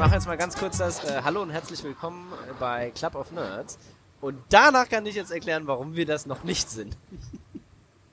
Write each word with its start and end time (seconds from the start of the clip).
mache 0.00 0.14
jetzt 0.14 0.26
mal 0.26 0.38
ganz 0.38 0.56
kurz 0.56 0.78
das 0.78 1.04
äh, 1.04 1.20
Hallo 1.22 1.42
und 1.42 1.50
herzlich 1.50 1.84
willkommen 1.84 2.32
bei 2.58 2.90
Club 2.94 3.14
of 3.16 3.32
Nerds. 3.32 3.78
Und 4.22 4.38
danach 4.48 4.88
kann 4.88 5.04
ich 5.04 5.14
jetzt 5.14 5.30
erklären, 5.30 5.66
warum 5.66 5.94
wir 5.94 6.06
das 6.06 6.24
noch 6.24 6.42
nicht 6.42 6.70
sind. 6.70 6.96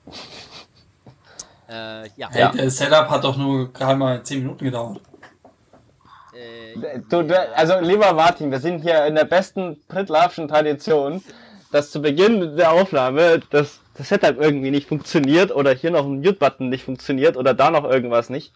äh, 1.70 2.10
ja. 2.18 2.30
Hey, 2.30 2.50
der 2.58 2.70
Setup 2.72 3.10
hat 3.10 3.24
doch 3.24 3.38
nur 3.38 3.72
gerade 3.72 3.98
mal 3.98 4.22
10 4.22 4.40
Minuten 4.40 4.66
gedauert. 4.66 5.00
Äh, 6.34 7.00
du, 7.08 7.24
du, 7.24 7.56
also 7.56 7.80
lieber 7.80 8.12
Martin, 8.12 8.52
wir 8.52 8.60
sind 8.60 8.82
hier 8.82 9.06
in 9.06 9.16
der 9.16 9.24
besten 9.24 9.80
Prittlarfschen 9.88 10.50
Tradition, 10.50 11.24
dass 11.72 11.90
zu 11.90 12.02
Beginn 12.02 12.58
der 12.58 12.74
Aufnahme 12.74 13.40
das, 13.50 13.80
das 13.94 14.10
Setup 14.10 14.42
irgendwie 14.42 14.72
nicht 14.72 14.90
funktioniert 14.90 15.56
oder 15.56 15.74
hier 15.74 15.92
noch 15.92 16.04
ein 16.06 16.20
Mute-Button 16.20 16.68
nicht 16.68 16.84
funktioniert 16.84 17.38
oder 17.38 17.54
da 17.54 17.72
noch 17.72 17.86
irgendwas 17.86 18.30
nicht. 18.30 18.52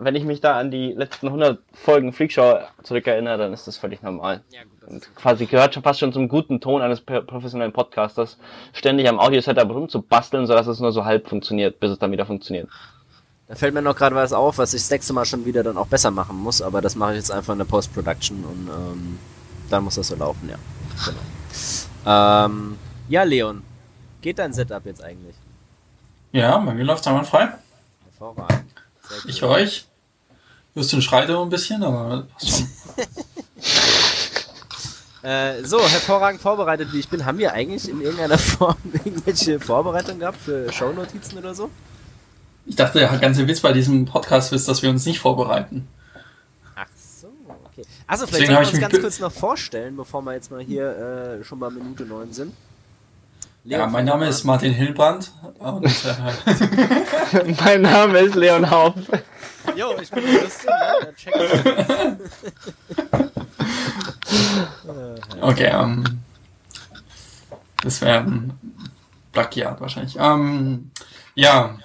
Wenn 0.00 0.14
ich 0.14 0.24
mich 0.24 0.40
da 0.40 0.58
an 0.58 0.70
die 0.70 0.92
letzten 0.92 1.26
100 1.26 1.58
Folgen 1.74 2.12
Freakshow 2.12 2.58
zurückerinnere, 2.82 3.38
dann 3.38 3.52
ist 3.52 3.66
das 3.66 3.76
völlig 3.76 4.02
normal. 4.02 4.40
Ja, 4.50 4.62
gut, 4.62 4.88
Und 4.88 5.14
quasi 5.14 5.46
gehört 5.46 5.74
schon 5.74 5.82
fast 5.82 6.00
schon 6.00 6.12
zum 6.12 6.28
guten 6.28 6.60
Ton 6.60 6.82
eines 6.82 7.00
professionellen 7.00 7.72
Podcasters, 7.72 8.38
ständig 8.72 9.08
am 9.08 9.20
Audio-Setup 9.20 9.68
rumzubasteln, 9.68 10.46
sodass 10.46 10.66
es 10.66 10.80
nur 10.80 10.92
so 10.92 11.04
halb 11.04 11.28
funktioniert, 11.28 11.78
bis 11.78 11.90
es 11.90 11.98
dann 11.98 12.10
wieder 12.10 12.26
funktioniert. 12.26 12.68
Da 13.48 13.54
fällt 13.54 13.74
mir 13.74 13.82
noch 13.82 13.94
gerade 13.94 14.16
was 14.16 14.32
auf, 14.32 14.56
was 14.58 14.72
ich 14.72 14.80
das 14.80 14.90
nächste 14.90 15.12
Mal 15.12 15.26
schon 15.26 15.44
wieder 15.44 15.62
dann 15.62 15.76
auch 15.76 15.86
besser 15.86 16.10
machen 16.10 16.38
muss, 16.38 16.62
aber 16.62 16.80
das 16.80 16.96
mache 16.96 17.12
ich 17.12 17.18
jetzt 17.18 17.30
einfach 17.30 17.52
in 17.52 17.58
der 17.58 17.66
Post-Production 17.66 18.44
und 18.44 18.68
ähm, 18.68 19.18
dann 19.68 19.84
muss 19.84 19.96
das 19.96 20.08
so 20.08 20.16
laufen, 20.16 20.48
ja. 20.48 20.56
Genau. 21.04 22.46
Ähm, 22.46 22.78
ja, 23.08 23.24
Leon, 23.24 23.62
geht 24.22 24.38
dein 24.38 24.54
Setup 24.54 24.84
jetzt 24.86 25.04
eigentlich? 25.04 25.36
Ja, 26.32 26.56
bei 26.56 26.72
mir 26.72 26.84
läuft 26.84 27.02
es 27.02 27.06
einwandfrei. 27.08 27.48
Hervorragend. 28.04 28.81
Ich 29.26 29.42
euch. 29.42 29.86
Justin 30.74 31.02
schreit 31.02 31.28
immer 31.28 31.42
ein 31.42 31.50
bisschen, 31.50 31.82
aber 31.82 32.26
passt 32.32 32.48
schon. 32.50 32.68
Äh, 35.22 35.62
so, 35.62 35.78
hervorragend 35.78 36.40
vorbereitet 36.40 36.92
wie 36.92 36.98
ich 36.98 37.08
bin, 37.08 37.24
haben 37.24 37.38
wir 37.38 37.52
eigentlich 37.52 37.88
in 37.88 38.00
irgendeiner 38.00 38.38
Form 38.38 38.74
irgendwelche 39.04 39.60
Vorbereitungen 39.60 40.18
gehabt 40.18 40.38
für 40.38 40.72
Shownotizen 40.72 41.38
oder 41.38 41.54
so? 41.54 41.70
Ich 42.66 42.74
dachte, 42.74 42.98
der 42.98 43.08
ganze 43.18 43.46
Witz 43.46 43.60
bei 43.60 43.72
diesem 43.72 44.04
Podcast 44.04 44.52
ist, 44.52 44.66
dass 44.66 44.82
wir 44.82 44.90
uns 44.90 45.06
nicht 45.06 45.20
vorbereiten. 45.20 45.86
Ach 46.74 46.86
so, 46.96 47.28
okay. 47.66 47.86
Also 48.08 48.26
vielleicht 48.26 48.46
sollen 48.46 48.58
wir 48.62 48.68
uns 48.68 48.80
ganz 48.80 49.00
kurz 49.00 49.20
noch 49.20 49.32
vorstellen, 49.32 49.96
bevor 49.96 50.22
wir 50.22 50.34
jetzt 50.34 50.50
mal 50.50 50.60
hier 50.60 51.38
äh, 51.40 51.44
schon 51.44 51.60
bei 51.60 51.70
Minute 51.70 52.04
9 52.04 52.32
sind. 52.32 52.52
Leon 53.64 53.80
ja, 53.80 53.86
mein 53.86 54.04
Name 54.04 54.28
ist 54.28 54.44
Martin 54.44 54.72
Hilbrand. 54.72 55.32
Und, 55.58 55.84
äh, 55.84 57.54
mein 57.64 57.82
Name 57.82 58.18
ist 58.18 58.34
Leon 58.34 58.68
Haupt. 58.68 58.98
Jo, 59.76 59.94
ich 60.00 60.10
bin 60.10 60.24
Christian, 60.24 60.74
ne? 61.00 61.14
check 61.14 61.32
Okay, 65.40 65.70
ähm. 65.72 66.02
Das 67.84 68.00
wäre 68.00 68.18
ein 68.18 68.52
Plagiat 69.32 69.80
wahrscheinlich. 69.80 70.16
Ähm, 70.18 70.90
ja, 71.34 71.76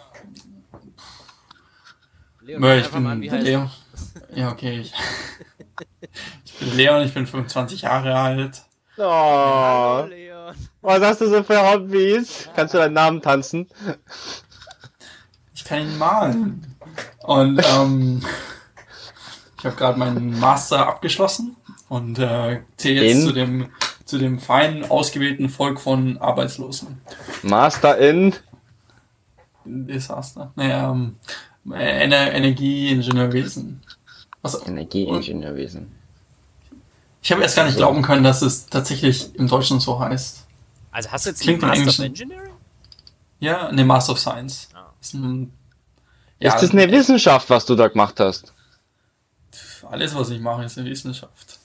Leon, 2.48 2.80
ich 2.80 2.90
bin 2.90 3.06
an, 3.06 3.22
Leon. 3.22 3.70
Ja, 4.34 4.52
okay. 4.52 4.80
Ich, 4.80 4.94
ich, 6.46 6.54
bin 6.60 6.78
Leon, 6.78 7.04
ich 7.04 7.14
bin 7.14 7.28
25 7.28 7.82
Jahre 7.82 8.16
alt. 8.16 8.64
Oh. 8.98 9.04
Hallo, 9.04 10.08
Leon. 10.08 10.27
Was 10.82 11.02
hast 11.02 11.22
du 11.22 11.30
so 11.30 11.44
für 11.44 11.72
Hobbys? 11.72 12.46
Ja. 12.46 12.52
Kannst 12.56 12.74
du 12.74 12.78
deinen 12.78 12.94
Namen 12.94 13.22
tanzen? 13.22 13.68
Ich 15.54 15.64
kann 15.64 15.82
ihn 15.82 15.98
malen. 15.98 16.76
Und 17.24 17.62
ähm, 17.76 18.22
ich 19.58 19.66
habe 19.66 19.76
gerade 19.76 20.00
meinen 20.00 20.40
Master 20.40 20.88
abgeschlossen 20.88 21.56
und 21.90 22.20
äh, 22.20 22.62
zähle 22.78 23.04
jetzt 23.04 23.18
in? 23.18 23.22
zu 23.22 23.34
dem 23.34 23.70
zu 24.06 24.18
dem 24.18 24.40
feinen 24.40 24.90
ausgewählten 24.90 25.50
Volk 25.50 25.82
von 25.82 26.18
Arbeitslosen. 26.18 27.02
Master 27.44 27.98
in 27.98 28.34
Desaster. 29.66 30.54
Naja, 30.56 30.92
ähm, 30.92 31.18
Ener 31.70 32.32
Energieingenieurwesen. 32.34 33.82
Also, 34.42 34.66
Energieingenieurwesen. 34.66 35.97
Ich 37.28 37.32
habe 37.34 37.42
erst 37.42 37.58
gar 37.58 37.66
nicht 37.66 37.76
glauben 37.76 38.04
können, 38.04 38.24
dass 38.24 38.42
es 38.42 38.68
tatsächlich 38.68 39.36
im 39.36 39.50
Deutschen 39.50 39.82
so 39.82 40.00
heißt. 40.00 40.46
Also 40.92 41.12
hast 41.12 41.26
du 41.26 41.32
jetzt 41.32 41.42
Klingt 41.42 41.62
Master 41.62 41.90
of 41.90 42.00
Engineering? 42.00 42.54
Ja, 43.42 43.70
ne 43.70 43.84
Master 43.84 44.14
of 44.14 44.20
Science. 44.20 44.70
Ah. 44.74 44.94
Ist, 45.02 45.14
ein, 45.14 45.52
ja, 46.40 46.54
ist 46.54 46.64
das 46.64 46.72
eine 46.72 46.90
Wissenschaft, 46.90 47.50
was 47.50 47.66
du 47.66 47.76
da 47.76 47.90
gemacht 47.90 48.22
hast? 48.22 48.54
Alles, 49.92 50.16
was 50.16 50.30
ich 50.30 50.40
mache, 50.40 50.64
ist 50.64 50.78
eine 50.78 50.90
Wissenschaft. 50.90 51.60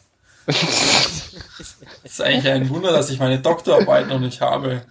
Es 0.48 1.76
ist 2.02 2.20
eigentlich 2.20 2.52
ein 2.52 2.68
Wunder, 2.68 2.90
dass 2.90 3.10
ich 3.10 3.20
meine 3.20 3.38
Doktorarbeit 3.38 4.08
noch 4.08 4.18
nicht 4.18 4.40
habe. 4.40 4.84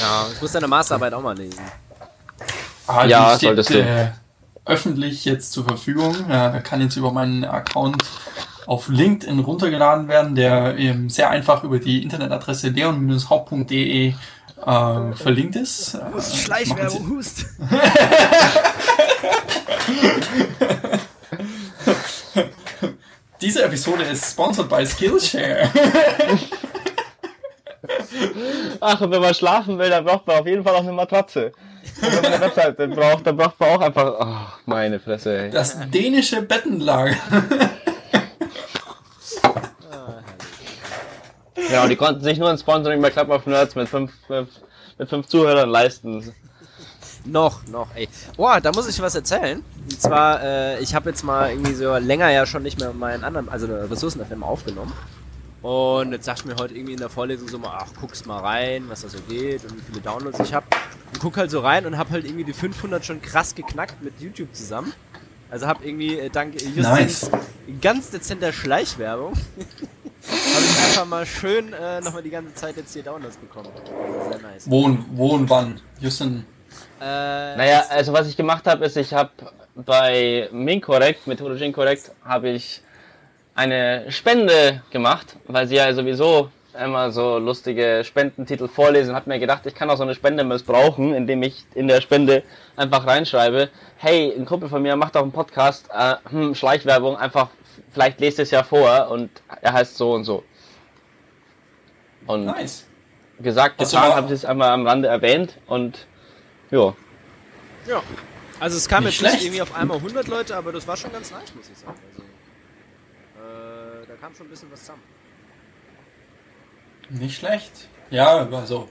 Ja, 0.00 0.28
ich 0.32 0.40
muss 0.40 0.52
deine 0.52 0.68
Masterarbeit 0.68 1.14
auch 1.14 1.20
mal 1.20 1.36
lesen. 1.36 1.64
Ah, 2.86 3.06
ja, 3.06 3.30
steht, 3.30 3.48
solltest 3.48 3.70
du. 3.70 4.12
Öffentlich 4.66 5.24
jetzt 5.24 5.52
zur 5.52 5.64
Verfügung. 5.64 6.28
Er 6.28 6.60
kann 6.60 6.80
jetzt 6.80 6.96
über 6.96 7.12
meinen 7.12 7.44
Account 7.44 8.02
auf 8.66 8.88
LinkedIn 8.88 9.38
runtergeladen 9.40 10.08
werden, 10.08 10.34
der 10.34 10.78
eben 10.78 11.10
sehr 11.10 11.28
einfach 11.30 11.64
über 11.64 11.78
die 11.78 12.02
Internetadresse 12.02 12.70
leon-haupt.de 12.70 14.14
äh, 14.66 15.12
verlinkt 15.12 15.56
ist. 15.56 15.98
Hust, 16.14 16.32
äh, 16.32 16.36
Schleichwerbung, 16.36 17.10
Hust. 17.10 17.44
Diese 23.40 23.64
Episode 23.64 24.04
ist 24.04 24.30
sponsored 24.30 24.68
by 24.70 24.86
Skillshare. 24.86 25.68
Ach, 28.86 29.00
und 29.00 29.10
wenn 29.10 29.22
man 29.22 29.32
schlafen 29.32 29.78
will, 29.78 29.88
dann 29.88 30.04
braucht 30.04 30.26
man 30.26 30.40
auf 30.40 30.46
jeden 30.46 30.62
Fall 30.62 30.74
auch 30.74 30.82
eine 30.82 30.92
Matratze. 30.92 31.52
Und 32.02 32.02
wenn 32.02 32.22
man 32.22 32.32
eine 32.34 32.40
Webseite 32.42 32.86
braucht, 32.88 33.26
dann 33.26 33.34
braucht 33.34 33.58
man 33.58 33.70
auch 33.70 33.80
einfach. 33.80 34.14
Ach, 34.20 34.58
meine 34.66 35.00
Fresse, 35.00 35.38
ey. 35.44 35.50
Das 35.50 35.78
dänische 35.90 36.42
Bettenlager. 36.42 37.16
Genau, 41.54 41.88
die 41.88 41.96
konnten 41.96 42.22
sich 42.22 42.38
nur 42.38 42.50
ein 42.50 42.58
Sponsoring 42.58 43.00
bei 43.00 43.10
Club 43.10 43.30
of 43.30 43.46
Nerds 43.46 43.74
mit 43.74 43.88
fünf, 43.88 44.12
mit 44.28 45.08
fünf 45.08 45.26
Zuhörern 45.26 45.68
leisten. 45.68 46.32
Noch, 47.24 47.66
noch, 47.66 47.88
ey. 47.94 48.08
Boah, 48.36 48.60
da 48.60 48.70
muss 48.70 48.86
ich 48.88 49.00
was 49.00 49.14
erzählen. 49.14 49.64
Und 49.82 50.00
zwar, 50.00 50.42
äh, 50.42 50.80
ich 50.80 50.94
habe 50.94 51.08
jetzt 51.10 51.24
mal 51.24 51.50
irgendwie 51.50 51.74
so 51.74 51.96
länger 51.96 52.30
ja 52.30 52.44
schon 52.44 52.62
nicht 52.62 52.78
mehr 52.78 52.92
meinen 52.92 53.24
anderen, 53.24 53.48
also 53.48 53.66
Ressourcen-FM 53.66 54.42
aufgenommen. 54.42 54.92
Und 55.64 56.12
jetzt 56.12 56.26
sagst 56.26 56.44
du 56.44 56.48
mir 56.48 56.56
heute 56.56 56.74
irgendwie 56.74 56.92
in 56.92 56.98
der 56.98 57.08
Vorlesung 57.08 57.48
so 57.48 57.58
mal, 57.58 57.78
ach, 57.80 57.88
guckst 57.98 58.26
mal 58.26 58.38
rein, 58.38 58.84
was 58.88 59.00
da 59.00 59.08
so 59.08 59.16
geht 59.26 59.64
und 59.64 59.74
wie 59.74 59.80
viele 59.80 60.02
Downloads 60.02 60.38
ich 60.40 60.52
habe. 60.52 60.66
Und 61.10 61.20
guck 61.20 61.38
halt 61.38 61.50
so 61.50 61.60
rein 61.60 61.86
und 61.86 61.96
hab 61.96 62.10
halt 62.10 62.26
irgendwie 62.26 62.44
die 62.44 62.52
500 62.52 63.02
schon 63.02 63.22
krass 63.22 63.54
geknackt 63.54 64.02
mit 64.02 64.20
YouTube 64.20 64.54
zusammen. 64.54 64.92
Also 65.50 65.66
hab 65.66 65.82
irgendwie 65.82 66.18
äh, 66.18 66.28
dank 66.28 66.60
Justins 66.60 66.82
nice. 66.82 67.30
ganz 67.80 68.10
dezenter 68.10 68.52
Schleichwerbung 68.52 69.32
habe 70.28 70.64
ich 70.64 70.84
einfach 70.84 71.06
mal 71.06 71.24
schön 71.24 71.72
äh, 71.72 72.02
nochmal 72.02 72.22
die 72.22 72.30
ganze 72.30 72.52
Zeit 72.52 72.76
jetzt 72.76 72.92
hier 72.92 73.02
Downloads 73.02 73.38
bekommen. 73.38 73.70
Sehr 74.30 74.40
nice. 74.42 74.68
Wo 74.70 74.84
und, 74.84 75.06
wo 75.16 75.28
und 75.28 75.48
wann? 75.48 75.80
Justin? 75.98 76.44
Äh, 77.00 77.04
naja, 77.04 77.84
also 77.88 78.12
was 78.12 78.28
ich 78.28 78.36
gemacht 78.36 78.66
habe, 78.66 78.84
ist, 78.84 78.98
ich 78.98 79.14
habe 79.14 79.30
bei 79.74 80.46
Mincorrect, 80.52 81.26
Methodology 81.26 81.64
Incorrect, 81.64 82.10
habe 82.22 82.50
ich 82.50 82.82
eine 83.54 84.10
Spende 84.10 84.82
gemacht, 84.90 85.36
weil 85.46 85.66
sie 85.66 85.76
ja 85.76 85.92
sowieso 85.92 86.50
immer 86.78 87.12
so 87.12 87.38
lustige 87.38 88.02
Spendentitel 88.04 88.68
vorlesen. 88.68 89.14
Hat 89.14 89.26
mir 89.26 89.38
gedacht, 89.38 89.64
ich 89.66 89.74
kann 89.74 89.88
auch 89.90 89.96
so 89.96 90.02
eine 90.02 90.14
Spende 90.14 90.44
missbrauchen, 90.44 91.14
indem 91.14 91.42
ich 91.42 91.64
in 91.74 91.86
der 91.86 92.00
Spende 92.00 92.42
einfach 92.76 93.06
reinschreibe, 93.06 93.70
hey, 93.96 94.34
ein 94.36 94.44
Kumpel 94.44 94.68
von 94.68 94.82
mir 94.82 94.96
macht 94.96 95.16
auch 95.16 95.22
einen 95.22 95.32
Podcast, 95.32 95.88
äh, 95.92 96.16
hm, 96.30 96.54
Schleichwerbung, 96.54 97.16
einfach, 97.16 97.48
vielleicht 97.92 98.20
lest 98.20 98.40
es 98.40 98.50
ja 98.50 98.64
vor 98.64 99.08
und 99.10 99.30
er 99.60 99.72
heißt 99.72 99.96
so 99.96 100.12
und 100.14 100.24
so. 100.24 100.42
Und 102.26 102.46
nice. 102.46 102.86
gesagt, 103.38 103.78
getan, 103.78 104.14
habe 104.14 104.26
ich 104.26 104.32
es 104.32 104.44
einmal 104.44 104.70
am 104.70 104.86
Rande 104.86 105.08
erwähnt 105.08 105.58
und 105.66 106.06
ja. 106.70 106.94
Ja. 107.86 108.02
Also 108.58 108.78
es 108.78 108.88
kam 108.88 109.04
nicht 109.04 109.12
jetzt 109.12 109.18
schlecht. 109.20 109.34
nicht 109.34 109.44
irgendwie 109.44 109.62
auf 109.62 109.74
einmal 109.74 109.98
100 109.98 110.26
Leute, 110.26 110.56
aber 110.56 110.72
das 110.72 110.88
war 110.88 110.96
schon 110.96 111.12
ganz 111.12 111.30
nice, 111.30 111.54
muss 111.54 111.68
ich 111.70 111.78
sagen. 111.78 111.98
Kam 114.24 114.34
schon 114.34 114.46
ein 114.46 114.48
bisschen 114.48 114.72
was 114.72 114.80
zusammen. 114.80 115.02
Nicht 117.10 117.36
schlecht. 117.36 117.88
Ja, 118.10 118.48
also. 118.50 118.88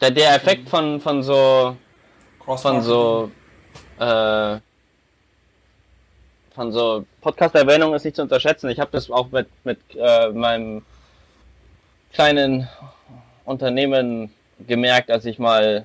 Der, 0.00 0.10
der 0.12 0.34
Effekt 0.34 0.66
von, 0.70 0.98
von 0.98 1.22
so. 1.22 1.76
Von 2.46 2.80
so. 2.80 3.30
Äh, 3.98 4.60
von 6.54 6.72
so 6.72 7.04
Podcast-Erwähnungen 7.20 7.92
ist 7.96 8.04
nicht 8.04 8.16
zu 8.16 8.22
unterschätzen. 8.22 8.70
Ich 8.70 8.80
habe 8.80 8.90
das 8.92 9.10
auch 9.10 9.30
mit, 9.30 9.46
mit 9.64 9.78
äh, 9.94 10.30
meinem 10.30 10.86
kleinen 12.14 12.66
Unternehmen 13.44 14.34
gemerkt, 14.66 15.10
als 15.10 15.26
ich 15.26 15.38
mal 15.38 15.84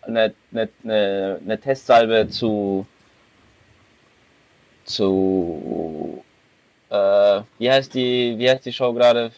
eine, 0.00 0.32
eine, 0.52 0.70
eine, 0.84 1.40
eine 1.44 1.60
Testsalbe 1.60 2.30
zu 2.30 2.86
zu 4.86 6.24
äh, 6.90 7.42
wie 7.58 7.70
heißt 7.70 7.94
die, 7.94 8.34
wie 8.38 8.50
heißt 8.50 8.66
die 8.66 8.72
Show 8.72 8.92
gerade? 8.92 9.32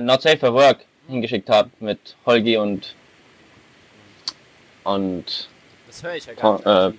Not 0.00 0.22
Safe 0.22 0.38
for 0.38 0.52
Work 0.52 0.84
hingeschickt 1.08 1.48
habe 1.48 1.70
mit 1.80 2.16
Holgi 2.26 2.56
und 2.56 2.94
und 4.82 5.48
das 5.86 6.02
höre 6.02 6.14
ich 6.14 6.26
ja 6.26 6.34
gar 6.34 6.52
nicht. 6.54 6.66
Äh, 6.66 6.92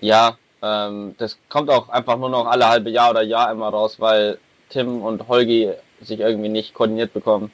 ja, 0.00 0.38
ähm, 0.62 1.14
das 1.18 1.38
kommt 1.48 1.70
auch 1.70 1.88
einfach 1.88 2.18
nur 2.18 2.30
noch 2.30 2.46
alle 2.46 2.68
halbe 2.68 2.90
Jahr 2.90 3.10
oder 3.10 3.22
Jahr 3.22 3.50
immer 3.50 3.68
raus, 3.68 4.00
weil 4.00 4.38
Tim 4.70 5.02
und 5.02 5.28
Holgi 5.28 5.72
sich 6.00 6.20
irgendwie 6.20 6.48
nicht 6.48 6.74
koordiniert 6.74 7.12
bekommen. 7.12 7.52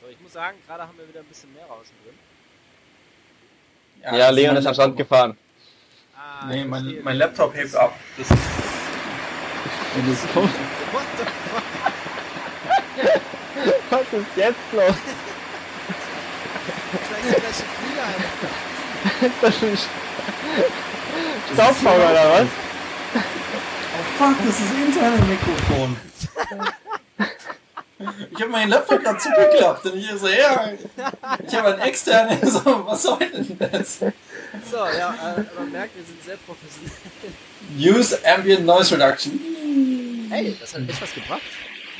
So, 0.00 0.08
ich 0.08 0.20
muss 0.20 0.32
sagen, 0.32 0.56
gerade 0.66 0.82
haben 0.82 0.96
wir 0.98 1.08
wieder 1.08 1.20
ein 1.20 1.26
bisschen 1.26 1.52
mehr 1.52 1.66
Rauschen 1.66 1.94
drin. 2.04 2.14
Ja, 4.02 4.16
ja 4.16 4.30
Leon 4.30 4.56
ist 4.56 4.66
am 4.66 4.74
Strand 4.74 4.96
gefahren. 4.96 5.36
Nee, 6.46 6.64
mein, 6.64 6.98
mein 7.02 7.16
Laptop 7.16 7.54
hebt 7.54 7.74
ab. 7.74 7.94
Das 8.16 8.30
ist, 8.30 8.38
das 9.94 10.06
ist 10.12 10.36
What 10.36 11.04
the 11.16 11.24
fuck? 11.50 11.62
Was 13.90 14.12
ist 14.12 14.36
jetzt 14.36 14.72
los? 14.72 14.94
Vielleicht 17.08 17.28
ist 19.22 19.32
das 19.42 19.62
ein 19.62 19.78
Staubsauger 21.54 22.10
oder 22.10 22.30
was? 22.32 22.46
Oh 23.14 24.04
fuck, 24.18 24.36
das 24.46 24.60
ist 24.60 24.72
interne 24.86 25.24
Mikrofon. 25.24 25.96
Ich 28.30 28.40
habe 28.40 28.52
meinen 28.52 28.68
Laptop 28.70 29.02
gerade 29.02 29.18
zugeklappt 29.18 29.86
und 29.86 29.96
ich 29.96 30.08
so, 30.16 30.28
ja, 30.28 30.70
ich 31.44 31.54
habe 31.56 31.72
einen 31.72 31.80
externen, 31.80 32.38
so, 32.48 32.60
was 32.86 33.02
soll 33.02 33.18
denn 33.18 33.58
das? 33.58 33.98
So, 34.70 34.76
ja, 34.76 35.34
äh, 35.36 35.44
man 35.56 35.72
merkt, 35.72 35.96
wir 35.96 36.04
sind 36.04 36.22
sehr 36.22 36.36
professionell. 36.36 36.92
Use 37.76 38.18
Ambient 38.24 38.66
Noise 38.66 38.94
Reduction. 38.94 39.40
Hey, 40.28 40.56
das 40.60 40.74
hat 40.74 40.88
echt 40.88 41.00
was 41.00 41.14
gebracht. 41.14 41.40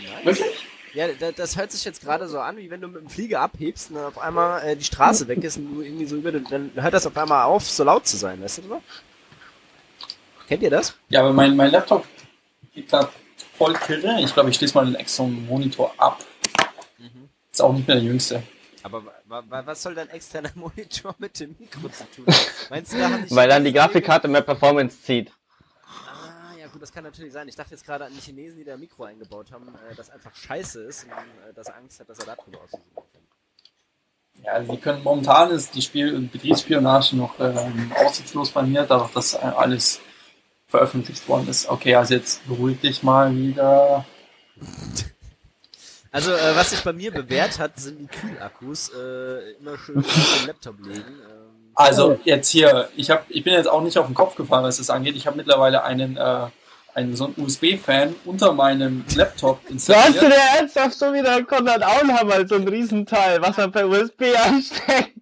Nice. 0.03 0.25
Wirklich? 0.25 0.69
Ja, 0.94 1.06
das 1.32 1.56
hört 1.56 1.70
sich 1.70 1.85
jetzt 1.85 2.03
gerade 2.03 2.29
so 2.29 2.41
an, 2.41 2.56
wie 2.56 2.70
wenn 2.70 2.81
du 2.81 2.88
mit 2.88 3.03
dem 3.03 3.09
Flieger 3.09 3.41
abhebst 3.41 3.91
und 3.91 3.97
dann 3.97 4.06
auf 4.06 4.19
einmal 4.19 4.62
äh, 4.65 4.76
die 4.76 4.85
Straße 4.85 5.29
weg 5.29 5.44
ist 5.44 5.56
und 5.56 5.75
du 5.75 5.82
irgendwie 5.82 6.06
so 6.06 6.17
über 6.17 6.32
den, 6.32 6.44
dann 6.44 6.73
hört 6.75 6.94
das 6.94 7.06
auf 7.06 7.17
einmal 7.17 7.44
auf, 7.44 7.69
so 7.69 7.85
laut 7.85 8.06
zu 8.06 8.17
sein, 8.17 8.43
weißt 8.43 8.59
du 8.59 8.62
so? 8.62 8.82
Kennt 10.49 10.62
ihr 10.62 10.70
das? 10.70 10.94
Ja, 11.11 11.20
aber 11.20 11.32
mein, 11.32 11.55
mein 11.56 11.70
Laptop 11.70 12.06
geht 12.75 12.88
gerade 12.88 13.09
voll 13.56 13.75
kirre. 13.75 14.20
Ich 14.20 14.32
glaube, 14.32 14.50
ich 14.50 14.56
schließe 14.56 14.75
mal 14.75 14.87
den 14.87 14.94
externen 14.94 15.47
Monitor 15.47 15.94
ab. 15.99 16.25
Mhm. 16.99 17.29
Ist 17.53 17.61
auch 17.61 17.73
nicht 17.73 17.87
mehr 17.87 17.97
der 17.97 18.05
jüngste. 18.05 18.43
Aber 18.82 19.03
was 19.29 19.83
soll 19.83 19.95
dein 19.95 20.09
externer 20.11 20.51
Monitor 20.55 21.15
mit 21.19 21.39
dem 21.41 21.55
Mikro 21.59 21.89
zu 21.89 22.05
tun? 22.11 22.27
Meinst 22.71 22.93
du, 22.93 22.99
da 22.99 23.11
habe 23.11 23.25
ich 23.27 23.35
Weil 23.35 23.49
dann 23.49 23.65
die 23.65 23.73
Grafikkarte 23.73 24.29
mehr 24.29 24.43
Performance 24.43 25.03
zieht. 25.03 25.33
Ah, 25.87 26.57
ja 26.59 26.67
gut, 26.69 26.83
das 26.83 26.93
kann 26.93 27.05
natürlich 27.05 27.33
sein. 27.33 27.49
Ich 27.49 27.57
dachte 27.57 27.73
jetzt 27.73 27.85
gerade 27.85 28.07
an 28.07 28.13
die 28.15 28.21
Chinesen, 28.21 28.59
die 28.59 28.65
da 28.65 28.75
ein 28.75 28.81
Mikro 28.81 29.05
eingebaut 29.05 29.53
haben, 29.53 29.69
äh, 29.69 29.95
das 29.95 30.11
einfach 30.11 30.35
scheiße 30.35 30.83
ist 30.83 31.05
und 31.05 31.11
äh, 31.11 31.55
dass 31.55 31.69
er 31.69 31.77
Angst 31.77 32.01
hat, 32.01 32.09
dass 32.09 32.19
er 32.19 32.27
da 32.27 32.37
drüber 32.37 32.63
aussieht. 32.63 32.81
Ja, 34.43 34.53
also 34.53 34.73
die 34.73 34.79
können 34.79 35.03
momentan 35.03 35.51
ist 35.51 35.75
die 35.75 35.83
Spiel 35.83 36.19
Betriebsspionage 36.21 37.17
noch 37.17 37.39
ähm, 37.41 37.93
aussichtslos 37.97 38.51
bei 38.53 38.63
mir, 38.63 38.85
dadurch, 38.85 39.11
dass 39.11 39.35
alles 39.35 40.01
veröffentlicht 40.69 41.29
worden 41.29 41.49
ist. 41.49 41.69
Okay, 41.69 41.95
also 41.97 42.15
jetzt 42.15 42.47
beruhig 42.47 42.81
dich 42.81 43.03
mal 43.03 43.35
wieder. 43.35 44.07
Also, 46.10 46.32
äh, 46.32 46.56
was 46.56 46.70
sich 46.70 46.82
bei 46.82 46.93
mir 46.93 47.10
bewährt 47.10 47.58
hat, 47.58 47.78
sind 47.78 47.99
die 47.99 48.06
Kühlakkus. 48.06 48.90
Äh, 48.90 49.52
immer 49.58 49.76
schön 49.78 49.99
auf 49.99 50.38
den 50.38 50.46
Laptop 50.46 50.78
legen. 50.81 51.00
Ähm, 51.00 51.72
also, 51.75 52.19
jetzt 52.25 52.49
hier, 52.50 52.88
ich, 52.96 53.10
hab, 53.10 53.26
ich 53.28 53.44
bin 53.44 53.52
jetzt 53.52 53.69
auch 53.69 53.82
nicht 53.82 53.99
auf 53.99 54.06
den 54.06 54.14
Kopf 54.14 54.34
gefallen, 54.34 54.64
was 54.64 54.78
das 54.78 54.90
angeht. 54.90 55.16
Ich 55.16 55.26
habe 55.26 55.37
mittlerweile 55.37 55.84
einen, 55.84 56.16
äh, 56.16 56.46
einen 56.94 57.14
so 57.14 57.26
einen 57.26 57.34
USB-Fan 57.38 58.16
unter 58.25 58.52
meinem 58.52 59.05
Laptop 59.14 59.60
installiert. 59.69 60.06
Da 60.06 60.12
hast 60.12 60.22
du 60.22 60.26
dir 60.28 60.58
ernsthaft 60.58 60.99
so 60.99 61.12
wie 61.12 61.22
der 61.22 61.44
Konrad 61.44 61.82
Auenhammer 61.82 62.46
so 62.49 62.56
ein 62.56 62.66
Riesenteil, 62.66 63.40
was 63.43 63.58
er 63.58 63.69
per 63.69 63.87
USB 63.88 64.34
ansteckt. 64.37 65.12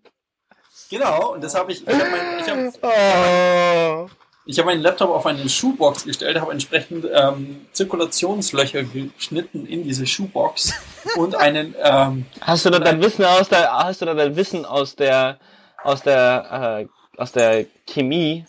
Genau, 0.89 1.35
und 1.35 1.43
das 1.43 1.55
habe 1.55 1.73
ich. 1.73 1.87
Ich 1.87 1.95
habe 1.95 2.11
mein, 2.11 2.39
ich 2.39 2.49
hab, 2.49 4.07
oh. 4.07 4.09
Ich 4.49 4.59
habe 4.59 4.67
meinen 4.67 4.83
Laptop 4.83 5.11
auf 5.11 5.27
eine 5.27 5.49
Schuhbox 5.49 6.05
gestellt, 6.05 6.41
habe 6.41 6.53
entsprechend 6.53 7.05
ähm, 7.13 7.67
Zirkulationslöcher 7.73 8.85
geschnitten 8.85 9.67
in 9.67 9.83
diese 9.83 10.07
Schuhbox 10.07 10.73
und 11.17 11.35
einen. 11.35 11.75
Ähm, 11.83 12.27
hast 12.41 12.65
du 12.65 12.71
da 12.71 12.79
dein 12.79 13.03
Wissen 13.03 13.25
aus 13.25 13.49
der, 13.49 13.73
hast 13.73 14.03
du 14.03 14.07
da 14.07 14.15
dein 14.15 14.37
Wissen 14.37 14.65
aus 14.65 14.95
der, 14.95 15.39
aus 15.83 16.03
der, 16.03 16.87
äh, 16.87 17.21
aus 17.21 17.33
der 17.33 17.67
Chemie 17.87 18.45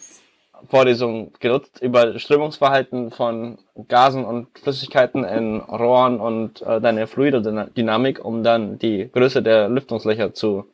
Vorlesung 0.70 1.34
genutzt 1.40 1.82
über 1.82 2.18
Strömungsverhalten 2.20 3.12
von 3.12 3.58
Gasen 3.88 4.26
und 4.26 4.48
Flüssigkeiten 4.60 5.24
in 5.24 5.62
Rohren 5.62 6.20
und 6.20 6.62
äh, 6.62 6.82
deine 6.82 7.08
Fluidodynamik, 7.08 8.24
um 8.24 8.44
dann 8.44 8.78
die 8.80 9.10
Größe 9.12 9.42
der 9.42 9.70
Lüftungslöcher 9.70 10.34
zu 10.34 10.66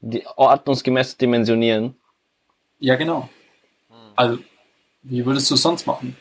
die 0.00 0.26
ordnungsgemäß 0.36 1.16
dimensionieren. 1.16 1.96
Ja, 2.78 2.96
genau. 2.96 3.28
Also, 4.16 4.38
wie 5.02 5.24
würdest 5.24 5.50
du 5.50 5.54
es 5.54 5.62
sonst 5.62 5.86
machen? 5.86 6.16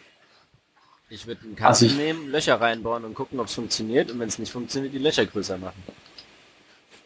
Ich 1.10 1.28
würde 1.28 1.42
einen 1.44 1.56
Kasten 1.56 1.86
also 1.86 1.98
nehmen, 1.98 2.32
Löcher 2.32 2.60
reinbauen 2.60 3.04
und 3.04 3.14
gucken, 3.14 3.40
ob 3.40 3.48
es 3.48 3.54
funktioniert 3.54 4.12
und 4.12 4.20
wenn 4.20 4.30
es 4.30 4.40
nicht 4.40 4.52
funktioniert, 4.52 4.94
die 4.94 5.00
Löcher 5.00 5.26
größer 5.26 5.58
machen. 5.58 5.84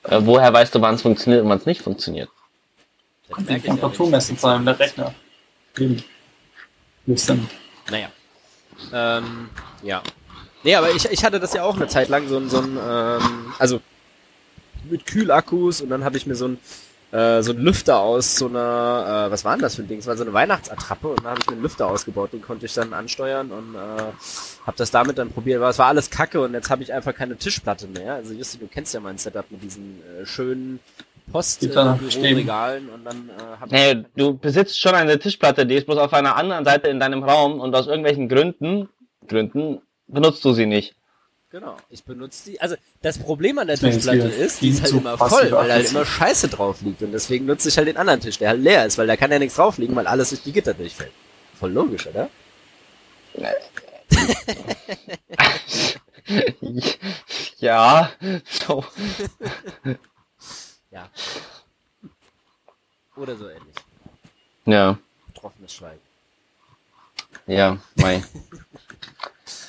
Äh, 0.04 0.20
woher 0.22 0.54
weißt 0.54 0.76
du, 0.76 0.82
wann 0.82 0.96
es 0.96 1.02
funktioniert 1.02 1.44
und 1.44 1.50
wann 1.50 1.58
es 1.58 1.66
nicht 1.66 1.82
funktioniert? 1.82 2.30
Kommt 3.30 3.50
die 3.50 3.60
Temperatur 3.60 4.10
messen 4.10 4.38
von 4.38 4.52
einem 4.52 4.68
Rechner. 4.68 5.14
Lüstern. 7.08 7.50
Naja. 7.90 8.10
Ähm, 8.94 9.50
ja. 9.82 10.04
Nee, 10.64 10.76
aber 10.76 10.92
ich, 10.92 11.06
ich 11.06 11.24
hatte 11.24 11.40
das 11.40 11.54
ja 11.54 11.64
auch 11.64 11.76
eine 11.76 11.88
Zeit 11.88 12.10
lang, 12.10 12.28
so 12.28 12.38
ein, 12.38 12.50
so 12.50 12.60
ein 12.60 12.78
ähm, 12.80 13.54
also 13.58 13.82
mit 14.90 15.06
Kühlakkus 15.06 15.82
und 15.82 15.90
dann 15.90 16.04
habe 16.04 16.18
ich 16.18 16.28
mir 16.28 16.36
so 16.36 16.48
ein 16.48 16.60
äh, 17.12 17.42
so 17.42 17.54
ein 17.54 17.60
Lüfter 17.60 18.00
aus 18.00 18.36
so 18.36 18.48
einer, 18.48 19.28
äh, 19.28 19.32
was 19.32 19.46
war 19.46 19.54
denn 19.54 19.62
das 19.62 19.76
für 19.76 19.84
ein 19.84 19.88
Ding? 19.88 20.00
Es 20.00 20.08
war 20.08 20.18
so 20.18 20.24
eine 20.24 20.34
Weihnachtsattrappe 20.34 21.08
und 21.08 21.20
dann 21.20 21.32
habe 21.32 21.40
ich 21.42 21.48
mir 21.48 21.54
einen 21.54 21.62
Lüfter 21.62 21.88
ausgebaut, 21.88 22.34
den 22.34 22.42
konnte 22.42 22.66
ich 22.66 22.74
dann 22.74 22.94
ansteuern 22.94 23.52
und 23.52 23.76
äh, 23.76 23.78
habe 23.78 24.78
das 24.78 24.92
damit 24.92 25.18
dann 25.18 25.32
probiert. 25.32 25.58
Aber 25.58 25.70
es 25.70 25.80
war 25.80 25.88
alles 25.88 26.10
kacke 26.10 26.42
und 26.42 26.54
jetzt 26.54 26.70
habe 26.70 26.84
ich 26.84 26.92
einfach 26.94 27.14
keine 27.14 27.38
Tischplatte 27.38 27.88
mehr. 27.88 28.16
Also 28.16 28.34
Justin, 28.34 28.62
du 28.62 28.68
kennst 28.68 28.94
ja 28.94 29.00
mein 29.00 29.18
Setup 29.18 29.50
mit 29.50 29.64
diesen 29.64 30.02
äh, 30.22 30.26
schönen 30.26 30.80
Postregalen 31.32 32.88
äh, 32.90 32.92
und 32.92 33.06
dann 33.06 33.30
äh, 33.30 33.60
hab 33.60 33.72
hey, 33.72 34.04
du 34.16 34.38
besitzt 34.38 34.80
schon 34.80 34.94
eine 34.94 35.18
Tischplatte, 35.18 35.66
die 35.66 35.76
ist 35.76 35.86
bloß 35.86 35.98
auf 35.98 36.14
einer 36.14 36.36
anderen 36.36 36.66
Seite 36.66 36.88
in 36.90 37.00
deinem 37.00 37.24
Raum 37.24 37.60
und 37.60 37.74
aus 37.76 37.88
irgendwelchen 37.88 38.30
Gründen, 38.30 38.90
Gründen 39.28 39.82
benutzt 40.08 40.44
du 40.46 40.54
sie 40.54 40.66
nicht. 40.66 40.96
Genau, 41.56 41.78
ich 41.90 42.04
benutze 42.04 42.52
die. 42.52 42.60
Also 42.60 42.76
das 43.02 43.18
Problem 43.18 43.58
an 43.60 43.68
der 43.68 43.78
Tischplatte 43.78 44.28
ist, 44.28 44.62
die 44.62 44.72
ist 44.72 44.82
halt 44.82 44.92
immer 44.92 45.18
voll, 45.18 45.50
weil 45.54 45.72
halt 45.72 45.90
immer 45.90 46.06
Scheiße 46.06 46.50
drauf 46.50 46.82
liegt. 46.82 47.02
Und 47.02 47.14
deswegen 47.14 47.46
nutze 47.46 47.70
ich 47.70 47.78
halt 47.78 47.88
den 47.88 47.96
anderen 47.96 48.20
Tisch, 48.20 48.38
der 48.38 48.50
halt 48.50 48.60
leer 48.60 48.86
ist, 48.86 48.98
weil 48.98 49.08
da 49.08 49.16
kann 49.16 49.32
ja 49.32 49.40
nichts 49.40 49.56
drauf 49.56 49.78
liegen, 49.78 49.96
weil 49.96 50.06
alles 50.06 50.32
durch 50.32 50.44
die 50.44 50.52
Gitter 50.52 50.74
durchfällt. 50.74 51.14
Voll 51.58 51.72
logisch, 51.72 52.08
oder? 52.08 52.30
ja, 57.60 58.12
so. 58.50 58.84
ja. 60.92 61.10
Oder 63.16 63.38
so 63.38 63.48
ähnlich. 63.48 63.76
Ja. 64.66 64.98
Betroffenes 65.28 65.74
Schweigen. 65.74 66.02
Ja, 67.48 67.78
mei. 67.96 68.22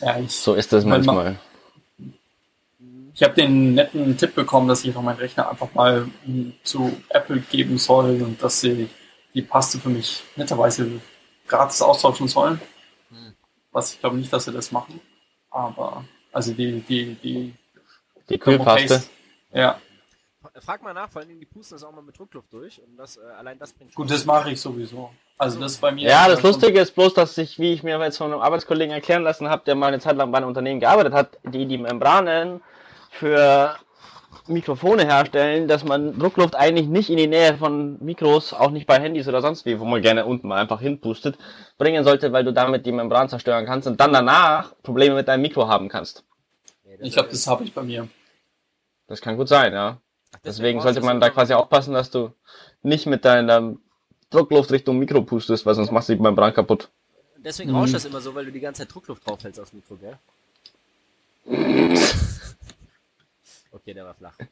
ja, 0.01 0.19
ich, 0.19 0.35
so 0.35 0.55
ist 0.55 0.73
das 0.73 0.85
manchmal. 0.85 1.39
Ich 3.17 3.23
habe 3.23 3.33
den 3.33 3.73
netten 3.73 4.19
Tipp 4.19 4.35
bekommen, 4.35 4.69
dass 4.69 4.85
ich 4.85 4.95
noch 4.95 5.01
meinen 5.01 5.17
Rechner 5.17 5.49
einfach 5.49 5.73
mal 5.73 6.07
zu 6.63 6.95
Apple 7.09 7.41
geben 7.41 7.79
soll 7.79 8.21
und 8.21 8.43
dass 8.43 8.61
sie 8.61 8.91
die 9.33 9.41
Paste 9.41 9.79
für 9.79 9.89
mich 9.89 10.23
netterweise 10.37 11.01
gratis 11.49 11.81
austauschen 11.81 12.29
sollen. 12.29 12.61
Hm. 13.09 13.35
Was 13.73 13.95
ich 13.95 14.01
glaube 14.01 14.19
nicht, 14.19 14.31
dass 14.31 14.45
sie 14.45 14.53
das 14.53 14.71
machen. 14.71 15.01
Aber 15.51 16.05
also 16.31 16.53
die 16.53 16.81
die 16.83 17.15
die 17.15 17.55
die 18.29 18.39
Kühlpaste. 18.39 19.03
Ja. 19.51 19.81
Frag 20.61 20.83
mal 20.83 20.93
nach, 20.93 21.11
vor 21.11 21.23
allem 21.23 21.41
die 21.41 21.47
pusten 21.47 21.75
das 21.75 21.85
auch 21.85 21.93
mal 21.93 22.03
mit 22.03 22.19
Druckluft 22.19 22.53
durch 22.53 22.83
und 22.83 22.99
das 22.99 23.17
äh, 23.17 23.21
allein 23.39 23.59
das 23.59 23.73
bringt 23.73 23.95
Gut, 23.95 24.11
das 24.11 24.27
mache 24.27 24.51
ich 24.51 24.61
sowieso. 24.61 25.11
Also 25.39 25.59
das 25.59 25.73
ist 25.73 25.81
bei 25.81 25.91
mir. 25.91 26.07
Ja, 26.07 26.29
das 26.29 26.43
Lustige 26.43 26.81
ist 26.81 26.95
bloß, 26.95 27.15
dass 27.15 27.37
ich, 27.39 27.59
wie 27.59 27.73
ich 27.73 27.83
mir 27.83 27.99
jetzt 27.99 28.19
von 28.19 28.31
einem 28.31 28.43
Arbeitskollegen 28.43 28.93
erklären 28.93 29.23
lassen 29.23 29.49
habe, 29.49 29.65
der 29.65 29.75
mal 29.75 29.89
eine 29.89 30.01
Zeit 30.01 30.17
lang 30.17 30.31
bei 30.31 30.39
einem 30.39 30.49
Unternehmen 30.49 30.81
gearbeitet 30.81 31.15
hat, 31.15 31.39
die 31.45 31.65
die 31.65 31.79
Membranen 31.79 32.61
für 33.19 33.77
Mikrofone 34.49 35.05
herstellen, 35.05 35.67
dass 35.69 35.85
man 35.85 36.19
Druckluft 36.19 36.55
eigentlich 36.55 36.87
nicht 36.87 37.11
in 37.11 37.17
die 37.17 37.27
Nähe 37.27 37.57
von 37.57 38.03
Mikros, 38.05 38.53
auch 38.53 38.71
nicht 38.71 38.87
bei 38.87 39.01
Handys 39.01 39.27
oder 39.27 39.41
sonst 39.41 39.67
wie, 39.67 39.81
wo 39.81 39.85
man 39.85 40.03
gerne 40.03 40.25
unten 40.25 40.49
mal 40.49 40.61
einfach 40.61 40.81
hinpustet, 40.81 41.37
bringen 41.79 42.05
sollte, 42.05 42.33
weil 42.33 42.45
du 42.45 42.53
damit 42.53 42.87
die 42.87 42.93
Membran 42.93 43.29
zerstören 43.29 43.67
kannst 43.67 43.89
und 43.89 44.01
dann 44.01 44.13
danach 44.13 44.75
Probleme 44.83 45.15
mit 45.15 45.29
deinem 45.29 45.43
Mikro 45.43 45.69
haben 45.69 45.89
kannst. 45.89 46.25
Ich 47.01 47.13
glaube, 47.13 47.29
das 47.31 47.47
habe 47.47 47.65
ich 47.65 47.75
bei 47.75 47.83
mir. 47.83 48.09
Das 49.09 49.21
kann 49.21 49.37
gut 49.37 49.49
sein, 49.49 49.73
ja. 49.73 49.99
Deswegen 50.45 50.81
sollte 50.81 51.01
man 51.01 51.21
da 51.21 51.31
quasi 51.31 51.55
aufpassen, 51.55 51.95
dass 51.95 52.11
du 52.11 52.33
nicht 52.83 53.07
mit 53.07 53.25
deinem 53.25 53.81
Druckluft 54.31 54.71
Richtung 54.71 54.99
Mikro 54.99 55.23
pustest, 55.23 55.67
weil 55.67 55.75
sonst 55.75 55.91
machst 55.91 56.09
du 56.09 56.17
beim 56.17 56.35
Brand 56.35 56.55
kaputt. 56.55 56.89
Deswegen 57.39 57.71
rauscht 57.71 57.95
das 57.95 58.05
immer 58.05 58.21
so, 58.21 58.35
weil 58.35 58.45
du 58.45 58.53
die 58.53 58.61
ganze 58.61 58.83
Zeit 58.83 58.95
Druckluft 58.95 59.27
draufhältst 59.27 59.61
aufs 59.61 59.73
Mikro, 59.73 59.97
gell? 59.97 60.19
okay, 63.77 63.95
der 63.95 64.05
war 64.05 64.15
flach. 64.15 64.37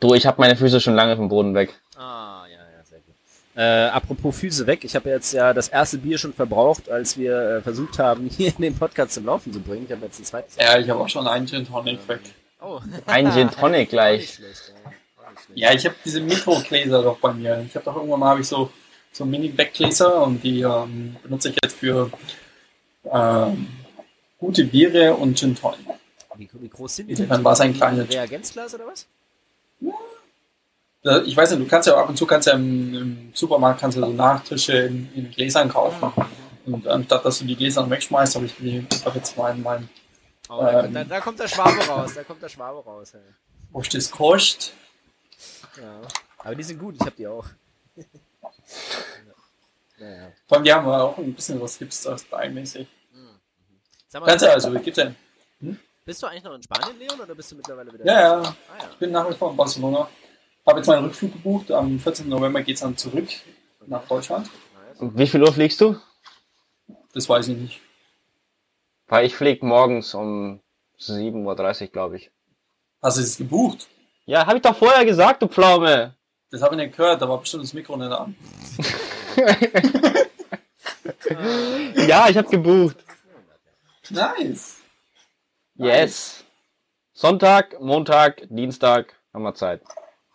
Du, 0.00 0.14
ich 0.14 0.26
habe 0.26 0.40
meine 0.40 0.56
Füße 0.56 0.80
schon 0.80 0.94
lange 0.94 1.16
vom 1.16 1.28
Boden 1.28 1.54
weg. 1.54 1.78
Ah, 1.96 2.44
ja, 2.50 2.58
ja, 2.58 2.84
sehr 2.84 3.00
gut. 3.00 3.14
Äh, 3.54 3.88
apropos 3.90 4.38
Füße 4.38 4.66
weg, 4.66 4.84
ich 4.84 4.96
habe 4.96 5.10
jetzt 5.10 5.32
ja 5.34 5.52
das 5.52 5.68
erste 5.68 5.98
Bier 5.98 6.16
schon 6.16 6.32
verbraucht, 6.32 6.90
als 6.90 7.18
wir 7.18 7.38
äh, 7.38 7.60
versucht 7.60 7.98
haben, 7.98 8.26
hier 8.36 8.52
den 8.52 8.74
Podcast 8.74 9.12
zum 9.12 9.26
Laufen 9.26 9.52
zu 9.52 9.60
bringen. 9.60 9.84
Ich 9.84 9.92
habe 9.92 10.06
jetzt 10.06 10.18
ein 10.18 10.24
zweites. 10.24 10.56
Ja, 10.56 10.78
ich 10.78 10.88
habe 10.88 11.00
auch 11.00 11.08
schon 11.08 11.26
einen 11.26 11.46
Gin 11.46 11.66
Tonic 11.66 12.08
weg. 12.08 12.20
Oh. 12.60 12.80
Ein 13.06 13.30
Gin 13.32 13.50
Tonic 13.50 13.88
gleich. 13.90 14.34
Schlecht, 14.34 14.72
ja. 15.54 15.68
ja, 15.68 15.74
ich 15.74 15.84
habe 15.84 15.94
diese 16.04 16.20
Mikrogläser 16.20 17.02
doch 17.02 17.18
bei 17.18 17.34
mir. 17.34 17.62
Ich 17.66 17.74
habe 17.74 17.84
doch 17.84 17.96
irgendwann 17.96 18.20
mal 18.20 18.30
habe 18.30 18.40
ich 18.40 18.48
so 18.48 18.72
so 19.12 19.26
Mini-Backgläser 19.26 20.22
und 20.22 20.42
die 20.42 20.62
ähm, 20.62 21.16
benutze 21.22 21.50
ich 21.50 21.56
jetzt 21.62 21.76
für 21.76 22.10
ähm, 23.04 23.68
gute 24.38 24.64
Biere 24.64 25.14
und 25.14 25.38
Gin 25.38 25.54
Tonic. 25.54 25.86
Wie, 26.52 26.62
wie 26.62 26.68
groß 26.68 26.96
sind 26.96 27.08
die 27.08 27.14
denn? 27.14 27.28
Dann 27.28 27.44
war 27.44 27.52
es 27.52 27.60
ein 27.60 27.74
kleines 27.74 28.08
Reagenzglas 28.08 28.74
oder 28.74 28.86
was? 28.86 29.06
Ja. 29.80 31.22
Ich 31.22 31.36
weiß 31.36 31.50
nicht, 31.50 31.62
du 31.62 31.66
kannst 31.66 31.88
ja 31.88 31.96
ab 31.96 32.08
und 32.08 32.16
zu 32.16 32.26
kannst 32.26 32.46
ja 32.46 32.54
im, 32.54 32.94
im 32.94 33.30
Supermarkt 33.34 33.80
kannst 33.80 33.96
du 33.96 34.02
so 34.02 34.12
Nachtische 34.12 34.72
in, 34.72 35.12
in 35.14 35.30
Gläsern 35.30 35.68
kaufen. 35.68 36.12
Und 36.64 36.86
anstatt 36.86 37.24
dass 37.24 37.40
du 37.40 37.44
die 37.44 37.56
Gläser 37.56 37.88
wegschmeißt, 37.88 38.36
habe 38.36 38.46
ich 38.46 38.54
die 38.56 38.86
hab 39.04 39.14
jetzt 39.16 39.36
meinen. 39.36 39.62
mein 39.62 39.88
oh, 40.48 40.64
ähm, 40.64 40.94
da, 40.94 41.04
da, 41.04 41.20
kommt 41.20 41.40
der 41.40 41.48
Schwabe 41.48 41.84
raus, 41.86 42.14
da 42.14 42.22
kommt 42.22 42.40
der 42.40 42.48
Schwabe 42.48 42.84
raus. 42.84 43.14
Hey. 43.14 43.20
Wo 43.70 43.80
das 43.80 44.10
kostet. 44.10 44.74
Ja, 45.76 46.02
aber 46.38 46.54
die 46.54 46.62
sind 46.62 46.78
gut, 46.78 46.94
ich 46.94 47.00
habe 47.00 47.16
die 47.16 47.26
auch. 47.26 47.46
naja. 49.98 50.32
Vor 50.46 50.56
allem, 50.56 50.64
die 50.64 50.72
haben 50.72 50.86
auch 50.86 51.18
ein 51.18 51.34
bisschen 51.34 51.60
was 51.60 51.78
Hipster-Style-mäßig. 51.78 52.86
Mhm. 53.12 54.24
Kannst 54.24 54.44
du 54.44 54.52
also, 54.52 54.72
wie 54.72 54.78
geht's 54.78 54.96
denn? 54.96 55.16
Hm? 55.60 55.78
Bist 56.04 56.20
du 56.20 56.26
eigentlich 56.26 56.42
noch 56.42 56.54
in 56.54 56.62
Spanien, 56.62 56.98
Leon, 56.98 57.20
oder 57.20 57.34
bist 57.34 57.52
du 57.52 57.56
mittlerweile 57.56 57.92
wieder? 57.92 58.04
Ja, 58.04 58.20
ja. 58.20 58.40
Ah, 58.40 58.54
ja. 58.80 58.88
Ich 58.90 58.96
bin 58.96 59.12
nach 59.12 59.28
wie 59.30 59.34
vor 59.34 59.52
in 59.52 59.56
Barcelona. 59.56 60.08
Habe 60.66 60.78
jetzt 60.78 60.88
meinen 60.88 61.04
Rückflug 61.04 61.32
gebucht. 61.32 61.70
Am 61.70 61.98
14. 61.98 62.28
November 62.28 62.60
geht 62.62 62.74
es 62.74 62.80
dann 62.80 62.96
zurück 62.96 63.28
nach 63.86 64.04
Deutschland. 64.08 64.50
Und 64.98 65.16
wie 65.16 65.26
viel 65.28 65.42
Uhr 65.42 65.52
fliegst 65.52 65.80
du? 65.80 65.96
Das 67.12 67.28
weiß 67.28 67.48
ich 67.48 67.56
nicht. 67.56 67.80
Weil 69.06 69.26
ich 69.26 69.36
fliege 69.36 69.64
morgens 69.64 70.12
um 70.14 70.60
7.30 70.98 71.82
Uhr, 71.82 71.88
glaube 71.88 72.16
ich. 72.16 72.30
Hast 73.00 73.18
du 73.18 73.22
es 73.22 73.36
gebucht? 73.36 73.86
Ja, 74.26 74.46
habe 74.46 74.56
ich 74.56 74.62
doch 74.62 74.76
vorher 74.76 75.04
gesagt, 75.04 75.42
du 75.42 75.48
Pflaume. 75.48 76.14
Das 76.50 76.62
habe 76.62 76.74
ich 76.74 76.80
nicht 76.80 76.96
gehört, 76.96 77.22
da 77.22 77.28
war 77.28 77.38
bestimmt 77.38 77.64
das 77.64 77.72
Mikro 77.72 77.96
nicht 77.96 78.12
an. 78.12 78.36
ja, 82.06 82.28
ich 82.28 82.36
habe 82.36 82.48
gebucht. 82.48 82.96
Nice. 84.10 84.81
Yes. 85.76 86.44
Sonntag, 87.14 87.80
Montag, 87.80 88.42
Dienstag 88.50 89.14
haben 89.32 89.42
wir 89.42 89.54
Zeit. 89.54 89.80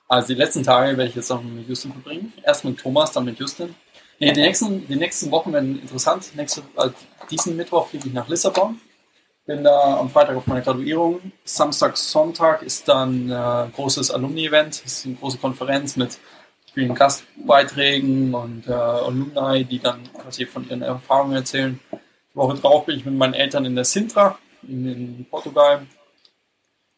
Also 0.07 0.29
die 0.29 0.35
letzten 0.35 0.63
Tage 0.63 0.97
werde 0.97 1.09
ich 1.09 1.15
jetzt 1.15 1.29
noch 1.29 1.43
mit 1.43 1.67
Justin 1.67 1.91
verbringen. 1.91 2.33
Erst 2.43 2.65
mit 2.65 2.79
Thomas, 2.79 3.11
dann 3.11 3.25
mit 3.25 3.37
Justin. 3.37 3.75
Nee, 4.19 4.31
die 4.31 4.41
nächsten, 4.41 4.87
die 4.87 4.95
nächsten 4.95 5.29
Wochen 5.29 5.53
werden 5.53 5.79
interessant. 5.79 6.31
Nächste, 6.35 6.63
also 6.75 6.93
diesen 7.29 7.55
Mittwoch 7.55 7.87
fliege 7.87 8.07
ich 8.07 8.13
nach 8.13 8.27
Lissabon. 8.27 8.79
Bin 9.45 9.63
da 9.63 9.97
am 9.99 10.09
Freitag 10.09 10.35
auf 10.35 10.47
meiner 10.47 10.61
Graduierung. 10.61 11.31
Samstag, 11.43 11.97
Sonntag 11.97 12.63
ist 12.63 12.87
dann 12.87 13.31
ein 13.31 13.69
äh, 13.69 13.71
großes 13.75 14.11
Alumni-Event. 14.11 14.83
Das 14.83 14.91
ist 14.91 15.05
eine 15.05 15.15
große 15.15 15.37
Konferenz 15.37 15.97
mit 15.97 16.17
vielen 16.73 16.95
Gastbeiträgen 16.95 18.33
und 18.33 18.67
äh, 18.67 18.71
Alumni, 18.71 19.65
die 19.65 19.79
dann 19.79 20.01
quasi 20.13 20.45
von 20.45 20.67
ihren 20.67 20.81
Erfahrungen 20.81 21.35
erzählen. 21.35 21.79
Die 21.91 22.35
Woche 22.35 22.55
drauf 22.55 22.85
bin 22.85 22.97
ich 22.97 23.05
mit 23.05 23.13
meinen 23.13 23.33
Eltern 23.33 23.65
in 23.65 23.75
der 23.75 23.85
Sintra 23.85 24.37
in, 24.67 25.25
Portugal, 25.29 25.85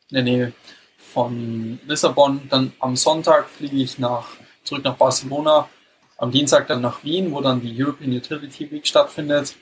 in 0.09 0.15
der 0.15 0.23
Nähe 0.23 0.53
von 0.97 1.79
Lissabon. 1.85 2.47
Dann 2.49 2.73
am 2.79 2.95
Sonntag 2.95 3.49
fliege 3.49 3.77
ich 3.77 3.99
nach, 3.99 4.27
zurück 4.63 4.83
nach 4.83 4.95
Barcelona. 4.95 5.69
Am 6.17 6.31
Dienstag 6.31 6.67
dann 6.67 6.81
nach 6.81 7.03
Wien, 7.03 7.31
wo 7.31 7.41
dann 7.41 7.61
die 7.61 7.81
European 7.81 8.11
Utility 8.11 8.69
Week 8.71 8.85
stattfindet, 8.85 9.55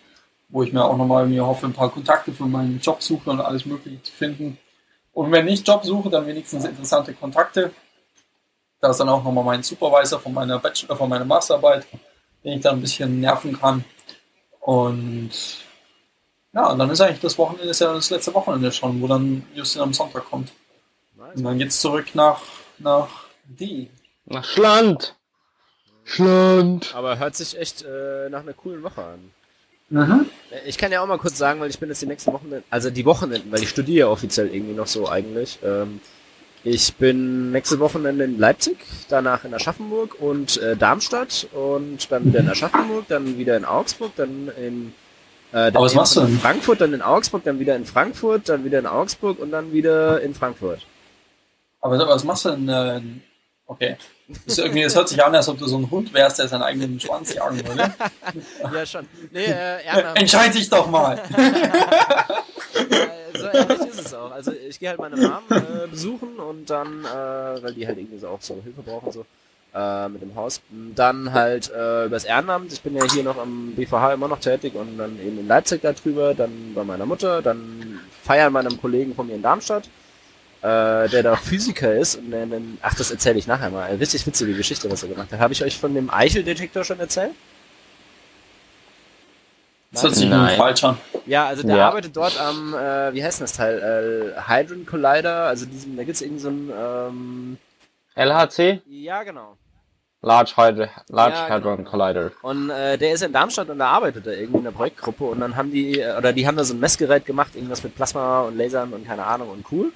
wo 0.49 0.63
ich 0.63 0.73
mir 0.73 0.83
auch 0.83 0.97
nochmal 0.97 1.27
mir 1.27 1.45
hoffe, 1.45 1.67
ein 1.67 1.73
paar 1.73 1.91
Kontakte 1.91 2.31
für 2.31 2.45
meinen 2.45 2.79
Job 2.79 3.03
suche 3.03 3.29
und 3.29 3.41
alles 3.41 3.65
Mögliche 3.65 4.01
zu 4.01 4.11
finden. 4.11 4.57
Und 5.13 5.31
wenn 5.31 5.47
ich 5.47 5.65
Job 5.67 5.83
suche, 5.83 6.09
dann 6.09 6.25
wenigstens 6.25 6.65
interessante 6.65 7.13
Kontakte. 7.13 7.71
Da 8.79 8.91
ist 8.91 8.99
dann 8.99 9.09
auch 9.09 9.23
nochmal 9.23 9.43
mein 9.43 9.63
Supervisor 9.63 10.19
von 10.19 10.33
meiner 10.33 10.59
Bachelor, 10.59 10.95
von 10.95 11.09
meiner 11.09 11.25
Masterarbeit, 11.25 11.87
den 12.43 12.57
ich 12.57 12.61
dann 12.61 12.77
ein 12.77 12.81
bisschen 12.81 13.19
nerven 13.19 13.59
kann. 13.59 13.83
Und 14.59 15.31
ja, 16.53 16.71
und 16.71 16.79
dann 16.79 16.89
ist 16.89 17.01
eigentlich 17.01 17.19
das 17.19 17.37
Wochenende, 17.37 17.69
ist 17.69 17.81
ja 17.81 17.93
das 17.93 18.09
letzte 18.09 18.33
Wochenende 18.33 18.71
schon, 18.71 19.01
wo 19.01 19.07
dann 19.07 19.43
Justin 19.53 19.81
am 19.81 19.93
Sonntag 19.93 20.25
kommt. 20.25 20.51
Und 21.35 21.43
dann 21.43 21.57
geht's 21.57 21.81
zurück 21.81 22.07
nach, 22.13 22.41
nach 22.79 23.09
die. 23.45 23.89
Nach 24.25 24.43
Schland. 24.43 25.15
Schland. 26.03 26.95
Aber 26.95 27.19
hört 27.19 27.35
sich 27.35 27.57
echt 27.57 27.83
äh, 27.83 28.29
nach 28.29 28.41
einer 28.41 28.53
coolen 28.53 28.81
Woche 28.81 29.03
an. 29.03 29.31
Mhm. 29.89 30.25
Äh, 30.51 30.67
ich 30.67 30.77
kann 30.77 30.91
ja 30.91 31.01
auch 31.01 31.07
mal 31.07 31.17
kurz 31.17 31.37
sagen, 31.37 31.59
weil 31.59 31.69
ich 31.69 31.79
bin 31.79 31.89
jetzt 31.89 32.01
die 32.01 32.07
nächsten 32.07 32.31
Wochenenden, 32.33 32.63
also 32.69 32.89
die 32.89 33.05
Wochenenden, 33.05 33.51
weil 33.51 33.63
ich 33.63 33.69
studiere 33.69 34.09
offiziell 34.09 34.53
irgendwie 34.53 34.73
noch 34.73 34.87
so 34.87 35.09
eigentlich. 35.09 35.59
Ähm, 35.63 35.99
ich 36.63 36.95
bin 36.95 37.51
nächste 37.51 37.79
Wochenende 37.79 38.25
in 38.25 38.39
Leipzig, 38.39 38.77
danach 39.09 39.45
in 39.45 39.53
Aschaffenburg 39.53 40.19
und 40.19 40.57
äh, 40.57 40.75
Darmstadt 40.75 41.47
und 41.53 42.11
dann 42.11 42.25
wieder 42.25 42.39
in 42.39 42.49
Aschaffenburg, 42.49 43.07
dann 43.07 43.37
wieder 43.37 43.55
in 43.55 43.65
Augsburg, 43.65 44.11
dann 44.15 44.49
in 44.57 44.93
äh, 45.53 45.57
Aber 45.57 45.81
was 45.81 45.95
machst 45.95 46.15
du 46.15 46.21
denn? 46.21 46.39
Frankfurt, 46.39 46.81
dann 46.81 46.93
in 46.93 47.01
Augsburg, 47.01 47.43
dann 47.43 47.59
wieder 47.59 47.75
in 47.75 47.85
Frankfurt, 47.85 48.49
dann 48.49 48.65
wieder 48.65 48.79
in 48.79 48.85
Augsburg 48.85 49.39
und 49.39 49.51
dann 49.51 49.71
wieder 49.71 50.21
in 50.21 50.33
Frankfurt. 50.33 50.85
Aber 51.81 51.97
was 52.07 52.23
machst 52.23 52.45
du 52.45 52.49
denn? 52.49 52.69
Äh, 52.69 53.01
okay. 53.65 53.97
Das, 54.45 54.57
irgendwie, 54.57 54.83
das 54.83 54.95
hört 54.95 55.07
sich 55.07 55.23
an, 55.23 55.33
als 55.33 55.47
ob 55.47 55.57
du 55.57 55.67
so 55.67 55.77
ein 55.77 55.89
Hund 55.89 56.13
wärst, 56.13 56.39
der 56.39 56.49
seinen 56.49 56.63
eigenen 56.63 56.99
Schwanz 56.99 57.33
jagen 57.33 57.65
würde. 57.65 57.93
ja, 58.73 58.85
schon. 58.85 59.07
Nee, 59.31 59.45
äh, 59.45 59.77
Entscheid 60.15 60.53
dich 60.53 60.69
doch 60.69 60.89
mal. 60.89 61.21
so 63.33 63.47
ähnlich 63.47 63.87
ist 63.87 64.01
es 64.01 64.13
auch. 64.13 64.31
Also 64.31 64.51
ich 64.51 64.79
gehe 64.79 64.89
halt 64.89 64.99
meine 64.99 65.15
Mom 65.15 65.43
äh, 65.49 65.87
besuchen 65.87 66.39
und 66.39 66.69
dann, 66.69 67.05
äh, 67.05 67.63
weil 67.63 67.73
die 67.73 67.87
halt 67.87 67.97
irgendwie 67.97 68.19
so 68.19 68.27
auch 68.27 68.41
so 68.41 68.61
Hilfe 68.61 68.81
brauchen 68.81 69.13
so 69.13 69.25
äh, 69.77 70.09
mit 70.09 70.21
dem 70.21 70.35
Haus. 70.35 70.61
Dann 70.95 71.33
halt 71.33 71.71
äh, 71.71 72.05
übers 72.05 72.23
Ehrenamt. 72.25 72.73
Ich 72.73 72.81
bin 72.81 72.95
ja 72.95 73.03
hier 73.11 73.23
noch 73.23 73.37
am 73.37 73.73
BVH 73.75 74.13
immer 74.13 74.27
noch 74.27 74.39
tätig 74.39 74.73
und 74.75 74.97
dann 74.97 75.19
eben 75.19 75.39
in 75.39 75.47
Leipzig 75.47 75.81
darüber, 75.81 76.33
dann 76.33 76.73
bei 76.73 76.83
meiner 76.83 77.05
Mutter, 77.05 77.41
dann 77.41 77.99
feiern 78.23 78.53
meinem 78.53 78.79
Kollegen 78.79 79.13
von 79.13 79.27
mir 79.27 79.35
in 79.35 79.41
Darmstadt, 79.41 79.85
äh, 80.61 81.07
der 81.09 81.23
da 81.23 81.35
Physiker 81.35 81.93
ist. 81.93 82.15
Und 82.15 82.31
dann, 82.31 82.77
ach, 82.81 82.95
das 82.95 83.11
erzähle 83.11 83.37
ich 83.37 83.47
nachher 83.47 83.69
mal. 83.69 83.93
Richtig 83.95 84.25
witzige 84.25 84.53
Geschichte, 84.53 84.89
was 84.89 85.03
er 85.03 85.09
gemacht 85.09 85.31
hat. 85.31 85.39
Habe 85.39 85.53
ich 85.53 85.63
euch 85.63 85.77
von 85.77 85.93
dem 85.93 86.09
Eicheldetektor 86.09 86.83
schon 86.83 86.99
erzählt? 86.99 87.33
Das 89.91 90.03
hört 90.03 90.15
sich 90.15 90.29
falsch 90.29 90.83
an. 90.83 90.97
Ja, 91.25 91.47
also 91.47 91.63
der 91.63 91.77
ja. 91.77 91.87
arbeitet 91.87 92.15
dort 92.15 92.39
am, 92.39 92.73
äh, 92.73 93.13
wie 93.13 93.23
heißt 93.23 93.41
das 93.41 93.53
Teil? 93.53 94.33
Äh, 94.37 94.41
Hydron 94.49 94.85
Collider, 94.85 95.45
also 95.45 95.65
diesem, 95.65 95.95
da 95.95 96.03
gibt 96.03 96.15
es 96.15 96.21
irgendwie 96.21 96.41
so 96.41 96.49
ein 96.49 96.71
ähm, 96.77 97.57
LHC? 98.15 98.81
Ja, 98.87 99.23
genau. 99.23 99.57
Large, 100.27 100.53
Hydro, 100.57 100.87
Large 101.09 101.35
ja, 101.35 101.49
Hadron 101.49 101.77
genau. 101.77 101.89
Collider. 101.89 102.31
Und 102.41 102.69
äh, 102.69 102.97
der 102.97 103.13
ist 103.13 103.23
in 103.23 103.31
Darmstadt 103.31 103.69
und 103.69 103.79
da 103.79 103.87
arbeitet 103.87 104.27
er 104.27 104.37
irgendwie 104.37 104.57
in 104.57 104.63
der 104.65 104.71
Projektgruppe 104.71 105.23
und 105.23 105.39
dann 105.39 105.55
haben 105.55 105.71
die, 105.71 105.99
äh, 105.99 106.17
oder 106.17 106.33
die 106.33 106.45
haben 106.45 106.57
da 106.57 106.63
so 106.63 106.73
ein 106.73 106.79
Messgerät 106.79 107.25
gemacht, 107.25 107.55
irgendwas 107.55 107.83
mit 107.83 107.95
Plasma 107.95 108.41
und 108.41 108.57
Lasern 108.57 108.93
und 108.93 109.07
keine 109.07 109.23
Ahnung 109.23 109.49
und 109.49 109.65
cool. 109.71 109.91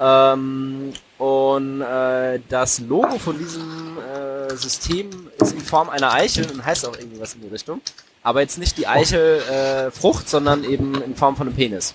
Ähm, 0.00 0.92
und 1.18 1.82
äh, 1.82 2.40
das 2.48 2.80
Logo 2.80 3.18
von 3.18 3.38
diesem 3.38 3.98
äh, 3.98 4.54
System 4.56 5.10
ist 5.38 5.52
in 5.52 5.60
Form 5.60 5.88
einer 5.88 6.12
Eichel 6.12 6.50
und 6.50 6.64
heißt 6.64 6.88
auch 6.88 6.96
irgendwie 6.96 7.20
was 7.20 7.34
in 7.34 7.42
die 7.42 7.48
Richtung. 7.48 7.80
Aber 8.22 8.40
jetzt 8.40 8.58
nicht 8.58 8.78
die 8.78 8.86
Eichel 8.86 9.42
äh, 9.42 9.90
Frucht, 9.90 10.28
sondern 10.28 10.64
eben 10.64 11.00
in 11.02 11.14
Form 11.14 11.36
von 11.36 11.46
einem 11.46 11.56
Penis. 11.56 11.94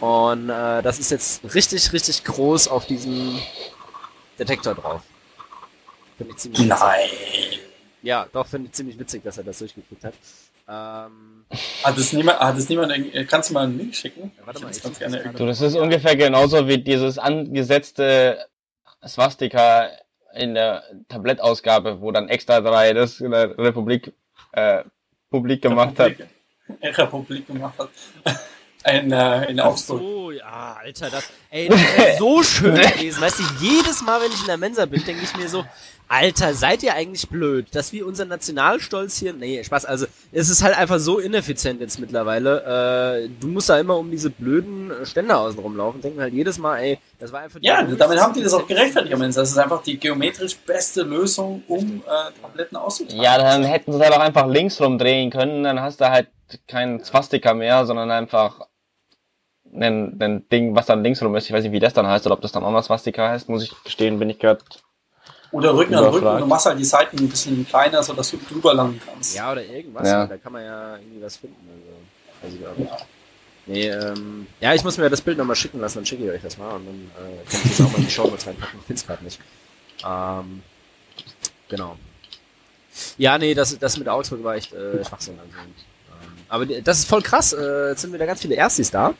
Und 0.00 0.48
äh, 0.48 0.82
das 0.82 0.98
ist 0.98 1.10
jetzt 1.10 1.42
richtig, 1.54 1.92
richtig 1.92 2.24
groß 2.24 2.68
auf 2.68 2.86
diesem 2.86 3.38
Detektor 4.38 4.74
drauf. 4.74 5.02
Finde 6.16 6.32
ich 6.32 6.38
ziemlich 6.38 6.66
Nein. 6.66 6.78
Witzig. 7.10 7.60
Ja, 8.02 8.26
doch, 8.32 8.46
finde 8.46 8.68
ich 8.68 8.72
ziemlich 8.72 8.98
witzig, 8.98 9.22
dass 9.24 9.38
er 9.38 9.44
das 9.44 9.58
durchgeführt 9.58 10.04
hat. 10.04 10.14
Ähm, 10.68 11.44
hat 11.84 11.96
es 11.96 12.12
niemand, 12.12 12.40
hat 12.40 12.56
es 12.56 12.68
niemand, 12.68 12.92
kannst 13.28 13.50
du 13.50 13.54
mal 13.54 13.64
einen 13.64 13.78
Link 13.78 13.94
schicken? 13.94 14.32
Ja, 14.36 14.46
warte 14.46 14.62
mal, 14.62 14.70
ich 14.70 14.82
ganz 14.82 14.98
gerne 14.98 15.32
du, 15.36 15.46
das 15.46 15.60
ist 15.60 15.76
ungefähr 15.76 16.16
genauso 16.16 16.66
wie 16.66 16.78
dieses 16.78 17.18
angesetzte 17.18 18.46
Swastika 19.06 19.90
in 20.34 20.54
der 20.54 20.82
Tablettausgabe, 21.08 22.00
wo 22.00 22.10
dann 22.10 22.28
extra 22.28 22.60
drei 22.60 22.92
das 22.92 23.20
in 23.20 23.30
der 23.30 23.56
Republik 23.56 24.12
äh, 24.52 24.84
publik 25.30 25.62
gemacht 25.62 25.98
Republik. 25.98 26.28
hat. 26.82 26.98
Republik 26.98 27.46
gemacht 27.46 27.78
hat. 27.78 27.90
In, 28.86 29.12
äh, 29.12 29.50
in 29.50 29.60
Augsburg. 29.60 30.02
Oh, 30.02 30.30
ja, 30.30 30.76
Alter, 30.80 31.10
das, 31.10 31.28
ey, 31.50 31.68
das 31.68 31.80
ist 31.80 31.88
so 32.18 32.42
schön 32.42 32.74
gewesen. 32.74 33.20
Weißt 33.20 33.38
du, 33.38 33.42
jedes 33.60 34.02
Mal, 34.02 34.20
wenn 34.20 34.32
ich 34.32 34.40
in 34.40 34.46
der 34.46 34.56
Mensa 34.56 34.86
bin, 34.86 35.04
denke 35.04 35.22
ich 35.24 35.36
mir 35.36 35.48
so, 35.48 35.64
Alter, 36.08 36.54
seid 36.54 36.84
ihr 36.84 36.94
eigentlich 36.94 37.28
blöd, 37.28 37.66
dass 37.72 37.92
wir 37.92 38.06
unser 38.06 38.26
Nationalstolz 38.26 39.18
hier, 39.18 39.32
nee, 39.32 39.62
Spaß, 39.64 39.86
also, 39.86 40.06
es 40.30 40.48
ist 40.48 40.62
halt 40.62 40.78
einfach 40.78 41.00
so 41.00 41.18
ineffizient 41.18 41.80
jetzt 41.80 41.98
mittlerweile, 41.98 43.24
äh, 43.24 43.28
du 43.40 43.48
musst 43.48 43.68
da 43.68 43.80
immer 43.80 43.96
um 43.96 44.10
diese 44.10 44.30
blöden 44.30 44.92
Ständer 45.04 45.40
außen 45.40 45.58
rumlaufen, 45.58 46.00
denken 46.00 46.20
halt 46.20 46.32
jedes 46.32 46.58
Mal, 46.58 46.78
ey, 46.78 46.98
das 47.18 47.32
war 47.32 47.40
einfach... 47.40 47.58
Ja, 47.60 47.82
damit 47.82 48.20
haben 48.20 48.34
die 48.34 48.42
das 48.42 48.54
auch 48.54 48.68
gerechtfertigt, 48.68 49.16
das 49.20 49.50
ist 49.50 49.58
einfach 49.58 49.82
die 49.82 49.98
geometrisch 49.98 50.56
beste 50.58 51.02
Lösung, 51.02 51.64
um 51.66 52.04
äh, 52.06 52.40
Tabletten 52.40 52.76
auszutragen. 52.76 53.20
Ja, 53.20 53.36
dann 53.38 53.64
hätten 53.64 53.92
sie 53.92 53.98
halt 53.98 54.12
auch 54.12 54.20
einfach 54.20 54.46
links 54.46 54.80
rumdrehen 54.80 55.30
können, 55.30 55.64
dann 55.64 55.80
hast 55.80 56.00
du 56.00 56.08
halt 56.08 56.28
kein 56.68 57.02
Swastika 57.02 57.52
mehr, 57.52 57.84
sondern 57.84 58.12
einfach 58.12 58.60
ein, 59.80 60.16
ein 60.20 60.48
Ding, 60.48 60.74
was 60.74 60.86
dann 60.86 61.02
links 61.02 61.22
rum 61.22 61.34
ist. 61.36 61.46
Ich 61.46 61.52
weiß 61.52 61.64
nicht, 61.64 61.72
wie 61.72 61.80
das 61.80 61.94
dann 61.94 62.06
heißt, 62.06 62.26
oder 62.26 62.34
ob 62.34 62.40
das 62.40 62.52
dann 62.52 62.64
auch 62.64 62.70
noch 62.70 62.82
Swastika 62.82 63.28
heißt, 63.28 63.48
muss 63.48 63.62
ich 63.62 63.72
gestehen, 63.84 64.18
bin 64.18 64.30
ich 64.30 64.38
gerade 64.38 64.60
oder 65.52 65.74
Rücken 65.74 65.94
an 65.94 66.04
Rücken 66.04 66.26
und 66.26 66.40
du 66.40 66.46
machst 66.46 66.66
halt 66.66 66.78
die 66.78 66.84
Seiten 66.84 67.18
ein 67.18 67.28
bisschen 67.28 67.66
kleiner, 67.66 68.02
sodass 68.02 68.30
du 68.30 68.36
drüber 68.36 68.74
landen 68.74 69.00
kannst. 69.04 69.34
Ja, 69.34 69.52
oder 69.52 69.64
irgendwas. 69.64 70.08
Ja. 70.08 70.26
Da 70.26 70.36
kann 70.36 70.52
man 70.52 70.64
ja 70.64 70.96
irgendwie 70.96 71.22
was 71.22 71.36
finden. 71.36 71.56
Also, 72.42 72.56
also 72.66 72.82
ja. 72.82 72.96
Nee, 73.68 73.88
ähm, 73.88 74.46
ja, 74.60 74.74
ich 74.74 74.84
muss 74.84 74.96
mir 74.96 75.10
das 75.10 75.20
Bild 75.20 75.38
nochmal 75.38 75.56
schicken 75.56 75.80
lassen, 75.80 75.98
dann 75.98 76.06
schicke 76.06 76.24
ich 76.24 76.30
euch 76.30 76.42
das 76.42 76.56
mal 76.56 76.76
und 76.76 76.86
dann 76.86 77.10
äh, 77.16 77.50
kann 77.50 77.60
ich 77.64 77.76
das 77.76 77.86
auch 77.86 77.90
mal 77.90 77.98
in 77.98 78.04
die 78.04 78.10
Show 78.10 78.26
Notes 78.28 78.46
reinpacken. 78.46 78.78
Ich 78.80 78.86
find's 78.86 79.06
gerade 79.06 79.24
nicht. 79.24 79.40
Ähm, 80.06 80.62
genau. 81.68 81.96
Ja, 83.18 83.38
nee, 83.38 83.54
das, 83.54 83.76
das 83.78 83.98
mit 83.98 84.08
Augsburg 84.08 84.44
war 84.44 84.54
echt 84.54 84.72
äh, 84.72 85.04
Schwachsinn. 85.04 85.38
Also, 85.38 85.50
ähm, 85.58 86.44
aber 86.48 86.66
das 86.66 86.98
ist 87.00 87.08
voll 87.08 87.22
krass. 87.22 87.52
Äh, 87.52 87.90
jetzt 87.90 88.02
sind 88.02 88.12
wieder 88.12 88.26
ganz 88.26 88.40
viele 88.40 88.54
Erstis 88.54 88.90
da. 88.90 89.14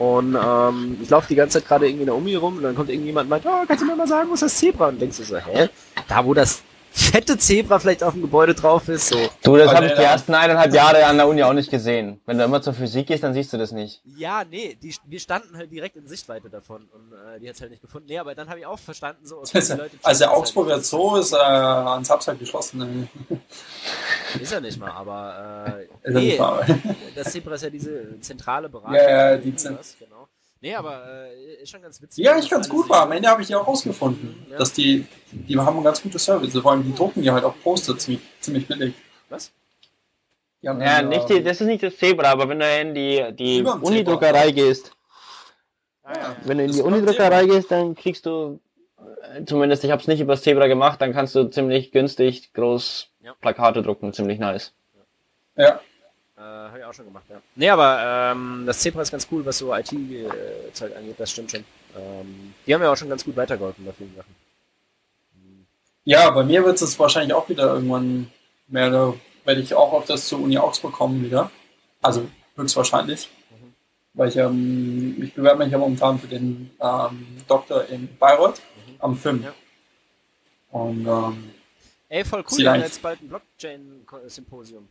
Und 0.00 0.34
ähm, 0.34 0.96
ich 1.02 1.10
laufe 1.10 1.28
die 1.28 1.34
ganze 1.34 1.58
Zeit 1.58 1.68
gerade 1.68 1.86
irgendwie 1.86 2.04
in 2.04 2.06
der 2.06 2.16
Uni 2.16 2.34
rum 2.34 2.56
und 2.56 2.62
dann 2.62 2.74
kommt 2.74 2.88
irgendjemand 2.88 3.26
und 3.26 3.28
meint, 3.28 3.44
oh, 3.44 3.66
kannst 3.68 3.82
du 3.82 3.86
mir 3.86 3.94
mal 3.94 4.08
sagen, 4.08 4.30
wo 4.30 4.32
ist 4.34 4.42
das 4.42 4.56
Zebra? 4.56 4.88
Und 4.88 4.98
denkst 4.98 5.18
du 5.18 5.24
so, 5.24 5.36
hä? 5.36 5.68
Da, 6.08 6.24
wo 6.24 6.32
das 6.32 6.62
fette 6.92 7.38
Zebra 7.38 7.78
vielleicht 7.78 8.02
auf 8.02 8.12
dem 8.12 8.22
Gebäude 8.22 8.54
drauf 8.54 8.88
ist. 8.88 9.08
So. 9.08 9.16
Du, 9.42 9.56
das 9.56 9.72
habe 9.74 9.86
ich 9.86 9.92
die 9.94 10.02
ersten 10.02 10.34
eineinhalb 10.34 10.74
Jahre 10.74 11.04
an 11.06 11.16
der 11.16 11.28
Uni 11.28 11.42
auch 11.42 11.52
nicht 11.52 11.70
gesehen. 11.70 12.20
Wenn 12.26 12.38
du 12.38 12.44
immer 12.44 12.60
zur 12.62 12.74
Physik 12.74 13.06
gehst, 13.06 13.22
dann 13.22 13.34
siehst 13.34 13.52
du 13.52 13.58
das 13.58 13.72
nicht. 13.72 14.02
Ja, 14.16 14.44
nee, 14.48 14.76
die, 14.80 14.94
wir 15.06 15.20
standen 15.20 15.56
halt 15.56 15.70
direkt 15.70 15.96
in 15.96 16.06
Sichtweite 16.06 16.50
davon 16.50 16.88
und 16.92 17.12
äh, 17.12 17.40
die 17.40 17.48
hat's 17.48 17.60
halt 17.60 17.70
nicht 17.70 17.82
gefunden. 17.82 18.06
Nee, 18.08 18.18
aber 18.18 18.34
dann 18.34 18.48
habe 18.48 18.58
ich 18.58 18.66
auch 18.66 18.78
verstanden, 18.78 19.26
so 19.26 19.38
okay, 19.38 19.60
die 19.60 19.72
Leute 19.72 19.96
Also 20.02 20.18
der 20.24 20.32
Augsburger 20.32 20.74
halt 20.74 20.84
Zoo 20.84 21.16
ist 21.16 21.32
äh, 21.32 21.36
ans 21.36 22.08
Samstag 22.08 22.38
geschlossen. 22.38 23.08
Ist 24.40 24.52
er 24.52 24.60
nicht 24.60 24.78
mal, 24.78 24.90
aber 24.90 25.80
äh, 26.04 26.10
nee, 26.10 26.40
das 27.16 27.32
Zebra 27.32 27.54
ist 27.54 27.62
ja 27.62 27.70
diese 27.70 28.20
zentrale 28.20 28.68
Bereich. 28.68 28.94
Ja, 28.94 29.32
ja, 29.32 29.36
die 29.36 29.54
Zentrale. 29.56 29.84
Genau. 29.98 30.28
Nee, 30.62 30.74
aber 30.74 31.04
äh, 31.08 31.62
ist 31.62 31.70
schon 31.70 31.80
ganz 31.80 32.02
witzig. 32.02 32.22
Ja, 32.22 32.36
ich 32.36 32.50
ganz 32.50 32.68
gut 32.68 32.88
war. 32.88 33.02
Am 33.02 33.12
Ende 33.12 33.28
habe 33.28 33.40
ich 33.40 33.48
ja 33.48 33.58
auch 33.58 33.66
rausgefunden, 33.66 34.46
ja. 34.50 34.58
dass 34.58 34.72
die, 34.74 35.06
die 35.32 35.58
haben 35.58 35.78
ein 35.78 35.84
ganz 35.84 36.02
gutes 36.02 36.22
Service. 36.22 36.56
Vor 36.58 36.72
allem 36.72 36.84
die 36.84 36.94
drucken 36.94 37.22
ja 37.22 37.32
halt 37.32 37.44
auch 37.44 37.54
Poster 37.62 37.96
ziemlich, 37.96 38.22
ziemlich 38.40 38.68
billig. 38.68 38.94
Was? 39.30 39.52
Ja, 40.60 40.78
ja 40.78 41.02
nicht 41.02 41.30
die, 41.30 41.42
das 41.42 41.62
ist 41.62 41.66
nicht 41.66 41.82
das 41.82 41.96
Zebra, 41.96 42.30
aber 42.30 42.46
wenn 42.48 42.58
du 42.58 42.80
in 42.80 42.94
die, 42.94 43.32
die 43.32 43.62
Unidruckerei 43.62 44.50
gehst, 44.50 44.92
ah, 46.02 46.12
ja. 46.14 46.36
wenn 46.44 46.58
du 46.58 46.64
in 46.64 46.72
die 46.72 46.82
Unidruckerei 46.82 47.46
gehst, 47.46 47.70
dann 47.70 47.94
kriegst 47.94 48.26
du, 48.26 48.60
äh, 49.34 49.44
zumindest 49.46 49.82
ich 49.84 49.90
habe 49.90 50.02
es 50.02 50.08
nicht 50.08 50.20
über 50.20 50.34
das 50.34 50.42
Zebra 50.42 50.66
gemacht, 50.66 51.00
dann 51.00 51.14
kannst 51.14 51.34
du 51.34 51.44
ziemlich 51.44 51.90
günstig 51.90 52.52
groß 52.52 53.08
ja. 53.22 53.32
Plakate 53.40 53.80
drucken, 53.80 54.12
ziemlich 54.12 54.38
nice. 54.38 54.74
Ja. 55.56 55.80
Äh, 56.40 56.42
habe 56.42 56.78
ich 56.78 56.84
auch 56.86 56.94
schon 56.94 57.04
gemacht, 57.04 57.24
ja. 57.28 57.42
Nee, 57.54 57.68
aber 57.68 58.32
ähm, 58.32 58.64
das 58.64 58.78
Zebra 58.78 59.02
ist 59.02 59.10
ganz 59.10 59.28
cool, 59.30 59.44
was 59.44 59.58
so 59.58 59.74
IT-Zeug 59.74 60.96
angeht, 60.96 61.16
das 61.18 61.32
stimmt 61.32 61.50
schon. 61.50 61.64
Ähm, 61.94 62.54
die 62.66 62.72
haben 62.72 62.80
ja 62.80 62.90
auch 62.90 62.96
schon 62.96 63.10
ganz 63.10 63.26
gut 63.26 63.36
weitergeholfen 63.36 63.84
bei 63.84 63.92
vielen 63.92 64.16
Sachen. 64.16 64.34
Ja, 66.04 66.30
bei 66.30 66.42
mir 66.42 66.64
wird 66.64 66.80
es 66.80 66.98
wahrscheinlich 66.98 67.34
auch 67.34 67.46
wieder 67.50 67.74
irgendwann 67.74 68.32
mehr, 68.68 68.88
da 68.88 69.12
werde 69.44 69.60
ich 69.60 69.74
auch 69.74 69.92
auf 69.92 70.06
das 70.06 70.28
zur 70.28 70.40
Uni 70.40 70.56
Augsburg 70.56 70.94
kommen 70.94 71.22
wieder. 71.22 71.50
Also 72.00 72.26
höchstwahrscheinlich. 72.56 73.28
Mhm. 73.50 73.74
Weil 74.14 74.28
ich, 74.30 74.36
ähm, 74.36 75.22
ich 75.22 75.34
bewerbe 75.34 75.62
mich 75.64 75.72
ja 75.72 75.78
momentan 75.78 76.18
für 76.18 76.26
den 76.26 76.70
ähm, 76.80 77.36
Doktor 77.48 77.84
in 77.84 78.16
Bayreuth 78.16 78.62
mhm. 78.86 78.94
am 79.00 79.14
5. 79.14 79.44
Ja. 79.44 79.52
Und 80.70 81.06
ähm, 81.06 81.50
Ey, 82.08 82.24
voll 82.24 82.42
cool, 82.50 82.58
wir 82.58 82.72
haben 82.72 82.80
jetzt 82.80 83.02
bald 83.02 83.20
ein 83.20 83.28
Blockchain-Symposium. 83.28 84.88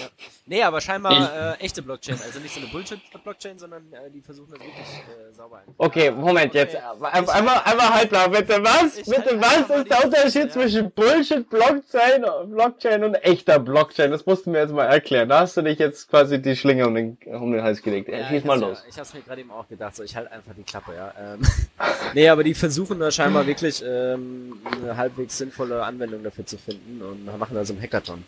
Ja. 0.00 0.08
Nee, 0.46 0.62
aber 0.62 0.80
scheinbar 0.80 1.56
äh, 1.60 1.64
echte 1.64 1.82
Blockchain, 1.82 2.18
also 2.24 2.40
nicht 2.40 2.54
so 2.54 2.60
eine 2.60 2.68
Bullshit-Blockchain, 2.70 3.58
sondern 3.58 3.92
äh, 3.92 4.10
die 4.10 4.20
versuchen 4.20 4.50
das 4.50 4.58
wirklich 4.60 4.78
äh, 4.78 5.32
sauber 5.32 5.58
einzubauen. 5.58 5.76
Okay, 5.78 6.10
Moment, 6.10 6.54
jetzt 6.54 6.76
einmal, 6.76 7.60
einmal 7.64 7.94
halblang, 7.94 8.32
bitte 8.32 8.62
was? 8.62 8.98
Ich 8.98 9.04
bitte 9.04 9.40
was 9.40 9.70
ist 9.70 9.90
der 9.90 10.04
Unterschied 10.04 10.46
ja. 10.46 10.48
zwischen 10.48 10.90
Bullshit-Blockchain 10.90 12.24
Blockchain 12.46 13.04
und 13.04 13.14
echter 13.14 13.58
Blockchain? 13.58 14.10
Das 14.10 14.26
musst 14.26 14.46
du 14.46 14.50
mir 14.50 14.58
jetzt 14.58 14.72
mal 14.72 14.86
erklären. 14.86 15.28
Da 15.28 15.40
hast 15.40 15.56
du 15.56 15.62
dich 15.62 15.78
jetzt 15.78 16.08
quasi 16.08 16.40
die 16.40 16.56
Schlinge 16.56 16.86
um 16.86 16.94
den, 16.94 17.18
um 17.26 17.52
den 17.52 17.62
Hals 17.62 17.82
gelegt. 17.82 18.08
Ja, 18.08 18.28
Schieß 18.28 18.44
mal 18.44 18.58
los. 18.58 18.78
Ja, 18.82 18.88
ich 18.88 18.98
hab's 18.98 19.14
mir 19.14 19.20
gerade 19.20 19.40
eben 19.40 19.50
auch 19.50 19.68
gedacht, 19.68 19.96
so 19.96 20.02
ich 20.02 20.16
halte 20.16 20.32
einfach 20.32 20.52
die 20.56 20.64
Klappe, 20.64 20.94
ja. 20.94 21.12
Ähm, 21.18 21.40
nee, 22.14 22.28
aber 22.28 22.44
die 22.44 22.54
versuchen 22.54 22.98
da 22.98 23.10
scheinbar 23.10 23.46
wirklich 23.46 23.82
ähm, 23.86 24.60
eine 24.82 24.96
halbwegs 24.96 25.38
sinnvolle 25.38 25.82
Anwendung 25.84 26.22
dafür 26.22 26.46
zu 26.46 26.58
finden 26.58 27.02
und 27.02 27.38
machen 27.38 27.54
da 27.54 27.64
so 27.64 27.72
einen 27.72 27.82
Hackathon. 27.82 28.24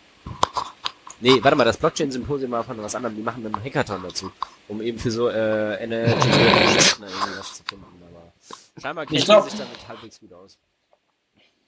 Nee, 1.22 1.38
warte 1.40 1.56
mal, 1.56 1.64
das 1.64 1.76
Blockchain-Symposium 1.76 2.50
war 2.50 2.64
von 2.64 2.82
was 2.82 2.96
anderem. 2.96 3.14
Die 3.14 3.22
machen 3.22 3.46
einen 3.46 3.64
Hackathon 3.64 4.02
dazu, 4.02 4.32
um 4.66 4.82
eben 4.82 4.98
für 4.98 5.12
so 5.12 5.28
äh, 5.28 5.76
Energy 5.76 6.11
irgendwas 6.11 7.58
zu 7.58 7.62
finden. 7.62 7.85
Aber 8.11 8.32
scheinbar 8.80 9.06
kennen 9.06 9.20
die 9.20 9.50
sich 9.50 9.58
damit 9.58 9.88
halbwegs 9.88 10.18
gut 10.18 10.32
aus. 10.32 10.58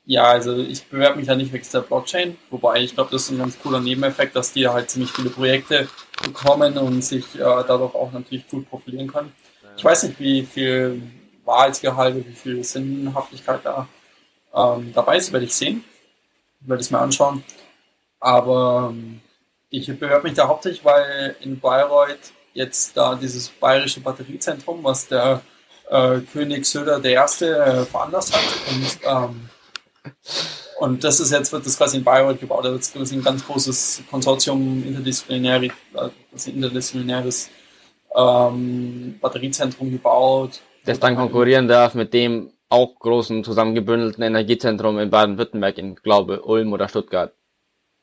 Ja, 0.07 0.25
also 0.25 0.57
ich 0.57 0.85
bewerbe 0.87 1.19
mich 1.19 1.29
ja 1.29 1.37
nicht 1.37 1.53
wegen 1.53 1.64
der 1.73 1.81
Blockchain, 1.83 2.37
wobei 2.51 2.83
ich 2.83 2.95
glaube, 2.95 3.12
das 3.12 3.23
ist 3.23 3.31
ein 3.31 3.38
ganz 3.38 3.57
cooler 3.61 3.79
Nebeneffekt, 3.79 4.35
dass 4.35 4.53
die 4.53 4.67
halt 4.67 4.90
ziemlich 4.90 5.12
viele 5.12 5.31
Projekte 5.31 5.88
bekommen 6.25 6.77
und 6.77 7.03
sich 7.03 7.37
äh, 7.37 7.38
dadurch 7.38 7.95
auch 7.95 8.11
natürlich 8.11 8.49
gut 8.49 8.69
profilieren 8.69 9.07
können. 9.07 9.33
Ja. 9.62 9.69
Ich 9.77 9.85
weiß 9.85 10.03
nicht, 10.03 10.19
wie 10.19 10.43
viel 10.43 11.01
Wahrheitsgehalt, 11.45 12.17
wie 12.17 12.33
viel 12.33 12.64
Sinnhaftigkeit 12.64 13.61
da 13.62 13.87
ähm, 14.53 14.93
dabei 14.93 15.17
ist, 15.17 15.33
werde 15.33 15.47
ich 15.47 15.55
sehen. 15.55 15.85
Werde 16.61 16.81
es 16.81 16.90
mir 16.90 16.99
anschauen. 16.99 17.45
Aber 18.19 18.90
ähm, 18.90 19.21
ich 19.79 19.87
bewerbe 19.87 20.29
mich 20.29 20.37
da 20.37 20.49
hauptsächlich, 20.49 20.85
weil 20.85 21.37
in 21.41 21.59
Bayreuth 21.59 22.33
jetzt 22.53 22.97
da 22.97 23.15
dieses 23.15 23.49
bayerische 23.49 24.01
Batteriezentrum, 24.01 24.83
was 24.83 25.09
der 25.09 25.43
äh, 25.91 26.21
König 26.33 26.65
Söder 26.65 27.01
der 27.01 27.13
Erste 27.13 27.57
äh, 27.57 27.85
veranlasst 27.85 28.35
hat. 28.35 28.43
Und, 28.71 28.99
ähm, 29.05 29.49
und 30.79 31.05
das 31.05 31.21
ist 31.21 31.33
jetzt, 31.33 31.53
wird 31.53 31.67
das 31.67 31.77
quasi 31.77 31.99
in 31.99 32.05
Bayreuth 32.05 32.41
gebaut. 32.41 32.65
Da 32.65 32.71
wird 32.71 32.93
quasi 32.93 33.17
ein 33.17 33.23
ganz 33.23 33.45
großes 33.45 34.05
Konsortium, 34.11 34.85
interdisziplinär, 34.87 35.71
also 35.95 36.51
interdisziplinäres 36.51 37.51
ähm, 38.15 39.19
Batteriezentrum 39.21 39.91
gebaut. 39.91 40.61
Das 40.85 41.01
dann 41.01 41.17
konkurrieren 41.17 41.67
darf 41.67 41.95
mit 41.95 42.13
dem 42.15 42.53
auch 42.69 42.99
großen 42.99 43.45
zusammengebündelten 43.45 44.23
Energiezentrum 44.23 44.99
in 44.99 45.11
Baden-Württemberg, 45.11 45.79
in 45.79 45.95
glaube 45.97 46.43
Ulm 46.43 46.73
oder 46.73 46.89
Stuttgart. 46.89 47.33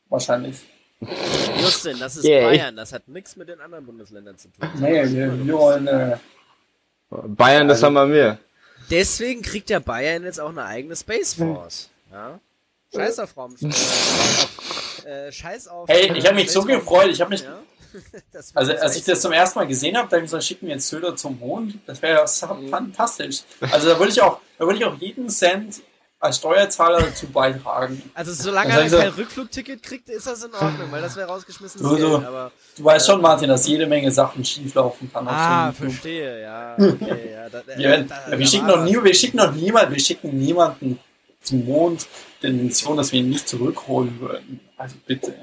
Wahrscheinlich. 0.09 0.57
Justin, 1.61 1.99
das 1.99 2.17
ist 2.17 2.25
yeah. 2.25 2.47
Bayern, 2.47 2.75
das 2.75 2.93
hat 2.93 3.07
nichts 3.07 3.35
mit 3.35 3.49
den 3.49 3.59
anderen 3.59 3.85
Bundesländern 3.85 4.37
zu 4.37 4.49
tun. 4.49 4.69
Nee, 4.79 5.03
wir 5.09 5.53
wollen. 5.53 5.87
Äh, 5.87 6.17
Bayern, 7.09 7.67
das 7.67 7.83
also, 7.83 7.99
haben 7.99 8.11
wir. 8.11 8.39
Deswegen 8.89 9.41
kriegt 9.41 9.69
ja 9.69 9.79
Bayern 9.79 10.23
jetzt 10.23 10.39
auch 10.39 10.49
eine 10.49 10.65
eigene 10.65 10.95
Space 10.95 11.33
Force. 11.33 11.89
Ja? 12.11 12.39
Scheiß 12.93 13.19
auf 13.19 13.37
Raumschiff. 13.37 15.05
äh, 15.05 15.31
scheiß 15.31 15.67
auf. 15.67 15.87
Hey, 15.87 16.11
ich 16.17 16.25
habe 16.25 16.35
mich 16.35 16.51
so 16.51 16.63
gefreut. 16.63 17.09
Ich 17.09 17.21
habe 17.21 17.29
mich. 17.29 17.41
Ja? 17.41 17.59
also, 18.53 18.73
als 18.73 18.95
ich 18.95 19.03
das 19.03 19.21
zum 19.21 19.31
ersten 19.31 19.59
Mal 19.59 19.67
gesehen 19.67 19.97
habe, 19.97 20.09
dachte 20.09 20.23
ich 20.23 20.29
so, 20.29 20.39
schicken 20.39 20.67
wir 20.67 20.75
jetzt 20.75 20.87
Söder 20.87 21.15
zum 21.15 21.39
Mond. 21.39 21.75
Das 21.85 22.01
wäre 22.01 22.19
ja 22.19 22.53
mhm. 22.53 22.69
fantastisch. 22.69 23.41
Also, 23.59 23.89
da 23.89 23.99
würde 23.99 24.11
ich 24.11 24.21
auch, 24.21 24.39
da 24.57 24.65
würde 24.65 24.79
ich 24.79 24.85
auch 24.85 24.97
jeden 24.97 25.29
Cent 25.29 25.81
als 26.21 26.37
Steuerzahler 26.37 27.01
dazu 27.01 27.27
beitragen. 27.27 28.01
Also 28.13 28.31
solange 28.31 28.71
er 28.71 28.87
kein 28.87 29.09
Rückflugticket 29.09 29.81
kriegt, 29.81 30.07
ist 30.07 30.27
das 30.27 30.43
in 30.43 30.53
Ordnung, 30.53 30.91
weil 30.91 31.01
das 31.01 31.15
wäre 31.15 31.27
rausgeschmissenes 31.27 31.81
du, 31.81 31.95
Geld. 31.95 32.25
Aber, 32.25 32.51
du 32.77 32.83
weißt 32.83 33.09
äh, 33.09 33.11
schon, 33.11 33.21
Martin, 33.21 33.49
dass 33.49 33.67
jede 33.67 33.87
Menge 33.87 34.11
Sachen 34.11 34.45
schieflaufen 34.45 35.11
kann. 35.11 35.27
Ah, 35.27 35.71
verstehe, 35.73 36.41
ja. 36.41 36.75
Okay, 36.79 37.31
ja, 37.33 37.49
da, 37.49 38.37
wir, 38.37 38.47
schicken 38.47 38.67
noch 38.67 38.83
nie, 38.83 39.03
wir 39.03 39.13
schicken 39.15 39.37
noch 39.37 39.51
niemanden, 39.51 39.93
wir 39.93 39.99
schicken 39.99 40.37
niemanden 40.37 40.99
zum 41.41 41.65
Mond 41.65 42.07
der 42.43 42.51
Intention, 42.51 42.97
dass 42.97 43.11
wir 43.11 43.19
ihn 43.19 43.29
nicht 43.29 43.49
zurückholen 43.49 44.19
würden. 44.19 44.59
Also 44.77 44.95
bitte. 45.05 45.33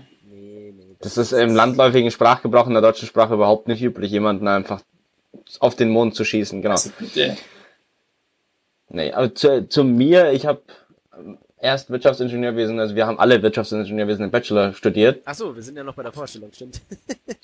Das 1.00 1.16
ist 1.16 1.32
im 1.32 1.54
landläufigen 1.54 2.10
Sprachgebrauch 2.10 2.66
in 2.68 2.74
der 2.74 2.82
deutschen 2.82 3.08
Sprache 3.08 3.34
überhaupt 3.34 3.66
nicht 3.66 3.82
üblich, 3.82 4.12
jemanden 4.12 4.46
einfach 4.46 4.80
auf 5.58 5.74
den 5.74 5.90
Mond 5.90 6.14
zu 6.14 6.24
schießen, 6.24 6.62
genau. 6.62 6.74
Also 6.74 6.90
bitte. 6.96 7.36
Nee, 8.90 9.12
aber 9.12 9.34
zu, 9.34 9.68
zu 9.68 9.84
mir, 9.84 10.32
ich 10.32 10.46
habe 10.46 10.62
erst 11.60 11.90
Wirtschaftsingenieurwesen, 11.90 12.80
also 12.80 12.94
wir 12.94 13.06
haben 13.06 13.18
alle 13.18 13.42
Wirtschaftsingenieurwesen 13.42 14.24
im 14.24 14.30
Bachelor 14.30 14.72
studiert. 14.72 15.20
Ach 15.24 15.34
so, 15.34 15.54
wir 15.54 15.62
sind 15.62 15.76
ja 15.76 15.84
noch 15.84 15.94
bei 15.94 16.02
der 16.02 16.12
Vorstellung, 16.12 16.50
stimmt. 16.52 16.80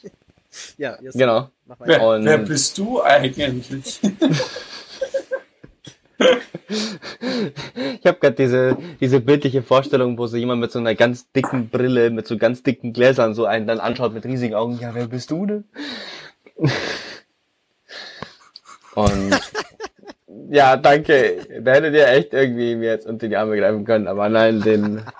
ja, 0.78 0.96
genau. 1.12 1.50
Wer, 1.80 2.24
wer 2.24 2.38
bist 2.38 2.78
du 2.78 3.02
eigentlich? 3.02 4.00
ich 6.68 8.07
habe 8.07 8.18
gerade 8.20 8.37
diese, 8.37 8.76
diese 9.00 9.20
bildliche 9.20 9.62
Vorstellung, 9.62 10.16
wo 10.16 10.26
so 10.26 10.37
jemand 10.37 10.61
mit 10.61 10.72
so 10.72 10.78
einer 10.78 10.94
ganz 10.94 11.30
dicken 11.33 11.68
Brille, 11.68 12.11
mit 12.11 12.26
so 12.26 12.38
ganz 12.38 12.62
dicken 12.62 12.92
Gläsern 12.92 13.35
so 13.35 13.44
einen 13.44 13.66
dann 13.66 13.80
anschaut 13.80 14.14
mit 14.14 14.24
riesigen 14.24 14.54
Augen. 14.54 14.78
Ja, 14.80 14.94
wer 14.94 15.09
bist 15.09 15.30
du 15.30 15.46
denn? 15.46 15.64
Und 18.94 19.40
ja, 20.51 20.77
danke. 20.77 21.38
Da 21.61 21.73
hättet 21.73 21.94
ihr 21.94 22.09
echt 22.09 22.33
irgendwie 22.33 22.77
mir 22.77 22.90
jetzt 22.90 23.07
unter 23.07 23.29
die 23.29 23.37
Arme 23.37 23.57
greifen 23.57 23.85
können, 23.85 24.07
aber 24.09 24.29
nein, 24.29 24.61
den. 24.61 25.03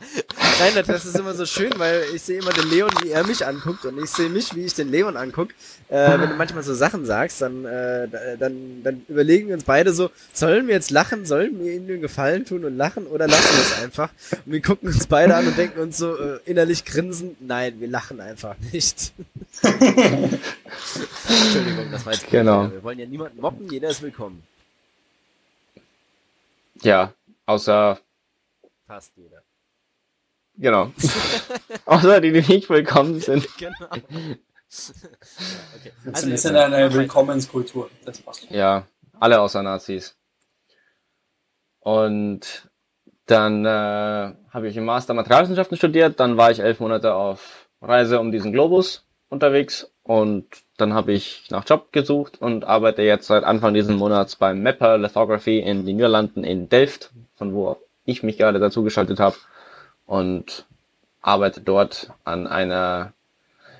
Nein, 0.61 0.85
das 0.87 1.05
ist 1.05 1.19
immer 1.19 1.35
so 1.35 1.47
schön, 1.47 1.73
weil 1.79 2.05
ich 2.15 2.23
sehe 2.23 2.39
immer 2.39 2.53
den 2.53 2.71
Leon, 2.71 2.89
wie 3.03 3.11
er 3.11 3.27
mich 3.27 3.45
anguckt 3.45 3.85
und 3.87 3.99
ich 3.99 4.09
sehe 4.11 4.29
mich, 4.29 4.55
wie 4.55 4.65
ich 4.65 4.73
den 4.73 4.89
Leon 4.89 5.17
anguck. 5.17 5.49
Äh, 5.89 6.17
wenn 6.17 6.31
du 6.31 6.37
manchmal 6.37 6.63
so 6.63 6.75
Sachen 6.75 7.05
sagst, 7.05 7.43
dann, 7.43 7.65
äh, 7.65 8.07
dann, 8.39 8.83
dann 8.85 9.03
überlegen 9.09 9.49
wir 9.49 9.55
uns 9.55 9.65
beide 9.65 9.93
so, 9.93 10.11
sollen 10.33 10.69
wir 10.69 10.75
jetzt 10.75 10.93
lachen, 10.93 11.27
sollen 11.27 11.59
wir 11.59 11.73
ihnen 11.73 11.89
den 11.89 12.01
Gefallen 12.01 12.45
tun 12.45 12.65
und 12.65 12.77
lachen 12.77 13.09
oder 13.09 13.27
lassen 13.27 13.53
wir 13.53 13.63
es 13.63 13.83
einfach? 13.83 14.11
Und 14.47 14.53
wir 14.53 14.63
gucken 14.63 14.91
uns 14.91 15.09
beide 15.09 15.35
an 15.35 15.45
und 15.49 15.59
denken 15.59 15.81
uns 15.81 15.97
so 15.99 16.17
äh, 16.17 16.39
innerlich 16.45 16.85
grinsen, 16.85 17.37
nein, 17.41 17.81
wir 17.81 17.89
lachen 17.89 18.21
einfach 18.21 18.55
nicht. 18.73 19.13
Entschuldigung, 19.63 20.41
das 21.91 22.07
war 22.07 22.13
jetzt 22.13 22.31
genau. 22.31 22.71
Wir 22.71 22.85
wollen 22.85 23.01
ja 23.01 23.07
niemanden 23.07 23.41
mobben, 23.41 23.69
jeder 23.69 23.89
ist 23.89 24.03
willkommen. 24.03 24.45
Ja, 26.85 27.15
außer 27.47 27.99
fast 28.87 29.17
jeder. 29.17 29.43
Genau. 30.57 30.93
außer 31.87 32.21
die, 32.21 32.33
die 32.33 32.43
nicht 32.43 32.69
willkommen 32.69 33.21
sind. 33.21 33.49
Genau. 33.59 33.87
okay. 35.77 35.93
Also, 36.13 36.27
wir 36.29 36.39
sind 36.39 36.57
eine 36.57 36.93
Willkommenskultur. 36.93 37.91
Das 38.05 38.21
passt. 38.21 38.51
Ja, 38.51 38.87
alle 39.19 39.41
außer 39.41 39.63
Nazis. 39.63 40.17
Und 41.81 42.69
dann 43.27 43.65
äh, 43.65 43.69
habe 44.51 44.69
ich 44.69 44.77
im 44.77 44.85
Master 44.85 45.15
Materialwissenschaften 45.15 45.77
studiert, 45.77 46.21
dann 46.21 46.37
war 46.37 46.51
ich 46.51 46.61
elf 46.61 46.81
Monate 46.81 47.15
auf 47.15 47.71
Reise 47.81 48.21
um 48.21 48.31
diesen 48.33 48.53
Globus 48.53 49.07
unterwegs 49.29 49.94
und 50.05 50.47
dann 50.77 50.93
habe 50.93 51.13
ich 51.13 51.45
nach 51.51 51.65
Job 51.69 51.93
gesucht 51.93 52.41
und 52.41 52.65
arbeite 52.65 53.03
jetzt 53.03 53.27
seit 53.27 53.45
Anfang 53.45 53.75
dieses 53.75 53.97
Monats 53.97 54.37
beim 54.37 54.63
Mapper 54.63 54.99
Lithography 54.99 55.59
in 55.59 55.87
den 55.87 55.97
Niederlanden 55.97 56.45
in 56.45 56.69
Delft, 56.69 57.11
von 57.37 57.55
wo 57.55 57.79
ich 58.05 58.23
mich 58.23 58.37
gerade 58.37 58.59
dazu 58.59 58.83
geschaltet 58.83 59.19
habe 59.19 59.37
und 60.07 60.67
arbeite 61.23 61.63
dort 61.63 62.11
an 62.25 62.47
einer 62.47 63.13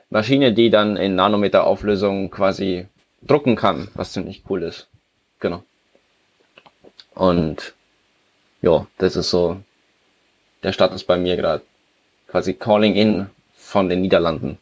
Maschine, 0.09 0.55
die 0.55 0.71
dann 0.71 0.97
in 0.97 1.15
Nanometer 1.15 1.65
Auflösung 1.65 2.31
quasi 2.31 2.87
drucken 3.23 3.57
kann, 3.57 3.89
was 3.95 4.13
ziemlich 4.13 4.45
cool 4.49 4.63
ist. 4.63 4.89
Genau. 5.41 5.63
Und 7.15 7.75
ja, 8.63 8.87
das 8.97 9.17
ist 9.17 9.31
so 9.31 9.61
der 10.63 10.73
Status 10.73 11.05
bei 11.05 11.19
mir 11.19 11.37
gerade. 11.37 11.63
Quasi 12.29 12.55
Calling 12.55 12.95
in 12.95 13.27
von 13.55 13.89
den 13.89 14.01
Niederlanden. 14.01 14.59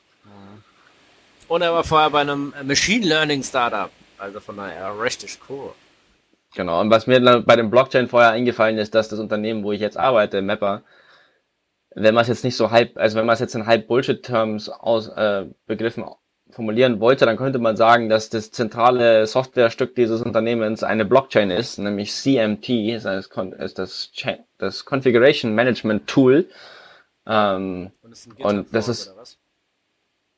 Und 1.53 1.61
er 1.61 1.75
war 1.75 1.85
vorher 1.85 2.09
bei 2.09 2.23
einem 2.23 2.55
Machine 2.65 3.07
Learning 3.07 3.43
Startup. 3.43 3.91
Also 4.17 4.41
von 4.41 4.57
daher 4.57 4.99
richtig 4.99 5.39
cool. 5.51 5.75
Genau. 6.55 6.81
Und 6.81 6.89
was 6.89 7.07
mir 7.07 7.43
bei 7.43 7.57
dem 7.57 7.69
Blockchain 7.69 8.09
vorher 8.09 8.31
eingefallen 8.31 8.79
ist, 8.79 8.95
dass 8.95 9.11
das 9.11 9.19
Unternehmen, 9.19 9.63
wo 9.63 9.71
ich 9.71 9.81
jetzt 9.83 9.99
arbeite, 9.99 10.41
Mapper, 10.41 10.83
wenn 11.95 12.15
man 12.15 12.23
es 12.23 12.29
jetzt 12.29 12.45
nicht 12.45 12.57
so 12.57 12.71
halb, 12.71 12.97
also 12.97 13.19
wenn 13.19 13.27
man 13.27 13.35
es 13.35 13.41
jetzt 13.41 13.55
in 13.55 13.67
halb 13.67 13.87
Bullshit-Terms 13.87 14.71
aus 14.71 15.09
äh, 15.09 15.45
Begriffen 15.67 16.07
formulieren 16.49 17.01
wollte, 17.01 17.27
dann 17.27 17.37
könnte 17.37 17.59
man 17.59 17.77
sagen, 17.77 18.09
dass 18.09 18.31
das 18.31 18.51
zentrale 18.51 19.27
Softwarestück 19.27 19.95
dieses 19.95 20.23
Unternehmens 20.23 20.83
eine 20.83 21.05
Blockchain 21.05 21.51
ist, 21.51 21.77
nämlich 21.77 22.15
CMT, 22.15 22.71
ist 22.71 23.05
das, 23.05 23.29
ist 23.59 23.79
das, 23.79 24.11
das 24.57 24.87
Configuration 24.87 25.55
Management 25.55 26.07
Tool. 26.07 26.49
Ähm, 27.27 27.91
und, 28.01 28.11
das, 28.11 28.29
und 28.39 28.75
das 28.75 28.89
ist 28.89 29.39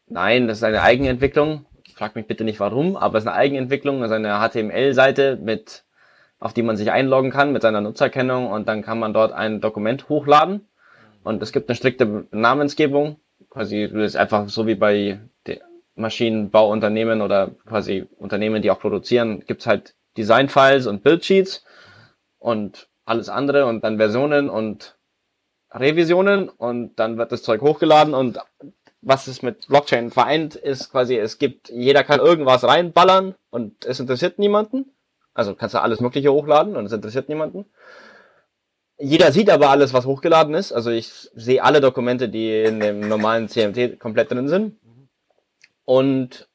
Nein, 0.07 0.49
das 0.49 0.59
ist 0.59 0.65
eine 0.65 0.83
Eigenentwicklung. 0.83 1.67
Frag 1.95 2.17
mich 2.17 2.27
bitte 2.27 2.45
nicht 2.45 2.61
warum, 2.61 2.97
aber 2.97 3.19
es 3.19 3.25
ist 3.25 3.29
eine 3.29 3.37
Eigenentwicklung, 3.37 4.01
das 4.01 4.11
ist 4.11 4.17
eine 4.17 4.41
HTML-Seite 4.41 5.37
mit, 5.37 5.85
auf 6.41 6.53
die 6.53 6.63
man 6.63 6.77
sich 6.77 6.91
einloggen 6.91 7.31
kann 7.31 7.53
mit 7.53 7.63
seiner 7.63 7.81
Nutzerkennung 7.81 8.51
und 8.51 8.67
dann 8.67 8.83
kann 8.83 8.99
man 8.99 9.13
dort 9.13 9.33
ein 9.33 9.61
Dokument 9.61 10.09
hochladen. 10.09 10.69
Und 11.23 11.43
es 11.43 11.53
gibt 11.53 11.69
eine 11.69 11.77
strikte 11.77 12.27
Namensgebung, 12.33 13.21
quasi 13.49 13.89
das 13.91 14.11
ist 14.11 14.17
einfach 14.17 14.49
so 14.49 14.67
wie 14.67 14.75
bei 14.75 15.21
Maschinenbauunternehmen 15.97 17.23
oder 17.23 17.53
quasi 17.67 18.07
Unternehmen, 18.19 18.63
die 18.63 18.71
auch 18.71 18.81
produzieren, 18.81 19.45
gibt's 19.47 19.67
halt 19.67 19.95
Designfiles 20.17 20.87
und 20.87 21.03
Bildsheets 21.03 21.65
und 22.39 22.89
alles 23.05 23.29
andere 23.29 23.67
und 23.67 23.85
dann 23.85 23.99
Versionen 23.99 24.49
und 24.49 24.97
Revisionen 25.71 26.49
und 26.49 26.99
dann 26.99 27.19
wird 27.19 27.33
das 27.33 27.43
Zeug 27.43 27.61
hochgeladen 27.61 28.15
und 28.15 28.39
was 29.05 29.27
es 29.27 29.43
mit 29.43 29.69
Blockchain 29.69 30.11
vereint, 30.11 30.55
ist 30.57 30.91
quasi, 30.91 31.17
es 31.17 31.39
gibt, 31.39 31.69
jeder 31.69 32.05
kann 32.05 32.21
irgendwas 32.21 32.65
reinballern 32.65 33.35
und 33.51 33.85
es 33.85 34.01
interessiert 34.01 34.39
niemanden. 34.39 34.87
Also 35.35 35.55
kannst 35.55 35.75
du 35.75 35.83
alles 35.83 36.01
Mögliche 36.01 36.33
hochladen 36.33 36.77
und 36.77 36.87
es 36.87 36.93
interessiert 36.93 37.29
niemanden. 37.29 37.67
Jeder 38.97 39.33
sieht 39.33 39.51
aber 39.51 39.71
alles, 39.71 39.93
was 39.93 40.07
hochgeladen 40.07 40.55
ist. 40.55 40.73
Also 40.73 40.91
ich 40.91 41.09
sehe 41.35 41.63
alle 41.63 41.81
Dokumente, 41.81 42.29
die 42.29 42.63
in 42.63 42.81
dem 42.81 43.01
normalen 43.01 43.49
CMT 43.49 43.99
komplett 43.99 44.31
drin 44.31 44.49
sind. 44.49 44.79
Und 45.85 46.49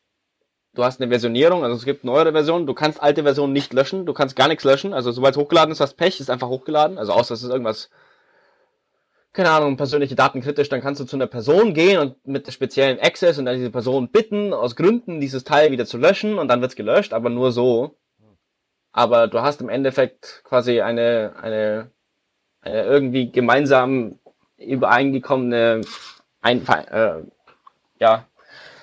du 0.73 0.83
hast 0.83 1.01
eine 1.01 1.09
Versionierung, 1.09 1.63
also 1.63 1.75
es 1.75 1.85
gibt 1.85 2.03
neuere 2.03 2.31
Versionen. 2.31 2.65
Du 2.65 2.73
kannst 2.73 3.01
alte 3.01 3.23
Versionen 3.23 3.53
nicht 3.53 3.73
löschen, 3.73 4.05
du 4.05 4.13
kannst 4.13 4.35
gar 4.35 4.47
nichts 4.47 4.63
löschen. 4.63 4.93
Also 4.93 5.11
sobald 5.11 5.35
es 5.35 5.41
hochgeladen 5.41 5.71
ist, 5.71 5.81
hast 5.81 5.97
Pech, 5.97 6.19
ist 6.19 6.29
einfach 6.29 6.47
hochgeladen. 6.47 6.97
Also 6.97 7.11
außer 7.11 7.33
es 7.33 7.43
ist 7.43 7.49
irgendwas 7.49 7.89
keine 9.31 9.51
Ahnung, 9.51 9.77
persönliche 9.77 10.15
Daten 10.15 10.41
kritisch, 10.41 10.69
dann 10.69 10.81
kannst 10.81 10.99
du 10.99 11.05
zu 11.05 11.15
einer 11.15 11.27
Person 11.27 11.73
gehen 11.73 11.99
und 11.99 12.27
mit 12.27 12.51
speziellen 12.51 12.99
Access 12.99 13.37
und 13.37 13.45
dann 13.45 13.57
diese 13.57 13.69
Person 13.69 14.09
bitten, 14.09 14.53
aus 14.53 14.75
Gründen 14.75 15.19
dieses 15.19 15.43
Teil 15.43 15.71
wieder 15.71 15.85
zu 15.85 15.97
löschen 15.97 16.39
und 16.39 16.47
dann 16.47 16.61
wird's 16.61 16.75
gelöscht, 16.75 17.13
aber 17.13 17.29
nur 17.29 17.51
so. 17.51 17.95
Aber 18.91 19.27
du 19.27 19.41
hast 19.41 19.61
im 19.61 19.69
Endeffekt 19.69 20.41
quasi 20.43 20.81
eine, 20.81 21.33
eine, 21.41 21.91
eine 22.61 22.83
irgendwie 22.85 23.31
gemeinsam 23.31 24.19
übereingekommene 24.57 25.81
ein, 26.41 26.67
äh, 26.67 27.21
ja, 27.99 28.25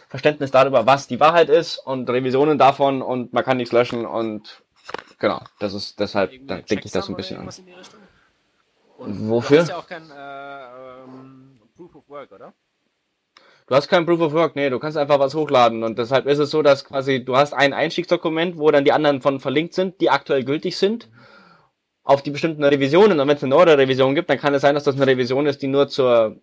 Verständnis 0.08 0.50
darüber, 0.50 0.86
was 0.86 1.08
die 1.08 1.20
Wahrheit 1.20 1.48
ist 1.48 1.78
und 1.78 2.08
Revisionen 2.08 2.58
davon 2.58 3.02
und 3.02 3.32
man 3.32 3.44
kann 3.44 3.56
nichts 3.56 3.72
löschen 3.72 4.06
und 4.06 4.62
genau, 5.18 5.42
das 5.58 5.74
ist 5.74 5.98
deshalb, 5.98 6.30
da 6.46 6.58
denke 6.58 6.86
ich 6.86 6.92
das 6.92 7.08
ein 7.08 7.16
bisschen 7.16 7.38
an. 7.38 7.50
Und 8.98 9.28
Wofür? 9.28 9.58
Du 9.58 9.62
hast 9.62 9.68
ja 9.70 9.78
auch 9.78 9.86
kein 9.86 10.10
äh, 10.10 11.04
ähm, 11.04 11.60
Proof 11.76 11.94
of 11.94 12.08
Work, 12.08 12.32
oder? 12.32 12.52
Du 13.66 13.74
hast 13.74 13.88
kein 13.88 14.06
Proof 14.06 14.20
of 14.20 14.32
Work, 14.32 14.54
nee, 14.54 14.70
du 14.70 14.78
kannst 14.78 14.96
einfach 14.96 15.18
was 15.18 15.34
hochladen 15.34 15.82
und 15.82 15.98
deshalb 15.98 16.26
ist 16.26 16.38
es 16.38 16.50
so, 16.50 16.62
dass 16.62 16.84
quasi 16.84 17.24
du 17.24 17.36
hast 17.36 17.52
ein 17.52 17.72
Einstiegsdokument, 17.72 18.58
wo 18.58 18.70
dann 18.70 18.84
die 18.84 18.92
anderen 18.92 19.20
von 19.20 19.40
verlinkt 19.40 19.74
sind, 19.74 20.00
die 20.00 20.08
aktuell 20.08 20.44
gültig 20.44 20.76
sind, 20.76 21.10
auf 22.04 22.22
die 22.22 22.30
bestimmten 22.30 22.62
Revisionen 22.62 23.18
und 23.18 23.26
wenn 23.26 23.36
es 23.36 23.42
eine 23.42 23.50
neue 23.50 23.76
Revision 23.76 24.14
gibt, 24.14 24.30
dann 24.30 24.38
kann 24.38 24.54
es 24.54 24.62
sein, 24.62 24.76
dass 24.76 24.84
das 24.84 24.94
eine 24.94 25.08
Revision 25.08 25.46
ist, 25.46 25.62
die 25.62 25.66
nur 25.66 25.88
zur, 25.88 26.36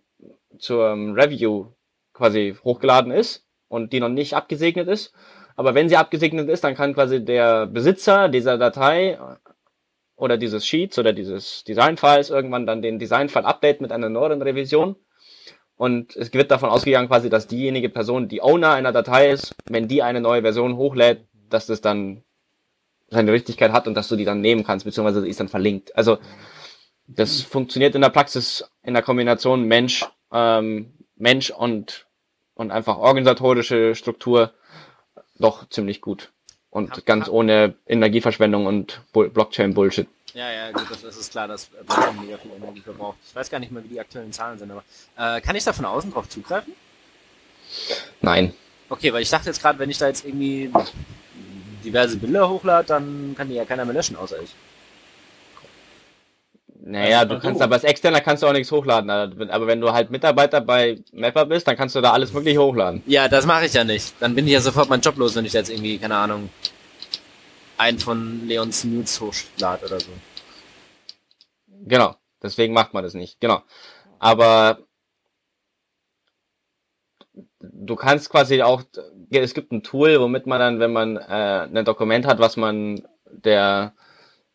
zur 0.58 0.90
Review 0.90 1.68
quasi 2.12 2.56
hochgeladen 2.62 3.10
ist 3.10 3.46
und 3.68 3.94
die 3.94 4.00
noch 4.00 4.10
nicht 4.10 4.34
abgesegnet 4.34 4.88
ist. 4.88 5.14
Aber 5.56 5.74
wenn 5.74 5.88
sie 5.88 5.96
abgesegnet 5.96 6.50
ist, 6.50 6.64
dann 6.64 6.74
kann 6.74 6.92
quasi 6.92 7.24
der 7.24 7.66
Besitzer 7.66 8.28
dieser 8.28 8.58
Datei 8.58 9.18
oder 10.16 10.36
dieses 10.36 10.66
Sheets 10.66 10.98
oder 10.98 11.12
dieses 11.12 11.64
Design-Files 11.64 12.30
irgendwann 12.30 12.66
dann 12.66 12.82
den 12.82 12.98
Design-File 12.98 13.44
update 13.44 13.80
mit 13.80 13.92
einer 13.92 14.08
neuen 14.08 14.42
Revision. 14.42 14.96
Und 15.76 16.14
es 16.14 16.32
wird 16.32 16.50
davon 16.50 16.70
ausgegangen 16.70 17.08
quasi, 17.08 17.30
dass 17.30 17.48
diejenige 17.48 17.88
Person, 17.88 18.28
die 18.28 18.40
Owner 18.42 18.72
einer 18.72 18.92
Datei 18.92 19.30
ist, 19.30 19.54
wenn 19.68 19.88
die 19.88 20.02
eine 20.02 20.20
neue 20.20 20.42
Version 20.42 20.76
hochlädt, 20.76 21.26
dass 21.50 21.66
das 21.66 21.80
dann 21.80 22.22
seine 23.10 23.32
Richtigkeit 23.32 23.72
hat 23.72 23.86
und 23.88 23.94
dass 23.94 24.08
du 24.08 24.16
die 24.16 24.24
dann 24.24 24.40
nehmen 24.40 24.64
kannst, 24.64 24.84
beziehungsweise 24.84 25.26
ist 25.26 25.40
dann 25.40 25.48
verlinkt. 25.48 25.96
Also 25.96 26.18
das 27.06 27.42
funktioniert 27.42 27.94
in 27.94 28.00
der 28.00 28.08
Praxis 28.10 28.68
in 28.82 28.94
der 28.94 29.02
Kombination 29.02 29.64
Mensch, 29.64 30.04
ähm, 30.32 30.92
Mensch 31.16 31.50
und, 31.50 32.06
und 32.54 32.70
einfach 32.70 32.98
organisatorische 32.98 33.94
Struktur 33.94 34.52
doch 35.38 35.68
ziemlich 35.68 36.00
gut. 36.00 36.32
Und 36.74 36.90
hab, 36.90 37.06
ganz 37.06 37.26
hab, 37.26 37.32
ohne 37.32 37.74
Energieverschwendung 37.86 38.66
und 38.66 39.00
Blockchain-Bullshit. 39.12 40.08
Ja, 40.34 40.50
ja, 40.50 40.72
gut, 40.72 40.88
das 40.90 41.16
ist 41.16 41.30
klar, 41.30 41.46
dass 41.46 41.66
Blockchain 41.66 42.20
mega 42.20 42.36
viel 42.36 42.50
Energie 42.50 42.80
verbraucht. 42.80 43.16
Ich 43.28 43.34
weiß 43.36 43.48
gar 43.48 43.60
nicht 43.60 43.70
mehr, 43.70 43.84
wie 43.84 43.88
die 43.88 44.00
aktuellen 44.00 44.32
Zahlen 44.32 44.58
sind, 44.58 44.72
aber 44.72 44.82
äh, 45.16 45.40
kann 45.40 45.54
ich 45.54 45.62
da 45.62 45.72
von 45.72 45.84
außen 45.84 46.12
drauf 46.12 46.28
zugreifen? 46.28 46.74
Nein. 48.20 48.52
Okay, 48.88 49.12
weil 49.12 49.22
ich 49.22 49.30
dachte 49.30 49.46
jetzt 49.46 49.62
gerade, 49.62 49.78
wenn 49.78 49.88
ich 49.88 49.98
da 49.98 50.08
jetzt 50.08 50.24
irgendwie 50.24 50.72
diverse 51.84 52.16
Bilder 52.16 52.48
hochlade, 52.48 52.88
dann 52.88 53.34
kann 53.36 53.48
die 53.48 53.54
ja 53.54 53.64
keiner 53.64 53.84
mehr 53.84 53.94
löschen, 53.94 54.16
außer 54.16 54.42
ich. 54.42 54.52
Naja, 56.86 57.24
du 57.24 57.38
kannst 57.38 57.62
aber 57.62 57.76
als 57.76 57.84
Externer 57.84 58.20
kannst 58.20 58.42
du 58.42 58.46
auch 58.46 58.52
nichts 58.52 58.70
hochladen. 58.70 59.08
Aber 59.08 59.66
wenn 59.66 59.80
du 59.80 59.92
halt 59.92 60.10
Mitarbeiter 60.10 60.60
bei 60.60 61.02
Mapper 61.12 61.46
bist, 61.46 61.66
dann 61.66 61.76
kannst 61.76 61.94
du 61.94 62.02
da 62.02 62.12
alles 62.12 62.34
mögliche 62.34 62.60
hochladen. 62.60 63.02
Ja, 63.06 63.26
das 63.26 63.46
mache 63.46 63.64
ich 63.64 63.72
ja 63.72 63.84
nicht. 63.84 64.14
Dann 64.20 64.34
bin 64.34 64.46
ich 64.46 64.52
ja 64.52 64.60
sofort 64.60 64.90
mein 64.90 65.00
Job 65.00 65.16
los, 65.16 65.34
wenn 65.34 65.46
ich 65.46 65.54
jetzt 65.54 65.70
irgendwie, 65.70 65.96
keine 65.96 66.16
Ahnung, 66.16 66.50
einen 67.78 67.98
von 67.98 68.46
Leons 68.46 68.84
Nudes 68.84 69.18
hochlade 69.18 69.86
oder 69.86 69.98
so. 69.98 70.10
Genau. 71.86 72.16
Deswegen 72.42 72.74
macht 72.74 72.92
man 72.92 73.02
das 73.02 73.14
nicht. 73.14 73.40
Genau. 73.40 73.62
Aber 74.18 74.78
du 77.60 77.96
kannst 77.96 78.28
quasi 78.28 78.60
auch, 78.60 78.82
es 79.30 79.54
gibt 79.54 79.72
ein 79.72 79.82
Tool, 79.82 80.20
womit 80.20 80.46
man 80.46 80.60
dann, 80.60 80.80
wenn 80.80 80.92
man 80.92 81.16
äh, 81.16 81.66
ein 81.74 81.84
Dokument 81.86 82.26
hat, 82.26 82.40
was 82.40 82.58
man 82.58 83.08
der 83.24 83.94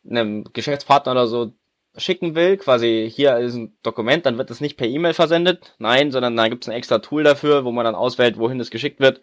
einem 0.08 0.44
Geschäftspartner 0.52 1.12
oder 1.12 1.26
so 1.26 1.52
schicken 1.96 2.34
will, 2.34 2.56
quasi 2.56 3.10
hier 3.12 3.36
ist 3.38 3.54
ein 3.54 3.76
Dokument, 3.82 4.24
dann 4.26 4.38
wird 4.38 4.50
es 4.50 4.60
nicht 4.60 4.76
per 4.76 4.86
E-Mail 4.86 5.14
versendet, 5.14 5.74
nein, 5.78 6.12
sondern 6.12 6.36
da 6.36 6.48
gibt 6.48 6.64
es 6.64 6.68
ein 6.68 6.76
extra 6.76 6.98
Tool 6.98 7.24
dafür, 7.24 7.64
wo 7.64 7.72
man 7.72 7.84
dann 7.84 7.94
auswählt, 7.94 8.38
wohin 8.38 8.60
es 8.60 8.70
geschickt 8.70 9.00
wird 9.00 9.20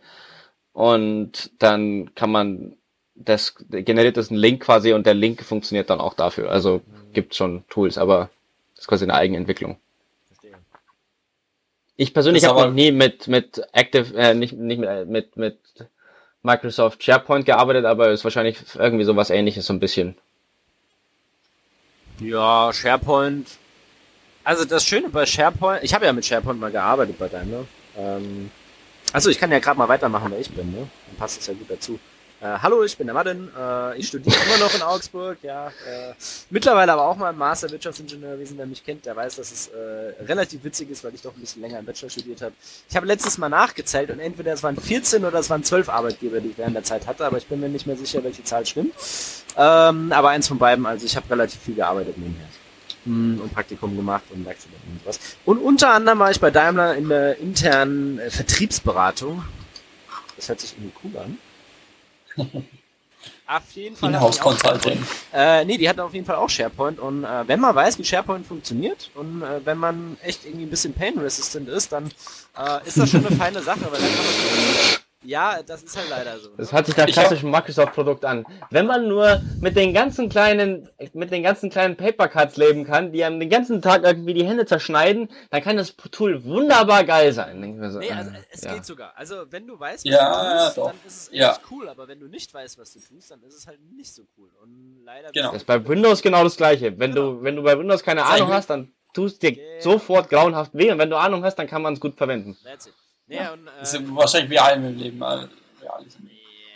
und 0.73 1.51
dann 1.59 2.13
kann 2.13 2.31
man 2.31 2.77
das 3.15 3.55
generiert 3.57 4.17
das 4.17 4.29
einen 4.29 4.39
Link 4.39 4.63
quasi 4.63 4.93
und 4.93 5.07
der 5.07 5.15
Link 5.15 5.41
funktioniert 5.43 5.89
dann 5.89 5.99
auch 5.99 6.13
dafür. 6.13 6.51
Also 6.51 6.81
gibt 7.13 7.33
schon 7.33 7.63
Tools, 7.67 7.97
aber 7.97 8.29
das 8.75 8.83
ist 8.83 8.87
quasi 8.87 9.05
eine 9.05 9.15
Eigenentwicklung. 9.15 9.77
Ich 11.95 12.13
persönlich 12.13 12.45
habe 12.45 12.61
noch 12.61 12.71
nie 12.71 12.91
mit 12.91 13.27
mit 13.27 13.63
Active 13.73 14.15
äh, 14.15 14.35
nicht 14.35 14.53
nicht 14.53 14.79
mit 14.79 15.07
mit 15.07 15.37
mit 15.37 15.57
Microsoft 16.43 17.03
SharePoint 17.03 17.45
gearbeitet, 17.45 17.85
aber 17.85 18.11
ist 18.11 18.23
wahrscheinlich 18.23 18.57
irgendwie 18.75 19.03
sowas 19.03 19.31
ähnliches 19.31 19.65
so 19.65 19.73
ein 19.73 19.79
bisschen. 19.79 20.15
Ja, 22.19 22.71
SharePoint. 22.73 23.47
Also 24.43 24.65
das 24.65 24.85
Schöne 24.85 25.09
bei 25.09 25.25
SharePoint, 25.25 25.83
ich 25.83 25.93
habe 25.93 26.05
ja 26.05 26.13
mit 26.13 26.25
SharePoint 26.25 26.59
mal 26.59 26.71
gearbeitet 26.71 27.17
bei 27.19 27.27
Daimler. 27.27 27.65
Ähm, 27.97 28.49
also 29.13 29.29
ich 29.29 29.39
kann 29.39 29.51
ja 29.51 29.59
gerade 29.59 29.77
mal 29.77 29.87
weitermachen, 29.87 30.31
wer 30.31 30.39
ich 30.39 30.49
bin, 30.51 30.71
ne? 30.71 30.77
Dann 31.07 31.17
passt 31.17 31.39
es 31.39 31.47
ja 31.47 31.53
gut 31.53 31.69
dazu. 31.69 31.99
Äh, 32.39 32.59
hallo, 32.61 32.83
ich 32.83 32.95
bin 32.95 33.07
der 33.07 33.15
Madden. 33.15 33.49
Äh, 33.57 33.97
ich 33.97 34.09
studiere 34.09 34.35
immer 34.45 34.57
noch 34.59 34.75
in 34.75 34.83
Augsburg. 34.83 35.39
Ja, 35.41 35.69
äh, 35.69 36.13
mittlerweile 36.51 36.93
aber 36.93 37.07
auch 37.07 37.17
mal 37.17 37.31
im 37.31 37.37
Master 37.37 37.71
Wirtschaftsingenieurwesen. 37.71 38.59
Wer 38.59 38.67
mich 38.67 38.85
kennt, 38.85 39.07
der 39.07 39.15
weiß, 39.15 39.37
dass 39.37 39.51
es 39.51 39.67
äh, 39.69 40.23
relativ 40.23 40.63
witzig 40.63 40.91
ist, 40.91 41.03
weil 41.03 41.15
ich 41.15 41.21
doch 41.23 41.35
ein 41.35 41.39
bisschen 41.39 41.63
länger 41.63 41.79
im 41.79 41.85
Bachelor 41.85 42.11
studiert 42.11 42.43
habe. 42.43 42.53
Ich 42.87 42.95
habe 42.95 43.07
letztes 43.07 43.39
Mal 43.39 43.49
nachgezählt 43.49 44.11
und 44.11 44.19
entweder 44.19 44.53
es 44.53 44.61
waren 44.61 44.77
14 44.77 45.25
oder 45.25 45.39
es 45.39 45.49
waren 45.49 45.63
12 45.63 45.89
Arbeitgeber, 45.89 46.39
die 46.39 46.49
ich 46.49 46.57
während 46.59 46.75
der 46.75 46.83
Zeit 46.83 47.07
hatte, 47.07 47.25
aber 47.25 47.37
ich 47.37 47.47
bin 47.47 47.59
mir 47.59 47.69
nicht 47.69 47.87
mehr 47.87 47.97
sicher, 47.97 48.23
welche 48.23 48.43
Zahl 48.43 48.67
stimmt. 48.67 48.93
Ähm, 49.55 50.11
aber 50.11 50.29
eins 50.29 50.47
von 50.47 50.59
beiden, 50.59 50.85
also 50.85 51.07
ich 51.07 51.15
habe 51.15 51.27
relativ 51.31 51.59
viel 51.61 51.73
gearbeitet 51.73 52.19
nebenher 52.19 52.47
hm, 53.05 53.41
und 53.41 53.51
Praktikum 53.51 53.95
gemacht 53.95 54.25
und 54.29 54.45
Werkstudenten 54.45 54.91
und 54.91 55.01
sowas. 55.01 55.19
Und 55.43 55.57
unter 55.57 55.89
anderem 55.89 56.19
war 56.19 56.29
ich 56.29 56.39
bei 56.39 56.51
Daimler 56.51 56.95
in 56.95 57.09
der 57.09 57.39
internen 57.39 58.19
äh, 58.19 58.29
Vertriebsberatung. 58.29 59.43
Das 60.35 60.49
hört 60.49 60.59
sich 60.59 60.73
irgendwie 60.73 60.93
cool 61.03 61.17
an. 61.17 61.39
Auf 63.47 63.71
jeden 63.73 63.95
Fall. 63.95 64.09
Inhouse 64.09 64.39
Consulting. 64.39 65.01
Äh, 65.33 65.63
nee, 65.63 65.77
die 65.77 65.87
hatten 65.87 66.01
auf 66.01 66.13
jeden 66.13 66.25
Fall 66.25 66.35
auch 66.35 66.49
SharePoint 66.49 66.99
und 66.99 67.23
äh, 67.23 67.47
wenn 67.47 67.61
man 67.61 67.73
weiß, 67.73 67.97
wie 67.97 68.03
SharePoint 68.03 68.45
funktioniert 68.45 69.09
und 69.15 69.41
äh, 69.41 69.65
wenn 69.65 69.77
man 69.77 70.17
echt 70.21 70.45
irgendwie 70.45 70.65
ein 70.65 70.69
bisschen 70.69 70.93
pain 70.93 71.17
resistant 71.17 71.69
ist, 71.69 71.93
dann 71.93 72.11
äh, 72.57 72.85
ist 72.85 72.97
das 72.97 73.09
schon 73.09 73.25
eine 73.25 73.35
feine 73.35 73.61
Sache, 73.61 73.81
weil 73.89 73.99
dann 73.99 74.09
kann 74.09 74.25
man 74.25 75.06
ja, 75.27 75.61
das 75.61 75.83
ist 75.83 75.97
halt 75.97 76.09
leider 76.09 76.39
so. 76.39 76.49
Das 76.55 76.71
ne? 76.71 76.77
hört 76.77 76.85
sich 76.85 76.95
nach 76.95 77.05
klassischem 77.05 77.51
Microsoft-Produkt 77.51 78.23
an. 78.23 78.45
Wenn 78.69 78.85
man 78.85 79.09
nur 79.09 79.41
mit 79.59 79.75
den 79.75 79.93
ganzen 79.93 80.29
kleinen, 80.29 80.89
mit 81.13 81.31
den 81.31 81.43
ganzen 81.43 81.69
kleinen 81.69 81.97
Papercuts 81.97 82.55
leben 82.55 82.85
kann, 82.85 83.11
die 83.11 83.25
einem 83.25 83.37
den 83.39 83.49
ganzen 83.49 83.81
Tag 83.81 84.03
irgendwie 84.03 84.33
die 84.33 84.45
Hände 84.45 84.65
zerschneiden, 84.65 85.29
dann 85.49 85.61
kann 85.61 85.75
das 85.75 85.95
Tool 86.11 86.45
wunderbar 86.45 87.03
geil 87.03 87.33
sein. 87.33 87.61
So, 87.91 87.99
nee, 87.99 88.09
also 88.09 88.31
es 88.49 88.61
ja. 88.61 88.73
geht 88.73 88.85
sogar. 88.85 89.17
Also 89.17 89.43
wenn 89.49 89.67
du 89.67 89.77
weißt, 89.77 90.05
was 90.05 90.11
ja, 90.11 90.59
du 90.59 90.63
tust, 90.63 90.77
doch. 90.77 90.87
dann 90.87 90.99
ist 91.05 91.17
es 91.17 91.27
echt 91.27 91.37
ja. 91.37 91.57
cool, 91.71 91.89
aber 91.89 92.07
wenn 92.07 92.21
du 92.21 92.27
nicht 92.27 92.53
weißt, 92.53 92.77
was 92.77 92.93
du 92.93 92.99
tust, 92.99 93.29
dann 93.29 93.43
ist 93.43 93.55
es 93.55 93.67
halt 93.67 93.79
nicht 93.91 94.13
so 94.13 94.23
cool. 94.37 94.49
Und 94.63 95.01
leider 95.03 95.31
genau. 95.33 95.51
Das 95.51 95.57
ist 95.57 95.67
bei 95.67 95.85
Windows 95.85 96.21
genau 96.21 96.45
das 96.45 96.55
gleiche. 96.55 96.97
Wenn 96.97 97.13
genau. 97.13 97.33
du, 97.33 97.43
wenn 97.43 97.57
du 97.57 97.63
bei 97.63 97.77
Windows 97.77 98.01
keine 98.01 98.23
Ahnung 98.23 98.47
hast, 98.47 98.69
dann 98.69 98.93
tust 99.13 99.43
dir 99.43 99.51
genau. 99.51 99.65
sofort 99.81 100.29
grauenhaft 100.29 100.73
weh 100.73 100.89
und 100.89 100.99
wenn 100.99 101.09
du 101.09 101.17
Ahnung 101.17 101.43
hast, 101.43 101.55
dann 101.55 101.67
kann 101.67 101.81
man 101.81 101.95
es 101.95 101.99
gut 101.99 102.15
verwenden. 102.15 102.55
That's 102.63 102.87
it. 102.87 102.93
Ja, 103.27 103.53
und, 103.53 103.67
äh, 103.67 103.71
das 103.79 103.93
ist 103.93 104.15
wahrscheinlich 104.15 104.49
wie 104.51 104.59
allem 104.59 104.85
im 104.85 104.97
Leben. 104.97 105.21
Real 105.21 105.49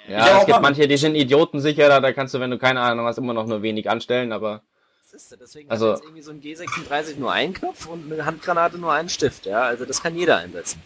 ja, 0.08 0.40
es 0.40 0.46
gibt 0.46 0.62
manche, 0.62 0.88
die 0.88 0.98
sind 0.98 1.16
idiotensicherer, 1.16 2.02
da 2.02 2.12
kannst 2.12 2.34
du, 2.34 2.40
wenn 2.40 2.52
du 2.52 2.58
keine 2.58 2.82
Ahnung 2.82 3.06
hast, 3.06 3.18
immer 3.18 3.34
noch 3.34 3.46
nur 3.46 3.62
wenig 3.62 3.90
anstellen, 3.90 4.32
aber. 4.32 4.62
Das 5.12 5.22
ist 5.24 5.40
deswegen 5.40 5.70
also, 5.70 5.90
hat 5.90 5.98
jetzt 5.98 6.06
irgendwie 6.06 6.22
so 6.22 6.32
ein 6.32 6.42
G36 6.42 7.18
nur 7.18 7.32
einen 7.32 7.54
Knopf 7.54 7.88
und 7.88 8.12
eine 8.12 8.26
Handgranate 8.26 8.78
nur 8.78 8.94
einen 8.94 9.10
Stift, 9.10 9.46
ja. 9.46 9.62
Also 9.62 9.86
das 9.86 10.02
kann 10.02 10.16
jeder 10.16 10.38
einsetzen. 10.38 10.82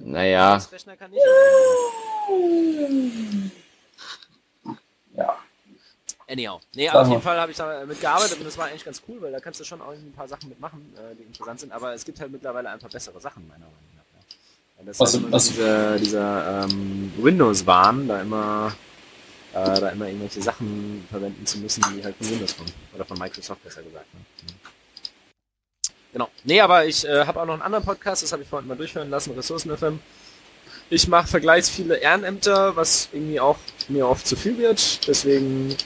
Naja. 0.00 0.60
Kann 0.98 1.12
ja. 5.14 5.38
Anyhow. 6.28 6.60
Nee, 6.74 6.90
auf 6.90 7.08
jeden 7.08 7.22
Fall 7.22 7.40
habe 7.40 7.52
ich 7.52 7.56
da 7.56 7.84
mitgearbeitet 7.86 8.38
und 8.38 8.44
das 8.44 8.58
war 8.58 8.66
eigentlich 8.66 8.84
ganz 8.84 9.00
cool, 9.08 9.22
weil 9.22 9.30
da 9.30 9.38
kannst 9.38 9.60
du 9.60 9.64
schon 9.64 9.80
auch 9.80 9.92
ein 9.92 10.12
paar 10.12 10.26
Sachen 10.26 10.48
mitmachen, 10.48 10.92
äh, 10.96 11.14
die 11.14 11.22
interessant 11.22 11.60
sind, 11.60 11.72
aber 11.72 11.94
es 11.94 12.04
gibt 12.04 12.18
halt 12.20 12.32
mittlerweile 12.32 12.68
einfach 12.70 12.90
bessere 12.90 13.20
Sachen, 13.20 13.46
meiner 13.46 13.66
Meinung 13.66 13.94
nach. 13.94 14.02
Ja. 14.78 14.84
Das 14.84 14.98
was, 14.98 15.14
halt 15.14 15.32
was 15.32 15.48
dieser, 15.48 15.98
dieser 15.98 16.64
ähm, 16.64 17.12
Windows-Wahn, 17.16 18.08
da 18.08 18.20
immer 18.22 18.72
äh, 19.56 19.80
da 19.80 19.88
immer 19.88 20.06
irgendwelche 20.06 20.42
Sachen 20.42 21.06
verwenden 21.10 21.46
zu 21.46 21.58
müssen, 21.58 21.82
die 21.94 22.04
halt 22.04 22.14
von 22.16 22.28
Windows 22.28 22.56
kommen. 22.56 22.72
Oder 22.94 23.04
von 23.04 23.18
Microsoft 23.18 23.62
besser 23.64 23.82
gesagt. 23.82 24.12
Ne? 24.12 24.20
Genau. 26.12 26.28
Nee, 26.44 26.60
aber 26.60 26.84
ich 26.84 27.06
äh, 27.06 27.24
habe 27.24 27.40
auch 27.40 27.46
noch 27.46 27.54
einen 27.54 27.62
anderen 27.62 27.84
Podcast, 27.84 28.22
das 28.22 28.32
habe 28.32 28.42
ich 28.42 28.48
vorhin 28.48 28.68
mal 28.68 28.76
durchhören 28.76 29.10
lassen, 29.10 29.32
Ressourcen 29.32 29.74
FM. 29.74 30.00
Ich 30.90 31.08
mache 31.08 31.26
vergleichs 31.26 31.68
viele 31.68 31.96
Ehrenämter, 31.96 32.76
was 32.76 33.08
irgendwie 33.12 33.40
auch 33.40 33.56
mir 33.88 34.06
oft 34.06 34.26
zu 34.26 34.36
viel 34.36 34.58
wird. 34.58 35.06
Deswegen 35.08 35.76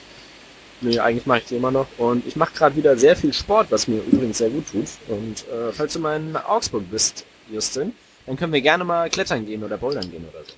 Nee, 0.81 0.99
eigentlich 0.99 1.27
mache 1.27 1.39
ich 1.39 1.45
die 1.45 1.55
immer 1.55 1.71
noch. 1.71 1.87
Und 1.97 2.25
ich 2.25 2.35
mache 2.35 2.53
gerade 2.53 2.75
wieder 2.75 2.97
sehr 2.97 3.15
viel 3.15 3.33
Sport, 3.33 3.67
was 3.69 3.87
mir 3.87 4.01
übrigens 4.11 4.39
sehr 4.39 4.49
gut 4.49 4.65
tut. 4.71 4.87
Und 5.07 5.47
äh, 5.47 5.71
falls 5.71 5.93
du 5.93 5.99
mal 5.99 6.17
in 6.17 6.35
Augsburg 6.35 6.89
bist, 6.89 7.23
Justin, 7.51 7.93
dann 8.25 8.35
können 8.35 8.51
wir 8.51 8.61
gerne 8.61 8.83
mal 8.83 9.09
klettern 9.09 9.45
gehen 9.45 9.63
oder 9.63 9.77
bouldern 9.77 10.09
gehen 10.09 10.27
oder 10.27 10.43
so. 10.43 10.53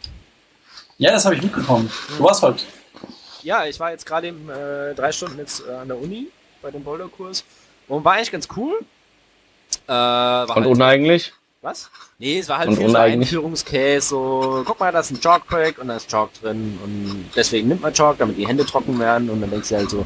Ja, 0.97 1.11
das 1.11 1.25
habe 1.25 1.35
ich 1.35 1.41
mitbekommen. 1.41 1.91
Du 2.17 2.23
warst 2.23 2.41
heute. 2.41 2.63
Ja, 3.41 3.65
ich 3.65 3.79
war 3.79 3.91
jetzt 3.91 4.05
gerade 4.05 4.27
äh, 4.29 4.95
drei 4.95 5.11
Stunden 5.11 5.37
jetzt 5.39 5.63
äh, 5.67 5.71
an 5.73 5.89
der 5.89 5.99
Uni 5.99 6.27
bei 6.61 6.71
dem 6.71 6.83
Boulderkurs 6.83 7.43
und 7.89 8.05
war 8.05 8.13
eigentlich 8.13 8.31
ganz 8.31 8.47
cool. 8.55 8.79
Äh, 9.87 9.91
war 9.91 10.49
und 10.49 10.55
halt 10.55 10.67
uneigenlich? 10.67 11.33
Was? 11.63 11.89
Nee, 12.19 12.39
es 12.39 12.49
war 12.49 12.57
halt 12.57 12.67
und 12.67 12.75
viel 12.75 12.89
so 12.89 12.97
Einführungscase, 12.97 14.01
so, 14.01 14.63
guck 14.65 14.81
mal, 14.81 14.91
da 14.91 14.99
ist 14.99 15.11
ein 15.11 15.21
Chalk-Pack 15.21 15.77
und 15.77 15.87
da 15.87 15.95
ist 15.95 16.09
Chalk 16.09 16.33
drin 16.41 16.77
und 16.83 17.29
deswegen 17.37 17.69
nimmt 17.69 17.81
man 17.81 17.93
Chalk, 17.93 18.17
damit 18.17 18.37
die 18.37 18.45
Hände 18.45 18.65
trocken 18.65 18.99
werden 18.99 19.29
und 19.29 19.39
dann 19.39 19.49
denkst 19.49 19.69
du 19.69 19.75
halt 19.77 19.89
so, 19.89 20.05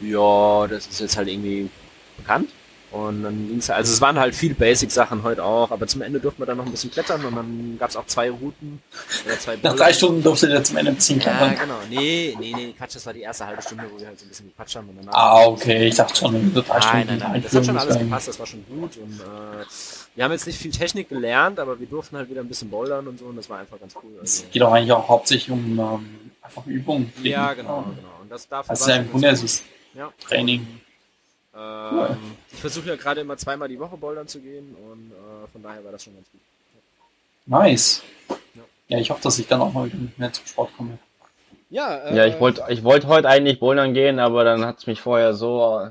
ja, 0.00 0.66
das 0.66 0.86
ist 0.86 1.00
jetzt 1.00 1.18
halt 1.18 1.28
irgendwie 1.28 1.68
bekannt. 2.16 2.48
Und 2.90 3.22
dann 3.22 3.48
ging's 3.48 3.68
also 3.68 3.92
es 3.92 4.00
waren 4.00 4.18
halt 4.18 4.34
viel 4.34 4.54
Basic-Sachen 4.54 5.22
heute 5.22 5.44
auch, 5.44 5.70
aber 5.70 5.86
zum 5.86 6.00
Ende 6.00 6.20
durften 6.20 6.40
wir 6.40 6.46
dann 6.46 6.56
noch 6.56 6.64
ein 6.64 6.70
bisschen 6.70 6.90
klettern 6.90 7.22
und 7.24 7.36
dann 7.36 7.76
gab's 7.78 7.96
auch 7.96 8.06
zwei 8.06 8.30
Routen. 8.30 8.82
Oder 9.26 9.38
zwei 9.38 9.58
Nach 9.62 9.76
drei 9.76 9.92
Stunden 9.92 10.22
durfte 10.22 10.48
ihr 10.48 10.62
zum 10.64 10.78
Ende 10.78 10.96
ziehen 10.96 11.18
klettern. 11.18 11.52
Ja, 11.52 11.62
genau. 11.64 11.78
Nee, 11.90 12.34
nee, 12.40 12.52
nee, 12.56 12.74
Quatsch, 12.76 12.96
das 12.96 13.04
war 13.04 13.12
die 13.12 13.20
erste 13.20 13.46
halbe 13.46 13.60
Stunde, 13.60 13.84
wo 13.92 14.00
wir 14.00 14.06
halt 14.06 14.18
so 14.18 14.24
ein 14.24 14.28
bisschen 14.30 14.48
gequatscht 14.48 14.76
haben. 14.76 14.88
Und 14.88 15.08
ah, 15.12 15.46
okay, 15.46 15.88
ich 15.88 15.96
dachte 15.96 16.16
schon, 16.16 16.54
so 16.54 16.62
drei 16.62 16.80
Stunden. 16.80 17.06
Nein, 17.06 17.18
nein, 17.18 17.30
nein, 17.32 17.42
das 17.42 17.54
hat 17.54 17.66
schon 17.66 17.76
alles 17.76 17.98
gepasst, 17.98 18.28
das 18.28 18.38
war 18.38 18.46
schon 18.46 18.64
gut 18.66 18.96
und 18.96 19.20
äh, 19.20 19.64
wir 20.14 20.24
haben 20.24 20.32
jetzt 20.32 20.46
nicht 20.46 20.58
viel 20.58 20.72
Technik 20.72 21.10
gelernt, 21.10 21.60
aber 21.60 21.78
wir 21.78 21.86
durften 21.86 22.16
halt 22.16 22.30
wieder 22.30 22.40
ein 22.40 22.48
bisschen 22.48 22.70
bouldern 22.70 23.06
und 23.06 23.18
so 23.18 23.26
und 23.26 23.36
das 23.36 23.50
war 23.50 23.58
einfach 23.58 23.78
ganz 23.78 23.94
cool. 23.96 24.10
Also, 24.20 24.44
es 24.44 24.50
geht 24.50 24.62
auch 24.62 24.72
eigentlich 24.72 24.92
auch 24.92 25.08
hauptsächlich 25.08 25.50
um 25.50 25.78
ähm, 25.78 26.30
einfach 26.40 26.66
Übung. 26.66 27.12
Ja, 27.22 27.52
genau, 27.52 27.82
genau. 27.82 28.08
Und 28.22 28.30
das 28.30 28.48
dafür 28.48 28.70
also 28.70 28.90
im 28.92 29.10
Grunde 29.10 29.28
ist 29.28 29.42
es 29.42 29.62
ja. 29.94 30.10
Training. 30.20 30.66
Ähm, 31.58 32.16
Ich 32.52 32.60
versuche 32.60 32.88
ja 32.88 32.96
gerade 32.96 33.20
immer 33.22 33.36
zweimal 33.36 33.68
die 33.68 33.78
Woche 33.78 33.96
bouldern 33.96 34.28
zu 34.28 34.40
gehen 34.40 34.76
und 34.90 35.12
äh, 35.12 35.48
von 35.52 35.62
daher 35.62 35.84
war 35.84 35.92
das 35.92 36.04
schon 36.04 36.14
ganz 36.14 36.30
gut. 36.30 36.40
Nice. 37.46 38.02
Ja. 38.28 38.62
ja, 38.88 38.98
ich 38.98 39.10
hoffe, 39.10 39.22
dass 39.22 39.38
ich 39.38 39.46
dann 39.46 39.60
auch 39.60 39.72
mal 39.72 39.86
wieder 39.86 39.96
mehr 40.16 40.32
zum 40.32 40.46
Sport 40.46 40.70
komme. 40.76 40.98
Ja, 41.70 41.96
äh, 41.96 42.16
ja 42.16 42.26
ich 42.26 42.38
wollte 42.40 42.64
ich 42.68 42.84
wollt 42.84 43.06
heute 43.06 43.28
eigentlich 43.28 43.58
bouldern 43.58 43.94
gehen, 43.94 44.18
aber 44.18 44.44
dann 44.44 44.64
hat 44.64 44.78
es 44.78 44.86
mich 44.86 45.00
vorher 45.00 45.34
so, 45.34 45.88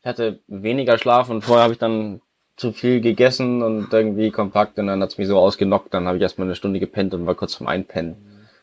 ich 0.00 0.06
hatte 0.06 0.40
weniger 0.46 0.98
Schlaf 0.98 1.28
und 1.28 1.42
vorher 1.42 1.64
habe 1.64 1.74
ich 1.74 1.78
dann 1.78 2.20
zu 2.56 2.72
viel 2.72 3.00
gegessen 3.00 3.62
und 3.62 3.92
irgendwie 3.92 4.30
kompakt 4.30 4.78
und 4.78 4.86
dann 4.86 5.02
hat's 5.02 5.18
mich 5.18 5.28
so 5.28 5.38
ausgenockt. 5.38 5.92
Dann 5.92 6.06
habe 6.06 6.16
ich 6.16 6.22
erstmal 6.22 6.46
eine 6.46 6.56
Stunde 6.56 6.80
gepennt 6.80 7.12
und 7.14 7.26
war 7.26 7.34
kurz 7.34 7.54
vom 7.54 7.66
Einpennen 7.66 8.16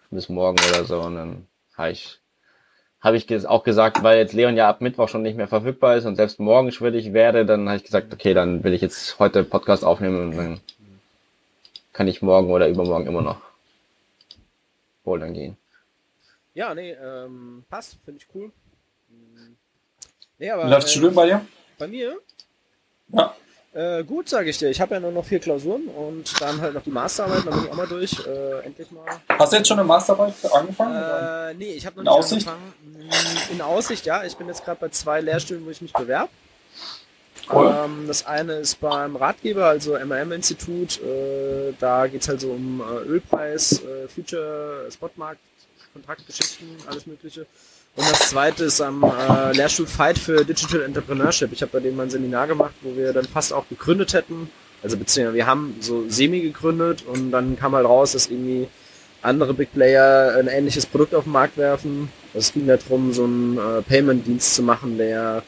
mhm. 0.10 0.16
bis 0.16 0.30
morgen 0.30 0.58
oder 0.70 0.84
so. 0.84 1.00
Und 1.02 1.16
dann 1.16 1.48
habe 1.78 1.92
ich, 1.92 2.20
hab 3.04 3.14
ich 3.16 3.48
auch 3.48 3.64
gesagt, 3.66 4.02
weil 4.02 4.18
jetzt 4.18 4.34
Leon 4.34 4.56
ja 4.56 4.70
ab 4.70 4.80
Mittwoch 4.80 5.10
schon 5.10 5.24
nicht 5.24 5.36
mehr 5.36 5.50
verfügbar 5.50 5.98
ist 5.98 6.06
und 6.06 6.16
selbst 6.16 6.40
morgen 6.40 6.72
schwierig 6.72 7.12
werde, 7.12 7.46
dann 7.46 7.68
habe 7.68 7.78
ich 7.78 7.84
gesagt, 7.84 8.14
okay, 8.14 8.34
dann 8.34 8.64
will 8.64 8.74
ich 8.74 8.82
jetzt 8.82 9.20
heute 9.20 9.44
Podcast 9.44 9.84
aufnehmen 9.84 10.30
und 10.30 10.38
dann 10.38 10.62
kann 11.92 12.08
ich 12.08 12.22
morgen 12.22 12.50
oder 12.50 12.70
übermorgen 12.70 13.06
immer 13.06 13.22
noch 13.22 13.42
bouldern 15.04 15.34
gehen. 15.34 15.58
Ja, 16.54 16.74
nee, 16.74 16.92
ähm, 16.92 17.66
passt, 17.70 17.98
finde 18.06 18.22
ich 18.22 18.28
cool. 18.34 18.52
Nee, 20.40 20.50
aber, 20.50 20.70
läuft 20.70 20.84
das 20.84 20.92
Studium 20.94 21.14
bei 21.14 21.26
dir? 21.26 21.46
Bei 21.78 21.88
mir? 21.88 22.18
Ja. 23.10 23.36
Äh, 23.74 24.04
gut, 24.04 24.30
sage 24.30 24.50
ich 24.52 24.58
dir. 24.60 24.70
Ich 24.70 24.80
habe 24.80 24.94
ja 24.94 25.00
nur 25.00 25.12
noch 25.12 25.26
vier 25.26 25.40
Klausuren 25.40 25.88
und 25.88 26.40
dann 26.40 26.62
halt 26.62 26.76
noch 26.76 26.84
die 26.84 26.92
Masterarbeit, 26.92 27.46
dann 27.46 27.54
bin 27.56 27.64
ich 27.66 27.72
auch 27.72 27.76
mal 27.76 27.88
durch. 27.88 28.26
Äh, 28.26 28.66
endlich 28.66 28.92
mal. 28.92 29.04
Hast 29.30 29.52
du 29.52 29.58
jetzt 29.58 29.68
schon 29.68 29.80
eine 29.80 29.88
Masterarbeit 29.88 30.34
angefangen? 30.54 30.96
Äh, 30.96 31.54
nee, 31.56 31.74
ich 31.74 31.86
habe 31.86 32.04
noch 32.04 32.20
nicht 32.20 32.32
in 32.32 32.38
angefangen. 32.50 32.74
Aussicht? 33.10 33.52
In 33.52 33.62
Aussicht, 33.62 34.06
ja. 34.06 34.24
Ich 34.26 34.36
bin 34.36 34.48
jetzt 34.48 34.64
gerade 34.64 34.80
bei 34.80 34.90
zwei 34.90 35.22
Lehrstühlen, 35.22 35.66
wo 35.66 35.72
ich 35.72 35.82
mich 35.82 35.92
bewerbe. 35.92 36.30
Cool. 37.52 37.76
Ähm, 37.84 38.06
das 38.08 38.26
eine 38.26 38.54
ist 38.54 38.80
beim 38.80 39.16
Ratgeber, 39.16 39.66
also 39.66 39.98
MRM-Institut. 39.98 41.02
Äh, 41.02 41.74
da 41.80 42.08
geht 42.08 42.22
es 42.22 42.30
halt 42.30 42.42
so 42.42 42.52
um 42.52 42.80
äh, 42.80 43.08
Ölpreis, 43.08 43.82
äh, 43.84 44.08
Future, 44.08 44.88
Spotmarkt, 44.92 45.42
Kontaktgeschichten, 45.94 46.78
alles 46.88 47.06
Mögliche. 47.06 47.46
Und 47.96 48.10
das 48.10 48.30
zweite 48.30 48.66
ist 48.66 48.82
am 48.82 49.04
äh, 49.04 49.56
Lehrstuhl 49.56 49.86
Fight 49.86 50.18
für 50.18 50.44
Digital 50.44 50.82
Entrepreneurship. 50.82 51.52
Ich 51.52 51.62
habe 51.62 51.72
bei 51.74 51.80
dem 51.80 51.96
mal 51.96 52.04
ein 52.04 52.10
Seminar 52.10 52.48
gemacht, 52.48 52.74
wo 52.82 52.96
wir 52.96 53.14
dann 53.14 53.26
fast 53.26 53.54
auch 53.54 53.68
gegründet 53.70 54.14
hätten. 54.14 54.50
Also 54.82 54.98
beziehungsweise 54.98 55.36
wir 55.36 55.46
haben 55.46 55.76
so 55.80 56.06
semi 56.10 56.42
gegründet 56.42 57.06
und 57.06 57.32
dann 57.32 57.58
kam 57.58 57.76
halt 57.76 57.86
raus, 57.86 58.14
dass 58.14 58.28
irgendwie 58.28 58.68
andere 59.22 59.54
Big 59.54 59.72
Player 59.74 60.36
ein 60.38 60.48
ähnliches 60.48 60.86
Produkt 60.86 61.16
auf 61.16 61.24
den 61.24 61.34
Markt 61.34 61.58
werfen. 61.58 62.10
Es 62.34 62.52
ging 62.52 62.68
darum, 62.68 63.14
so 63.14 63.24
einen 63.26 63.58
äh, 63.58 63.82
Payment-Dienst 63.84 64.56
zu 64.56 64.64
machen, 64.64 64.98
der 64.98 65.44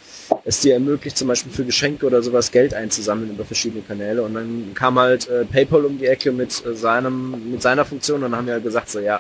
es 0.45 0.61
dir 0.61 0.75
ermöglicht, 0.75 1.17
zum 1.17 1.27
Beispiel 1.27 1.51
für 1.51 1.65
Geschenke 1.65 2.05
oder 2.05 2.21
sowas 2.21 2.51
Geld 2.51 2.73
einzusammeln 2.73 3.31
über 3.31 3.43
verschiedene 3.43 3.81
Kanäle. 3.81 4.21
Und 4.21 4.35
dann 4.35 4.71
kam 4.75 4.97
halt 4.99 5.27
äh, 5.27 5.45
PayPal 5.45 5.85
um 5.85 5.97
die 5.97 6.05
Ecke 6.05 6.31
mit 6.31 6.63
äh, 6.65 6.75
seinem, 6.75 7.51
mit 7.51 7.61
seiner 7.61 7.85
Funktion 7.85 8.23
und 8.23 8.31
dann 8.31 8.37
haben 8.37 8.47
wir 8.47 8.53
halt 8.53 8.63
gesagt, 8.63 8.89
so 8.89 8.99
ja, 8.99 9.19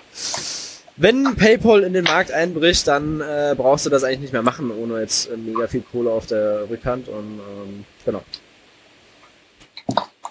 wenn 0.97 1.35
PayPal 1.35 1.83
in 1.83 1.93
den 1.93 2.05
Markt 2.05 2.31
einbricht, 2.31 2.87
dann 2.87 3.21
äh, 3.21 3.53
brauchst 3.57 3.85
du 3.85 3.89
das 3.89 4.03
eigentlich 4.03 4.21
nicht 4.21 4.33
mehr 4.33 4.43
machen, 4.43 4.71
ohne 4.71 5.01
jetzt 5.01 5.29
äh, 5.29 5.37
mega 5.37 5.67
viel 5.67 5.81
Kohle 5.81 6.11
auf 6.11 6.25
der 6.25 6.69
Rückhand 6.69 7.07
und 7.09 7.39
ähm, 7.39 7.85
genau. 8.05 8.23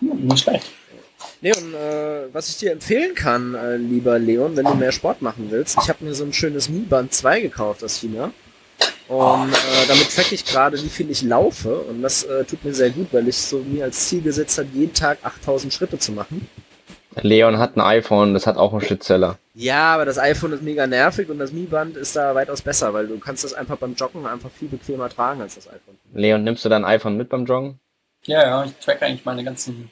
Nicht 0.00 0.42
schlecht. 0.42 0.66
Und 1.42 1.74
äh, 1.74 2.33
was 2.33 2.48
ich 2.48 2.57
dir 2.57 2.72
empfehlen 2.72 3.14
kann, 3.14 3.55
äh, 3.55 3.77
lieber 3.77 4.18
Leon, 4.18 4.57
wenn 4.57 4.64
du 4.64 4.74
mehr 4.74 4.92
Sport 4.92 5.20
machen 5.20 5.48
willst, 5.50 5.77
ich 5.83 5.88
habe 5.90 6.03
mir 6.05 6.14
so 6.14 6.24
ein 6.24 6.33
schönes 6.33 6.70
Mi 6.70 6.81
Band 6.81 7.12
2 7.12 7.40
gekauft 7.40 7.85
aus 7.85 7.98
China. 7.98 8.33
Und 9.09 9.53
äh, 9.53 9.87
damit 9.87 10.14
track 10.14 10.33
ich 10.33 10.46
gerade, 10.46 10.83
wie 10.83 10.88
viel 10.88 11.11
ich 11.11 11.20
laufe. 11.20 11.81
Und 11.81 12.00
das 12.00 12.24
äh, 12.24 12.44
tut 12.44 12.64
mir 12.64 12.72
sehr 12.72 12.88
gut, 12.88 13.09
weil 13.12 13.29
ich 13.29 13.37
so 13.37 13.59
mir 13.59 13.85
als 13.85 14.09
Ziel 14.09 14.22
gesetzt 14.22 14.57
habe, 14.57 14.68
jeden 14.72 14.94
Tag 14.94 15.18
8000 15.22 15.72
Schritte 15.74 15.98
zu 15.98 16.12
machen. 16.12 16.48
Leon 17.22 17.59
hat 17.59 17.77
ein 17.77 17.81
iPhone, 17.81 18.35
das 18.35 18.46
hat 18.46 18.57
auch 18.57 18.72
einen 18.72 18.81
Schnittzeller. 18.81 19.38
Ja, 19.55 19.94
aber 19.94 20.05
das 20.05 20.18
iPhone 20.18 20.53
ist 20.53 20.62
mega 20.62 20.87
nervig 20.87 21.29
und 21.29 21.38
das 21.38 21.53
Mi-Band 21.53 21.96
ist 21.96 22.16
da 22.16 22.35
weitaus 22.35 22.62
besser, 22.62 22.92
weil 22.92 23.07
du 23.07 23.18
kannst 23.18 23.44
das 23.44 23.55
einfach 23.55 23.77
beim 23.77 23.94
Joggen 23.94 24.27
einfach 24.27 24.50
viel 24.50 24.68
bequemer 24.68 25.09
tragen 25.09 25.40
als 25.40 25.55
das 25.55 25.68
iPhone. 25.68 25.98
Leon, 26.12 26.42
nimmst 26.42 26.64
du 26.64 26.68
dein 26.68 26.85
iPhone 26.85 27.16
mit 27.16 27.29
beim 27.29 27.44
Joggen? 27.44 27.79
Ja, 28.24 28.42
ja, 28.42 28.64
ich 28.64 28.72
track 28.85 29.03
eigentlich 29.03 29.24
meine 29.24 29.44
ganzen 29.44 29.90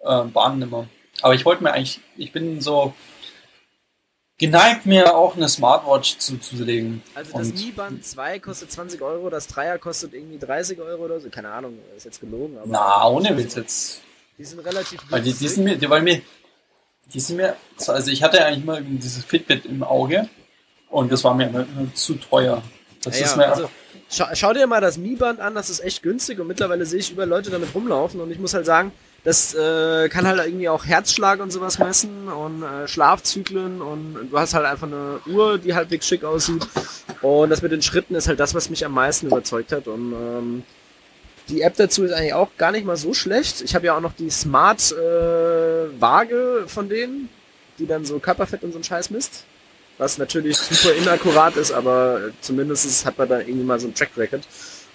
äh, 0.00 0.22
Bahnen 0.24 0.62
immer. 0.62 0.86
Aber 1.22 1.34
ich 1.34 1.44
wollte 1.44 1.62
mir 1.62 1.72
eigentlich, 1.72 2.00
ich 2.16 2.32
bin 2.32 2.60
so 2.60 2.92
geneigt, 4.38 4.86
mir 4.86 5.14
auch 5.16 5.36
eine 5.36 5.48
Smartwatch 5.48 6.18
zuzulegen. 6.18 7.02
Also 7.14 7.38
das 7.38 7.52
Mi-Band 7.52 8.04
2 8.04 8.38
kostet 8.40 8.70
20 8.72 9.00
Euro, 9.02 9.30
das 9.30 9.46
Dreier 9.46 9.78
kostet 9.78 10.14
irgendwie 10.14 10.38
30 10.38 10.78
Euro 10.80 11.04
oder 11.04 11.20
so. 11.20 11.30
Keine 11.30 11.50
Ahnung, 11.50 11.78
ist 11.96 12.04
jetzt 12.04 12.20
gelogen. 12.20 12.58
Aber 12.58 12.66
Na, 12.68 13.08
ohne 13.08 13.36
Witz 13.36 13.54
jetzt. 13.54 14.00
Die 14.36 14.44
sind 14.44 14.58
relativ 14.60 15.00
günstig. 15.00 15.10
Weil 15.10 15.22
die, 15.22 15.32
die 15.32 15.48
sind 15.48 15.64
mir, 15.64 15.76
die, 15.76 15.88
weil 15.88 16.02
mir, 16.02 16.20
die 17.12 17.20
sind 17.20 17.36
mir, 17.36 17.56
also 17.86 18.10
ich 18.10 18.22
hatte 18.22 18.44
eigentlich 18.44 18.62
immer 18.62 18.80
dieses 18.80 19.24
Fitbit 19.24 19.66
im 19.66 19.82
Auge 19.82 20.28
und 20.88 21.12
das 21.12 21.24
war 21.24 21.34
mir 21.34 21.48
immer, 21.48 21.60
immer 21.60 21.92
zu 21.94 22.14
teuer. 22.14 22.62
Das 23.02 23.18
ja, 23.18 23.26
ist 23.26 23.36
mir 23.36 23.48
also, 23.48 23.70
schau, 24.10 24.26
schau, 24.32 24.52
dir 24.52 24.66
mal 24.66 24.80
das 24.80 24.96
Mi-Band 24.96 25.40
an, 25.40 25.54
das 25.54 25.70
ist 25.70 25.80
echt 25.80 26.02
günstig 26.02 26.40
und 26.40 26.46
mittlerweile 26.46 26.86
sehe 26.86 27.00
ich 27.00 27.10
über 27.10 27.26
Leute 27.26 27.50
damit 27.50 27.74
rumlaufen 27.74 28.20
und 28.20 28.30
ich 28.30 28.38
muss 28.38 28.54
halt 28.54 28.66
sagen, 28.66 28.92
das 29.24 29.54
äh, 29.54 30.08
kann 30.10 30.26
halt 30.26 30.38
irgendwie 30.44 30.68
auch 30.68 30.84
Herzschlag 30.84 31.40
und 31.40 31.50
sowas 31.50 31.78
messen 31.78 32.28
und 32.28 32.62
äh, 32.62 32.86
Schlafzyklen 32.86 33.80
und 33.80 34.28
du 34.30 34.38
hast 34.38 34.54
halt 34.54 34.66
einfach 34.66 34.86
eine 34.86 35.20
Uhr, 35.26 35.58
die 35.58 35.74
halbwegs 35.74 36.06
schick 36.06 36.24
aussieht 36.24 36.66
und 37.22 37.50
das 37.50 37.62
mit 37.62 37.72
den 37.72 37.82
Schritten 37.82 38.14
ist 38.14 38.28
halt 38.28 38.40
das, 38.40 38.54
was 38.54 38.70
mich 38.70 38.84
am 38.84 38.92
meisten 38.92 39.26
überzeugt 39.26 39.72
hat 39.72 39.88
und 39.88 40.12
ähm, 40.12 40.62
die 41.48 41.62
App 41.62 41.76
dazu 41.76 42.04
ist 42.04 42.12
eigentlich 42.12 42.34
auch 42.34 42.48
gar 42.56 42.72
nicht 42.72 42.86
mal 42.86 42.96
so 42.96 43.14
schlecht. 43.14 43.60
Ich 43.62 43.74
habe 43.74 43.86
ja 43.86 43.96
auch 43.96 44.00
noch 44.00 44.14
die 44.14 44.30
Smart 44.30 44.92
äh, 44.92 46.00
Waage 46.00 46.64
von 46.66 46.88
denen, 46.88 47.28
die 47.78 47.86
dann 47.86 48.04
so 48.04 48.18
Körperfett 48.18 48.62
und 48.62 48.72
so 48.72 48.78
einen 48.78 48.84
Scheiß 48.84 49.10
misst. 49.10 49.44
Was 49.98 50.18
natürlich 50.18 50.56
super 50.56 50.94
inakkurat 50.94 51.56
ist, 51.56 51.72
aber 51.72 52.30
zumindest 52.40 53.06
hat 53.06 53.18
man 53.18 53.28
da 53.28 53.38
irgendwie 53.38 53.64
mal 53.64 53.78
so 53.78 53.86
ein 53.86 53.94
Track 53.94 54.10
Record. 54.16 54.42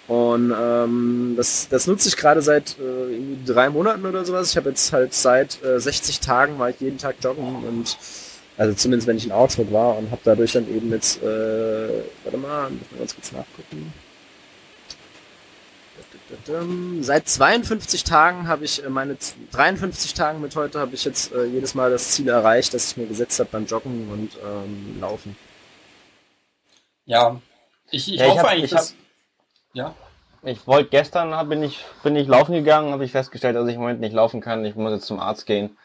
Und 0.08 0.52
ähm, 0.58 1.34
das, 1.36 1.68
das 1.70 1.86
nutze 1.86 2.08
ich 2.08 2.16
gerade 2.16 2.42
seit 2.42 2.76
äh, 2.80 3.12
irgendwie 3.12 3.52
drei 3.52 3.70
Monaten 3.70 4.04
oder 4.04 4.24
sowas. 4.24 4.50
Ich 4.50 4.56
habe 4.56 4.70
jetzt 4.70 4.92
halt 4.92 5.14
seit 5.14 5.62
äh, 5.64 5.78
60 5.78 6.18
Tagen 6.20 6.58
war 6.58 6.68
ich 6.70 6.80
jeden 6.80 6.98
Tag 6.98 7.16
joggen 7.22 7.64
und 7.64 7.96
also 8.58 8.74
zumindest 8.74 9.06
wenn 9.06 9.16
ich 9.16 9.24
in 9.24 9.32
Augsburg 9.32 9.72
war 9.72 9.96
und 9.96 10.10
habe 10.10 10.20
dadurch 10.24 10.52
dann 10.52 10.68
eben 10.68 10.90
jetzt, 10.90 11.22
äh, 11.22 12.02
warte 12.24 12.36
mal, 12.36 12.70
muss 12.70 12.90
mal 12.90 12.98
ganz 12.98 13.14
kurz 13.14 13.32
nachgucken. 13.32 13.92
Seit 17.00 17.28
52 17.28 18.04
Tagen 18.04 18.46
habe 18.48 18.64
ich 18.64 18.84
äh, 18.84 18.88
meine 18.88 19.16
53 19.52 20.14
Tagen 20.14 20.40
mit 20.40 20.54
heute 20.56 20.78
habe 20.78 20.94
ich 20.94 21.04
jetzt 21.04 21.32
äh, 21.32 21.44
jedes 21.44 21.74
Mal 21.74 21.90
das 21.90 22.12
Ziel 22.12 22.28
erreicht, 22.28 22.72
das 22.72 22.90
ich 22.90 22.96
mir 22.96 23.06
gesetzt 23.06 23.38
habe 23.40 23.48
beim 23.50 23.66
Joggen 23.66 24.10
und 24.10 24.36
ähm, 24.44 25.00
Laufen. 25.00 25.36
Ja, 27.04 27.40
ich, 27.90 28.12
ich 28.12 28.20
ja, 28.20 28.26
hoffe 28.26 28.34
ich 28.34 28.38
hab, 28.38 28.50
eigentlich, 28.50 28.72
ich 28.72 28.78
hab, 28.78 28.86
ja. 29.72 29.94
Ich 30.42 30.66
wollte 30.66 30.90
gestern 30.90 31.34
hab, 31.34 31.48
bin 31.48 31.62
ich 31.62 31.84
bin 32.02 32.16
ich 32.16 32.26
laufen 32.26 32.54
gegangen, 32.54 32.92
habe 32.92 33.04
ich 33.04 33.12
festgestellt, 33.12 33.56
dass 33.56 33.68
ich 33.68 33.74
im 33.74 33.80
Moment 33.80 34.00
nicht 34.00 34.14
laufen 34.14 34.40
kann. 34.40 34.64
Ich 34.64 34.74
muss 34.74 34.92
jetzt 34.92 35.06
zum 35.06 35.20
Arzt 35.20 35.46
gehen, 35.46 35.76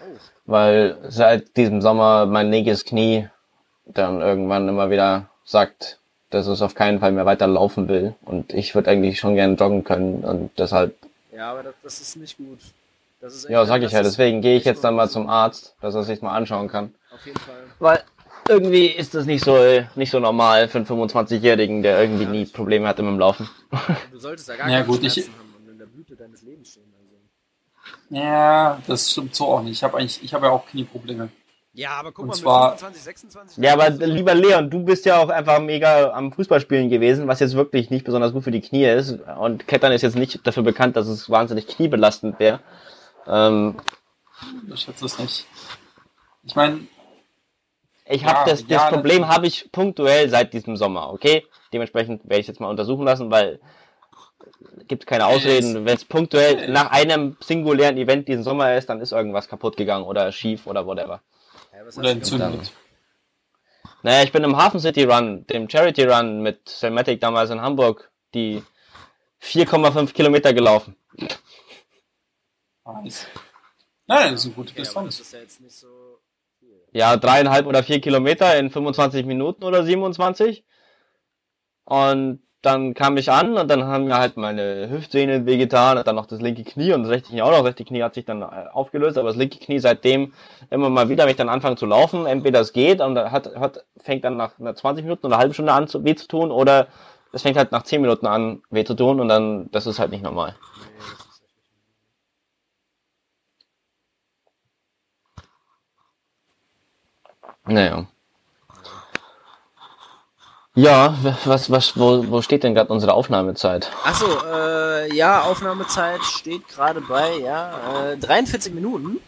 oh. 0.00 0.18
weil 0.44 0.98
seit 1.08 1.56
diesem 1.56 1.80
Sommer 1.80 2.26
mein 2.26 2.50
linkes 2.50 2.84
Knie 2.84 3.28
dann 3.86 4.20
irgendwann 4.20 4.68
immer 4.68 4.90
wieder 4.90 5.30
sagt, 5.44 5.98
dass 6.34 6.46
es 6.46 6.62
auf 6.62 6.74
keinen 6.74 7.00
Fall 7.00 7.12
mehr 7.12 7.26
weiter 7.26 7.46
laufen 7.46 7.88
will. 7.88 8.14
Und 8.24 8.52
ich 8.52 8.74
würde 8.74 8.90
eigentlich 8.90 9.18
schon 9.18 9.34
gerne 9.36 9.54
joggen 9.54 9.84
können 9.84 10.24
und 10.24 10.50
deshalb. 10.58 10.96
Ja, 11.34 11.52
aber 11.52 11.62
das, 11.62 11.74
das 11.82 12.00
ist 12.00 12.16
nicht 12.16 12.36
gut. 12.36 12.58
Ist 13.20 13.48
ja, 13.48 13.64
sag 13.64 13.82
ich 13.82 13.92
ja. 13.92 14.02
Deswegen 14.02 14.42
gehe 14.42 14.56
ich 14.56 14.64
jetzt 14.64 14.84
dann 14.84 14.96
mal 14.96 15.08
zum 15.08 15.28
Arzt, 15.28 15.74
dass 15.80 15.94
er 15.94 16.02
sich 16.02 16.20
mal 16.20 16.36
anschauen 16.36 16.68
kann. 16.68 16.92
Auf 17.14 17.24
jeden 17.24 17.38
Fall. 17.38 17.62
Weil 17.78 18.02
irgendwie 18.48 18.86
ist 18.86 19.14
das 19.14 19.24
nicht 19.24 19.44
so 19.44 19.56
nicht 19.94 20.10
so 20.10 20.20
normal 20.20 20.68
für 20.68 20.78
einen 20.78 20.86
25-Jährigen, 20.86 21.82
der 21.82 22.00
irgendwie 22.00 22.24
ja, 22.24 22.30
nie 22.30 22.44
Probleme 22.44 22.86
hatte 22.86 23.02
mit 23.02 23.12
dem 23.12 23.18
Laufen. 23.18 23.48
Du 24.12 24.18
solltest 24.18 24.48
ja 24.48 24.56
gar 24.56 24.68
ja, 24.68 24.82
keine 24.82 24.86
gut, 24.86 24.98
Schmerzen 24.98 25.20
ich... 25.20 25.26
haben 25.28 25.54
und 25.56 25.70
in 25.70 25.78
der 25.78 25.86
Blüte 25.86 26.16
deines 26.16 26.42
Lebens 26.42 26.72
stehen. 26.72 26.92
Also. 26.98 28.20
Ja, 28.22 28.82
das 28.86 29.10
stimmt 29.10 29.34
so 29.34 29.46
auch 29.46 29.62
nicht. 29.62 29.72
Ich 29.72 29.84
habe 29.84 29.96
eigentlich, 29.96 30.22
ich 30.22 30.34
habe 30.34 30.46
ja 30.46 30.52
auch 30.52 30.66
Knieprobleme. 30.66 31.30
Ja, 31.76 31.90
aber 31.90 32.12
guck 32.12 32.22
und 32.22 32.28
mal, 32.28 32.34
zwar, 32.34 32.70
mit 32.70 32.80
25, 32.80 33.02
26. 33.02 33.64
Ja, 33.64 33.72
aber 33.72 33.90
lieber 33.90 34.32
Leon, 34.34 34.70
du 34.70 34.84
bist 34.84 35.04
ja 35.06 35.18
auch 35.18 35.28
einfach 35.28 35.60
mega 35.60 36.12
am 36.12 36.30
Fußballspielen 36.30 36.88
gewesen, 36.88 37.26
was 37.26 37.40
jetzt 37.40 37.56
wirklich 37.56 37.90
nicht 37.90 38.04
besonders 38.04 38.32
gut 38.32 38.44
für 38.44 38.52
die 38.52 38.60
Knie 38.60 38.84
ist. 38.84 39.18
Und 39.40 39.66
Klettern 39.66 39.90
ist 39.90 40.02
jetzt 40.02 40.14
nicht 40.14 40.46
dafür 40.46 40.62
bekannt, 40.62 40.94
dass 40.94 41.08
es 41.08 41.28
wahnsinnig 41.28 41.66
kniebelastend 41.66 42.38
wäre. 42.38 42.60
Ähm, 43.26 43.76
ich 44.72 44.80
schätze 44.80 45.04
es 45.04 45.18
nicht. 45.18 45.46
Ich 46.44 46.54
meine. 46.54 46.86
Ich 48.06 48.24
habe 48.24 48.38
ja, 48.38 48.44
das, 48.44 48.60
das 48.60 48.70
ja, 48.70 48.90
Problem 48.90 49.26
habe 49.26 49.48
ich 49.48 49.72
punktuell 49.72 50.28
seit 50.28 50.52
diesem 50.52 50.76
Sommer, 50.76 51.10
okay? 51.12 51.44
Dementsprechend 51.72 52.22
werde 52.24 52.40
ich 52.40 52.46
jetzt 52.46 52.60
mal 52.60 52.68
untersuchen 52.68 53.04
lassen, 53.04 53.32
weil 53.32 53.58
gibt 54.86 55.06
keine 55.06 55.26
Ausreden. 55.26 55.86
Wenn 55.86 55.96
es 55.96 56.04
punktuell 56.04 56.68
nach 56.70 56.90
einem 56.90 57.36
singulären 57.40 57.96
Event 57.96 58.28
diesen 58.28 58.44
Sommer 58.44 58.74
ist, 58.74 58.88
dann 58.88 59.00
ist 59.00 59.12
irgendwas 59.12 59.48
kaputt 59.48 59.76
gegangen 59.76 60.04
oder 60.04 60.30
schief 60.30 60.66
oder 60.66 60.86
whatever. 60.86 61.20
Ja, 61.74 61.98
Oder 61.98 62.10
entzündet. 62.10 62.72
Naja, 64.02 64.22
ich 64.22 64.32
bin 64.32 64.44
im 64.44 64.56
Hafen 64.56 64.80
City 64.80 65.04
Run, 65.04 65.46
dem 65.46 65.68
Charity 65.68 66.04
Run 66.04 66.42
mit 66.42 66.68
Selmatic 66.68 67.20
damals 67.20 67.50
in 67.50 67.60
Hamburg, 67.60 68.10
die 68.34 68.62
4,5 69.42 70.12
Kilometer 70.12 70.52
gelaufen. 70.52 70.96
Nice. 72.84 73.26
Nein, 74.06 74.32
das 74.32 74.40
ist 74.40 74.46
eine 74.46 74.54
gute 74.54 74.74
Distanz. 74.74 75.32
Ja, 75.32 75.38
ja, 75.38 75.46
so 75.68 76.20
ja, 76.92 77.16
dreieinhalb 77.16 77.66
oder 77.66 77.82
vier 77.82 78.00
Kilometer 78.00 78.56
in 78.58 78.70
25 78.70 79.26
Minuten 79.26 79.64
oder 79.64 79.84
27. 79.84 80.64
Und 81.84 82.42
dann 82.64 82.94
kam 82.94 83.16
ich 83.16 83.30
an 83.30 83.56
und 83.56 83.70
dann 83.70 83.84
haben 83.84 84.04
mir 84.04 84.18
halt 84.18 84.36
meine 84.36 84.88
Hüftsehnen 84.90 85.46
wehgetan 85.46 85.98
und 85.98 86.06
dann 86.06 86.16
noch 86.16 86.26
das 86.26 86.40
linke 86.40 86.64
Knie 86.64 86.92
und 86.92 87.02
das 87.02 87.10
rechte 87.10 87.28
Knie 87.30 87.42
auch 87.42 87.50
noch. 87.50 87.58
Das 87.58 87.66
rechte 87.66 87.84
Knie 87.84 88.02
hat 88.02 88.14
sich 88.14 88.24
dann 88.24 88.42
äh, 88.42 88.46
aufgelöst, 88.72 89.18
aber 89.18 89.28
das 89.28 89.36
linke 89.36 89.58
Knie 89.58 89.78
seitdem 89.78 90.32
immer 90.70 90.90
mal 90.90 91.08
wieder, 91.08 91.24
wenn 91.24 91.30
ich 91.30 91.36
dann 91.36 91.48
anfange 91.48 91.76
zu 91.76 91.86
laufen, 91.86 92.26
entweder 92.26 92.60
es 92.60 92.72
geht 92.72 93.00
und 93.00 93.18
hat, 93.18 93.54
hat, 93.56 93.84
fängt 93.98 94.24
dann 94.24 94.36
nach 94.36 94.52
20 94.58 95.04
Minuten 95.04 95.26
oder 95.26 95.36
einer 95.36 95.40
halben 95.42 95.54
Stunde 95.54 95.72
an 95.72 95.88
zu, 95.88 96.04
weh 96.04 96.14
zu 96.14 96.26
tun 96.26 96.50
oder 96.50 96.88
es 97.32 97.42
fängt 97.42 97.56
halt 97.56 97.72
nach 97.72 97.82
10 97.82 98.00
Minuten 98.00 98.26
an 98.26 98.62
weh 98.70 98.84
zu 98.84 98.94
tun 98.94 99.20
und 99.20 99.28
dann, 99.28 99.70
das 99.72 99.86
ist 99.86 99.98
halt 99.98 100.10
nicht 100.10 100.22
normal. 100.22 100.54
Naja. 107.66 108.06
Ja, 110.76 111.16
was, 111.44 111.70
was, 111.70 111.96
wo, 111.96 112.28
wo 112.28 112.42
steht 112.42 112.64
denn 112.64 112.74
gerade 112.74 112.92
unsere 112.92 113.14
Aufnahmezeit? 113.14 113.92
Achso, 114.02 114.26
äh, 114.44 115.14
ja, 115.14 115.42
Aufnahmezeit 115.42 116.20
steht 116.24 116.66
gerade 116.68 117.00
bei, 117.00 117.38
ja, 117.38 118.12
äh, 118.12 118.16
43 118.16 118.74
Minuten. 118.74 119.20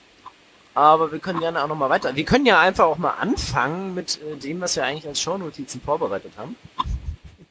Aber 0.74 1.12
wir 1.12 1.20
können 1.20 1.40
gerne 1.40 1.62
auch 1.62 1.68
noch 1.68 1.76
mal 1.76 1.88
weiter. 1.88 2.16
Wir 2.16 2.24
können 2.24 2.46
ja 2.46 2.60
einfach 2.60 2.84
auch 2.84 2.98
mal 2.98 3.14
anfangen 3.20 3.94
mit 3.94 4.20
äh, 4.20 4.36
dem, 4.36 4.60
was 4.60 4.74
wir 4.76 4.84
eigentlich 4.84 5.06
als 5.06 5.20
Shownotizen 5.20 5.80
vorbereitet 5.80 6.32
haben. 6.36 6.56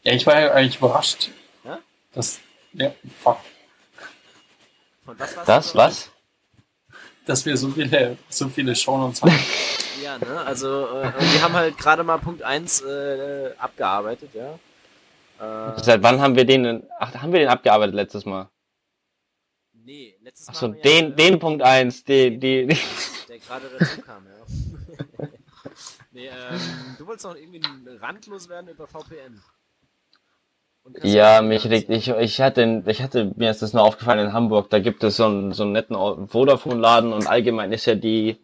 Ja, 0.03 0.13
ich 0.13 0.27
war 0.27 0.39
ja 0.39 0.51
eigentlich 0.51 0.77
überrascht. 0.77 1.29
Ja? 1.63 1.79
Das, 2.13 2.39
ja, 2.73 2.91
fuck. 3.23 3.39
Von 5.05 5.17
was 5.17 5.35
das, 5.45 5.75
was? 5.75 6.09
Dass 7.25 7.45
wir 7.45 7.55
so 7.55 7.69
viele, 7.69 8.17
so 8.29 8.49
viele 8.49 8.75
Shownotes 8.75 9.21
haben. 9.21 9.33
Ja, 10.05 10.19
ne? 10.19 10.39
Also 10.45 10.87
äh, 10.87 11.11
wir 11.19 11.41
haben 11.41 11.53
halt 11.53 11.79
gerade 11.79 12.03
mal 12.03 12.19
Punkt 12.19 12.43
1 12.43 12.81
äh, 12.81 13.53
abgearbeitet, 13.57 14.29
ja. 14.35 14.59
Äh, 15.39 15.81
Seit 15.81 16.03
wann 16.03 16.21
haben 16.21 16.35
wir 16.35 16.45
den, 16.45 16.83
ach, 16.99 17.15
haben 17.15 17.31
wir 17.31 17.39
den 17.39 17.49
abgearbeitet 17.49 17.95
letztes 17.95 18.23
Mal? 18.23 18.47
Nee, 19.73 20.15
letztes 20.21 20.45
Mal. 20.45 20.53
Achso, 20.53 20.67
den, 20.67 21.09
ja, 21.09 21.15
den 21.15 21.39
Punkt 21.39 21.63
1, 21.63 22.03
die, 22.03 22.37
die, 22.37 22.67
die. 22.67 22.77
Der 23.29 23.39
gerade 23.39 23.65
dazu 23.79 24.01
kam, 24.03 24.27
ja. 24.27 25.27
nee, 26.11 26.27
ähm, 26.27 26.59
du 26.99 27.07
wolltest 27.07 27.25
noch 27.25 27.35
irgendwie 27.35 27.61
randlos 27.99 28.47
werden 28.47 28.69
über 28.69 28.85
VPN. 28.85 29.41
Ja, 31.01 31.41
mich 31.41 31.67
regt, 31.67 31.89
ich, 31.89 32.09
ich 32.09 32.41
hatte, 32.41 32.83
ich 32.85 33.01
hatte, 33.01 33.33
mir 33.37 33.49
ist 33.49 33.63
das 33.63 33.73
nur 33.73 33.81
aufgefallen 33.81 34.27
in 34.27 34.33
Hamburg, 34.33 34.69
da 34.69 34.77
gibt 34.77 35.03
es 35.03 35.15
so 35.15 35.25
einen, 35.25 35.51
so 35.51 35.63
einen 35.63 35.71
netten 35.71 35.95
Vodafone-Laden 36.27 37.11
und 37.11 37.25
allgemein 37.25 37.71
ist 37.71 37.87
ja 37.87 37.95
die, 37.95 38.37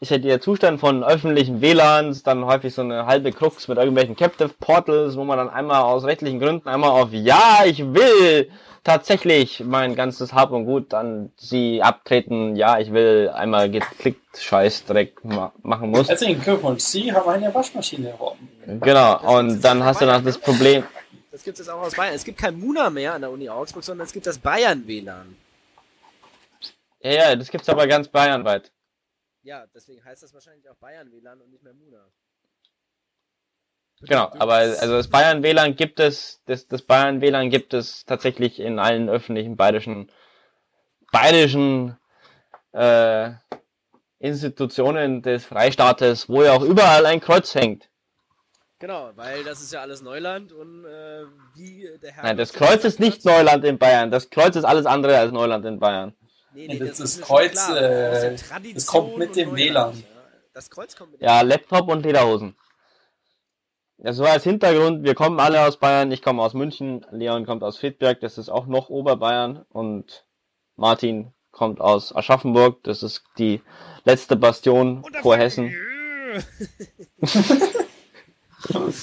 ist 0.00 0.10
ja 0.10 0.18
der 0.18 0.40
Zustand 0.40 0.78
von 0.78 1.02
öffentlichen 1.02 1.60
WLANs 1.62 2.22
dann 2.22 2.44
häufig 2.44 2.74
so 2.74 2.82
eine 2.82 3.06
halbe 3.06 3.32
Krux 3.32 3.66
mit 3.68 3.78
irgendwelchen 3.78 4.14
Captive 4.14 4.50
Portals, 4.60 5.16
wo 5.16 5.24
man 5.24 5.38
dann 5.38 5.48
einmal 5.48 5.82
aus 5.82 6.04
rechtlichen 6.04 6.38
Gründen 6.38 6.68
einmal 6.68 6.90
auf 6.90 7.08
Ja, 7.12 7.62
ich 7.64 7.78
will 7.94 8.50
tatsächlich 8.84 9.64
mein 9.64 9.96
ganzes 9.96 10.32
Hab 10.34 10.52
und 10.52 10.66
Gut 10.66 10.92
an 10.92 11.32
sie 11.36 11.82
abtreten. 11.82 12.56
Ja, 12.56 12.78
ich 12.78 12.92
will 12.92 13.30
einmal 13.34 13.70
geklickt 13.70 14.38
Scheiß 14.38 14.84
direkt 14.84 15.24
ma 15.24 15.52
machen 15.62 15.90
muss. 15.90 16.08
Herzlichen 16.08 16.42
Glückwunsch, 16.42 16.82
Sie 16.82 17.12
haben 17.12 17.28
eine 17.28 17.52
Waschmaschine 17.54 18.10
erworben. 18.10 18.48
Genau, 18.80 19.38
und 19.38 19.62
dann 19.62 19.82
hast 19.82 20.02
du 20.02 20.06
noch 20.06 20.22
das 20.22 20.38
Problem. 20.38 20.84
Das 21.32 21.42
gibt 21.42 21.58
es 21.58 21.68
auch 21.68 21.80
aus 21.80 21.94
Bayern. 21.94 22.14
Es 22.14 22.24
gibt 22.24 22.38
kein 22.38 22.58
Muna 22.58 22.90
mehr 22.90 23.14
an 23.14 23.22
der 23.22 23.30
Uni 23.30 23.48
Augsburg, 23.48 23.82
sondern 23.82 24.06
es 24.06 24.12
gibt 24.12 24.26
das 24.26 24.38
Bayern 24.38 24.86
WLAN. 24.86 25.36
Ja, 27.00 27.10
ja, 27.12 27.36
das 27.36 27.50
gibt's 27.50 27.68
aber 27.68 27.86
ganz 27.86 28.08
bayernweit. 28.08 28.70
Ja, 29.46 29.64
deswegen 29.72 30.04
heißt 30.04 30.24
das 30.24 30.34
wahrscheinlich 30.34 30.68
auch 30.68 30.74
Bayern 30.74 31.12
WLAN 31.12 31.40
und 31.40 31.50
nicht 31.52 31.62
mehr 31.62 31.72
Muna. 31.72 32.04
Genau, 34.00 34.28
aber 34.40 34.54
also 34.54 34.96
das 34.96 35.08
Bayern 35.08 35.44
WLAN 35.44 35.76
gibt 35.76 36.00
es, 36.00 36.42
das, 36.46 36.66
das 36.66 36.82
Bayern 36.82 37.20
WLAN 37.20 37.48
gibt 37.48 37.72
es 37.72 38.04
tatsächlich 38.04 38.58
in 38.58 38.80
allen 38.80 39.08
öffentlichen 39.08 39.56
bayerischen, 39.56 40.10
bayerischen 41.12 41.96
äh, 42.72 43.34
Institutionen 44.18 45.22
des 45.22 45.46
Freistaates, 45.46 46.28
wo 46.28 46.42
ja 46.42 46.52
auch 46.52 46.62
überall 46.62 47.06
ein 47.06 47.20
Kreuz 47.20 47.54
hängt. 47.54 47.88
Genau, 48.80 49.12
weil 49.14 49.44
das 49.44 49.60
ist 49.60 49.72
ja 49.72 49.80
alles 49.80 50.02
Neuland 50.02 50.52
und 50.52 50.84
äh, 50.86 51.24
wie 51.54 51.88
der 52.02 52.10
Herr. 52.10 52.24
Nein, 52.24 52.36
das 52.36 52.52
Kreuz 52.52 52.82
ist 52.84 52.98
nicht 52.98 53.24
Neuland 53.24 53.64
in 53.64 53.78
Bayern. 53.78 54.10
Das 54.10 54.28
Kreuz 54.28 54.56
ist 54.56 54.64
alles 54.64 54.86
andere 54.86 55.16
als 55.16 55.30
Neuland 55.30 55.64
in 55.64 55.78
Bayern. 55.78 56.16
Nee, 56.56 56.68
nee, 56.68 56.78
das, 56.78 56.96
das, 56.96 57.18
das 57.18 57.20
Kreuz, 57.20 57.68
äh, 57.68 58.34
das 58.72 58.86
kommt 58.86 59.18
mit 59.18 59.36
dem 59.36 59.54
WLAN. 59.54 59.94
Ja. 59.94 60.04
Das 60.54 60.70
Kreuz 60.70 60.96
kommt 60.96 61.12
mit 61.12 61.20
dem 61.20 61.26
Ja, 61.26 61.42
Laptop 61.42 61.86
und 61.88 62.02
Lederhosen. 62.02 62.56
Das 63.98 64.18
war 64.20 64.30
als 64.30 64.44
Hintergrund, 64.44 65.04
wir 65.04 65.14
kommen 65.14 65.38
alle 65.38 65.60
aus 65.66 65.76
Bayern, 65.76 66.10
ich 66.12 66.22
komme 66.22 66.42
aus 66.42 66.54
München, 66.54 67.04
Leon 67.10 67.44
kommt 67.44 67.62
aus 67.62 67.76
Friedberg, 67.76 68.20
das 68.20 68.38
ist 68.38 68.48
auch 68.48 68.64
noch 68.64 68.88
Oberbayern 68.88 69.66
und 69.68 70.24
Martin 70.76 71.34
kommt 71.50 71.82
aus 71.82 72.16
Aschaffenburg, 72.16 72.82
das 72.84 73.02
ist 73.02 73.24
die 73.36 73.60
letzte 74.04 74.36
Bastion 74.36 75.04
vor 75.20 75.36
Hessen. 75.36 75.74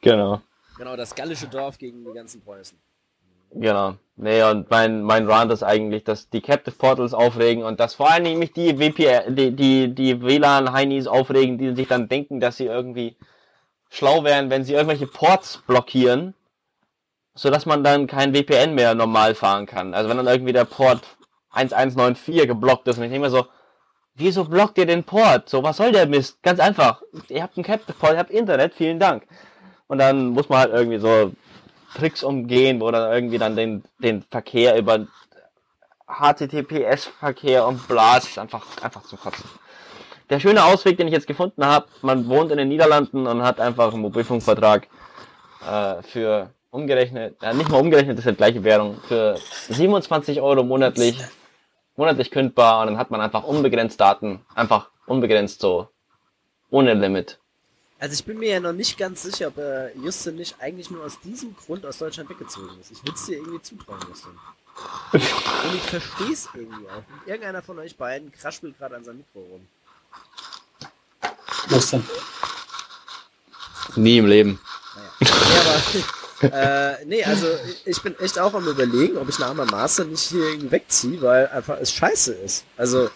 genau. 0.00 0.40
Genau, 0.78 0.96
das 0.96 1.16
gallische 1.16 1.48
Dorf 1.48 1.78
gegen 1.78 2.04
die 2.04 2.12
ganzen 2.12 2.40
Preußen. 2.42 2.78
Genau. 3.54 3.96
Nee, 4.16 4.42
und 4.42 4.70
mein, 4.70 5.02
mein 5.02 5.26
Rant 5.28 5.52
ist 5.52 5.62
eigentlich, 5.62 6.04
dass 6.04 6.28
die 6.28 6.42
Captive 6.42 6.76
Portals 6.76 7.14
aufregen 7.14 7.64
und 7.64 7.80
dass 7.80 7.94
vor 7.94 8.10
allen 8.10 8.24
Dingen 8.24 8.38
mich 8.38 8.52
die 8.52 8.78
WPR, 8.78 9.30
die, 9.30 9.52
die, 9.52 9.94
die 9.94 10.22
WLAN-Heinis 10.22 11.06
aufregen, 11.06 11.58
die 11.58 11.74
sich 11.74 11.88
dann 11.88 12.08
denken, 12.08 12.38
dass 12.38 12.58
sie 12.58 12.66
irgendwie 12.66 13.16
schlau 13.90 14.22
wären, 14.24 14.50
wenn 14.50 14.64
sie 14.64 14.74
irgendwelche 14.74 15.06
Ports 15.06 15.62
blockieren, 15.66 16.34
so 17.34 17.50
dass 17.50 17.66
man 17.66 17.82
dann 17.82 18.06
kein 18.06 18.34
WPN 18.34 18.74
mehr 18.74 18.94
normal 18.94 19.34
fahren 19.34 19.66
kann. 19.66 19.94
Also 19.94 20.10
wenn 20.10 20.18
dann 20.18 20.26
irgendwie 20.26 20.52
der 20.52 20.66
Port 20.66 21.02
1194 21.52 22.46
geblockt 22.46 22.88
ist 22.88 22.98
und 22.98 23.04
ich 23.04 23.10
denke 23.10 23.26
mir 23.26 23.30
so, 23.30 23.46
wieso 24.14 24.44
blockt 24.44 24.78
ihr 24.78 24.86
den 24.86 25.04
Port? 25.04 25.48
So, 25.48 25.62
was 25.62 25.78
soll 25.78 25.92
der 25.92 26.06
Mist? 26.06 26.42
Ganz 26.42 26.60
einfach. 26.60 27.02
Ihr 27.28 27.42
habt 27.42 27.56
einen 27.56 27.64
Captive 27.64 27.96
Port, 27.98 28.12
ihr 28.12 28.18
habt 28.18 28.30
Internet, 28.30 28.74
vielen 28.74 28.98
Dank. 28.98 29.26
Und 29.88 29.98
dann 29.98 30.28
muss 30.28 30.48
man 30.48 30.60
halt 30.60 30.72
irgendwie 30.72 30.98
so 30.98 31.32
Tricks 31.94 32.22
umgehen, 32.22 32.80
wo 32.80 32.90
dann 32.90 33.12
irgendwie 33.12 33.38
dann 33.38 33.56
den, 33.56 33.84
den 33.98 34.22
Verkehr 34.22 34.76
über 34.78 35.06
HTTPS-Verkehr 36.06 37.66
und 37.66 37.86
bla, 37.88 38.18
ist 38.18 38.38
einfach, 38.38 38.64
einfach 38.82 39.02
zum 39.02 39.18
Kotzen. 39.18 39.48
Der 40.30 40.40
schöne 40.40 40.64
Ausweg, 40.64 40.96
den 40.96 41.08
ich 41.08 41.12
jetzt 41.12 41.26
gefunden 41.26 41.64
habe, 41.64 41.86
man 42.00 42.28
wohnt 42.28 42.50
in 42.52 42.58
den 42.58 42.68
Niederlanden 42.68 43.26
und 43.26 43.42
hat 43.42 43.60
einfach 43.60 43.92
einen 43.92 44.02
Mobilfunkvertrag 44.02 44.88
äh, 45.68 46.02
für 46.02 46.50
umgerechnet, 46.70 47.36
ja, 47.42 47.52
nicht 47.52 47.68
mal 47.68 47.80
umgerechnet, 47.80 48.16
das 48.16 48.24
ist 48.24 48.30
ja 48.30 48.36
gleiche 48.36 48.64
Währung, 48.64 48.96
für 49.06 49.36
27 49.68 50.40
Euro 50.40 50.64
monatlich, 50.64 51.22
monatlich 51.96 52.30
kündbar 52.30 52.80
und 52.80 52.86
dann 52.86 52.98
hat 52.98 53.10
man 53.10 53.20
einfach 53.20 53.44
unbegrenzt 53.44 54.00
Daten, 54.00 54.40
einfach 54.54 54.88
unbegrenzt 55.06 55.60
so, 55.60 55.88
ohne 56.70 56.94
Limit. 56.94 57.41
Also 58.02 58.14
ich 58.14 58.24
bin 58.24 58.40
mir 58.40 58.48
ja 58.48 58.58
noch 58.58 58.72
nicht 58.72 58.98
ganz 58.98 59.22
sicher, 59.22 59.46
ob 59.46 59.58
äh, 59.58 59.96
Justin 59.96 60.34
nicht 60.34 60.56
eigentlich 60.58 60.90
nur 60.90 61.04
aus 61.04 61.20
diesem 61.20 61.54
Grund 61.54 61.86
aus 61.86 61.98
Deutschland 61.98 62.28
weggezogen 62.28 62.76
ist. 62.80 62.90
Ich 62.90 63.04
will 63.04 63.14
es 63.14 63.26
dir 63.26 63.36
irgendwie 63.36 63.62
zutrauen, 63.62 64.00
Justin. 64.08 64.32
Und 65.12 65.74
ich 65.76 65.82
verstehe 65.82 66.32
es 66.32 66.48
irgendwie 66.52 66.88
auch. 66.88 66.96
Und 66.96 67.28
irgendeiner 67.28 67.62
von 67.62 67.78
euch 67.78 67.96
beiden 67.96 68.32
kraspelt 68.32 68.76
gerade 68.76 68.96
an 68.96 69.04
seinem 69.04 69.18
Mikro 69.18 69.38
rum. 69.38 69.68
Justin. 71.70 72.04
Nie 73.94 74.18
im 74.18 74.26
Leben. 74.26 74.58
Naja. 75.20 75.80
Nee, 76.40 76.48
aber, 76.48 76.54
äh, 77.00 77.04
nee, 77.04 77.22
also 77.22 77.46
ich 77.84 78.02
bin 78.02 78.18
echt 78.18 78.36
auch 78.36 78.54
am 78.54 78.66
überlegen, 78.66 79.16
ob 79.16 79.28
ich 79.28 79.38
nach 79.38 79.54
meinem 79.54 79.70
Master 79.70 80.02
nicht 80.02 80.22
hier 80.22 80.42
irgendwie 80.42 80.72
wegziehe, 80.72 81.22
weil 81.22 81.46
einfach 81.50 81.78
es 81.78 81.92
scheiße 81.92 82.32
ist. 82.32 82.64
Also 82.76 83.10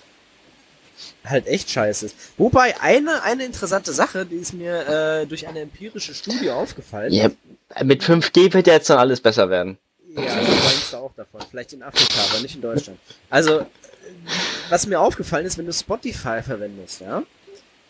halt 1.28 1.46
echt 1.46 1.70
scheiße 1.70 2.06
ist. 2.06 2.16
Wobei 2.36 2.80
eine, 2.80 3.22
eine 3.22 3.44
interessante 3.44 3.92
Sache, 3.92 4.26
die 4.26 4.36
ist 4.36 4.54
mir 4.54 4.88
äh, 5.22 5.26
durch 5.26 5.46
eine 5.46 5.60
empirische 5.60 6.14
Studie 6.14 6.50
aufgefallen. 6.50 7.12
Ja, 7.12 7.30
mit 7.84 8.02
5G 8.02 8.52
wird 8.52 8.66
ja 8.66 8.74
jetzt 8.74 8.90
dann 8.90 8.98
alles 8.98 9.20
besser 9.20 9.50
werden. 9.50 9.78
Ja, 10.08 10.22
du 10.22 10.50
meinst 10.50 10.92
da 10.92 10.98
auch 10.98 11.12
davon. 11.14 11.40
Vielleicht 11.50 11.72
in 11.72 11.82
Afrika, 11.82 12.20
aber 12.30 12.40
nicht 12.40 12.54
in 12.54 12.62
Deutschland. 12.62 12.98
Also, 13.28 13.66
was 14.70 14.86
mir 14.86 15.00
aufgefallen 15.00 15.46
ist, 15.46 15.58
wenn 15.58 15.66
du 15.66 15.72
Spotify 15.72 16.42
verwendest, 16.42 17.00
ja. 17.00 17.22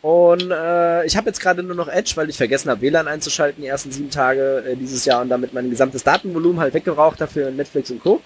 Und 0.02 0.50
äh, 0.50 1.04
ich 1.04 1.16
habe 1.16 1.28
jetzt 1.28 1.40
gerade 1.40 1.62
nur 1.62 1.74
noch 1.74 1.88
Edge, 1.88 2.12
weil 2.14 2.28
ich 2.28 2.36
vergessen 2.36 2.70
habe, 2.70 2.80
WLAN 2.80 3.08
einzuschalten 3.08 3.62
die 3.62 3.68
ersten 3.68 3.90
sieben 3.90 4.10
Tage 4.10 4.62
äh, 4.64 4.76
dieses 4.76 5.04
Jahr 5.04 5.22
und 5.22 5.30
damit 5.30 5.52
mein 5.52 5.70
gesamtes 5.70 6.04
Datenvolumen 6.04 6.60
halt 6.60 6.74
weggebraucht 6.74 7.20
dafür 7.20 7.50
Netflix 7.50 7.90
und 7.90 8.00
Co. 8.00 8.20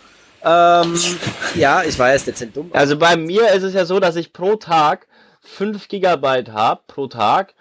Ähm, 0.44 0.98
ja, 1.54 1.82
ich 1.82 1.98
weiß, 1.98 2.24
dezent 2.24 2.56
dumm. 2.56 2.70
Also 2.72 2.96
bei 2.96 3.16
mir 3.16 3.52
ist 3.52 3.62
es 3.62 3.74
ja 3.74 3.84
so, 3.84 4.00
dass 4.00 4.16
ich 4.16 4.32
pro 4.32 4.56
Tag 4.56 5.06
5 5.42 5.88
Gigabyte 5.88 6.52
habe, 6.52 6.82
pro 6.86 7.06
Tag, 7.06 7.54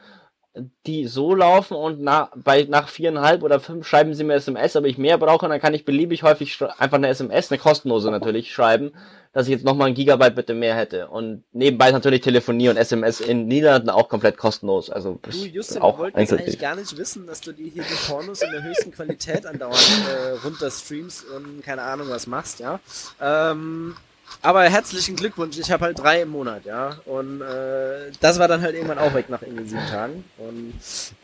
die 0.56 1.06
so 1.06 1.36
laufen 1.36 1.76
und 1.76 2.02
nach, 2.02 2.32
bei, 2.36 2.64
nach 2.64 2.90
viereinhalb 2.90 3.44
oder 3.44 3.60
fünf 3.60 3.88
schreiben 3.88 4.14
sie 4.14 4.24
mir 4.24 4.34
SMS, 4.36 4.76
aber 4.76 4.88
ich 4.88 4.98
mehr 4.98 5.18
brauche, 5.18 5.48
dann 5.48 5.60
kann 5.62 5.74
ich 5.74 5.86
beliebig 5.86 6.24
häufig 6.24 6.60
einfach 6.78 6.98
eine 6.98 7.08
SMS, 7.08 7.52
eine 7.52 7.60
kostenlose 7.60 8.10
natürlich, 8.10 8.52
schreiben, 8.52 8.92
dass 9.32 9.48
ich 9.48 9.52
jetzt 9.52 9.64
nochmal 9.64 9.90
ein 9.90 9.94
Gigabyte 9.94 10.36
bitte 10.36 10.56
mehr 10.56 10.76
hätte. 10.76 11.08
Und 11.08 11.44
nebenbei 11.52 11.92
natürlich 11.92 12.22
Telefonie 12.22 12.70
und 12.70 12.78
SMS 12.78 13.22
in 13.22 13.48
Niederlanden 13.48 13.92
auch 13.92 14.10
komplett 14.10 14.38
kostenlos. 14.38 14.90
Also 14.90 15.20
du, 15.22 15.30
Justin, 15.30 15.84
auch 15.84 15.98
wir 15.98 16.04
wollten 16.06 16.18
eigentlich 16.18 16.58
gar 16.58 16.76
nicht 16.76 16.98
wissen, 16.98 17.28
dass 17.28 17.42
du 17.42 17.52
dir 17.52 17.70
hier 17.70 17.84
die 17.84 18.08
Pornos 18.12 18.42
in 18.42 18.52
der 18.52 18.64
höchsten 18.64 18.92
Qualität 18.92 19.46
andauernd 19.46 19.78
äh, 19.78 20.32
runterstreamst 20.44 21.26
und 21.30 21.62
keine 21.62 21.84
Ahnung 21.84 22.10
was 22.10 22.26
machst, 22.26 22.60
ja. 22.60 22.80
Ähm, 23.22 23.96
aber 24.42 24.64
herzlichen 24.64 25.16
Glückwunsch, 25.16 25.58
ich 25.58 25.70
habe 25.72 25.86
halt 25.86 26.00
drei 26.00 26.22
im 26.22 26.30
Monat, 26.30 26.66
ja. 26.66 26.98
Und 27.06 27.42
äh, 27.42 28.12
das 28.20 28.40
war 28.40 28.48
dann 28.48 28.62
halt 28.62 28.76
irgendwann 28.76 29.00
auch 29.00 29.14
weg 29.14 29.30
nach 29.30 29.42
irgendwie 29.42 29.68
sieben 29.68 29.88
Tagen. 29.88 30.24
Und 30.38 30.74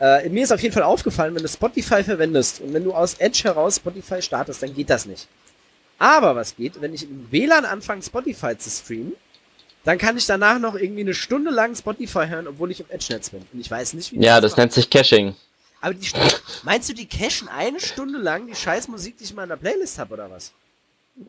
äh, 0.00 0.28
mir 0.28 0.44
ist 0.44 0.52
auf 0.52 0.60
jeden 0.60 0.74
Fall 0.74 0.82
aufgefallen, 0.82 1.34
wenn 1.34 1.42
du 1.42 1.48
Spotify 1.48 2.04
verwendest 2.04 2.60
und 2.60 2.72
wenn 2.74 2.84
du 2.84 2.92
aus 2.92 3.14
Edge 3.14 3.44
heraus 3.44 3.76
Spotify 3.76 4.20
startest, 4.20 4.62
dann 4.62 4.74
geht 4.74 4.90
das 4.90 5.06
nicht. 5.06 5.28
Aber 5.98 6.36
was 6.36 6.56
geht, 6.56 6.80
wenn 6.80 6.92
ich 6.92 7.04
im 7.04 7.26
WLAN 7.30 7.64
anfange, 7.64 8.02
Spotify 8.02 8.56
zu 8.58 8.68
streamen, 8.68 9.14
dann 9.84 9.98
kann 9.98 10.16
ich 10.16 10.26
danach 10.26 10.58
noch 10.58 10.74
irgendwie 10.74 11.02
eine 11.02 11.14
Stunde 11.14 11.50
lang 11.50 11.74
Spotify 11.74 12.26
hören, 12.26 12.48
obwohl 12.48 12.70
ich 12.70 12.80
im 12.80 12.86
Edge-Netz 12.88 13.30
bin. 13.30 13.46
Und 13.52 13.60
ich 13.60 13.70
weiß 13.70 13.94
nicht, 13.94 14.12
wie 14.12 14.22
Ja, 14.22 14.40
das, 14.40 14.52
das 14.52 14.58
nennt 14.58 14.72
sich 14.72 14.90
Caching. 14.90 15.34
Aber 15.80 15.94
die, 15.94 16.08
meinst 16.64 16.88
du, 16.88 16.94
die 16.94 17.06
cashen 17.06 17.48
eine 17.48 17.80
Stunde 17.80 18.18
lang 18.18 18.46
die 18.46 18.54
scheiß 18.54 18.88
Musik, 18.88 19.16
die 19.18 19.24
ich 19.24 19.34
mal 19.34 19.44
in 19.44 19.50
der 19.50 19.56
Playlist 19.56 19.98
habe, 19.98 20.14
oder 20.14 20.30
was? 20.30 20.52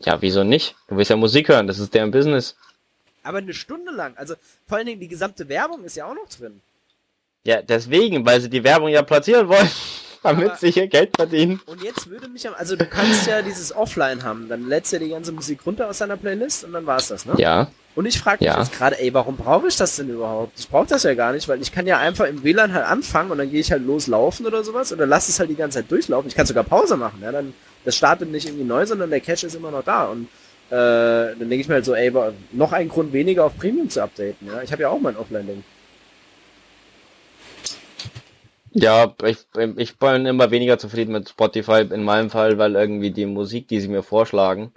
Ja, 0.02 0.22
wieso 0.22 0.44
nicht? 0.44 0.76
Du 0.88 0.98
willst 0.98 1.10
ja 1.10 1.16
Musik 1.16 1.50
hören, 1.50 1.68
das 1.68 1.80
ist 1.80 1.94
deren 1.94 2.12
Business. 2.12 2.56
Aber 3.24 3.40
eine 3.40 3.54
Stunde 3.54 3.92
lang. 3.92 4.14
Also 4.16 4.36
vor 4.68 4.78
allen 4.78 4.88
Dingen 4.88 5.00
die 5.00 5.08
gesamte 5.08 5.48
Werbung 5.50 5.84
ist 5.84 5.96
ja 5.96 6.06
auch 6.06 6.16
noch 6.16 6.30
drin. 6.30 6.62
Ja, 7.44 7.62
deswegen, 7.62 8.26
weil 8.26 8.42
sie 8.42 8.50
die 8.50 8.64
Werbung 8.64 8.90
ja 8.90 9.02
platzieren 9.02 9.48
wollen, 9.48 9.70
damit 10.24 10.50
Aber, 10.50 10.58
sie 10.58 10.72
hier 10.72 10.88
Geld 10.88 11.16
verdienen. 11.16 11.62
Und 11.66 11.82
jetzt 11.82 12.10
würde 12.10 12.28
mich, 12.28 12.50
also 12.50 12.76
du 12.76 12.86
kannst 12.86 13.28
ja 13.28 13.42
dieses 13.42 13.74
Offline 13.74 14.24
haben, 14.24 14.50
dann 14.50 14.68
lädst 14.68 14.92
du 14.92 14.98
ja 14.98 15.04
die 15.04 15.10
ganze 15.10 15.32
Musik 15.32 15.66
runter 15.66 15.90
aus 15.90 16.00
deiner 16.00 16.18
Playlist 16.18 16.66
und 16.66 16.74
dann 16.74 16.86
war's 16.86 17.08
das, 17.08 17.26
ne? 17.26 17.36
Ja. 17.38 17.72
Und 17.96 18.06
ich 18.06 18.20
frage 18.20 18.44
mich 18.44 18.54
ja. 18.54 18.60
jetzt 18.60 18.74
gerade, 18.74 19.00
ey, 19.00 19.14
warum 19.14 19.38
brauche 19.38 19.68
ich 19.68 19.76
das 19.76 19.96
denn 19.96 20.10
überhaupt? 20.10 20.60
Ich 20.60 20.70
brauche 20.70 20.86
das 20.86 21.04
ja 21.04 21.16
gar 21.16 21.32
nicht, 21.32 21.48
weil 21.48 21.62
ich 21.62 21.72
kann 21.72 21.88
ja 21.88 21.98
einfach 21.98 22.28
im 22.28 22.44
WLAN 22.44 22.74
halt 22.74 22.86
anfangen 22.86 23.32
und 23.32 23.40
dann 23.40 23.50
gehe 23.50 23.60
ich 23.60 23.72
halt 23.72 23.84
loslaufen 23.84 24.46
oder 24.46 24.64
sowas 24.64 24.94
oder 24.94 25.08
lass 25.08 25.30
es 25.30 25.40
halt 25.40 25.50
die 25.50 25.56
ganze 25.56 25.80
Zeit 25.80 25.90
durchlaufen. 25.90 26.28
Ich 26.28 26.36
kann 26.36 26.46
sogar 26.46 26.64
Pause 26.64 26.96
machen, 26.96 27.20
ja, 27.24 27.32
dann 27.32 27.54
das 27.88 27.96
startet 27.96 28.30
nicht 28.30 28.46
irgendwie 28.46 28.66
neu, 28.66 28.86
sondern 28.86 29.10
der 29.10 29.22
Cache 29.22 29.48
ist 29.48 29.56
immer 29.56 29.72
noch 29.72 29.84
da 29.84 30.08
und 30.08 30.26
äh, 30.70 31.32
dann 31.40 31.40
denke 31.40 31.56
ich 31.56 31.70
mir 31.70 31.76
halt 31.76 31.86
so, 31.86 31.96
ey, 31.96 32.12
noch 32.52 32.74
ein 32.74 32.90
Grund 32.90 33.14
weniger 33.14 33.46
auf 33.46 33.58
Premium 33.58 33.90
zu 33.90 34.04
updaten, 34.04 34.46
ja. 34.46 34.62
Ich 34.62 34.74
habe 34.74 34.82
ja 34.82 34.90
auch 34.90 35.00
mein 35.00 35.16
Offline-Ding. 35.16 35.64
Ja, 38.74 39.16
ich, 39.24 39.38
ich 39.78 39.98
bin 39.98 40.26
immer 40.26 40.52
weniger 40.52 40.78
zufrieden 40.78 41.14
mit 41.14 41.30
Spotify 41.30 41.86
in 41.90 42.04
meinem 42.04 42.30
Fall, 42.30 42.58
weil 42.58 42.76
irgendwie 42.76 43.12
die 43.12 43.26
Musik, 43.26 43.70
die 43.70 43.80
sie 43.80 43.88
mir 43.88 44.04
vorschlagen, 44.04 44.74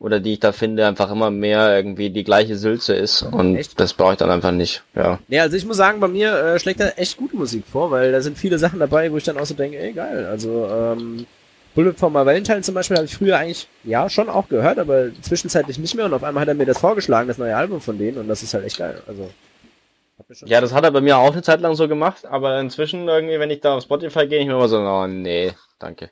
oder 0.00 0.18
die 0.18 0.32
ich 0.32 0.40
da 0.40 0.50
finde, 0.50 0.84
einfach 0.84 1.12
immer 1.12 1.30
mehr 1.30 1.76
irgendwie 1.76 2.10
die 2.10 2.24
gleiche 2.24 2.56
Sülze 2.56 2.94
ist 2.96 3.22
und 3.22 3.54
echt? 3.54 3.78
das 3.78 3.94
brauche 3.94 4.12
ich 4.12 4.18
dann 4.18 4.30
einfach 4.30 4.50
nicht. 4.50 4.82
Ja. 4.96 5.20
Ja, 5.28 5.42
also 5.42 5.56
ich 5.56 5.64
muss 5.64 5.76
sagen, 5.76 6.00
bei 6.00 6.08
mir 6.08 6.34
äh, 6.36 6.58
schlägt 6.58 6.80
da 6.80 6.88
echt 6.88 7.16
gute 7.16 7.36
Musik 7.36 7.62
vor, 7.70 7.92
weil 7.92 8.10
da 8.10 8.20
sind 8.20 8.36
viele 8.36 8.58
Sachen 8.58 8.80
dabei, 8.80 9.12
wo 9.12 9.16
ich 9.16 9.24
dann 9.24 9.38
auch 9.38 9.46
so 9.46 9.54
denke, 9.54 9.78
ey 9.78 9.92
geil, 9.92 10.26
also 10.26 10.68
ähm, 10.68 11.26
Bullet 11.76 11.92
for 11.92 12.10
My 12.10 12.26
Valentine 12.26 12.62
zum 12.62 12.74
Beispiel 12.74 12.96
habe 12.96 13.06
ich 13.06 13.14
früher 13.14 13.38
eigentlich, 13.38 13.68
ja, 13.84 14.08
schon 14.08 14.28
auch 14.28 14.48
gehört, 14.48 14.78
aber 14.78 15.10
zwischenzeitlich 15.20 15.78
nicht 15.78 15.94
mehr 15.94 16.06
und 16.06 16.14
auf 16.14 16.24
einmal 16.24 16.40
hat 16.40 16.48
er 16.48 16.54
mir 16.54 16.66
das 16.66 16.78
vorgeschlagen, 16.78 17.28
das 17.28 17.38
neue 17.38 17.54
Album 17.54 17.80
von 17.80 17.98
denen 17.98 18.18
und 18.18 18.28
das 18.28 18.42
ist 18.42 18.54
halt 18.54 18.64
echt 18.64 18.78
geil, 18.78 19.00
also. 19.06 19.30
Ja, 20.46 20.62
das 20.62 20.72
hat 20.72 20.82
er 20.82 20.90
bei 20.90 21.02
mir 21.02 21.18
auch 21.18 21.32
eine 21.32 21.42
Zeit 21.42 21.60
lang 21.60 21.76
so 21.76 21.86
gemacht, 21.86 22.24
aber 22.24 22.58
inzwischen 22.58 23.06
irgendwie, 23.06 23.38
wenn 23.38 23.50
ich 23.50 23.60
da 23.60 23.74
auf 23.76 23.82
Spotify 23.82 24.26
gehe, 24.26 24.40
ich 24.40 24.46
mir 24.46 24.54
immer 24.54 24.68
so, 24.68 24.78
oh 24.78 25.06
nee, 25.06 25.52
danke. 25.78 26.10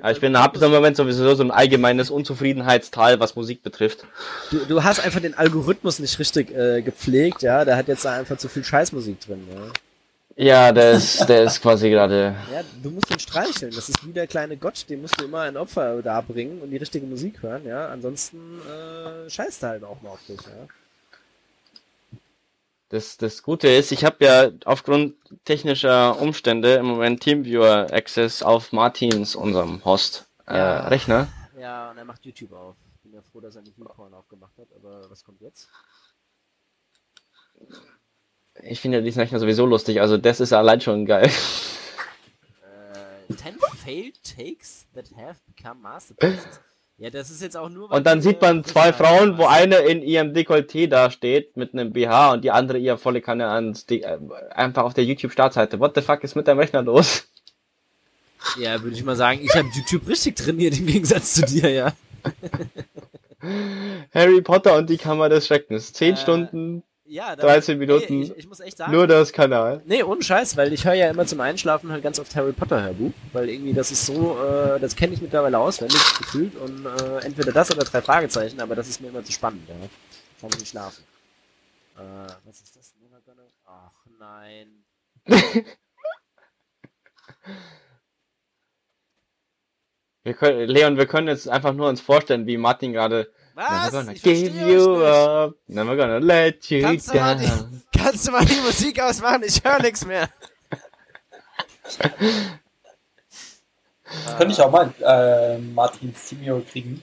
Aber 0.00 0.10
ich 0.10 0.20
bin 0.20 0.34
ab 0.34 0.54
dem 0.58 0.70
Moment 0.70 0.96
sowieso 0.96 1.34
so 1.34 1.44
ein 1.44 1.50
allgemeines 1.50 2.10
Unzufriedenheitstal, 2.10 3.20
was 3.20 3.36
Musik 3.36 3.62
betrifft. 3.62 4.04
Du, 4.50 4.64
du 4.64 4.82
hast 4.82 4.98
einfach 4.98 5.20
den 5.20 5.34
Algorithmus 5.34 6.00
nicht 6.00 6.18
richtig 6.18 6.50
äh, 6.56 6.82
gepflegt, 6.82 7.42
ja. 7.42 7.64
Der 7.64 7.76
hat 7.76 7.86
jetzt 7.86 8.04
da 8.04 8.14
einfach 8.14 8.36
zu 8.38 8.48
viel 8.48 8.64
Scheißmusik 8.64 9.20
drin, 9.20 9.46
ja. 9.54 9.72
Ja, 10.40 10.72
der 10.72 10.92
ist, 10.92 11.28
der 11.28 11.42
ist 11.42 11.60
quasi 11.60 11.90
gerade. 11.90 12.34
Ja, 12.50 12.62
du 12.82 12.90
musst 12.90 13.10
ihn 13.10 13.18
streicheln. 13.18 13.74
Das 13.74 13.90
ist 13.90 14.06
wie 14.06 14.12
der 14.12 14.26
kleine 14.26 14.56
Gott, 14.56 14.88
dem 14.88 15.02
musst 15.02 15.20
du 15.20 15.26
immer 15.26 15.42
ein 15.42 15.58
Opfer 15.58 16.00
darbringen 16.00 16.62
und 16.62 16.70
die 16.70 16.78
richtige 16.78 17.04
Musik 17.04 17.42
hören, 17.42 17.66
ja. 17.66 17.88
Ansonsten 17.90 18.58
äh, 18.62 19.28
scheißt 19.28 19.62
er 19.64 19.68
halt 19.68 19.84
auch 19.84 20.00
mal 20.00 20.08
auf 20.08 20.24
dich, 20.26 20.40
ja. 20.40 20.66
Das, 22.88 23.18
das 23.18 23.42
Gute 23.42 23.68
ist, 23.68 23.92
ich 23.92 24.02
habe 24.02 24.24
ja 24.24 24.50
aufgrund 24.64 25.14
technischer 25.44 26.18
Umstände 26.18 26.72
im 26.76 26.86
Moment 26.86 27.22
Teamviewer 27.22 27.88
Access 27.92 28.42
auf 28.42 28.72
Martins, 28.72 29.36
unserem 29.36 29.84
Host, 29.84 30.26
äh, 30.46 30.56
ja. 30.56 30.88
Rechner. 30.88 31.28
Ja, 31.60 31.90
und 31.90 31.98
er 31.98 32.06
macht 32.06 32.24
YouTube 32.24 32.54
auf. 32.54 32.76
Bin 33.02 33.12
ja 33.12 33.20
froh, 33.30 33.40
dass 33.40 33.56
er 33.56 33.62
nicht 33.62 33.76
Unicorn 33.76 34.14
aufgemacht 34.14 34.56
hat, 34.56 34.68
aber 34.74 35.10
was 35.10 35.22
kommt 35.22 35.42
jetzt? 35.42 35.68
Ich 38.62 38.80
finde 38.80 38.98
ja 38.98 39.04
diesen 39.04 39.20
Rechner 39.20 39.38
sowieso 39.38 39.66
lustig, 39.66 40.00
also 40.00 40.16
das 40.16 40.40
ist 40.40 40.52
allein 40.52 40.80
schon 40.80 41.06
geil. 41.06 41.30
Uh, 43.30 43.34
10 43.34 43.54
failed 43.84 44.18
takes 44.24 44.86
that 44.94 45.04
have 45.16 45.38
become 45.46 45.80
masterpieces. 45.80 46.60
Ja, 47.00 47.08
das 47.08 47.30
ist 47.30 47.40
jetzt 47.40 47.56
auch 47.56 47.70
nur. 47.70 47.90
Und 47.90 48.06
dann 48.06 48.20
sieht 48.20 48.42
man 48.42 48.62
zwei 48.62 48.92
Frauen, 48.92 49.38
wo 49.38 49.46
eine 49.46 49.76
in 49.76 50.02
ihrem 50.02 50.34
Dekolleté 50.34 50.86
da 50.86 51.10
steht 51.10 51.56
mit 51.56 51.72
einem 51.72 51.94
BH 51.94 52.32
und 52.32 52.44
die 52.44 52.50
andere 52.50 52.76
ihr 52.76 52.98
volle 52.98 53.22
Kanne 53.22 53.48
ans 53.48 53.86
De 53.86 54.02
äh, 54.02 54.18
einfach 54.50 54.84
auf 54.84 54.92
der 54.92 55.04
YouTube-Startseite. 55.04 55.80
What 55.80 55.94
the 55.94 56.02
fuck 56.02 56.22
ist 56.24 56.36
mit 56.36 56.46
deinem 56.46 56.58
Rechner 56.58 56.82
los? 56.82 57.26
Ja, 58.58 58.82
würde 58.82 58.96
ich 58.96 59.02
mal 59.02 59.16
sagen, 59.16 59.40
ich 59.42 59.54
habe 59.54 59.68
YouTube 59.74 60.06
richtig 60.08 60.36
trainiert 60.36 60.78
im 60.78 60.86
Gegensatz 60.86 61.34
zu 61.34 61.46
dir, 61.46 61.70
ja. 61.70 61.92
Harry 64.14 64.42
Potter 64.42 64.76
und 64.76 64.90
die 64.90 64.98
Kammer 64.98 65.30
des 65.30 65.46
Schreckens. 65.46 65.94
Zehn 65.94 66.14
äh, 66.14 66.18
Stunden 66.18 66.82
ja, 67.10 67.34
13 67.34 67.78
Minuten. 67.78 68.12
Ey, 68.12 68.22
ich, 68.22 68.36
ich, 68.38 68.48
muss 68.48 68.60
echt 68.60 68.78
sagen. 68.78 68.92
Nur 68.92 69.06
das 69.06 69.32
Kanal. 69.32 69.82
Nee, 69.84 70.02
ohne 70.04 70.22
Scheiß, 70.22 70.56
weil 70.56 70.72
ich 70.72 70.84
höre 70.84 70.94
ja 70.94 71.10
immer 71.10 71.26
zum 71.26 71.40
Einschlafen 71.40 71.90
halt 71.90 72.02
ganz 72.02 72.20
oft 72.20 72.34
Harry 72.36 72.52
Potter 72.52 72.82
Hörbuch, 72.82 73.12
weil 73.32 73.48
irgendwie 73.48 73.72
das 73.72 73.90
ist 73.90 74.06
so, 74.06 74.38
äh, 74.40 74.78
das 74.78 74.94
kenne 74.94 75.14
ich 75.14 75.20
mittlerweile 75.20 75.58
auswendig 75.58 76.00
gefühlt 76.18 76.54
und 76.56 76.86
äh, 76.86 77.24
entweder 77.24 77.50
das 77.52 77.70
oder 77.72 77.84
drei 77.84 78.00
Fragezeichen, 78.00 78.60
aber 78.60 78.76
das 78.76 78.88
ist 78.88 79.00
mir 79.00 79.08
immer 79.08 79.24
zu 79.24 79.32
spannend, 79.32 79.68
ja. 79.68 79.74
Kann 80.40 80.50
ich 80.50 80.60
nicht 80.60 80.70
schlafen. 80.70 81.02
Äh, 81.96 82.02
was 82.44 82.60
ist 82.60 82.76
das? 82.76 82.94
Ach 83.66 84.06
nein. 84.18 84.84
wir 90.22 90.34
können, 90.34 90.68
Leon, 90.68 90.96
wir 90.96 91.06
können 91.06 91.28
jetzt 91.28 91.48
einfach 91.48 91.72
nur 91.72 91.88
uns 91.88 92.00
vorstellen, 92.00 92.46
wie 92.46 92.56
Martin 92.56 92.92
gerade 92.92 93.32
was? 93.60 93.92
Never 93.92 94.04
gonna 94.04 94.12
ich 94.12 94.22
give 94.22 94.56
you 94.56 95.04
up. 95.04 95.54
Never 95.68 95.96
gonna 95.96 96.18
let 96.18 96.70
you 96.70 96.82
kannst 96.82 97.14
down. 97.14 97.38
Du 97.38 97.44
die, 97.94 97.98
kannst 97.98 98.26
du 98.26 98.32
mal 98.32 98.44
die 98.44 98.60
Musik 98.60 99.00
ausmachen? 99.00 99.42
Ich 99.44 99.62
höre 99.62 99.80
nichts 99.80 100.04
mehr. 100.06 100.28
Könnte 104.38 104.52
ich 104.52 104.60
auch 104.60 104.70
mal 104.70 104.92
äh, 105.00 105.58
Martins 105.58 106.28
Teamio 106.28 106.62
kriegen? 106.70 107.02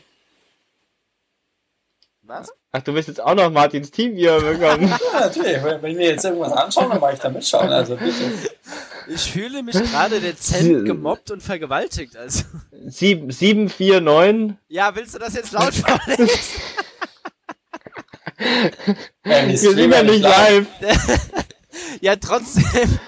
Was? 2.28 2.52
Ach, 2.74 2.82
du 2.82 2.94
willst 2.94 3.08
jetzt 3.08 3.22
auch 3.22 3.36
noch 3.36 3.50
Martins 3.50 3.90
Teamio 3.90 4.42
bekommen? 4.42 4.90
ja, 5.14 5.22
natürlich. 5.22 5.64
Wenn, 5.64 5.82
wenn 5.82 5.92
ich 5.92 5.98
mir 5.98 6.10
jetzt 6.10 6.26
irgendwas 6.26 6.52
anschaue, 6.52 6.90
dann 6.90 7.00
mache 7.00 7.14
ich 7.14 7.20
da 7.20 7.30
mitschauen. 7.30 7.70
Also 7.70 7.96
bitte. 7.96 8.14
Ich 9.08 9.32
fühle 9.32 9.64
mich 9.64 9.76
gerade 9.76 10.20
dezent 10.20 10.86
gemobbt 10.86 11.32
und 11.32 11.42
vergewaltigt. 11.42 12.18
Also. 12.18 12.44
749. 12.86 14.58
Ja, 14.68 14.94
willst 14.94 15.16
du 15.16 15.20
das 15.20 15.36
jetzt 15.36 15.54
laut 15.54 15.74
vorlesen? 15.74 16.62
ja, 19.24 19.48
Wir 19.48 19.58
sind 19.58 19.78
ja 19.78 20.04
nicht 20.04 20.22
live. 20.22 20.68
ja, 22.02 22.18
trotzdem. 22.18 23.00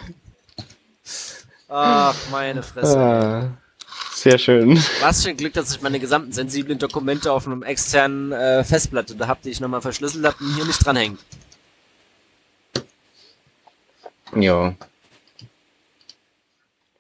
Ach, 1.68 2.16
meine 2.32 2.64
Fresse. 2.64 2.98
Ah, 2.98 3.50
sehr 4.22 4.38
schön. 4.38 4.78
Was 5.02 5.24
für 5.24 5.30
ein 5.30 5.38
Glück, 5.38 5.54
dass 5.54 5.76
ich 5.76 5.82
meine 5.82 6.00
gesamten 6.00 6.32
sensiblen 6.32 6.80
Dokumente 6.80 7.32
auf 7.32 7.46
einem 7.46 7.64
externen 7.64 8.32
äh, 8.32 8.64
Festplatte 8.64 9.16
da 9.16 9.28
habe, 9.28 9.40
die 9.44 9.50
ich 9.50 9.60
nochmal 9.60 9.82
verschlüsselt 9.82 10.26
habe 10.26 10.36
und 10.40 10.56
hier 10.56 10.66
nicht 10.66 10.86
dranhängt. 10.86 11.20
Ja. 14.36 14.76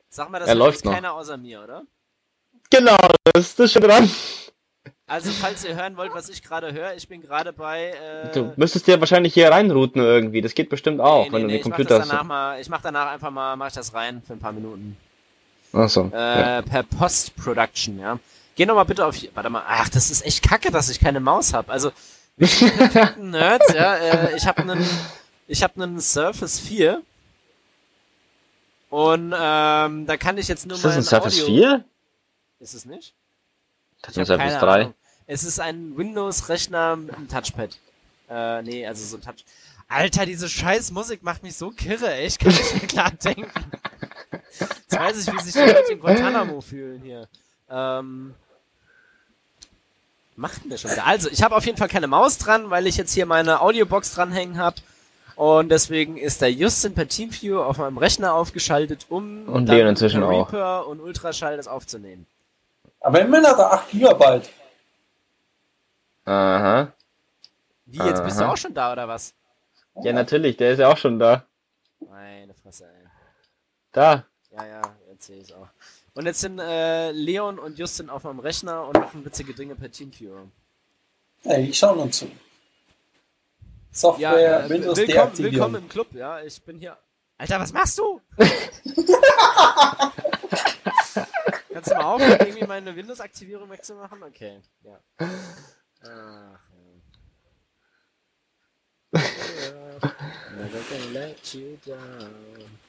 Sag 0.09 0.29
mal, 0.29 0.39
das 0.39 0.49
er 0.49 0.55
läuft 0.55 0.85
noch. 0.85 0.93
keiner 0.93 1.13
außer 1.13 1.37
mir, 1.37 1.63
oder? 1.63 1.83
Genau, 2.69 2.97
das 3.33 3.59
ist 3.59 3.71
schon 3.71 3.83
dran. 3.83 4.09
Also, 5.07 5.31
falls 5.31 5.65
ihr 5.65 5.75
hören 5.75 5.97
wollt, 5.97 6.13
was 6.13 6.29
ich 6.29 6.43
gerade 6.43 6.71
höre, 6.71 6.93
ich 6.95 7.07
bin 7.07 7.21
gerade 7.21 7.51
bei. 7.51 7.89
Äh... 7.89 8.31
Du 8.31 8.53
müsstest 8.57 8.85
dir 8.85 8.99
wahrscheinlich 8.99 9.33
hier 9.33 9.49
reinrouten 9.49 10.01
irgendwie. 10.01 10.41
Das 10.41 10.53
geht 10.53 10.69
bestimmt 10.69 11.01
auch, 11.01 11.23
nee, 11.23 11.29
nee, 11.29 11.33
wenn 11.33 11.41
nee, 11.41 11.47
du 11.47 11.57
den 11.57 11.63
Computer 11.63 11.99
hast. 11.99 12.23
Mal, 12.23 12.59
ich 12.59 12.69
mach 12.69 12.81
danach 12.81 13.11
einfach 13.11 13.31
mal, 13.31 13.55
mach 13.55 13.67
ich 13.67 13.73
das 13.73 13.93
rein 13.93 14.21
für 14.25 14.33
ein 14.33 14.39
paar 14.39 14.51
Minuten. 14.51 14.97
Achso. 15.73 16.09
Äh, 16.13 16.15
ja. 16.17 16.61
Per 16.61 16.83
Post-Production, 16.83 17.99
ja. 17.99 18.19
Geh 18.55 18.65
nochmal 18.65 18.85
bitte 18.85 19.05
auf. 19.05 19.15
Warte 19.33 19.49
mal. 19.49 19.63
Ach, 19.67 19.89
das 19.89 20.11
ist 20.11 20.25
echt 20.25 20.43
kacke, 20.43 20.71
dass 20.71 20.89
ich 20.89 20.99
keine 20.99 21.19
Maus 21.19 21.53
habe. 21.53 21.71
Also, 21.71 21.91
wir 22.37 22.47
sind 22.47 23.17
Nerds, 23.17 23.73
ja. 23.73 23.95
Äh, 23.95 24.35
ich 24.35 24.45
habe 24.45 24.61
einen. 24.61 24.85
Ich 25.47 25.63
habe 25.63 25.81
einen 25.81 25.99
Surface 25.99 26.59
4 26.59 27.01
und 28.89 29.33
ähm, 29.35 30.05
da 30.05 30.17
kann 30.17 30.37
ich 30.37 30.47
jetzt 30.47 30.67
nur 30.67 30.77
mal. 30.77 30.89
Ist 30.89 30.95
das 30.95 30.95
ein 30.97 31.03
Surface 31.03 31.41
Audio 31.41 31.45
4? 31.45 31.85
Ist 32.59 32.73
es 32.75 32.85
nicht? 32.85 33.13
Das 34.01 34.11
ist 34.11 34.17
ein 34.19 34.25
Surface 34.25 34.59
3. 34.59 34.67
Ahnung. 34.81 34.93
Es 35.25 35.43
ist 35.43 35.59
ein 35.59 35.95
Windows-Rechner 35.97 36.95
mit 36.95 37.15
einem 37.15 37.27
Touchpad. 37.27 37.77
Äh, 38.29 38.61
nee, 38.63 38.85
also 38.85 39.05
so 39.05 39.17
ein 39.17 39.21
Touch. 39.21 39.43
Alter, 39.87 40.25
diese 40.25 40.49
scheiß 40.49 40.91
Musik 40.91 41.23
macht 41.23 41.41
mich 41.43 41.55
so 41.55 41.71
kirre, 41.71 42.13
ey. 42.13 42.27
Ich 42.27 42.37
kann 42.37 42.51
nicht 42.51 42.73
mehr 42.75 42.87
klar 42.87 43.11
denken. 43.11 43.49
Jetzt 44.59 44.99
weiß 44.99 45.17
ich, 45.27 45.33
wie 45.33 45.39
sich 45.41 45.53
die 45.53 45.59
Leute 45.59 45.93
in 45.93 45.99
Guantanamo 45.99 46.61
fühlen 46.61 47.01
hier. 47.01 47.27
Ähm, 47.69 48.33
macht 50.35 50.63
denn 50.63 50.69
der 50.69 50.77
schon 50.77 50.91
wieder? 50.91 51.05
Also, 51.05 51.29
ich 51.29 51.43
habe 51.43 51.55
auf 51.55 51.65
jeden 51.65 51.77
Fall 51.77 51.87
keine 51.87 52.07
Maus 52.07 52.37
dran, 52.37 52.69
weil 52.69 52.87
ich 52.87 52.97
jetzt 52.97 53.13
hier 53.13 53.25
meine 53.25 53.61
Audiobox 53.61 54.13
dranhängen 54.13 54.57
habe. 54.57 54.77
Und 55.35 55.69
deswegen 55.69 56.17
ist 56.17 56.41
der 56.41 56.51
Justin 56.51 56.93
per 56.93 57.07
Teamview 57.07 57.61
auf 57.61 57.77
meinem 57.77 57.97
Rechner 57.97 58.33
aufgeschaltet, 58.33 59.05
um 59.07 59.47
und 59.47 59.69
Leon 59.69 59.87
inzwischen 59.87 60.21
Reaper 60.21 60.81
auch. 60.81 60.87
und 60.87 60.99
Ultraschall 60.99 61.55
das 61.55 61.67
aufzunehmen. 61.67 62.25
Aber 62.99 63.21
immerhin 63.21 63.47
hat 63.47 63.57
er 63.57 63.71
8 63.71 63.89
GB. 63.91 64.41
Aha. 66.25 66.91
Wie, 67.85 67.97
jetzt 67.99 68.19
Aha. 68.19 68.25
bist 68.25 68.39
du 68.39 68.43
auch 68.49 68.57
schon 68.57 68.73
da, 68.73 68.91
oder 68.91 69.07
was? 69.07 69.33
Ja, 70.03 70.13
natürlich, 70.13 70.57
der 70.57 70.73
ist 70.73 70.79
ja 70.79 70.91
auch 70.91 70.97
schon 70.97 71.17
da. 71.19 71.43
Meine 72.07 72.53
Fresse, 72.53 72.85
ey. 72.85 73.07
Da, 73.91 74.25
Ja, 74.59 74.67
ja, 74.67 74.81
jetzt 75.09 75.27
sehe 75.27 75.37
ich 75.37 75.49
es 75.49 75.53
auch. 75.53 75.69
Und 76.15 76.25
jetzt 76.25 76.41
sind 76.41 76.59
äh, 76.59 77.11
Leon 77.11 77.59
und 77.59 77.79
Justin 77.79 78.09
auf 78.09 78.23
meinem 78.23 78.39
Rechner 78.39 78.85
und 78.87 78.93
machen 78.99 79.23
witzige 79.23 79.53
Dinge 79.53 79.75
per 79.75 79.89
Teamviewer. 79.89 80.47
Hey, 81.43 81.69
ich 81.69 81.77
schaue 81.79 81.97
uns 81.99 82.17
zu. 82.19 82.29
Software, 83.91 84.39
ja, 84.39 84.65
äh, 84.65 84.69
Windows 84.69 84.97
willkommen, 84.97 85.37
willkommen 85.37 85.75
im 85.75 85.87
Club, 85.87 86.13
ja. 86.13 86.41
Ich 86.41 86.61
bin 86.61 86.77
hier. 86.77 86.97
Alter, 87.37 87.59
was 87.59 87.71
machst 87.71 87.97
du? 87.97 88.19
Kannst 91.73 91.91
du 91.91 91.95
mal 91.95 92.03
aufhören, 92.03 92.39
irgendwie 92.39 92.67
meine 92.67 92.93
Windows-Aktivierung 92.93 93.69
wegzumachen? 93.69 94.21
Okay, 94.23 94.59
ja. 94.83 94.99
Ach, 95.17 95.29
ja. 96.03 96.59
Never 100.57 100.79
gonna 100.89 101.11
let 101.13 101.53
you 101.53 101.77
down. 101.85 102.88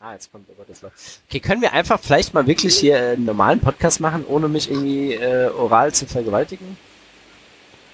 Ah, 0.00 0.12
jetzt 0.12 0.30
kommt 0.30 0.48
aber 0.50 0.64
das 0.68 0.82
Lauf. 0.82 0.92
Okay, 1.28 1.40
können 1.40 1.62
wir 1.62 1.72
einfach 1.72 1.98
vielleicht 1.98 2.34
mal 2.34 2.46
wirklich 2.46 2.78
hier 2.78 2.98
einen 2.98 3.24
normalen 3.24 3.58
Podcast 3.58 4.00
machen, 4.00 4.24
ohne 4.26 4.48
mich 4.48 4.70
irgendwie 4.70 5.14
äh, 5.14 5.48
oral 5.48 5.92
zu 5.92 6.06
vergewaltigen? 6.06 6.76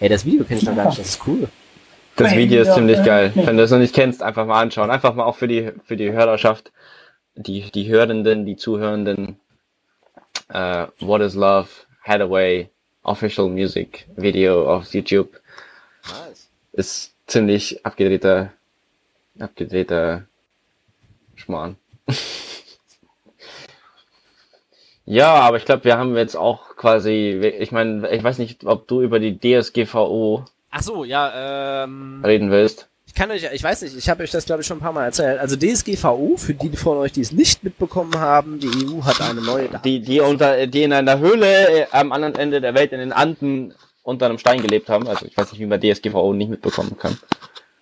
Ey, 0.01 0.09
das 0.09 0.25
Video 0.25 0.45
kenne 0.45 0.61
ich 0.61 0.67
noch 0.67 0.77
gar 0.77 0.87
nicht, 0.87 0.99
das 0.99 1.11
ist 1.11 1.27
cool. 1.27 1.49
Das 2.17 2.33
Video 2.33 2.63
ist 2.63 2.75
ziemlich 2.75 3.03
geil. 3.03 3.33
Wenn 3.35 3.57
du 3.57 3.63
es 3.63 3.71
noch 3.71 3.79
nicht 3.79 3.95
kennst, 3.95 4.23
einfach 4.23 4.45
mal 4.45 4.61
anschauen. 4.61 4.91
Einfach 4.91 5.15
mal 5.15 5.25
auch 5.25 5.37
für 5.37 5.49
die, 5.49 5.73
für 5.85 5.97
die 5.97 6.13
Hörerschaft, 6.13 6.73
die, 7.35 7.71
die 7.71 7.89
Hörenden, 7.89 8.45
die 8.45 8.57
Zuhörenden. 8.57 9.41
Uh, 10.53 10.89
What 10.99 11.23
is 11.23 11.35
Love, 11.35 11.69
Hathaway, 12.03 12.71
Official 13.03 13.49
Music 13.49 14.07
Video 14.17 14.73
auf 14.73 14.93
YouTube. 14.93 15.41
Nice. 16.05 16.49
Ist 16.73 17.15
ziemlich 17.27 17.85
abgedrehter, 17.85 18.53
abgedrehter 19.39 20.27
Schmarrn. 21.35 21.77
ja, 25.05 25.35
aber 25.35 25.57
ich 25.57 25.65
glaube, 25.65 25.85
wir 25.85 25.97
haben 25.99 26.17
jetzt 26.17 26.37
auch 26.37 26.77
quasi, 26.77 27.41
ich 27.59 27.73
meine, 27.73 28.11
ich 28.11 28.23
weiß 28.23 28.39
nicht, 28.39 28.65
ob 28.65 28.87
du 28.89 29.03
über 29.03 29.19
die 29.19 29.39
DSGVO 29.39 30.45
Ach 30.71 30.83
so, 30.83 31.05
ja, 31.05 31.85
ähm, 31.85 32.23
reden 32.25 32.51
willst. 32.51 32.89
Ich 33.11 33.15
kann 33.15 33.29
euch, 33.33 33.43
ich 33.43 33.63
weiß 33.63 33.83
nicht, 33.83 33.97
ich 33.97 34.09
habe 34.09 34.23
euch 34.23 34.31
das 34.31 34.45
glaube 34.45 34.63
ich 34.63 34.69
schon 34.69 34.77
ein 34.77 34.83
paar 34.83 34.93
Mal 34.93 35.07
erzählt. 35.07 35.41
Also 35.41 35.57
DSGVO, 35.57 36.37
für 36.37 36.55
die 36.55 36.77
von 36.77 36.97
euch, 36.99 37.11
die 37.11 37.23
es 37.23 37.33
nicht 37.33 37.65
mitbekommen 37.65 38.15
haben, 38.17 38.61
die 38.61 38.69
EU 38.69 39.03
hat 39.03 39.21
eine 39.21 39.41
neue. 39.41 39.69
Die, 39.85 39.99
die 39.99 40.21
unter, 40.21 40.69
die 40.69 40.85
in 40.85 40.93
einer 40.93 41.19
Höhle 41.19 41.81
äh, 41.81 41.87
am 41.91 42.13
anderen 42.13 42.37
Ende 42.37 42.61
der 42.61 42.73
Welt 42.75 42.93
in 42.93 43.01
den 43.01 43.13
Anden 43.13 43.75
unter 44.05 44.27
einem 44.27 44.39
Stein 44.39 44.63
gelebt 44.63 44.89
haben. 44.89 45.09
Also 45.09 45.27
ich 45.27 45.37
weiß 45.37 45.51
nicht, 45.51 45.61
wie 45.61 45.67
man 45.67 45.81
DSGVO 45.81 46.33
nicht 46.35 46.51
mitbekommen 46.51 46.97
kann. 46.97 47.19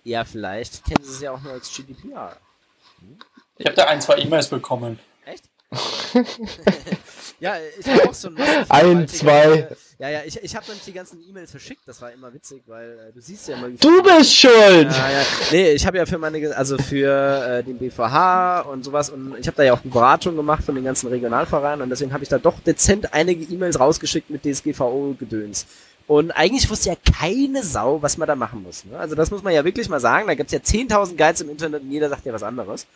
Ja, 0.03 0.25
vielleicht 0.25 0.83
kennen 0.83 1.03
sie 1.03 1.11
es 1.11 1.21
ja 1.21 1.31
auch 1.31 1.41
nur 1.43 1.53
als 1.53 1.71
GDPR. 1.71 2.35
Hm? 2.99 3.19
Ich 3.59 3.67
habe 3.67 3.75
da 3.75 3.85
ein, 3.85 4.01
zwei 4.01 4.17
E-Mails 4.17 4.47
bekommen. 4.47 4.97
Echt? 5.25 5.43
ja, 7.39 7.55
ich 7.79 7.87
habe 7.87 8.09
auch 8.09 8.13
so 8.13 8.29
ein 8.29 8.37
Ein, 8.69 9.07
zwei. 9.07 9.67
Ja, 9.97 10.09
ja, 10.09 10.19
ich, 10.25 10.41
ich 10.41 10.55
habe 10.55 10.65
nämlich 10.67 10.85
die 10.85 10.93
ganzen 10.93 11.19
E-Mails 11.27 11.51
verschickt, 11.51 11.81
das 11.85 12.01
war 12.01 12.11
immer 12.13 12.33
witzig, 12.33 12.63
weil 12.67 12.91
äh, 12.91 13.13
du 13.13 13.19
siehst 13.19 13.49
ja 13.49 13.57
immer... 13.57 13.67
Du 13.69 14.01
bist 14.01 14.33
schuld! 14.33 14.89
Ja, 14.89 15.11
ja. 15.11 15.21
Nee, 15.51 15.71
ich 15.71 15.85
habe 15.85 15.97
ja 15.97 16.05
für 16.05 16.17
meine, 16.17 16.55
also 16.55 16.77
für 16.77 17.45
äh, 17.45 17.63
den 17.63 17.77
BVH 17.77 18.61
und 18.61 18.85
sowas 18.85 19.09
und 19.09 19.35
ich 19.37 19.45
habe 19.47 19.57
da 19.57 19.63
ja 19.63 19.73
auch 19.73 19.81
die 19.81 19.89
Beratung 19.89 20.37
gemacht 20.37 20.63
von 20.63 20.75
den 20.75 20.85
ganzen 20.85 21.07
Regionalvereinen 21.07 21.81
und 21.81 21.89
deswegen 21.89 22.13
habe 22.13 22.23
ich 22.23 22.29
da 22.29 22.37
doch 22.37 22.61
dezent 22.61 23.13
einige 23.13 23.43
E-Mails 23.53 23.77
rausgeschickt 23.77 24.29
mit 24.29 24.43
DSGVO-Gedöns. 24.43 25.65
Und 26.07 26.31
eigentlich 26.31 26.67
wusste 26.69 26.89
ja 26.89 26.95
keine 27.19 27.61
Sau, 27.63 28.01
was 28.01 28.17
man 28.17 28.27
da 28.27 28.35
machen 28.35 28.63
muss. 28.63 28.83
Ne? 28.85 28.97
Also 28.97 29.15
das 29.15 29.29
muss 29.29 29.43
man 29.43 29.53
ja 29.53 29.63
wirklich 29.63 29.89
mal 29.89 29.99
sagen. 29.99 30.27
Da 30.27 30.33
gibt's 30.33 30.53
ja 30.53 30.59
10.000 30.59 31.17
Guides 31.17 31.41
im 31.41 31.49
Internet 31.49 31.83
und 31.83 31.91
jeder 31.91 32.09
sagt 32.09 32.25
ja 32.25 32.33
was 32.33 32.41
anderes. 32.41 32.87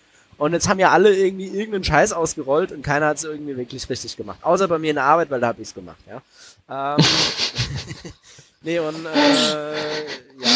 Und 0.44 0.52
jetzt 0.52 0.68
haben 0.68 0.78
ja 0.78 0.92
alle 0.92 1.16
irgendwie 1.16 1.48
irgendeinen 1.48 1.86
Scheiß 1.86 2.12
ausgerollt 2.12 2.74
und 2.74 2.82
keiner 2.82 3.08
hat 3.08 3.16
es 3.16 3.24
irgendwie 3.24 3.56
wirklich 3.56 3.90
richtig 3.90 4.18
gemacht. 4.18 4.40
Außer 4.42 4.68
bei 4.68 4.78
mir 4.78 4.90
in 4.90 4.98
der 4.98 5.06
Arbeit, 5.06 5.32
weil 5.32 5.40
da 5.40 5.48
habe 5.48 5.62
ich's 5.62 5.74
gemacht, 5.74 6.00
ja. 6.06 6.98
Ähm, 6.98 7.06
nee, 8.62 8.78
und 8.78 9.06
äh, 9.06 9.72
ja. 9.72 10.50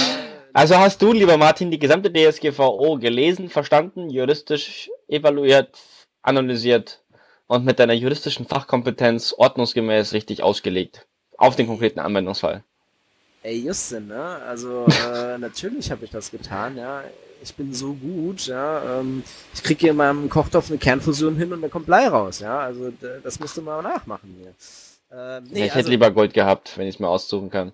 Also 0.52 0.76
hast 0.76 1.02
du, 1.02 1.14
lieber 1.14 1.38
Martin, 1.38 1.72
die 1.72 1.80
gesamte 1.80 2.12
DSGVO 2.12 2.98
gelesen, 2.98 3.48
verstanden, 3.48 4.10
juristisch 4.10 4.90
evaluiert, 5.08 5.80
analysiert 6.22 7.02
und 7.48 7.64
mit 7.64 7.80
deiner 7.80 7.94
juristischen 7.94 8.46
Fachkompetenz 8.46 9.36
ordnungsgemäß 9.38 10.12
richtig 10.12 10.44
ausgelegt. 10.44 11.08
Auf 11.38 11.56
den 11.56 11.66
konkreten 11.66 12.02
Anwendungsfall. 12.02 12.62
Ey, 13.42 13.66
Justin, 13.66 14.08
ne? 14.08 14.42
Also 14.46 14.86
äh, 15.14 15.38
natürlich 15.38 15.92
habe 15.92 16.04
ich 16.04 16.12
das 16.12 16.30
getan, 16.30 16.76
ja 16.76 17.06
ich 17.42 17.56
bin 17.56 17.74
so 17.74 17.94
gut, 17.94 18.48
ja, 18.48 19.00
ähm, 19.00 19.24
ich 19.54 19.64
kriege 19.64 19.80
hier 19.80 19.92
in 19.92 19.98
meinem 19.98 20.30
Kochtopf 20.30 20.70
eine 20.70 20.78
Kernfusion 20.78 21.36
hin 21.36 21.54
und 21.54 21.62
da 21.62 21.68
kommt 21.68 21.86
Blei 21.86 22.08
raus, 22.08 22.40
ja, 22.40 22.60
also 22.60 22.92
das 23.24 23.40
musst 23.40 23.58
du 23.58 23.62
mal 23.62 23.82
nachmachen 23.82 24.36
hier. 24.40 24.54
Ähm, 25.12 25.44
nee, 25.46 25.60
ja, 25.60 25.66
ich 25.66 25.72
also, 25.72 25.80
hätte 25.80 25.90
lieber 25.90 26.12
Gold 26.12 26.34
gehabt, 26.34 26.78
wenn 26.78 26.88
ich 26.88 26.96
es 26.96 27.00
mir 27.00 27.08
aussuchen 27.08 27.50
kann. 27.50 27.74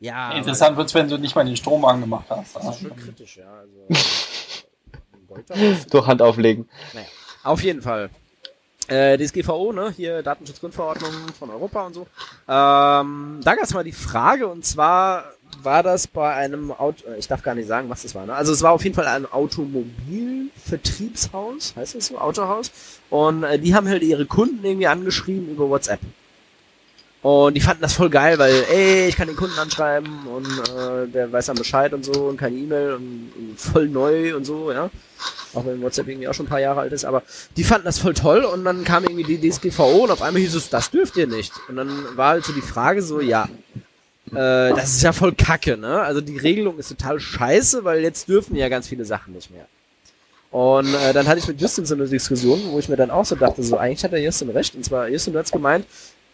Ja. 0.00 0.32
Interessant 0.32 0.76
wird 0.76 0.88
es, 0.88 0.94
wenn 0.94 1.08
du 1.08 1.18
nicht 1.18 1.34
mal 1.34 1.44
den 1.44 1.56
Strom 1.56 1.84
angemacht 1.84 2.26
hast. 2.28 2.56
Das 2.56 2.68
ist 2.68 2.82
schon 2.82 2.96
kritisch, 2.96 3.38
ja. 3.38 3.52
Also, 3.52 3.86
Durch 5.90 6.06
Hand 6.06 6.22
auflegen. 6.22 6.68
Naja, 6.92 7.06
auf 7.42 7.62
jeden 7.62 7.82
Fall. 7.82 8.10
Äh, 8.86 9.16
DSGVO, 9.16 9.72
ne, 9.72 9.92
hier 9.96 10.22
Datenschutzgrundverordnung 10.22 11.10
von 11.38 11.50
Europa 11.50 11.86
und 11.86 11.94
so. 11.94 12.06
Ähm, 12.46 13.40
da 13.42 13.54
gab 13.54 13.64
es 13.64 13.72
mal 13.72 13.82
die 13.82 13.92
Frage, 13.92 14.46
und 14.46 14.66
zwar 14.66 15.24
war 15.62 15.82
das 15.82 16.06
bei 16.06 16.34
einem 16.34 16.70
Auto, 16.70 17.08
äh, 17.08 17.18
ich 17.18 17.26
darf 17.28 17.42
gar 17.42 17.54
nicht 17.54 17.68
sagen, 17.68 17.88
was 17.88 18.02
das 18.02 18.14
war. 18.14 18.26
Ne? 18.26 18.34
Also 18.34 18.52
es 18.52 18.60
war 18.62 18.72
auf 18.72 18.84
jeden 18.84 18.94
Fall 18.94 19.06
ein 19.06 19.24
Automobilvertriebshaus, 19.30 21.74
heißt 21.76 21.94
das 21.94 22.06
so, 22.06 22.18
Autohaus. 22.18 22.70
Und 23.10 23.44
äh, 23.44 23.58
die 23.58 23.74
haben 23.74 23.88
halt 23.88 24.02
ihre 24.02 24.26
Kunden 24.26 24.62
irgendwie 24.64 24.86
angeschrieben 24.86 25.50
über 25.50 25.68
WhatsApp. 25.68 26.00
Und 27.22 27.54
die 27.54 27.60
fanden 27.62 27.80
das 27.80 27.94
voll 27.94 28.10
geil, 28.10 28.38
weil, 28.38 28.52
ey, 28.70 29.08
ich 29.08 29.16
kann 29.16 29.28
den 29.28 29.36
Kunden 29.36 29.58
anschreiben 29.58 30.26
und 30.26 30.46
äh, 30.46 31.08
der 31.08 31.32
weiß 31.32 31.46
dann 31.46 31.56
Bescheid 31.56 31.94
und 31.94 32.04
so 32.04 32.24
und 32.24 32.36
keine 32.36 32.54
E-Mail 32.54 32.92
und, 32.92 33.32
und 33.34 33.58
voll 33.58 33.88
neu 33.88 34.36
und 34.36 34.44
so, 34.44 34.70
ja. 34.70 34.90
Auch 35.54 35.64
wenn 35.64 35.80
WhatsApp 35.80 36.06
irgendwie 36.06 36.28
auch 36.28 36.34
schon 36.34 36.44
ein 36.44 36.50
paar 36.50 36.60
Jahre 36.60 36.80
alt 36.80 36.92
ist, 36.92 37.06
aber 37.06 37.22
die 37.56 37.64
fanden 37.64 37.86
das 37.86 37.98
voll 37.98 38.12
toll 38.12 38.44
und 38.44 38.66
dann 38.66 38.84
kam 38.84 39.04
irgendwie 39.04 39.38
die 39.38 39.48
DSGVO 39.48 40.04
und 40.04 40.10
auf 40.10 40.20
einmal 40.20 40.42
hieß 40.42 40.54
es, 40.54 40.68
das 40.68 40.90
dürft 40.90 41.16
ihr 41.16 41.26
nicht. 41.26 41.54
Und 41.68 41.76
dann 41.76 42.14
war 42.14 42.28
halt 42.30 42.44
so 42.44 42.52
die 42.52 42.60
Frage 42.60 43.00
so, 43.00 43.22
ja, 43.22 43.48
äh, 44.34 44.74
das 44.74 44.90
ist 44.90 45.02
ja 45.02 45.12
voll 45.12 45.34
kacke, 45.34 45.76
ne? 45.76 46.00
Also 46.00 46.20
die 46.20 46.38
Regelung 46.38 46.78
ist 46.78 46.88
total 46.88 47.20
scheiße, 47.20 47.84
weil 47.84 48.00
jetzt 48.00 48.28
dürfen 48.28 48.56
ja 48.56 48.68
ganz 48.68 48.88
viele 48.88 49.04
Sachen 49.04 49.34
nicht 49.34 49.50
mehr. 49.50 49.66
Und 50.50 50.94
äh, 50.94 51.12
dann 51.12 51.26
hatte 51.26 51.40
ich 51.40 51.48
mit 51.48 51.60
Justin 51.60 51.84
so 51.84 51.94
eine 51.94 52.06
Diskussion, 52.06 52.60
wo 52.70 52.78
ich 52.78 52.88
mir 52.88 52.96
dann 52.96 53.10
auch 53.10 53.24
so 53.24 53.34
dachte, 53.34 53.62
so 53.62 53.76
eigentlich 53.76 54.04
hat 54.04 54.12
der 54.12 54.22
Justin 54.22 54.50
recht. 54.50 54.74
Und 54.74 54.84
zwar, 54.84 55.08
Justin, 55.08 55.32
du 55.32 55.40
hast 55.40 55.50
gemeint, 55.50 55.86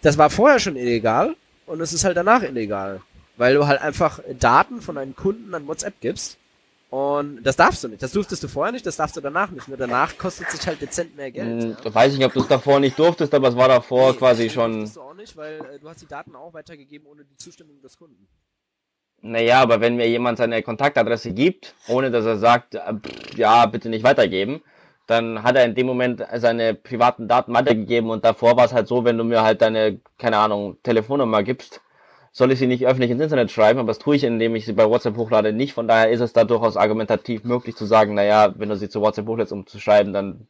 das 0.03 0.19
war 0.19 0.29
vorher 0.29 0.59
schon 0.59 0.77
illegal 0.77 1.35
und 1.67 1.81
es 1.81 1.93
ist 1.93 2.05
halt 2.05 2.17
danach 2.17 2.43
illegal. 2.43 3.01
Weil 3.37 3.55
du 3.55 3.67
halt 3.67 3.81
einfach 3.81 4.21
Daten 4.39 4.83
von 4.83 4.97
deinen 4.97 5.17
Kunden 5.17 5.55
an 5.55 5.67
WhatsApp 5.67 5.95
gibst 6.01 6.37
und 6.91 7.45
das 7.45 7.55
darfst 7.55 7.85
du 7.85 7.89
nicht. 7.89 8.03
Das 8.03 8.11
durftest 8.11 8.43
du 8.43 8.49
vorher 8.49 8.73
nicht, 8.73 8.85
das 8.85 8.97
darfst 8.97 9.17
du 9.17 9.21
danach 9.21 9.51
nicht. 9.53 9.69
Nur 9.69 9.77
danach 9.77 10.19
kostet 10.19 10.49
es 10.49 10.55
sich 10.55 10.67
halt 10.67 10.81
dezent 10.81 11.17
mehr 11.17 11.31
Geld. 11.31 11.63
Hm, 11.63 11.77
ja. 11.85 11.95
Weiß 11.95 12.13
ich 12.13 12.19
nicht, 12.19 12.27
ob 12.27 12.33
du 12.33 12.41
es 12.41 12.49
davor 12.49 12.81
nicht 12.81 12.99
durftest, 12.99 13.33
aber 13.33 13.49
es 13.49 13.57
war 13.57 13.69
davor 13.69 14.11
nee, 14.11 14.19
quasi 14.19 14.51
schon. 14.51 14.81
Das 14.81 14.95
du 14.95 15.01
auch 15.01 15.15
nicht, 15.15 15.37
weil 15.37 15.61
äh, 15.61 15.79
du 15.79 15.89
hast 15.89 16.03
die 16.03 16.09
Daten 16.09 16.35
auch 16.35 16.53
weitergegeben 16.53 17.07
ohne 17.07 17.25
die 17.25 17.37
Zustimmung 17.37 17.81
des 17.81 17.97
Kunden. 17.97 18.27
Naja, 19.23 19.61
aber 19.61 19.81
wenn 19.81 19.97
mir 19.97 20.09
jemand 20.09 20.39
seine 20.39 20.63
Kontaktadresse 20.63 21.33
gibt, 21.33 21.77
ohne 21.87 22.11
dass 22.11 22.25
er 22.25 22.39
sagt, 22.39 22.75
äh, 22.75 22.95
pff, 22.95 23.37
ja, 23.37 23.67
bitte 23.67 23.89
nicht 23.89 24.03
weitergeben, 24.03 24.61
dann 25.07 25.45
hat 25.45 25.55
er 25.55 25.65
in 25.67 25.77
dem 25.77 25.87
Moment 25.87 26.25
seine 26.37 26.75
privaten 26.75 27.29
Daten 27.29 27.53
weitergegeben 27.55 28.11
und 28.11 28.25
davor 28.25 28.57
war 28.57 28.65
es 28.65 28.73
halt 28.73 28.89
so, 28.89 29.05
wenn 29.05 29.19
du 29.19 29.25
mir 29.25 29.43
halt 29.43 29.63
deine, 29.63 30.01
keine 30.19 30.39
Ahnung, 30.39 30.79
Telefonnummer 30.83 31.43
gibst, 31.45 31.81
soll 32.33 32.53
ich 32.53 32.59
sie 32.59 32.67
nicht 32.67 32.87
öffentlich 32.87 33.11
ins 33.11 33.23
Internet 33.23 33.51
schreiben, 33.51 33.81
aber 33.81 33.89
das 33.89 33.99
tue 33.99 34.17
ich, 34.17 34.25
indem 34.25 34.55
ich 34.55 34.65
sie 34.65 34.73
bei 34.73 34.89
WhatsApp 34.89 35.17
hochlade, 35.17 35.53
nicht. 35.53 35.73
Von 35.73 35.89
daher 35.89 36.11
ist 36.11 36.21
es 36.21 36.33
da 36.33 36.45
durchaus 36.45 36.77
argumentativ 36.77 37.45
möglich 37.45 37.77
zu 37.77 37.87
sagen, 37.87 38.15
naja, 38.15 38.55
wenn 38.57 38.69
du 38.69 38.77
sie 38.77 38.89
zu 38.89 39.01
WhatsApp 39.01 39.27
hochlädst, 39.27 39.53
um 39.53 39.67
zu 39.67 39.81
schreiben, 39.81 40.13
dann. 40.13 40.47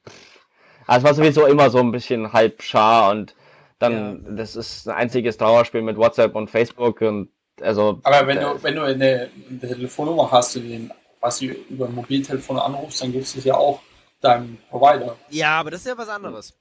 Also 0.86 0.98
es 0.98 1.04
war 1.04 1.14
sowieso 1.14 1.46
immer 1.46 1.70
so 1.70 1.78
ein 1.78 1.92
bisschen 1.92 2.32
halb 2.32 2.62
schar 2.62 3.10
und 3.10 3.34
dann, 3.78 4.24
ja. 4.24 4.32
das 4.36 4.56
ist 4.56 4.88
ein 4.88 4.94
einziges 4.94 5.36
Trauerspiel 5.38 5.82
mit 5.82 5.96
WhatsApp 5.96 6.34
und 6.34 6.50
Facebook 6.50 7.00
und 7.00 7.30
also. 7.60 8.00
Aber 8.02 8.26
wenn 8.26 8.40
du, 8.40 8.62
wenn 8.62 8.74
du 8.74 8.82
eine, 8.82 9.30
eine 9.48 9.60
Telefonnummer 9.60 10.30
hast, 10.30 10.56
den, 10.56 10.92
was 11.20 11.38
du 11.38 11.46
über 11.46 11.86
ein 11.86 11.94
Mobiltelefon 11.94 12.58
anrufst, 12.58 13.02
dann 13.02 13.12
gibst 13.12 13.34
du 13.34 13.38
es 13.38 13.44
ja 13.44 13.54
auch 13.54 13.80
deinem 14.20 14.58
Provider. 14.68 15.16
Ja, 15.30 15.60
aber 15.60 15.70
das 15.70 15.80
ist 15.80 15.86
ja 15.86 15.96
was 15.96 16.08
anderes. 16.08 16.54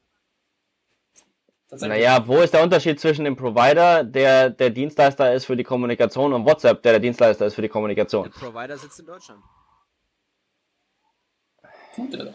Naja, 1.72 2.24
wo 2.26 2.38
ist 2.40 2.54
der 2.54 2.64
Unterschied 2.64 3.00
zwischen 3.00 3.26
dem 3.26 3.36
Provider, 3.36 4.04
der 4.04 4.50
der 4.50 4.72
Dienstleister 4.72 5.34
ist 5.34 5.46
für 5.46 5.56
die 5.56 5.64
Kommunikation, 5.64 6.34
und 6.34 6.46
WhatsApp, 6.46 6.82
der 6.82 6.94
der 6.94 7.00
Dienstleister 7.00 7.46
ist 7.46 7.54
für 7.54 7.62
die 7.62 7.70
Kommunikation? 7.70 8.24
Der 8.24 8.32
Provider 8.32 8.78
sitzt 8.78 9.00
in 9.00 9.06
Deutschland. 9.06 9.42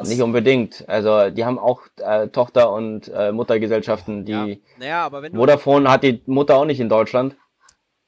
Nicht 0.04 0.22
unbedingt. 0.22 0.88
Also 0.88 1.30
die 1.30 1.44
haben 1.44 1.58
auch 1.58 1.82
äh, 1.96 2.28
Tochter- 2.28 2.70
und 2.70 3.08
äh, 3.08 3.32
Muttergesellschaften, 3.32 4.24
die 4.24 4.32
ja. 4.32 4.46
Naja, 4.78 5.04
aber 5.06 5.22
wenn 5.22 5.34
Vodafone 5.34 5.90
hat 5.90 6.02
die 6.02 6.22
Mutter 6.26 6.56
auch 6.56 6.64
nicht 6.64 6.80
in 6.80 6.88
Deutschland. 6.88 7.36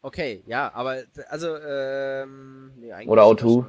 Okay, 0.02 0.44
ja, 0.46 0.70
aber 0.72 1.02
also 1.30 1.56
ähm, 1.56 2.72
nee, 2.76 2.92
Oder 3.06 3.24
O2. 3.24 3.64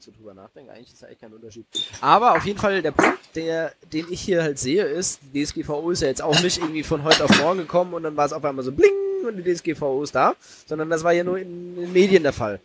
Ich 0.00 0.06
so 0.06 0.12
drüber 0.12 0.32
nachdenke, 0.32 0.72
eigentlich 0.72 0.94
ist 0.94 1.02
da 1.02 1.08
echt 1.08 1.20
kein 1.20 1.34
Unterschied. 1.34 1.66
Aber 2.00 2.34
auf 2.34 2.46
jeden 2.46 2.58
Fall 2.58 2.80
der 2.80 2.92
Punkt, 2.92 3.18
der, 3.34 3.74
den 3.92 4.06
ich 4.10 4.22
hier 4.22 4.42
halt 4.42 4.58
sehe, 4.58 4.82
ist, 4.82 5.20
die 5.22 5.44
DSGVO 5.44 5.90
ist 5.90 6.00
ja 6.00 6.08
jetzt 6.08 6.22
auch 6.22 6.40
nicht 6.40 6.56
irgendwie 6.56 6.82
von 6.82 7.04
heute 7.04 7.22
auf 7.22 7.38
morgen 7.38 7.58
gekommen 7.58 7.92
und 7.92 8.04
dann 8.04 8.16
war 8.16 8.24
es 8.24 8.32
auf 8.32 8.42
einmal 8.42 8.64
so 8.64 8.72
bling 8.72 8.94
und 9.28 9.36
die 9.36 9.54
DSGVO 9.54 10.02
ist 10.02 10.14
da, 10.14 10.34
sondern 10.66 10.88
das 10.88 11.04
war 11.04 11.12
ja 11.12 11.22
nur 11.22 11.36
in 11.36 11.76
den 11.76 11.92
Medien 11.92 12.22
der 12.22 12.32
Fall 12.32 12.60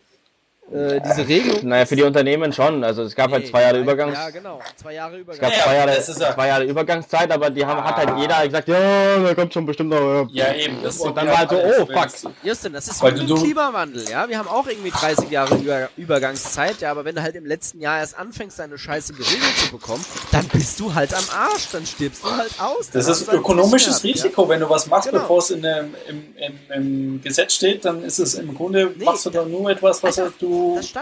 äh, 0.72 1.00
diese 1.00 1.28
Regelung. 1.28 1.68
Naja, 1.68 1.86
für 1.86 1.94
die 1.94 2.02
Unternehmen 2.02 2.52
schon. 2.52 2.82
Also 2.82 3.02
es 3.02 3.14
gab 3.14 3.30
halt 3.30 3.44
nee, 3.44 3.44
halt 3.44 3.50
zwei 3.52 3.62
Jahre 3.62 3.80
Übergangs. 3.80 4.14
Ja, 4.14 4.30
genau. 4.30 4.60
Zwei 4.74 4.94
Jahre 4.94 5.16
Übergangs. 5.16 5.36
Es 5.36 5.40
gab 5.40 5.64
zwei 5.64 5.76
Jahre, 5.76 5.94
ja, 5.94 6.34
zwei 6.34 6.46
Jahre 6.48 6.64
Übergangszeit, 6.64 7.30
aber 7.30 7.50
die 7.50 7.64
haben, 7.64 7.78
ah. 7.78 7.84
hat 7.84 7.96
halt 7.96 8.18
jeder 8.18 8.44
gesagt, 8.44 8.68
ja, 8.68 9.18
da 9.18 9.34
kommt 9.34 9.54
schon 9.54 9.64
bestimmt 9.64 9.90
noch. 9.90 10.26
Ja, 10.32 10.52
eben. 10.54 10.82
Das 10.82 10.98
und 10.98 11.16
dann 11.16 11.28
war 11.28 11.38
halt 11.38 11.50
so, 11.50 11.56
oh, 11.56 11.86
fuck. 11.86 12.32
Justin, 12.42 12.72
das 12.72 12.88
ist 12.88 13.00
wie 13.00 13.12
mit 13.12 13.28
dem 13.28 13.36
Klimawandel, 13.36 14.08
ja. 14.10 14.28
Wir 14.28 14.38
haben 14.38 14.48
auch 14.48 14.66
irgendwie 14.66 14.90
30 14.90 15.30
Jahre 15.30 15.54
Über 15.56 15.88
Übergangszeit, 15.96 16.80
ja, 16.80 16.90
aber 16.90 17.04
wenn 17.04 17.14
du 17.14 17.22
halt 17.22 17.36
im 17.36 17.46
letzten 17.46 17.80
Jahr 17.80 18.00
erst 18.00 18.18
anfängst, 18.18 18.58
deine 18.58 18.76
Scheiße 18.76 19.12
geregelt 19.12 19.56
zu 19.56 19.70
bekommen, 19.70 20.04
dann 20.32 20.48
bist 20.48 20.80
du 20.80 20.92
halt 20.92 21.14
am 21.14 21.24
Arsch, 21.32 21.68
dann 21.70 21.86
stirbst 21.86 22.24
du 22.24 22.30
halt 22.36 22.52
aus. 22.58 22.90
Das 22.90 23.06
ist 23.06 23.32
ökonomisches 23.32 24.02
Risiko, 24.02 24.42
ja. 24.42 24.48
wenn 24.48 24.60
du 24.60 24.68
was 24.68 24.88
machst, 24.88 25.08
genau. 25.10 25.22
bevor 25.22 25.38
es 25.38 25.50
in 25.50 25.62
dem, 25.62 25.94
im, 26.08 26.24
im, 26.36 26.58
im, 26.74 27.22
Gesetz 27.22 27.54
steht, 27.54 27.84
dann 27.84 28.02
ist 28.02 28.18
es 28.18 28.34
im 28.34 28.52
Grunde, 28.52 28.92
nee, 28.96 29.04
machst 29.04 29.26
du 29.26 29.30
da 29.30 29.44
nur 29.44 29.70
etwas, 29.70 30.02
was 30.02 30.18
Alter, 30.18 30.32
du 30.40 30.55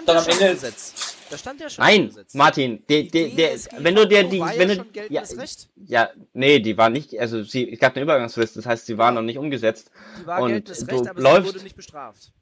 dann 0.06 0.16
am 0.16 0.24
Ende 0.24 0.32
Ende. 0.32 0.54
Gesetz. 0.54 1.16
Da 1.30 1.38
stand 1.38 1.60
ja 1.60 1.68
schon 1.70 1.84
Nein, 1.84 2.12
Martin, 2.34 2.84
die, 2.88 3.08
die, 3.08 3.34
die, 3.34 3.48
wenn 3.78 3.94
du 3.94 4.06
dir 4.06 4.24
die, 4.24 4.40
wenn 4.40 4.68
du, 4.68 4.84
ja, 5.08 5.22
ja, 5.86 6.08
nee, 6.32 6.60
die 6.60 6.76
war 6.76 6.90
nicht, 6.90 7.18
also 7.18 7.42
sie, 7.42 7.72
es 7.72 7.78
gab 7.78 7.96
eine 7.96 8.04
Übergangsfrist, 8.04 8.56
das 8.56 8.66
heißt, 8.66 8.86
sie 8.86 8.98
war 8.98 9.10
noch 9.10 9.22
nicht 9.22 9.38
umgesetzt. 9.38 9.90
Die 10.20 10.26
war 10.26 10.42
und 10.42 10.50
geltendes 10.50 10.86
Recht, 10.86 11.08
aber 11.08 11.20
läufst, 11.20 11.48
sie 11.48 11.54
wurde 11.54 11.64
nicht 11.64 11.76
bestraft. 11.76 12.32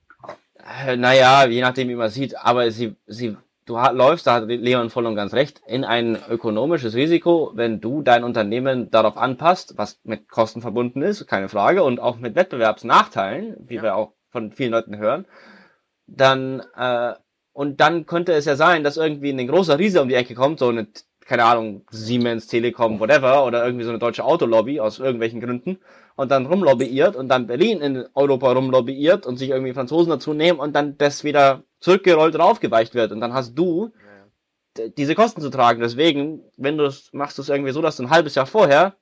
Äh, 0.85 0.97
naja, 0.97 1.47
je 1.47 1.61
nachdem, 1.61 1.89
wie 1.89 1.95
man 1.95 2.11
sieht, 2.11 2.37
aber 2.37 2.71
sie, 2.71 2.97
sie, 3.07 3.37
du 3.67 3.75
läufst, 3.75 4.27
da 4.27 4.35
hat 4.35 4.49
Leon 4.49 4.91
voll 4.91 5.07
und 5.07 5.17
ganz 5.17 5.33
recht, 5.33 5.63
in 5.67 5.85
ein 5.85 6.19
ökonomisches 6.29 6.95
Risiko, 6.95 7.53
wenn 7.55 7.81
du 7.81 8.03
dein 8.03 8.25
Unternehmen 8.25 8.91
darauf 8.91 9.17
anpasst, 9.17 9.75
was 9.77 10.01
mit 10.05 10.29
Kosten 10.29 10.61
verbunden 10.61 11.03
ist, 11.03 11.27
keine 11.27 11.49
Frage, 11.49 11.83
und 11.83 12.01
auch 12.01 12.17
mit 12.17 12.35
Wettbewerbsnachteilen, 12.35 13.57
wie 13.67 13.77
ja. 13.77 13.83
wir 13.83 13.97
auch 13.97 14.13
von 14.31 14.53
vielen 14.53 14.73
Leuten 14.73 14.97
hören, 14.97 15.27
dann 16.17 16.63
äh, 16.77 17.15
und 17.53 17.81
dann 17.81 18.07
könnte 18.07 18.33
es 18.33 18.47
ja 18.47 18.57
sein, 18.57 18.83
dass 18.85 18.97
irgendwie 18.97 19.31
ein 19.31 19.47
großer 19.47 19.79
Riese 19.79 20.01
um 20.01 20.09
die 20.09 20.15
Ecke 20.15 20.35
kommt, 20.35 20.59
so 20.59 20.69
eine, 20.69 20.87
keine 21.21 21.45
Ahnung, 21.45 21.85
Siemens, 21.91 22.47
Telekom, 22.47 22.99
whatever, 22.99 23.45
oder 23.45 23.65
irgendwie 23.65 23.85
so 23.85 23.91
eine 23.91 23.99
deutsche 23.99 24.25
Autolobby 24.25 24.81
aus 24.81 24.99
irgendwelchen 24.99 25.41
Gründen 25.41 25.79
und 26.17 26.31
dann 26.31 26.47
rumlobbyiert 26.47 27.15
und 27.15 27.29
dann 27.29 27.47
Berlin 27.47 27.81
in 27.81 28.07
Europa 28.15 28.53
rumlobbyiert 28.53 29.27
und 29.27 29.37
sich 29.37 29.51
irgendwie 29.51 29.75
Franzosen 29.75 30.11
dazu 30.11 30.33
nehmen 30.33 30.61
und 30.61 30.75
dann 30.75 30.97
das 30.97 31.25
wieder 31.25 31.63
zurückgerollt 31.81 32.39
raufgeweicht 32.39 32.95
wird. 32.95 33.13
Und 33.13 33.21
dann 33.21 33.35
hast 33.35 33.55
du 33.55 33.93
diese 34.97 35.15
Kosten 35.15 35.43
zu 35.43 35.51
tragen. 35.51 35.81
Deswegen, 35.81 36.43
wenn 36.57 36.79
du 36.79 36.85
es 36.85 37.13
machst 37.13 37.37
du 37.37 37.43
es 37.43 37.49
irgendwie 37.49 37.73
so, 37.73 37.83
dass 37.83 37.97
du 37.97 38.05
ein 38.05 38.11
halbes 38.11 38.35
Jahr 38.35 38.47
vorher, 38.47 38.97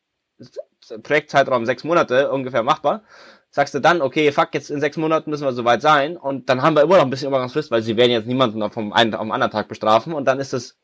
Projektzeitraum 1.03 1.67
sechs 1.67 1.85
Monate 1.85 2.33
ungefähr 2.33 2.63
machbar, 2.63 3.05
sagst 3.51 3.75
du 3.75 3.81
dann, 3.81 4.01
okay, 4.01 4.31
fuck, 4.33 4.49
jetzt 4.53 4.71
in 4.71 4.81
sechs 4.81 4.97
Monaten 4.97 5.31
müssen 5.31 5.45
wir 5.45 5.53
soweit 5.53 5.83
sein 5.83 6.17
und 6.17 6.49
dann 6.49 6.63
haben 6.63 6.77
wir 6.77 6.83
immer 6.83 6.97
noch 6.97 7.05
ein 7.05 7.11
bisschen 7.11 7.29
Übergangsfrist, 7.29 7.71
weil 7.71 7.83
sie 7.83 7.97
werden 7.97 8.13
jetzt 8.13 8.27
niemanden 8.27 8.71
vom 8.71 8.93
einen 8.93 9.15
auf 9.15 9.23
den 9.23 9.33
anderen 9.33 9.51
Tag 9.51 9.69
bestrafen 9.69 10.13
und 10.13 10.25
dann 10.25 10.39
ist 10.39 10.55
es 10.55 10.79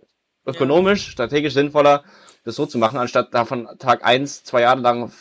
ökonomisch, 0.46 1.06
ja. 1.06 1.12
strategisch 1.12 1.54
sinnvoller, 1.54 2.04
das 2.44 2.56
so 2.56 2.66
zu 2.66 2.78
machen, 2.78 2.98
anstatt 2.98 3.34
davon 3.34 3.68
Tag 3.78 4.04
eins 4.04 4.44
zwei 4.44 4.62
Jahre 4.62 4.80
lang 4.80 5.12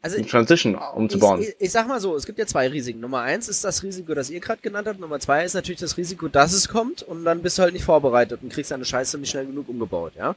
also 0.00 0.20
Transition 0.22 0.74
umzubauen. 0.74 1.42
Ich, 1.42 1.48
ich, 1.48 1.54
ich, 1.60 1.70
sag 1.70 1.86
mal 1.86 2.00
so, 2.00 2.16
es 2.16 2.26
gibt 2.26 2.38
ja 2.38 2.46
zwei 2.46 2.66
Risiken. 2.68 3.00
Nummer 3.00 3.20
eins 3.20 3.48
ist 3.48 3.62
das 3.62 3.82
Risiko, 3.82 4.14
das 4.14 4.30
ihr 4.30 4.40
gerade 4.40 4.62
genannt 4.62 4.88
habt. 4.88 4.98
Nummer 4.98 5.20
zwei 5.20 5.44
ist 5.44 5.54
natürlich 5.54 5.80
das 5.80 5.96
Risiko, 5.96 6.28
dass 6.28 6.52
es 6.52 6.68
kommt 6.68 7.02
und 7.02 7.24
dann 7.24 7.42
bist 7.42 7.58
du 7.58 7.62
halt 7.62 7.72
nicht 7.72 7.84
vorbereitet 7.84 8.40
und 8.42 8.52
kriegst 8.52 8.70
deine 8.70 8.84
Scheiße 8.84 9.18
nicht 9.18 9.30
schnell 9.30 9.46
genug 9.46 9.68
umgebaut, 9.68 10.14
ja. 10.16 10.34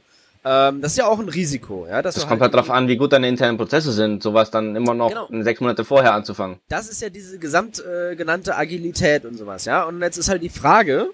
Ähm, 0.48 0.80
das 0.80 0.92
ist 0.92 0.98
ja 0.98 1.06
auch 1.08 1.18
ein 1.18 1.28
Risiko. 1.28 1.88
Ja, 1.88 2.02
das 2.02 2.14
kommt 2.20 2.30
halt, 2.30 2.40
halt 2.40 2.54
darauf 2.54 2.70
an, 2.70 2.86
wie 2.86 2.96
gut 2.96 3.12
deine 3.12 3.26
internen 3.26 3.58
Prozesse 3.58 3.90
sind, 3.90 4.22
sowas 4.22 4.52
dann 4.52 4.76
immer 4.76 4.94
noch 4.94 5.08
genau. 5.08 5.42
sechs 5.42 5.60
Monate 5.60 5.84
vorher 5.84 6.14
anzufangen. 6.14 6.58
Das 6.68 6.88
ist 6.88 7.02
ja 7.02 7.10
diese 7.10 7.40
gesamt 7.40 7.84
äh, 7.84 8.14
genannte 8.14 8.56
Agilität 8.56 9.24
und 9.24 9.36
sowas, 9.36 9.64
ja. 9.64 9.82
Und 9.82 10.00
jetzt 10.00 10.18
ist 10.18 10.28
halt 10.28 10.42
die 10.44 10.48
Frage, 10.48 11.10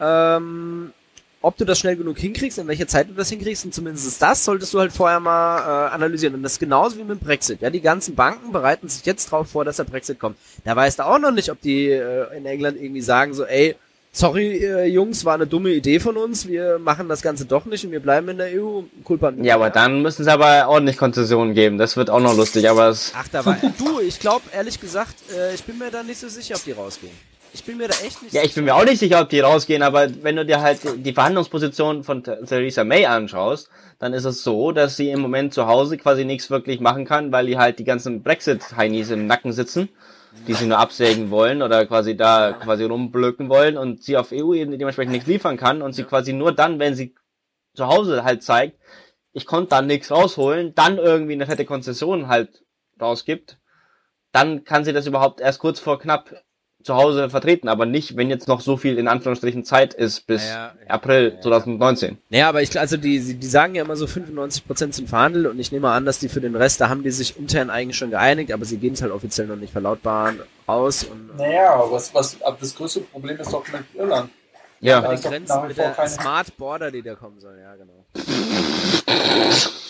ähm, 0.00 0.92
ob 1.40 1.56
du 1.56 1.64
das 1.64 1.78
schnell 1.78 1.94
genug 1.94 2.18
hinkriegst, 2.18 2.58
in 2.58 2.66
welcher 2.66 2.88
Zeit 2.88 3.08
du 3.08 3.12
das 3.12 3.28
hinkriegst 3.28 3.64
und 3.64 3.72
zumindest 3.72 4.20
das 4.20 4.44
solltest 4.44 4.74
du 4.74 4.80
halt 4.80 4.92
vorher 4.92 5.20
mal 5.20 5.58
äh, 5.58 5.90
analysieren. 5.92 6.34
Und 6.34 6.42
das 6.42 6.54
ist 6.54 6.58
genauso 6.58 6.96
wie 6.96 7.04
mit 7.04 7.20
dem 7.20 7.24
Brexit. 7.24 7.60
Ja, 7.60 7.70
die 7.70 7.80
ganzen 7.80 8.16
Banken 8.16 8.50
bereiten 8.50 8.88
sich 8.88 9.06
jetzt 9.06 9.30
drauf 9.30 9.50
vor, 9.50 9.64
dass 9.64 9.76
der 9.76 9.84
Brexit 9.84 10.18
kommt. 10.18 10.36
Da 10.64 10.74
weißt 10.74 10.98
du 10.98 11.06
auch 11.06 11.20
noch 11.20 11.30
nicht, 11.30 11.48
ob 11.52 11.60
die 11.60 11.90
äh, 11.90 12.36
in 12.36 12.44
England 12.44 12.76
irgendwie 12.80 13.02
sagen 13.02 13.34
so, 13.34 13.44
ey, 13.44 13.76
sorry, 14.14 14.64
äh, 14.64 14.86
Jungs, 14.86 15.24
war 15.24 15.34
eine 15.34 15.46
dumme 15.46 15.70
Idee 15.70 16.00
von 16.00 16.16
uns, 16.16 16.48
wir 16.48 16.78
machen 16.78 17.08
das 17.08 17.20
Ganze 17.20 17.44
doch 17.44 17.66
nicht 17.66 17.84
und 17.84 17.90
wir 17.90 18.00
bleiben 18.00 18.28
in 18.30 18.38
der 18.38 18.48
EU. 18.58 18.82
Culpa 19.02 19.32
ja, 19.42 19.56
aber 19.56 19.68
dann 19.68 20.00
müssen 20.00 20.24
sie 20.24 20.32
aber 20.32 20.68
ordentlich 20.68 20.96
Konzessionen 20.96 21.52
geben, 21.52 21.76
das 21.76 21.96
wird 21.96 22.08
auch 22.08 22.20
noch 22.20 22.36
lustig, 22.36 22.70
aber 22.70 22.88
es... 22.88 23.12
Ach, 23.14 23.28
da 23.28 23.44
war... 23.44 23.58
du, 23.78 24.00
ich 24.00 24.18
glaube, 24.18 24.44
ehrlich 24.54 24.80
gesagt, 24.80 25.16
äh, 25.36 25.54
ich 25.54 25.64
bin 25.64 25.76
mir 25.78 25.90
da 25.90 26.02
nicht 26.02 26.18
so 26.18 26.28
sicher, 26.28 26.54
ob 26.54 26.64
die 26.64 26.72
rausgehen. 26.72 27.12
Ich 27.52 27.62
bin 27.62 27.76
mir 27.76 27.86
da 27.86 27.94
echt 28.04 28.20
nicht 28.20 28.32
Ja, 28.32 28.42
ich 28.42 28.52
bin 28.52 28.64
mir 28.64 28.74
auch 28.74 28.84
nicht 28.84 28.98
sicher, 28.98 29.20
ob 29.20 29.28
die 29.28 29.38
rausgehen, 29.38 29.82
aber 29.82 30.08
wenn 30.22 30.34
du 30.34 30.44
dir 30.44 30.60
halt 30.60 30.80
die 30.96 31.12
Verhandlungsposition 31.12 32.02
von 32.02 32.24
Theresa 32.24 32.82
May 32.82 33.06
anschaust, 33.06 33.68
dann 34.00 34.12
ist 34.12 34.24
es 34.24 34.42
so, 34.42 34.72
dass 34.72 34.96
sie 34.96 35.10
im 35.10 35.20
Moment 35.20 35.54
zu 35.54 35.66
Hause 35.66 35.96
quasi 35.96 36.24
nichts 36.24 36.50
wirklich 36.50 36.80
machen 36.80 37.04
kann, 37.04 37.30
weil 37.30 37.46
die 37.46 37.56
halt 37.56 37.78
die 37.78 37.84
ganzen 37.84 38.22
Brexit-Heinis 38.22 39.10
im 39.10 39.28
Nacken 39.28 39.52
sitzen 39.52 39.88
die 40.46 40.54
sie 40.54 40.66
nur 40.66 40.78
absägen 40.78 41.30
wollen 41.30 41.62
oder 41.62 41.86
quasi 41.86 42.16
da 42.16 42.52
quasi 42.52 42.84
rumblöken 42.84 43.48
wollen 43.48 43.76
und 43.76 44.02
sie 44.02 44.16
auf 44.16 44.32
EU-Ebene 44.32 44.78
dementsprechend 44.78 45.12
nichts 45.12 45.28
liefern 45.28 45.56
kann 45.56 45.82
und 45.82 45.92
sie 45.92 46.04
quasi 46.04 46.32
nur 46.32 46.52
dann, 46.52 46.78
wenn 46.78 46.94
sie 46.94 47.14
zu 47.74 47.86
Hause 47.86 48.24
halt 48.24 48.42
zeigt, 48.42 48.78
ich 49.32 49.46
konnte 49.46 49.70
da 49.70 49.82
nichts 49.82 50.10
rausholen, 50.10 50.74
dann 50.74 50.98
irgendwie 50.98 51.32
eine 51.32 51.46
fette 51.46 51.64
Konzession 51.64 52.28
halt 52.28 52.64
rausgibt, 53.00 53.58
dann 54.32 54.64
kann 54.64 54.84
sie 54.84 54.92
das 54.92 55.06
überhaupt 55.06 55.40
erst 55.40 55.58
kurz 55.58 55.80
vor 55.80 55.98
knapp 55.98 56.44
zu 56.84 56.94
Hause 56.94 57.30
vertreten, 57.30 57.68
aber 57.68 57.86
nicht, 57.86 58.16
wenn 58.16 58.28
jetzt 58.28 58.46
noch 58.46 58.60
so 58.60 58.76
viel 58.76 58.98
in 58.98 59.08
Anführungsstrichen 59.08 59.64
Zeit 59.64 59.94
ist 59.94 60.26
bis 60.26 60.46
ja, 60.46 60.72
ja, 60.78 60.90
April 60.90 61.32
ja, 61.34 61.40
2019. 61.40 62.18
Naja, 62.28 62.48
aber 62.48 62.60
ich 62.62 62.78
also 62.78 62.98
die, 62.98 63.34
die 63.34 63.46
sagen 63.46 63.74
ja 63.74 63.82
immer 63.82 63.96
so 63.96 64.04
95% 64.04 64.92
sind 64.92 65.08
verhandelt 65.08 65.46
und 65.46 65.58
ich 65.58 65.72
nehme 65.72 65.88
an, 65.88 66.04
dass 66.04 66.18
die 66.18 66.28
für 66.28 66.42
den 66.42 66.54
Rest, 66.54 66.80
da 66.80 66.90
haben 66.90 67.02
die 67.02 67.10
sich 67.10 67.38
intern 67.38 67.70
eigentlich 67.70 67.96
schon 67.96 68.10
geeinigt, 68.10 68.52
aber 68.52 68.66
sie 68.66 68.76
gehen 68.76 68.92
es 68.92 69.02
halt 69.02 69.12
offiziell 69.12 69.46
noch 69.46 69.56
nicht 69.56 69.72
verlautbaren 69.72 70.40
aus. 70.66 71.04
Und, 71.04 71.36
naja, 71.38 71.82
was, 71.88 72.14
was, 72.14 72.40
aber 72.42 72.58
das 72.60 72.74
größte 72.74 73.00
Problem 73.00 73.38
ist 73.38 73.52
doch 73.52 73.64
mit 73.72 73.82
Irland. 73.94 74.30
Ja, 74.80 75.00
ja. 75.00 75.14
die 75.14 75.22
Grenzen 75.22 75.66
mit 75.66 75.78
der 75.78 75.92
keine... 75.92 76.10
Smart 76.10 76.54
Border, 76.58 76.90
die 76.90 77.00
da 77.00 77.14
kommen 77.14 77.40
soll, 77.40 77.58
ja 77.58 77.74
genau. 77.76 78.04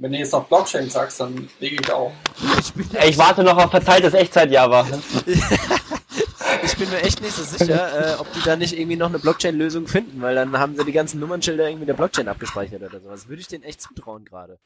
Wenn 0.00 0.12
du 0.12 0.18
jetzt 0.18 0.32
noch 0.32 0.46
Blockchain 0.46 0.88
sagst, 0.88 1.20
dann 1.20 1.50
lege 1.60 1.76
ich 1.78 1.92
auch. 1.92 2.10
Ich, 2.58 2.72
ich 3.06 3.18
warte 3.18 3.44
noch 3.44 3.58
auf 3.58 3.70
verteiltes 3.70 4.14
Echtzeit-Java. 4.14 4.86
ich 6.62 6.76
bin 6.78 6.88
mir 6.88 7.02
echt 7.02 7.20
nicht 7.20 7.34
so 7.34 7.44
sicher, 7.44 8.14
äh, 8.14 8.18
ob 8.18 8.32
die 8.32 8.40
da 8.40 8.56
nicht 8.56 8.72
irgendwie 8.72 8.96
noch 8.96 9.10
eine 9.10 9.18
Blockchain-Lösung 9.18 9.86
finden, 9.86 10.22
weil 10.22 10.34
dann 10.34 10.58
haben 10.58 10.74
sie 10.74 10.86
die 10.86 10.92
ganzen 10.92 11.20
Nummernschilder 11.20 11.68
irgendwie 11.68 11.84
der 11.84 11.92
Blockchain 11.92 12.28
abgespeichert 12.28 12.82
oder 12.82 12.98
sowas. 12.98 13.28
Würde 13.28 13.42
ich 13.42 13.48
denen 13.48 13.62
echt 13.62 13.82
zutrauen 13.82 14.24
gerade. 14.24 14.56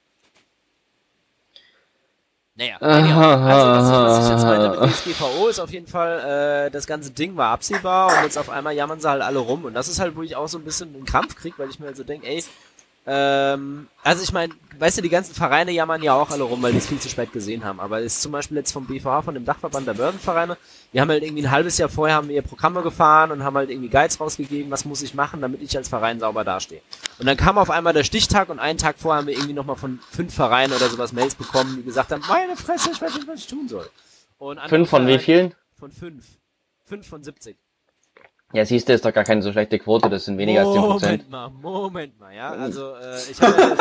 Naja, 2.55 2.77
also 2.79 3.75
das, 3.75 3.91
was 3.91 4.25
ich 4.27 4.31
jetzt 4.31 4.45
meinte 4.45 4.81
mit 4.81 4.91
DSGVO 4.91 5.49
ist 5.49 5.59
auf 5.59 5.71
jeden 5.71 5.89
Fall, 5.89 6.67
äh, 6.67 6.71
das 6.71 6.87
ganze 6.87 7.11
Ding 7.11 7.37
war 7.37 7.51
absehbar 7.51 8.17
und 8.17 8.23
jetzt 8.23 8.39
auf 8.39 8.49
einmal 8.49 8.75
jammern 8.75 9.01
sie 9.01 9.11
halt 9.11 9.23
alle 9.23 9.41
rum 9.41 9.65
und 9.65 9.75
das 9.75 9.89
ist 9.89 9.99
halt, 9.99 10.15
wo 10.15 10.23
ich 10.23 10.37
auch 10.37 10.47
so 10.47 10.59
ein 10.59 10.65
bisschen 10.65 10.95
einen 10.95 11.05
Krampf 11.05 11.35
krieg, 11.35 11.55
weil 11.57 11.69
ich 11.69 11.81
mir 11.81 11.87
halt 11.87 11.97
so 11.97 12.05
denke, 12.05 12.29
ey, 12.29 12.45
ähm, 13.07 13.89
also 14.03 14.23
ich 14.23 14.33
meine, 14.33 14.55
weißt 14.79 14.99
du, 14.99 15.03
die 15.03 15.11
ganzen 15.11 15.35
Vereine 15.35 15.73
jammern 15.73 16.03
ja 16.03 16.15
auch 16.15 16.31
alle 16.31 16.43
rum, 16.43 16.63
weil 16.63 16.73
die 16.73 16.79
es 16.79 16.87
viel 16.87 16.99
zu 16.99 17.09
spät 17.09 17.33
gesehen 17.33 17.65
haben. 17.65 17.81
Aber 17.81 18.01
ist 18.01 18.23
zum 18.23 18.33
Beispiel 18.33 18.57
jetzt 18.57 18.73
vom 18.73 18.87
BVH, 18.87 19.23
von 19.23 19.35
dem 19.35 19.45
Dachverband 19.45 19.87
der 19.87 19.95
Börsenvereine, 19.95 20.57
die 20.93 21.01
haben 21.01 21.11
halt 21.11 21.23
irgendwie 21.23 21.43
ein 21.43 21.51
halbes 21.51 21.77
Jahr 21.77 21.89
vorher 21.89 22.17
haben 22.17 22.29
wir 22.29 22.37
ihr 22.37 22.43
Programme 22.43 22.83
gefahren 22.83 23.31
und 23.31 23.45
haben 23.45 23.57
halt 23.57 23.71
irgendwie 23.71 23.89
Guides 23.89 24.21
rausgegeben, 24.21 24.71
was 24.71 24.85
muss 24.85 25.03
ich 25.03 25.15
machen, 25.15 25.41
damit 25.41 25.63
ich 25.63 25.77
als 25.77 25.89
Verein 25.89 26.19
sauber 26.19 26.45
dastehe. 26.45 26.81
Und 27.19 27.27
dann 27.27 27.37
kam 27.37 27.59
auf 27.59 27.71
einmal 27.71 27.93
der 27.93 28.05
Stichtag 28.05 28.49
und 28.49 28.59
einen 28.59 28.79
Tag 28.79 28.97
vorher 28.99 29.21
haben 29.21 29.27
wir 29.27 29.35
irgendwie 29.35 29.55
nochmal 29.55 29.77
von 29.77 30.01
fünf 30.11 30.35
Vereinen 30.35 30.73
oder 30.73 30.89
sowas 30.89 31.13
Mails 31.13 31.35
bekommen, 31.35 31.77
die 31.77 31.83
gesagt 31.83 32.11
haben, 32.11 32.23
meine 32.29 32.57
Fresse, 32.57 32.91
ich 32.93 33.01
weiß 33.01 33.15
nicht, 33.15 33.29
was 33.29 33.41
ich 33.41 33.47
tun 33.47 33.69
soll. 33.69 33.89
Und 34.39 34.61
fünf 34.69 34.89
von 34.89 35.07
wie 35.07 35.19
vielen? 35.19 35.55
Von 35.79 35.91
fünf. 35.91 36.25
Fünf 36.87 37.07
von 37.09 37.23
70. 37.23 37.57
Ja, 38.55 38.65
siehst 38.65 38.89
du, 38.89 38.93
ist 38.93 39.05
doch 39.05 39.13
gar 39.13 39.25
keine 39.25 39.43
so 39.43 39.51
schlechte 39.51 39.81
Quote, 39.81 40.09
das 40.09 40.27
sind 40.27 40.39
weniger 40.39 40.63
Moment 40.63 40.93
als 40.93 41.03
10%. 41.03 41.07
Moment 41.07 41.31
mal, 41.31 41.51
Moment 41.61 42.21
mal, 42.21 42.33
ja. 42.33 42.51
Also, 42.51 42.93
äh, 42.95 43.19
ich 43.29 43.43
habe 43.43 43.77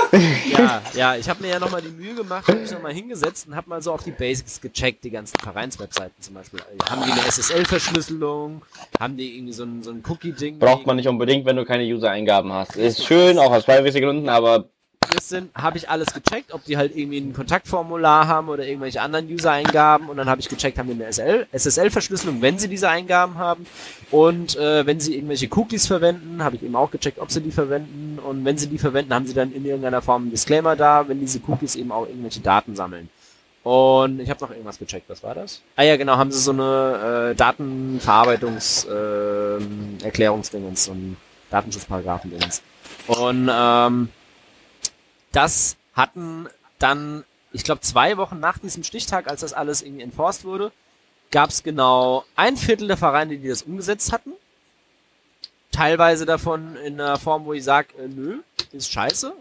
ja, 0.51 0.81
ja, 0.95 1.15
ich 1.15 1.29
habe 1.29 1.43
mir 1.43 1.49
ja 1.51 1.59
nochmal 1.59 1.83
die 1.83 1.89
Mühe 1.89 2.15
gemacht, 2.15 2.47
habe 2.47 2.57
mich 2.57 2.71
nochmal 2.71 2.91
hingesetzt 2.91 3.47
und 3.47 3.55
habe 3.55 3.69
mal 3.69 3.83
so 3.83 3.93
auf 3.93 4.03
die 4.03 4.09
Basics 4.09 4.59
gecheckt, 4.59 5.03
die 5.03 5.11
ganzen 5.11 5.37
Vereinswebseiten 5.39 6.19
zum 6.19 6.33
Beispiel. 6.33 6.59
Haben 6.89 7.03
die 7.05 7.11
eine 7.11 7.21
SSL-Verschlüsselung? 7.21 8.63
Haben 8.99 9.15
die 9.15 9.37
irgendwie 9.37 9.53
so 9.53 9.63
ein, 9.63 9.83
so 9.83 9.91
ein 9.91 10.03
Cookie-Ding? 10.07 10.57
Braucht 10.57 10.87
man 10.87 10.95
nicht 10.95 11.07
unbedingt, 11.07 11.45
wenn 11.45 11.55
du 11.55 11.65
keine 11.65 11.83
User-Eingaben 11.83 12.51
hast. 12.51 12.75
Ist 12.75 13.05
schön, 13.05 13.37
auch 13.37 13.51
aus 13.51 13.65
Privacy-Gründen, 13.65 14.27
aber 14.27 14.69
Justin, 15.11 15.49
habe 15.55 15.77
ich 15.77 15.89
alles 15.89 16.13
gecheckt, 16.13 16.53
ob 16.53 16.63
die 16.65 16.77
halt 16.77 16.95
irgendwie 16.95 17.19
ein 17.19 17.33
Kontaktformular 17.33 18.27
haben 18.27 18.49
oder 18.49 18.65
irgendwelche 18.65 19.01
anderen 19.01 19.27
User-Eingaben 19.27 20.09
und 20.09 20.17
dann 20.17 20.29
habe 20.29 20.41
ich 20.41 20.49
gecheckt, 20.49 20.77
haben 20.77 20.87
die 20.87 20.93
eine 20.93 21.11
SL, 21.11 21.47
SSL-Verschlüsselung, 21.51 22.41
wenn 22.41 22.59
sie 22.59 22.67
diese 22.67 22.89
Eingaben 22.89 23.37
haben 23.37 23.65
und 24.11 24.55
äh, 24.57 24.85
wenn 24.85 24.99
sie 24.99 25.15
irgendwelche 25.15 25.47
Cookies 25.51 25.87
verwenden, 25.87 26.43
habe 26.43 26.55
ich 26.55 26.63
eben 26.63 26.75
auch 26.75 26.91
gecheckt, 26.91 27.19
ob 27.19 27.31
sie 27.31 27.41
die 27.41 27.51
verwenden 27.51 28.19
und 28.19 28.45
wenn 28.45 28.57
sie 28.57 28.67
die 28.67 28.77
verwenden, 28.77 29.13
haben 29.13 29.27
sie 29.27 29.33
dann 29.33 29.51
in 29.53 29.65
irgendeiner 29.65 30.01
Form 30.01 30.23
einen 30.23 30.31
Disclaimer 30.31 30.75
da, 30.75 31.07
wenn 31.07 31.19
diese 31.19 31.39
Cookies 31.47 31.75
eben 31.75 31.91
auch 31.91 32.07
irgendwelche 32.07 32.41
Daten 32.41 32.75
sammeln. 32.75 33.09
Und 33.63 34.19
ich 34.19 34.29
habe 34.29 34.41
noch 34.43 34.51
irgendwas 34.51 34.77
gecheckt, 34.77 35.09
was 35.09 35.23
war 35.23 35.35
das? 35.35 35.61
Ah 35.77 35.83
ja, 35.83 35.95
genau, 35.95 36.17
haben 36.17 36.31
sie 36.31 36.39
so 36.39 36.51
eine 36.51 37.31
äh, 37.31 37.35
Datenverarbeitungs 37.35 38.85
äh, 38.85 40.03
Erklärungsdingens 40.03 40.89
und 40.89 41.15
Datenschutzparagraphen-Dingens. 41.49 42.61
Und 43.07 43.49
ähm, 43.51 44.09
das 45.33 45.75
hatten 45.93 46.47
dann, 46.79 47.25
ich 47.51 47.63
glaube, 47.63 47.81
zwei 47.81 48.17
Wochen 48.17 48.39
nach 48.39 48.57
diesem 48.59 48.83
Stichtag, 48.83 49.27
als 49.27 49.41
das 49.41 49.51
alles 49.53 49.81
irgendwie 49.81 50.03
enforced 50.03 50.45
wurde, 50.45 50.71
gab 51.31 51.49
es 51.49 51.63
genau 51.63 52.23
ein 52.35 52.55
Viertel 52.55 52.87
der 52.87 52.97
Vereine, 52.97 53.37
die 53.37 53.49
das 53.49 53.63
umgesetzt 53.63 54.13
hatten. 54.13 54.31
Teilweise 55.71 56.25
davon 56.25 56.75
in 56.77 57.01
einer 57.01 57.17
Form, 57.17 57.45
wo 57.45 57.53
ich 57.53 57.63
sage, 57.63 57.87
äh, 57.97 58.07
nö, 58.07 58.41
ist 58.71 58.91
scheiße. 58.91 59.33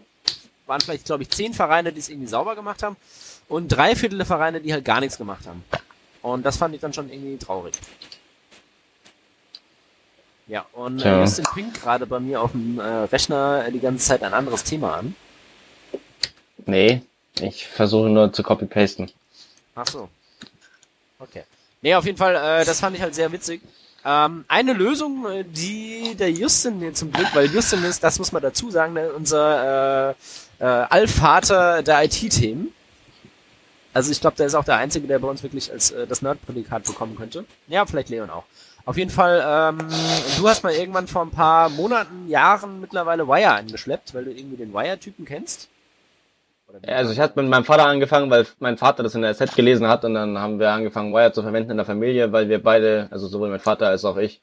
Waren 0.65 0.81
vielleicht, 0.81 1.05
glaube 1.05 1.23
ich, 1.23 1.29
zehn 1.29 1.53
Vereine, 1.53 1.93
die 1.93 1.99
es 1.99 2.09
irgendwie 2.09 2.27
sauber 2.27 2.55
gemacht 2.55 2.81
haben. 2.81 2.97
Und 3.47 3.67
drei 3.67 3.95
Viertel 3.95 4.17
der 4.17 4.25
Vereine, 4.25 4.59
die 4.61 4.73
halt 4.73 4.85
gar 4.85 4.99
nichts 4.99 5.17
gemacht 5.17 5.45
haben. 5.45 5.63
Und 6.23 6.43
das 6.43 6.57
fand 6.57 6.73
ich 6.73 6.81
dann 6.81 6.93
schon 6.93 7.11
irgendwie 7.11 7.37
traurig. 7.37 7.75
Ja, 10.47 10.65
und 10.73 11.03
äh, 11.03 11.19
Justin 11.19 11.45
pinkt 11.53 11.81
gerade 11.81 12.05
bei 12.07 12.19
mir 12.19 12.41
auf 12.41 12.51
dem 12.51 12.79
äh, 12.79 12.83
Rechner 12.83 13.69
die 13.69 13.79
ganze 13.79 14.05
Zeit 14.05 14.23
ein 14.23 14.33
anderes 14.33 14.63
Thema 14.63 14.97
an. 14.97 15.15
Nee, 16.67 17.01
ich 17.39 17.67
versuche 17.67 18.09
nur 18.09 18.31
zu 18.31 18.43
copy-pasten. 18.43 19.11
Ach 19.75 19.87
so. 19.87 20.09
Okay. 21.19 21.43
Nee, 21.81 21.95
auf 21.95 22.05
jeden 22.05 22.17
Fall, 22.17 22.35
äh, 22.35 22.65
das 22.65 22.79
fand 22.79 22.95
ich 22.95 23.01
halt 23.01 23.15
sehr 23.15 23.31
witzig. 23.31 23.61
Ähm, 24.05 24.43
eine 24.47 24.73
Lösung, 24.73 25.25
äh, 25.29 25.45
die 25.45 26.15
der 26.15 26.31
Justin 26.31 26.93
zum 26.93 27.11
Glück, 27.11 27.27
weil 27.33 27.51
Justin 27.51 27.83
ist, 27.83 28.03
das 28.03 28.19
muss 28.19 28.31
man 28.31 28.41
dazu 28.41 28.69
sagen, 28.69 28.93
ne, 28.93 29.11
unser 29.13 30.09
äh, 30.59 30.63
äh, 30.63 30.65
Allvater 30.65 31.83
der 31.83 32.03
IT-Themen. 32.03 32.73
Also 33.93 34.11
ich 34.11 34.19
glaube, 34.19 34.35
der 34.35 34.47
ist 34.47 34.55
auch 34.55 34.65
der 34.65 34.77
Einzige, 34.77 35.07
der 35.07 35.19
bei 35.19 35.27
uns 35.27 35.43
wirklich 35.43 35.71
als 35.71 35.91
äh, 35.91 36.05
das 36.07 36.21
Nerd-Prädikat 36.21 36.83
bekommen 36.83 37.15
könnte. 37.15 37.45
Ja, 37.67 37.85
vielleicht 37.85 38.09
Leon 38.09 38.29
auch. 38.29 38.43
Auf 38.85 38.97
jeden 38.97 39.11
Fall, 39.11 39.41
ähm, 39.45 39.87
du 40.37 40.49
hast 40.49 40.63
mal 40.63 40.73
irgendwann 40.73 41.07
vor 41.07 41.21
ein 41.21 41.31
paar 41.31 41.69
Monaten, 41.69 42.27
Jahren 42.27 42.81
mittlerweile 42.81 43.27
Wire 43.27 43.53
angeschleppt, 43.53 44.13
weil 44.13 44.25
du 44.25 44.31
irgendwie 44.31 44.57
den 44.57 44.73
Wire-Typen 44.73 45.23
kennst. 45.23 45.69
Also 46.81 47.11
ich 47.11 47.19
hatte 47.19 47.39
mit 47.39 47.49
meinem 47.49 47.65
Vater 47.65 47.85
angefangen, 47.85 48.31
weil 48.31 48.47
mein 48.59 48.77
Vater 48.77 49.03
das 49.03 49.13
in 49.13 49.21
der 49.21 49.35
Set 49.35 49.55
gelesen 49.55 49.87
hat 49.87 50.03
und 50.05 50.15
dann 50.15 50.39
haben 50.39 50.59
wir 50.59 50.71
angefangen, 50.71 51.13
Wire 51.13 51.31
zu 51.31 51.43
verwenden 51.43 51.71
in 51.71 51.77
der 51.77 51.85
Familie, 51.85 52.31
weil 52.31 52.49
wir 52.49 52.63
beide, 52.63 53.07
also 53.11 53.27
sowohl 53.27 53.49
mein 53.49 53.59
Vater 53.59 53.87
als 53.87 54.05
auch 54.05 54.17
ich, 54.17 54.41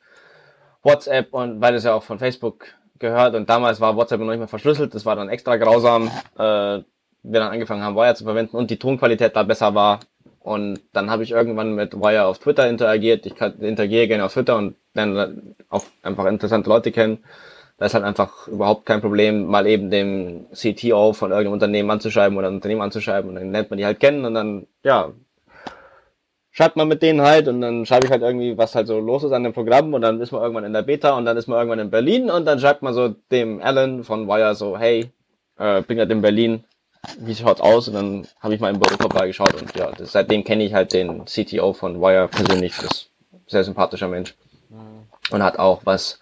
WhatsApp 0.83 1.35
und 1.35 1.59
beides 1.59 1.85
ja 1.85 1.93
auch 1.95 2.05
von 2.05 2.21
Facebook 2.21 2.67
gehört 3.01 3.35
und 3.35 3.51
damals 3.51 3.81
war 3.81 3.97
WhatsApp 3.97 4.21
noch 4.21 4.29
nicht 4.29 4.39
mehr 4.39 4.49
verschlüsselt, 4.49 4.95
das 4.95 5.05
war 5.05 5.17
dann 5.17 5.29
extra 5.29 5.57
grausam, 5.57 6.09
äh, 6.39 6.83
wir 7.23 7.41
dann 7.41 7.53
angefangen 7.53 7.83
haben, 7.83 7.97
Wire 7.97 8.15
zu 8.15 8.25
verwenden 8.25 8.57
und 8.57 8.71
die 8.71 8.79
Tonqualität 8.79 9.35
da 9.35 9.43
besser 9.43 9.75
war 9.75 10.01
und 10.39 10.81
dann 10.93 11.11
habe 11.11 11.25
ich 11.25 11.33
irgendwann 11.33 11.75
mit 11.75 11.95
Wire 11.95 12.27
auf 12.27 12.39
Twitter 12.39 12.69
interagiert, 12.69 13.27
ich 13.27 13.41
interagiere 13.41 14.07
gerne 14.07 14.25
auf 14.25 14.33
Twitter 14.33 14.57
und 14.57 14.77
dann 14.95 15.57
auch 15.69 15.85
einfach 16.03 16.27
interessante 16.27 16.69
Leute 16.69 16.93
kennen 16.93 17.25
da 17.81 17.87
ist 17.87 17.95
halt 17.95 18.05
einfach 18.05 18.47
überhaupt 18.47 18.85
kein 18.85 19.01
Problem, 19.01 19.47
mal 19.47 19.67
eben 19.67 19.91
dem 19.91 20.45
CTO 20.53 21.15
von 21.15 21.31
irgendeinem 21.31 21.55
Unternehmen 21.55 21.91
anzuschreiben 21.91 22.37
oder 22.37 22.49
ein 22.49 22.57
Unternehmen 22.57 22.83
anzuschreiben 22.83 23.31
und 23.31 23.37
dann 23.37 23.53
lernt 23.53 23.71
man 23.71 23.79
die 23.79 23.87
halt 23.87 23.99
kennen 23.99 24.27
und 24.27 24.35
dann, 24.35 24.67
ja, 24.85 25.13
schreibt 26.51 26.77
man 26.77 26.89
mit 26.89 27.01
denen 27.01 27.23
halt 27.23 27.49
und 27.49 27.63
dann 27.63 27.87
schreibe 27.87 28.05
ich 28.05 28.13
halt 28.13 28.21
irgendwie, 28.21 28.59
was 28.59 28.75
halt 28.75 28.87
so 28.87 29.01
los 29.01 29.25
ist 29.25 29.33
an 29.33 29.45
dem 29.45 29.55
Programm 29.55 29.95
und 29.95 30.03
dann 30.03 30.21
ist 30.21 30.31
man 30.31 30.43
irgendwann 30.43 30.65
in 30.65 30.75
der 30.75 30.83
Beta 30.83 31.17
und 31.17 31.25
dann 31.25 31.39
ist 31.39 31.47
man 31.47 31.57
irgendwann 31.57 31.79
in 31.79 31.91
Berlin 31.91 32.31
und 32.31 32.45
dann 32.45 32.61
schreibt 32.61 32.83
man 32.83 32.93
so 32.93 33.15
dem 33.31 33.63
Alan 33.63 34.05
von 34.05 34.29
Wire 34.29 34.55
so, 34.55 34.77
hey, 34.77 35.11
äh, 35.57 35.81
bin 35.81 35.99
halt 35.99 36.11
in 36.11 36.21
Berlin, 36.21 36.65
wie 37.19 37.35
schaut's 37.35 37.63
aus? 37.63 37.89
Und 37.89 37.95
dann 37.95 38.27
habe 38.41 38.55
ich 38.55 38.61
mal 38.61 38.69
im 38.69 38.79
Büro 38.79 38.95
vorbeigeschaut 38.99 39.55
und 39.55 39.75
ja, 39.75 39.91
das, 39.97 40.13
seitdem 40.13 40.45
kenne 40.45 40.65
ich 40.65 40.75
halt 40.75 40.93
den 40.93 41.25
CTO 41.25 41.73
von 41.73 41.99
Wire 41.99 42.29
persönlich, 42.29 42.77
das 42.77 42.85
ist 42.85 43.11
ein 43.33 43.41
sehr 43.47 43.65
sympathischer 43.65 44.09
Mensch 44.09 44.35
mhm. 44.69 45.07
und 45.31 45.43
hat 45.43 45.59
auch 45.59 45.81
was 45.85 46.20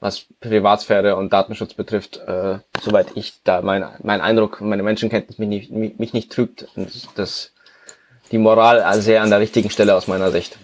was 0.00 0.26
Privatsphäre 0.40 1.16
und 1.16 1.32
Datenschutz 1.32 1.74
betrifft, 1.74 2.18
äh, 2.18 2.58
soweit 2.82 3.16
ich 3.16 3.34
da 3.44 3.62
mein, 3.62 3.84
mein 4.02 4.20
Eindruck, 4.20 4.60
meine 4.60 4.82
Menschenkenntnis 4.82 5.38
mich 5.38 5.48
nicht, 5.48 5.70
mich, 5.70 5.98
mich 5.98 6.12
nicht 6.12 6.30
trügt, 6.30 6.68
dass 7.14 7.52
die 8.30 8.38
Moral 8.38 9.00
sehr 9.00 9.22
an 9.22 9.30
der 9.30 9.40
richtigen 9.40 9.70
Stelle 9.70 9.94
aus 9.94 10.06
meiner 10.06 10.30
Sicht. 10.30 10.58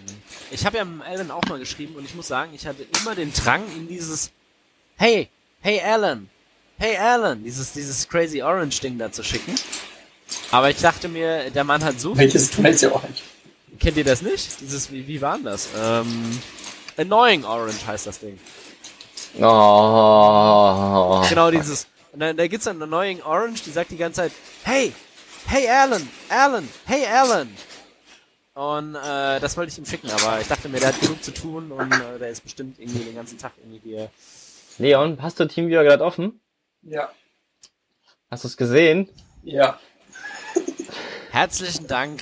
Ich 0.51 0.65
habe 0.65 0.77
ja 0.77 0.85
Alan 1.09 1.31
auch 1.31 1.43
mal 1.49 1.57
geschrieben 1.57 1.95
und 1.95 2.05
ich 2.05 2.13
muss 2.13 2.27
sagen, 2.27 2.51
ich 2.53 2.67
hatte 2.67 2.85
immer 3.01 3.15
den 3.15 3.33
Drang 3.33 3.63
in 3.75 3.87
dieses 3.87 4.31
Hey, 4.97 5.27
hey 5.61 5.81
Alan, 5.81 6.29
hey 6.77 6.95
Alan, 6.95 7.43
dieses, 7.43 7.73
dieses 7.73 8.07
Crazy 8.07 8.43
Orange 8.43 8.79
Ding 8.81 8.99
da 8.99 9.11
zu 9.11 9.23
schicken. 9.23 9.55
Aber 10.51 10.69
ich 10.69 10.77
dachte 10.79 11.09
mir, 11.09 11.49
der 11.49 11.63
Mann 11.63 11.83
hat 11.83 11.99
so 11.99 12.15
Welches 12.15 12.51
Crazy 12.51 12.85
Orange? 12.85 13.23
Kennt 13.79 13.97
ihr 13.97 14.03
das 14.03 14.21
nicht? 14.21 14.61
Dieses, 14.61 14.91
wie, 14.91 15.07
wie 15.07 15.19
war 15.21 15.35
denn 15.35 15.45
das? 15.45 15.69
Ähm, 15.75 16.39
Annoying 16.97 17.43
Orange 17.43 17.87
heißt 17.87 18.05
das 18.05 18.19
Ding. 18.19 18.37
Oh. 19.39 21.25
Genau 21.29 21.51
dieses. 21.51 21.87
Und 22.11 22.19
dann, 22.19 22.37
da 22.37 22.47
gibt's 22.47 22.65
dann 22.65 22.75
eine 22.77 22.87
neue 22.87 23.25
Orange, 23.25 23.63
die 23.63 23.71
sagt 23.71 23.91
die 23.91 23.97
ganze 23.97 24.21
Zeit, 24.21 24.31
hey, 24.63 24.93
hey 25.47 25.67
Alan, 25.67 26.07
Alan, 26.29 26.69
hey 26.85 27.05
Alan. 27.07 27.49
Und 28.53 28.93
äh, 28.93 29.39
das 29.39 29.57
wollte 29.57 29.71
ich 29.71 29.77
ihm 29.79 29.85
schicken, 29.85 30.11
aber 30.11 30.39
ich 30.39 30.47
dachte 30.47 30.69
mir, 30.69 30.79
der 30.79 30.89
hat 30.89 31.01
genug 31.01 31.23
zu 31.23 31.33
tun 31.33 31.71
und 31.71 31.91
äh, 31.91 32.19
der 32.19 32.29
ist 32.29 32.41
bestimmt 32.41 32.79
irgendwie 32.79 33.03
den 33.03 33.15
ganzen 33.15 33.39
Tag 33.39 33.53
irgendwie 33.57 33.81
hier. 33.83 34.11
Leon, 34.77 35.17
hast 35.21 35.39
du 35.39 35.45
TeamViewer 35.47 35.83
gerade 35.83 36.03
offen? 36.03 36.39
Ja. 36.83 37.09
Hast 38.29 38.43
du 38.43 38.47
es 38.47 38.57
gesehen? 38.57 39.09
Ja. 39.41 39.79
Herzlichen 41.31 41.87
Dank. 41.87 42.21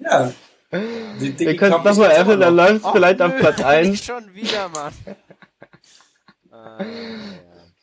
ja. 0.00 0.32
Wir 0.70 1.56
können 1.56 1.82
nochmal 1.82 2.10
öffnen, 2.10 2.40
dann 2.40 2.56
läuft 2.56 2.84
es 2.84 2.90
vielleicht 2.90 3.22
auf 3.22 3.36
Platz 3.36 3.62
1. 3.62 3.88
Nicht 3.88 4.04
schon 4.04 4.34
wieder, 4.34 4.68
Mann. 4.68 4.92
Ah, 6.58 6.78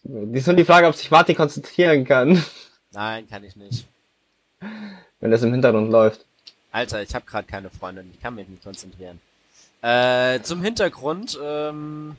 Die 0.03 0.37
ist 0.37 0.47
nur 0.47 0.55
die 0.55 0.65
Frage, 0.65 0.87
ob 0.87 0.95
sich 0.95 1.09
Martin 1.09 1.35
konzentrieren 1.35 2.03
kann. 2.05 2.43
Nein, 2.91 3.27
kann 3.29 3.43
ich 3.43 3.55
nicht. 3.55 3.87
Wenn 5.19 5.31
das 5.31 5.43
im 5.43 5.51
Hintergrund 5.51 5.91
läuft. 5.91 6.25
Alter, 6.71 7.01
ich 7.01 7.15
habe 7.15 7.25
gerade 7.25 7.47
keine 7.47 7.69
Freundin, 7.69 8.09
ich 8.13 8.19
kann 8.21 8.35
mich 8.35 8.47
nicht 8.47 8.63
konzentrieren. 8.63 9.21
Äh, 9.81 10.41
zum 10.41 10.61
Hintergrund, 10.61 11.39
ähm, 11.41 12.17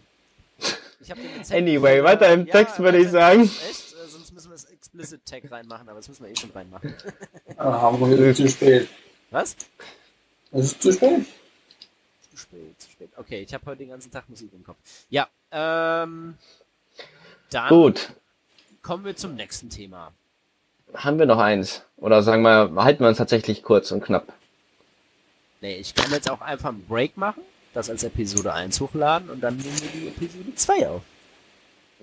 ich 1.01 1.11
hab 1.11 1.19
den 1.19 1.53
Anyway, 1.57 2.03
weiter 2.03 2.33
im 2.33 2.47
ja, 2.47 2.53
Text 2.53 2.79
würde 2.79 2.99
ich 2.99 3.09
sagen. 3.11 3.43
Echt? 3.43 3.93
Äh, 3.93 4.09
sonst 4.09 4.33
müssen 4.33 4.49
wir 4.49 4.55
das 4.55 4.65
Explicit 4.65 5.21
Tag 5.27 5.51
reinmachen, 5.51 5.89
aber 5.89 5.99
das 5.99 6.09
müssen 6.09 6.25
wir 6.25 6.31
eh 6.31 6.37
schon 6.37 6.51
reinmachen. 6.53 6.95
ah, 7.57 7.83
haben 7.83 8.01
wir 8.11 8.35
zu 8.35 8.49
spät. 8.49 8.89
Was? 9.31 9.57
Es 10.53 10.67
ist 10.67 10.83
zu 10.83 10.93
spät. 10.93 11.27
Zu 12.31 12.37
spät, 12.39 12.81
zu 12.81 12.91
spät. 12.91 13.11
Okay, 13.17 13.43
ich 13.43 13.53
habe 13.53 13.67
heute 13.67 13.79
den 13.79 13.91
ganzen 13.91 14.11
Tag 14.11 14.29
Musik 14.29 14.51
im 14.55 14.65
Kopf. 14.65 14.79
Ja, 15.11 15.29
ähm, 15.57 16.37
dann 17.51 17.69
Gut. 17.69 18.11
kommen 18.83 19.05
wir 19.05 19.17
zum 19.17 19.35
nächsten 19.35 19.71
Thema. 19.71 20.13
Haben 20.95 21.19
wir 21.19 21.27
noch 21.27 21.39
eins? 21.39 21.83
Oder 21.97 22.23
sagen 22.23 22.43
wir, 22.43 22.73
halten 22.77 23.03
wir 23.03 23.09
uns 23.09 23.19
tatsächlich 23.19 23.63
kurz 23.63 23.91
und 23.91 24.05
knapp? 24.05 24.33
Nee, 25.63 25.77
ich 25.77 25.95
kann 25.95 26.11
jetzt 26.11 26.31
auch 26.31 26.43
einfach 26.43 26.69
einen 26.69 26.87
Break 26.87 27.17
machen, 27.17 27.43
das 27.73 27.89
als 27.89 28.05
Episode 28.05 28.53
1 28.53 28.81
hochladen 28.81 29.31
und 29.31 29.41
dann 29.41 29.57
nehmen 29.57 29.81
wir 29.81 29.89
die 29.89 30.09
Episode 30.09 30.55
2 30.55 30.89
auf. 30.89 31.03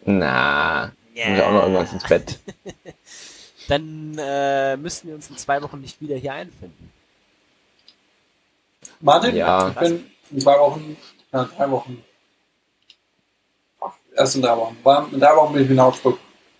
Na, 0.06 0.91
yeah. 1.16 1.30
muss 1.30 1.41
auch 1.41 1.51
noch 1.51 1.62
irgendwas 1.64 1.93
ins 1.93 2.04
Bett. 2.04 2.39
dann 3.68 4.18
äh, 4.18 4.76
müssten 4.78 5.08
wir 5.08 5.16
uns 5.16 5.30
in 5.30 5.38
zwei 5.38 5.62
Wochen 5.62 5.80
nicht 5.80 6.01
wieder 6.01 6.18
hier 6.18 6.34
einfinden. 6.34 6.91
Martin, 8.99 9.36
ja. 9.36 9.70
ich 9.70 9.76
bin 9.76 10.12
in 10.32 10.39
zwei 10.41 10.58
Wochen, 10.60 10.97
ja, 11.32 11.45
drei 11.56 11.72
Wochen 11.72 12.04
Erst 14.16 14.36
in 14.36 14.41
drei 14.41 14.55
Wochen. 14.55 14.78
In 15.11 15.20
drei 15.20 15.36
Wochen 15.36 15.53
bin 15.53 15.64
ich 15.64 15.70
in 15.70 15.80
Augsburg. 15.80 16.18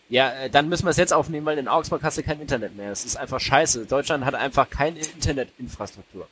Ja, 0.10 0.32
äh, 0.32 0.50
dann 0.50 0.70
müssen 0.70 0.86
wir 0.86 0.92
es 0.92 0.98
jetzt 0.98 1.14
aufnehmen, 1.14 1.46
weil 1.46 1.58
in 1.58 1.68
Augsburg 1.68 2.04
hast 2.04 2.18
du 2.18 2.24
kein 2.24 2.40
Internet 2.40 2.76
mehr. 2.76 2.92
Es 2.92 3.06
ist 3.06 3.16
einfach 3.16 3.40
scheiße. 3.40 3.86
Deutschland 3.86 4.26
hat 4.26 4.36
einfach 4.36 4.70
keine 4.70 5.00
Internetinfrastruktur. 5.00 6.28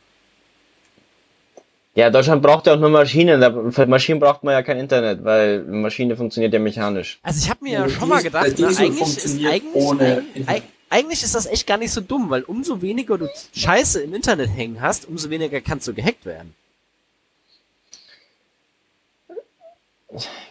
Ja, 1.94 2.10
Deutschland 2.10 2.42
braucht 2.42 2.68
ja 2.68 2.76
auch 2.76 2.80
nur 2.80 2.90
Maschinen. 2.90 3.72
Für 3.74 3.86
Maschinen 3.86 4.20
braucht 4.20 4.44
man 4.44 4.54
ja 4.54 4.62
kein 4.62 4.78
Internet, 4.78 5.24
weil 5.26 5.64
Maschine 5.64 6.16
funktioniert 6.16 6.54
ja 6.54 6.60
mechanisch. 6.60 7.20
Also 7.22 7.44
ich 7.44 7.50
habe 7.50 7.64
mir 7.64 7.74
ja 7.74 7.90
schon 7.90 8.08
mal 8.08 8.24
gedacht, 8.24 8.58
ne, 8.58 8.68
eigentlich, 8.68 9.02
ist, 9.02 9.46
eigentlich, 9.46 10.64
eigentlich 10.90 11.24
ist 11.24 11.36
das 11.36 11.48
echt 11.48 11.68
gar 11.68 11.78
nicht 11.78 11.92
so 11.92 12.00
dumm, 12.00 12.30
weil 12.30 12.44
umso 12.44 12.82
weniger 12.82 13.18
du 13.18 13.28
Scheiße 13.54 14.02
im 14.02 14.14
Internet 14.14 14.50
hängen 14.56 14.80
hast, 14.80 15.06
umso 15.06 15.30
weniger 15.30 15.60
kannst 15.60 15.88
du 15.88 15.94
gehackt 15.94 16.26
werden. 16.26 16.56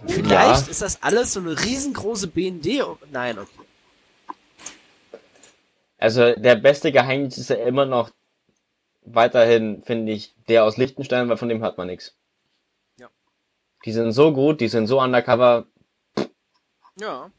Vielleicht 0.07 0.65
ja. 0.65 0.71
ist 0.71 0.83
das 0.83 1.03
alles 1.03 1.35
so 1.35 1.41
eine 1.41 1.59
riesengroße 1.59 2.29
BND. 2.29 2.83
Nein, 3.11 3.39
okay. 3.39 3.51
Also 5.99 6.35
der 6.35 6.57
beste 6.57 6.93
Geheimnis 6.93 7.37
ist 7.37 7.51
ja 7.51 7.57
immer 7.57 7.85
noch 7.85 8.11
weiterhin, 9.03 9.83
finde 9.83 10.13
ich, 10.13 10.35
der 10.49 10.65
aus 10.65 10.79
Liechtenstein, 10.79 11.29
weil 11.29 11.37
von 11.37 11.49
dem 11.49 11.61
hört 11.61 11.77
man 11.77 11.89
nichts. 11.89 12.17
Ja. 12.99 13.09
Die 13.85 13.93
sind 13.93 14.13
so 14.13 14.33
gut, 14.33 14.61
die 14.61 14.69
sind 14.69 14.87
so 14.87 15.01
undercover. 15.01 15.67
Ja. 16.99 17.31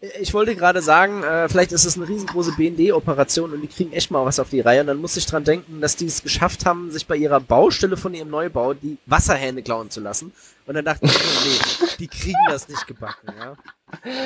Ich 0.00 0.32
wollte 0.32 0.56
gerade 0.56 0.80
sagen, 0.80 1.22
äh, 1.22 1.46
vielleicht 1.50 1.72
ist 1.72 1.84
es 1.84 1.96
eine 1.96 2.08
riesengroße 2.08 2.52
BND-Operation 2.56 3.52
und 3.52 3.60
die 3.60 3.68
kriegen 3.68 3.92
echt 3.92 4.10
mal 4.10 4.24
was 4.24 4.40
auf 4.40 4.48
die 4.48 4.60
Reihe. 4.60 4.80
Und 4.80 4.86
dann 4.86 4.96
muss 4.96 5.18
ich 5.18 5.26
dran 5.26 5.44
denken, 5.44 5.82
dass 5.82 5.94
die 5.94 6.06
es 6.06 6.22
geschafft 6.22 6.64
haben, 6.64 6.90
sich 6.90 7.06
bei 7.06 7.16
ihrer 7.16 7.38
Baustelle 7.38 7.98
von 7.98 8.14
ihrem 8.14 8.30
Neubau 8.30 8.72
die 8.72 8.96
Wasserhähne 9.04 9.62
klauen 9.62 9.90
zu 9.90 10.00
lassen. 10.00 10.32
Und 10.66 10.74
dann 10.74 10.86
dachte 10.86 11.04
ich 11.04 11.12
nee, 11.12 11.86
die 11.98 12.08
kriegen 12.08 12.46
das 12.48 12.66
nicht 12.68 12.86
gebacken, 12.86 13.28
ja. 13.38 13.56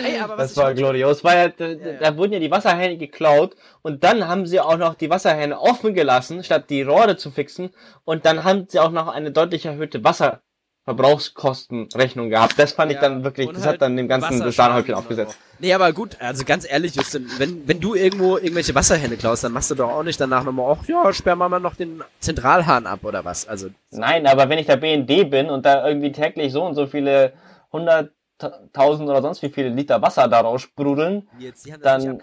Ey, 0.04 0.20
aber 0.20 0.38
was 0.38 0.54
das 0.54 0.62
war 0.62 0.74
glorios, 0.74 1.24
weil 1.24 1.50
da, 1.56 1.68
ja, 1.68 1.92
da 1.94 2.16
wurden 2.16 2.34
ja 2.34 2.38
die 2.38 2.50
Wasserhähne 2.50 2.98
geklaut 2.98 3.56
und 3.82 4.04
dann 4.04 4.28
haben 4.28 4.46
sie 4.46 4.60
auch 4.60 4.76
noch 4.76 4.94
die 4.94 5.10
Wasserhähne 5.10 5.58
offen 5.58 5.94
gelassen, 5.94 6.44
statt 6.44 6.70
die 6.70 6.82
Rohre 6.82 7.16
zu 7.16 7.30
fixen. 7.30 7.70
Und 8.04 8.26
dann 8.26 8.44
haben 8.44 8.66
sie 8.68 8.78
auch 8.78 8.92
noch 8.92 9.08
eine 9.08 9.32
deutlich 9.32 9.66
erhöhte 9.66 10.04
Wasser 10.04 10.42
Verbrauchskostenrechnung 10.84 12.28
gehabt. 12.28 12.58
Das 12.58 12.72
fand 12.72 12.92
ja, 12.92 12.98
ich 12.98 13.00
dann 13.00 13.24
wirklich, 13.24 13.48
das 13.48 13.64
halt 13.64 13.74
hat 13.74 13.82
dann 13.82 13.96
dem 13.96 14.06
ganzen 14.06 14.40
das 14.40 14.54
Sahnehäubchen 14.54 14.94
aufgesetzt. 14.94 15.38
Nee, 15.58 15.72
aber 15.72 15.92
gut, 15.94 16.20
also 16.20 16.44
ganz 16.44 16.70
ehrlich, 16.70 16.94
Justin, 16.94 17.26
wenn, 17.38 17.66
wenn 17.66 17.80
du 17.80 17.94
irgendwo 17.94 18.36
irgendwelche 18.36 18.74
Wasserhähne 18.74 19.16
klaust, 19.16 19.44
dann 19.44 19.52
machst 19.52 19.70
du 19.70 19.74
doch 19.74 19.88
auch 19.88 20.02
nicht 20.02 20.20
danach 20.20 20.44
nochmal, 20.44 20.76
ach 20.78 20.86
ja, 20.86 21.10
sperr 21.14 21.36
mal 21.36 21.58
noch 21.58 21.74
den 21.74 22.04
Zentralhahn 22.20 22.86
ab 22.86 23.02
oder 23.02 23.24
was. 23.24 23.48
Also. 23.48 23.70
Nein, 23.90 24.26
aber 24.26 24.50
wenn 24.50 24.58
ich 24.58 24.66
der 24.66 24.76
BND 24.76 25.30
bin 25.30 25.48
und 25.48 25.64
da 25.64 25.88
irgendwie 25.88 26.12
täglich 26.12 26.52
so 26.52 26.62
und 26.62 26.74
so 26.74 26.86
viele 26.86 27.32
hunderttausend 27.72 29.08
oder 29.08 29.22
sonst 29.22 29.40
wie 29.40 29.48
viele 29.48 29.70
Liter 29.70 30.02
Wasser 30.02 30.28
daraus 30.28 30.60
sprudeln, 30.60 31.28
Jetzt, 31.38 31.64
die 31.64 31.72
haben 31.72 31.82
das 31.82 32.04
dann. 32.04 32.22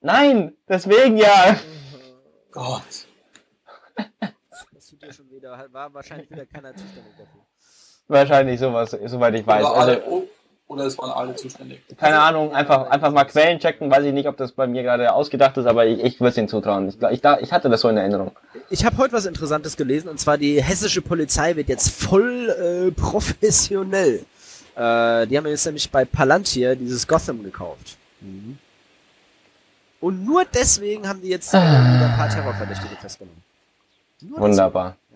Nein, 0.00 0.56
deswegen 0.68 1.16
ja. 1.16 1.56
Oh 1.96 2.52
Gott. 2.52 3.06
Das 4.72 4.86
tut 4.86 5.02
dir 5.02 5.12
schon 5.12 5.28
wieder, 5.28 5.66
war 5.72 5.92
wahrscheinlich 5.92 6.30
wieder 6.30 6.46
keiner 6.46 6.72
zuständig 6.72 7.14
dafür. 7.18 7.47
Wahrscheinlich 8.08 8.58
sowas, 8.58 8.96
soweit 9.04 9.34
ich 9.34 9.46
weiß. 9.46 9.64
Oder, 9.64 9.74
alle, 9.76 10.02
also, 10.04 10.28
oder 10.66 10.84
es 10.84 10.98
waren 10.98 11.10
alle 11.10 11.34
zuständig. 11.34 11.80
Keine 11.98 12.20
Ahnung, 12.20 12.54
einfach, 12.54 12.88
einfach 12.90 13.10
mal 13.10 13.24
Quellen 13.24 13.58
checken. 13.58 13.90
Weiß 13.90 14.04
ich 14.04 14.12
nicht, 14.12 14.28
ob 14.28 14.36
das 14.36 14.52
bei 14.52 14.66
mir 14.66 14.82
gerade 14.82 15.12
ausgedacht 15.12 15.56
ist, 15.56 15.66
aber 15.66 15.86
ich, 15.86 16.02
ich 16.02 16.20
würde 16.20 16.30
es 16.30 16.36
Ihnen 16.38 16.48
zutrauen. 16.48 16.88
Ich, 16.88 16.96
ich, 17.02 17.22
ich 17.40 17.52
hatte 17.52 17.68
das 17.68 17.80
so 17.82 17.88
in 17.88 17.96
Erinnerung. 17.96 18.32
Ich 18.70 18.84
habe 18.84 18.96
heute 18.98 19.12
was 19.12 19.26
Interessantes 19.26 19.76
gelesen, 19.76 20.08
und 20.08 20.20
zwar 20.20 20.36
die 20.36 20.62
hessische 20.62 21.02
Polizei 21.02 21.56
wird 21.56 21.68
jetzt 21.68 21.90
voll 21.90 22.50
äh, 22.50 22.90
professionell. 22.92 24.24
Äh, 24.74 25.26
die 25.26 25.36
haben 25.36 25.46
jetzt 25.46 25.66
nämlich 25.66 25.90
bei 25.90 26.04
Palantir 26.04 26.76
dieses 26.76 27.06
Gotham 27.06 27.42
gekauft. 27.42 27.96
Mhm. 28.20 28.58
Und 30.00 30.24
nur 30.24 30.44
deswegen 30.44 31.08
haben 31.08 31.20
die 31.20 31.28
jetzt 31.28 31.52
äh, 31.52 31.58
wieder 31.60 32.10
ein 32.10 32.16
paar 32.16 32.28
Terrorverdächtige 32.28 32.94
festgenommen. 32.96 33.42
Nur 34.20 34.40
Wunderbar. 34.40 34.90
Deswegen. 34.90 35.07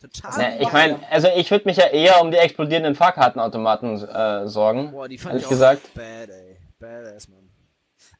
Total. 0.00 0.40
Ja, 0.40 0.60
ich 0.60 0.72
meine, 0.72 1.00
also 1.10 1.28
ich 1.34 1.50
würde 1.50 1.64
mich 1.64 1.76
ja 1.76 1.86
eher 1.86 2.20
um 2.20 2.30
die 2.30 2.36
explodierenden 2.36 2.94
Fahrkartenautomaten 2.94 4.08
äh, 4.08 4.48
sorgen. 4.48 4.92
Boah, 4.92 5.08
die 5.08 5.18
fand 5.18 5.40
ich 5.40 5.48
gesagt. 5.48 5.92
bad, 5.94 6.30
ey. 6.30 6.56
Badass, 6.78 7.28
man. 7.28 7.50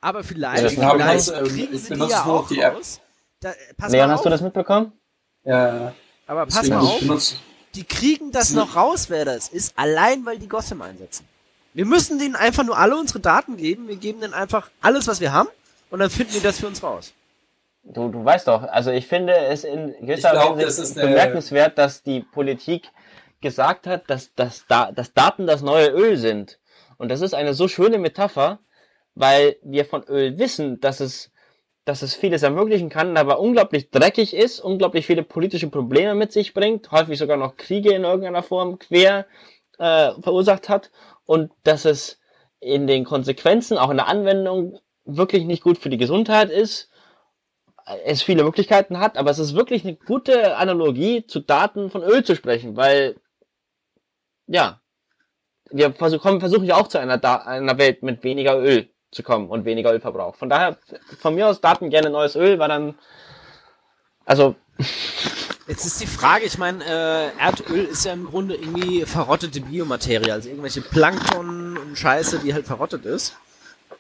Aber 0.01 0.25
vielleicht, 0.25 0.77
ja, 0.77 0.91
vielleicht 0.91 1.29
ähm, 1.29 1.45
kriegen 1.45 1.79
sie 1.79 1.95
die 1.95 2.01
ja 2.01 2.25
auch 2.25 2.49
die 2.49 2.61
raus. 2.61 3.01
Da, 3.41 3.53
Leon, 3.89 4.11
hast 4.11 4.25
du 4.25 4.29
das 4.29 4.41
mitbekommen? 4.41 4.93
Ja. 5.45 5.93
Aber 6.27 6.47
pass 6.47 6.69
mal 6.69 6.79
auf, 6.79 7.01
die 7.75 7.85
kriegen 7.85 8.33
das 8.33 8.51
noch 8.51 8.75
raus, 8.75 9.09
wer 9.09 9.25
das 9.25 9.49
ist, 9.49 9.79
allein 9.79 10.27
weil 10.27 10.39
die 10.39 10.49
Gotham 10.49 10.83
einsetzen. 10.83 11.27
Wir 11.75 11.87
müssen 11.87 12.19
denen 12.19 12.35
einfach 12.35 12.65
nur 12.65 12.77
alle 12.77 12.97
unsere 12.97 13.21
Daten 13.21 13.57
geben, 13.57 13.87
wir 13.87 13.97
geben 13.97 14.21
denen 14.21 14.35
einfach 14.35 14.71
alles, 14.81 15.07
was 15.07 15.21
wir 15.21 15.33
haben, 15.33 15.49
und 15.91 16.01
dann 16.01 16.11
finden 16.11 16.33
die 16.33 16.41
das 16.41 16.59
für 16.59 16.67
uns 16.67 16.83
raus. 16.83 17.13
Du, 17.91 18.09
du 18.09 18.23
weißt 18.23 18.49
doch, 18.49 18.65
also 18.65 18.91
ich 18.91 19.07
finde 19.07 19.35
es 19.35 19.65
in 19.65 19.95
gewisser 20.01 20.35
Weise 20.35 20.95
bemerkenswert, 21.01 21.79
dass 21.79 22.03
die 22.03 22.21
Politik 22.21 22.91
gesagt 23.41 23.87
hat, 23.87 24.11
dass, 24.11 24.35
dass, 24.35 24.67
da, 24.67 24.93
dass 24.93 25.15
Daten 25.15 25.47
das 25.47 25.63
neue 25.63 25.89
Öl 25.89 26.19
sind. 26.19 26.59
Und 26.99 27.11
das 27.11 27.23
ist 27.23 27.35
eine 27.35 27.55
so 27.55 27.67
schöne 27.67 27.97
Metapher, 27.99 28.59
weil 29.15 29.57
wir 29.63 29.87
von 29.87 30.05
Öl 30.05 30.39
wissen, 30.39 30.81
dass 30.81 31.01
es, 31.01 31.33
dass 31.87 32.03
es 32.03 32.15
vieles 32.15 32.43
ermöglichen 32.43 32.91
kann, 32.91 33.17
aber 33.17 33.41
unglaublich 33.41 33.91
dreckig 33.91 34.35
ist, 34.35 34.61
unglaublich 34.61 35.07
viele 35.07 35.23
politische 35.23 35.69
Probleme 35.69 36.15
mit 36.15 36.31
sich 36.31 36.53
bringt, 36.53 36.91
häufig 36.93 37.19
sogar 37.19 37.39
noch 37.39 37.57
Kriege 37.57 37.95
in 37.95 38.05
irgendeiner 38.05 38.43
Form 38.43 38.79
quer 38.79 39.25
äh, 39.79 40.13
verursacht 40.21 40.69
hat 40.69 40.91
und 41.25 41.53
dass 41.63 41.87
es 41.87 42.21
in 42.61 42.87
den 42.87 43.05
Konsequenzen, 43.05 43.79
auch 43.79 43.91
in 43.91 43.97
der 43.97 44.09
Anwendung, 44.09 44.79
wirklich 45.07 45.45
nicht 45.45 45.63
gut 45.63 45.79
für 45.79 45.89
die 45.89 45.97
Gesundheit 45.97 46.51
ist 46.51 46.91
es 48.05 48.23
viele 48.23 48.45
Möglichkeiten 48.45 48.99
hat, 48.99 49.17
aber 49.17 49.31
es 49.31 49.39
ist 49.39 49.55
wirklich 49.55 49.85
eine 49.85 49.97
gute 49.97 50.57
Analogie 50.57 51.27
zu 51.27 51.41
Daten 51.41 51.91
von 51.91 52.03
Öl 52.03 52.25
zu 52.25 52.37
sprechen, 52.37 52.77
weil 52.77 53.17
ja, 54.47 54.81
wir 55.71 55.93
versuchen, 55.93 56.41
versuchen 56.41 56.65
ja 56.65 56.77
auch 56.77 56.89
zu 56.89 56.99
einer, 56.99 57.47
einer 57.47 57.79
Welt 57.79 58.03
mit 58.03 58.25
weniger 58.25 58.59
Öl 58.59 58.89
zu 59.11 59.23
kommen 59.23 59.49
und 59.49 59.65
weniger 59.65 59.93
Ölverbrauch. 59.93 60.35
Von 60.37 60.49
daher, 60.49 60.79
von 61.19 61.35
mir 61.35 61.49
aus 61.49 61.61
Daten 61.61 61.91
gerne 61.91 62.11
neues 62.11 62.37
Öl, 62.37 62.59
weil 62.59 62.69
dann, 62.69 62.99
also. 64.25 64.55
Jetzt 65.67 65.85
ist 65.85 66.01
die 66.01 66.07
Frage, 66.07 66.47
ich 66.47 66.57
meine, 66.57 66.83
äh, 66.83 67.39
Erdöl 67.39 67.85
ist 67.85 68.07
ja 68.07 68.15
im 68.15 68.25
Grunde 68.25 68.55
irgendwie 68.55 69.05
verrottete 69.05 69.61
Biomaterie, 69.61 70.31
also 70.31 70.49
irgendwelche 70.49 70.81
Plankton 70.81 71.77
und 71.77 71.99
Scheiße, 71.99 72.39
die 72.39 72.55
halt 72.55 72.67
verrottet 72.67 73.05
ist. 73.05 73.37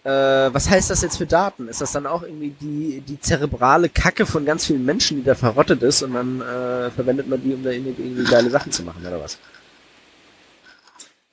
Äh, 0.04 0.10
was 0.54 0.70
heißt 0.70 0.90
das 0.90 1.02
jetzt 1.02 1.18
für 1.18 1.26
Daten? 1.26 1.68
Ist 1.68 1.80
das 1.80 1.92
dann 1.92 2.06
auch 2.06 2.22
irgendwie 2.22 2.50
die, 2.50 3.00
die 3.00 3.20
zerebrale 3.20 3.88
Kacke 3.88 4.26
von 4.26 4.44
ganz 4.44 4.66
vielen 4.66 4.84
Menschen, 4.84 5.18
die 5.18 5.24
da 5.24 5.34
verrottet 5.34 5.82
ist 5.82 6.02
und 6.02 6.14
dann 6.14 6.40
äh, 6.40 6.90
verwendet 6.90 7.28
man 7.28 7.42
die, 7.42 7.54
um 7.54 7.62
da 7.62 7.70
irgendwie 7.70 8.24
geile 8.24 8.50
Sachen 8.50 8.72
zu 8.72 8.84
machen, 8.84 9.04
oder 9.04 9.20
was? 9.20 9.38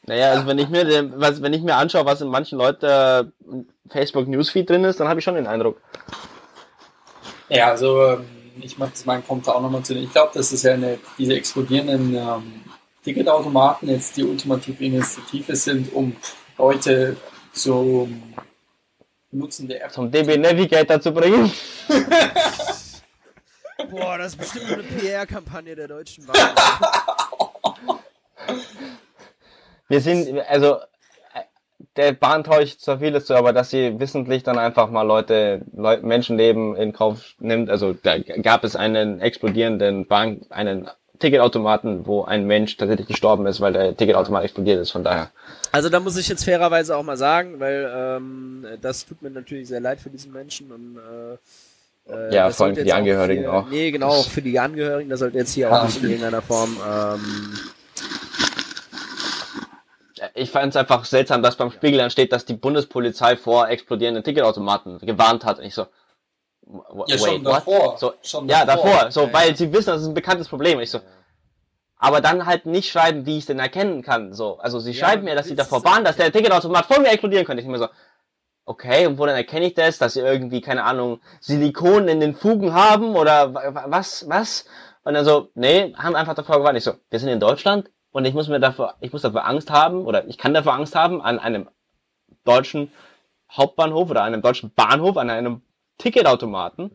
Naja, 0.07 0.31
also 0.31 0.47
wenn 0.47 0.59
ich 0.59 0.69
mir 0.69 1.13
was, 1.15 1.41
wenn 1.41 1.53
ich 1.53 1.61
mir 1.61 1.75
anschaue, 1.75 2.05
was 2.05 2.21
in 2.21 2.27
manchen 2.27 2.57
Leuten 2.57 2.85
äh, 2.85 3.23
Facebook 3.89 4.27
Newsfeed 4.27 4.69
drin 4.69 4.83
ist, 4.83 4.99
dann 4.99 5.07
habe 5.07 5.19
ich 5.19 5.23
schon 5.23 5.35
den 5.35 5.47
Eindruck. 5.47 5.81
Ja, 7.49 7.69
also 7.69 8.03
ähm, 8.03 8.25
ich 8.61 8.77
mache 8.77 8.91
das 8.91 9.05
mein 9.05 9.25
kommt 9.25 9.47
da 9.47 9.53
auch 9.53 9.61
nochmal 9.61 9.83
zu. 9.83 9.95
Ich 9.95 10.11
glaube, 10.11 10.31
das 10.33 10.51
ist 10.51 10.63
ja 10.63 10.73
eine, 10.73 10.99
diese 11.17 11.35
explodierenden 11.35 12.15
ähm, 12.15 12.61
Ticketautomaten 13.03 13.89
jetzt 13.89 14.17
die 14.17 14.23
ultimative 14.23 14.83
Initiative 14.83 15.55
sind, 15.55 15.93
um 15.93 16.15
Leute 16.57 17.17
zum 17.53 18.21
Nutzen 19.35 19.67
der 19.67 19.83
App. 19.83 19.91
Zum 19.91 20.09
DB 20.11 20.37
Navigator 20.37 21.01
zu 21.01 21.11
bringen. 21.11 21.51
Boah, 23.91 24.17
das 24.17 24.33
ist 24.33 24.37
bestimmt 24.37 24.71
eine 24.71 24.83
PR-Kampagne 24.83 25.75
der 25.75 25.89
Deutschen 25.89 26.25
Bahn. 26.25 26.37
Wir 29.87 30.01
sind, 30.01 30.39
also, 30.47 30.77
der 31.95 32.13
Bahn 32.13 32.43
traue 32.43 32.63
ich 32.63 32.79
zwar 32.79 32.97
vieles 32.99 33.25
zu, 33.25 33.35
aber 33.35 33.53
dass 33.53 33.69
sie 33.69 33.99
wissentlich 33.99 34.41
dann 34.43 34.57
einfach 34.57 34.89
mal 34.89 35.03
Leute, 35.03 35.61
Leute 35.73 36.03
Menschenleben 36.05 36.75
in 36.75 36.93
Kauf 36.93 37.35
nimmt. 37.39 37.69
Also 37.69 37.93
da 37.93 38.17
gab 38.17 38.63
es 38.63 38.75
einen 38.75 39.19
explodierenden 39.19 40.07
Bahn, 40.07 40.41
einen 40.49 40.89
Ticketautomaten, 41.19 42.05
wo 42.05 42.23
ein 42.23 42.45
Mensch 42.45 42.77
tatsächlich 42.77 43.07
gestorben 43.07 43.45
ist, 43.45 43.61
weil 43.61 43.73
der 43.73 43.95
Ticketautomat 43.95 44.43
explodiert 44.43 44.81
ist. 44.81 44.91
Von 44.91 45.03
daher. 45.03 45.31
Also 45.71 45.89
da 45.89 45.99
muss 45.99 46.17
ich 46.17 46.27
jetzt 46.27 46.45
fairerweise 46.45 46.95
auch 46.95 47.03
mal 47.03 47.17
sagen, 47.17 47.59
weil 47.59 47.91
ähm, 47.93 48.65
das 48.81 49.05
tut 49.05 49.21
mir 49.21 49.29
natürlich 49.29 49.67
sehr 49.67 49.81
leid 49.81 49.99
für 49.99 50.09
diesen 50.09 50.31
Menschen 50.31 50.71
und 50.71 50.97
äh, 50.97 52.13
äh 52.13 52.33
ja, 52.33 52.49
vor 52.49 52.67
allem 52.67 52.75
für 52.75 52.83
die 52.83 52.93
Angehörigen 52.93 53.41
hier, 53.41 53.53
auch. 53.53 53.69
Nee, 53.69 53.91
genau, 53.91 54.21
für 54.21 54.41
die 54.41 54.59
Angehörigen, 54.59 55.09
das 55.09 55.19
sollte 55.19 55.37
jetzt 55.37 55.53
hier 55.53 55.71
auch 55.71 55.85
nicht 55.85 56.01
in 56.01 56.09
irgendeiner 56.09 56.41
Form. 56.41 56.77
Ähm, 56.87 57.59
ich 60.33 60.49
fand 60.49 60.73
es 60.73 60.75
einfach 60.75 61.05
seltsam, 61.05 61.43
dass 61.43 61.55
beim 61.55 61.71
Spiegel 61.71 61.99
dann 61.99 62.09
steht, 62.09 62.31
dass 62.31 62.45
die 62.45 62.53
Bundespolizei 62.53 63.37
vor 63.37 63.69
explodierenden 63.69 64.23
Ticketautomaten 64.23 64.99
gewarnt 64.99 65.45
hat. 65.45 65.59
Ich 65.59 65.73
so, 65.73 65.87
ja, 67.07 67.17
schon 67.17 67.43
davor. 67.43 67.97
So, 67.97 68.13
schon 68.21 68.47
ja, 68.47 68.65
davor. 68.65 68.91
davor. 68.91 69.11
So, 69.11 69.21
ja, 69.23 69.33
weil 69.33 69.55
sie 69.55 69.71
wissen, 69.71 69.87
das 69.91 70.01
ist 70.01 70.07
ein 70.07 70.13
bekanntes 70.13 70.47
Problem. 70.47 70.79
Ich 70.79 70.91
so, 70.91 70.99
aber 71.97 72.21
dann 72.21 72.45
halt 72.45 72.65
nicht 72.65 72.89
schreiben, 72.89 73.25
wie 73.25 73.37
ich 73.37 73.39
es 73.39 73.45
denn 73.47 73.59
erkennen 73.59 74.01
kann. 74.01 74.33
So, 74.33 74.57
also 74.59 74.79
sie 74.79 74.91
ja, 74.91 75.05
schreiben 75.05 75.23
mir, 75.23 75.35
dass 75.35 75.47
sie 75.47 75.55
davor 75.55 75.83
waren, 75.83 76.03
dass 76.03 76.17
der 76.17 76.31
Ticketautomat 76.31 76.85
vor 76.85 76.99
mir 76.99 77.09
explodieren 77.09 77.45
könnte. 77.45 77.61
Ich 77.61 77.67
mir 77.67 77.77
so, 77.77 77.87
okay, 78.65 79.07
und 79.07 79.17
wo 79.17 79.25
dann 79.25 79.35
erkenne 79.35 79.67
ich 79.67 79.73
das, 79.73 79.97
dass 79.97 80.13
sie 80.13 80.19
irgendwie, 80.19 80.61
keine 80.61 80.83
Ahnung, 80.83 81.19
Silikon 81.39 82.07
in 82.07 82.19
den 82.19 82.35
Fugen 82.35 82.73
haben 82.73 83.15
oder 83.15 83.53
was, 83.53 84.27
was? 84.27 84.65
Und 85.03 85.13
dann 85.13 85.25
so, 85.25 85.49
nee, 85.53 85.93
haben 85.95 86.15
einfach 86.15 86.33
davor 86.33 86.57
gewarnt. 86.57 86.77
Ich 86.77 86.83
so, 86.83 86.93
wir 87.09 87.19
sind 87.19 87.29
in 87.29 87.39
Deutschland 87.39 87.89
und 88.11 88.25
ich 88.25 88.33
muss 88.33 88.47
mir 88.47 88.59
dafür, 88.59 88.95
ich 89.01 89.13
muss 89.13 89.21
dafür 89.21 89.45
Angst 89.45 89.69
haben 89.69 90.05
oder 90.05 90.27
ich 90.27 90.37
kann 90.37 90.53
dafür 90.53 90.73
Angst 90.73 90.95
haben, 90.95 91.21
an 91.21 91.39
einem 91.39 91.69
deutschen 92.43 92.91
Hauptbahnhof 93.51 94.09
oder 94.09 94.23
einem 94.23 94.41
deutschen 94.41 94.73
Bahnhof, 94.73 95.17
an 95.17 95.29
einem 95.29 95.61
Ticketautomaten 95.97 96.91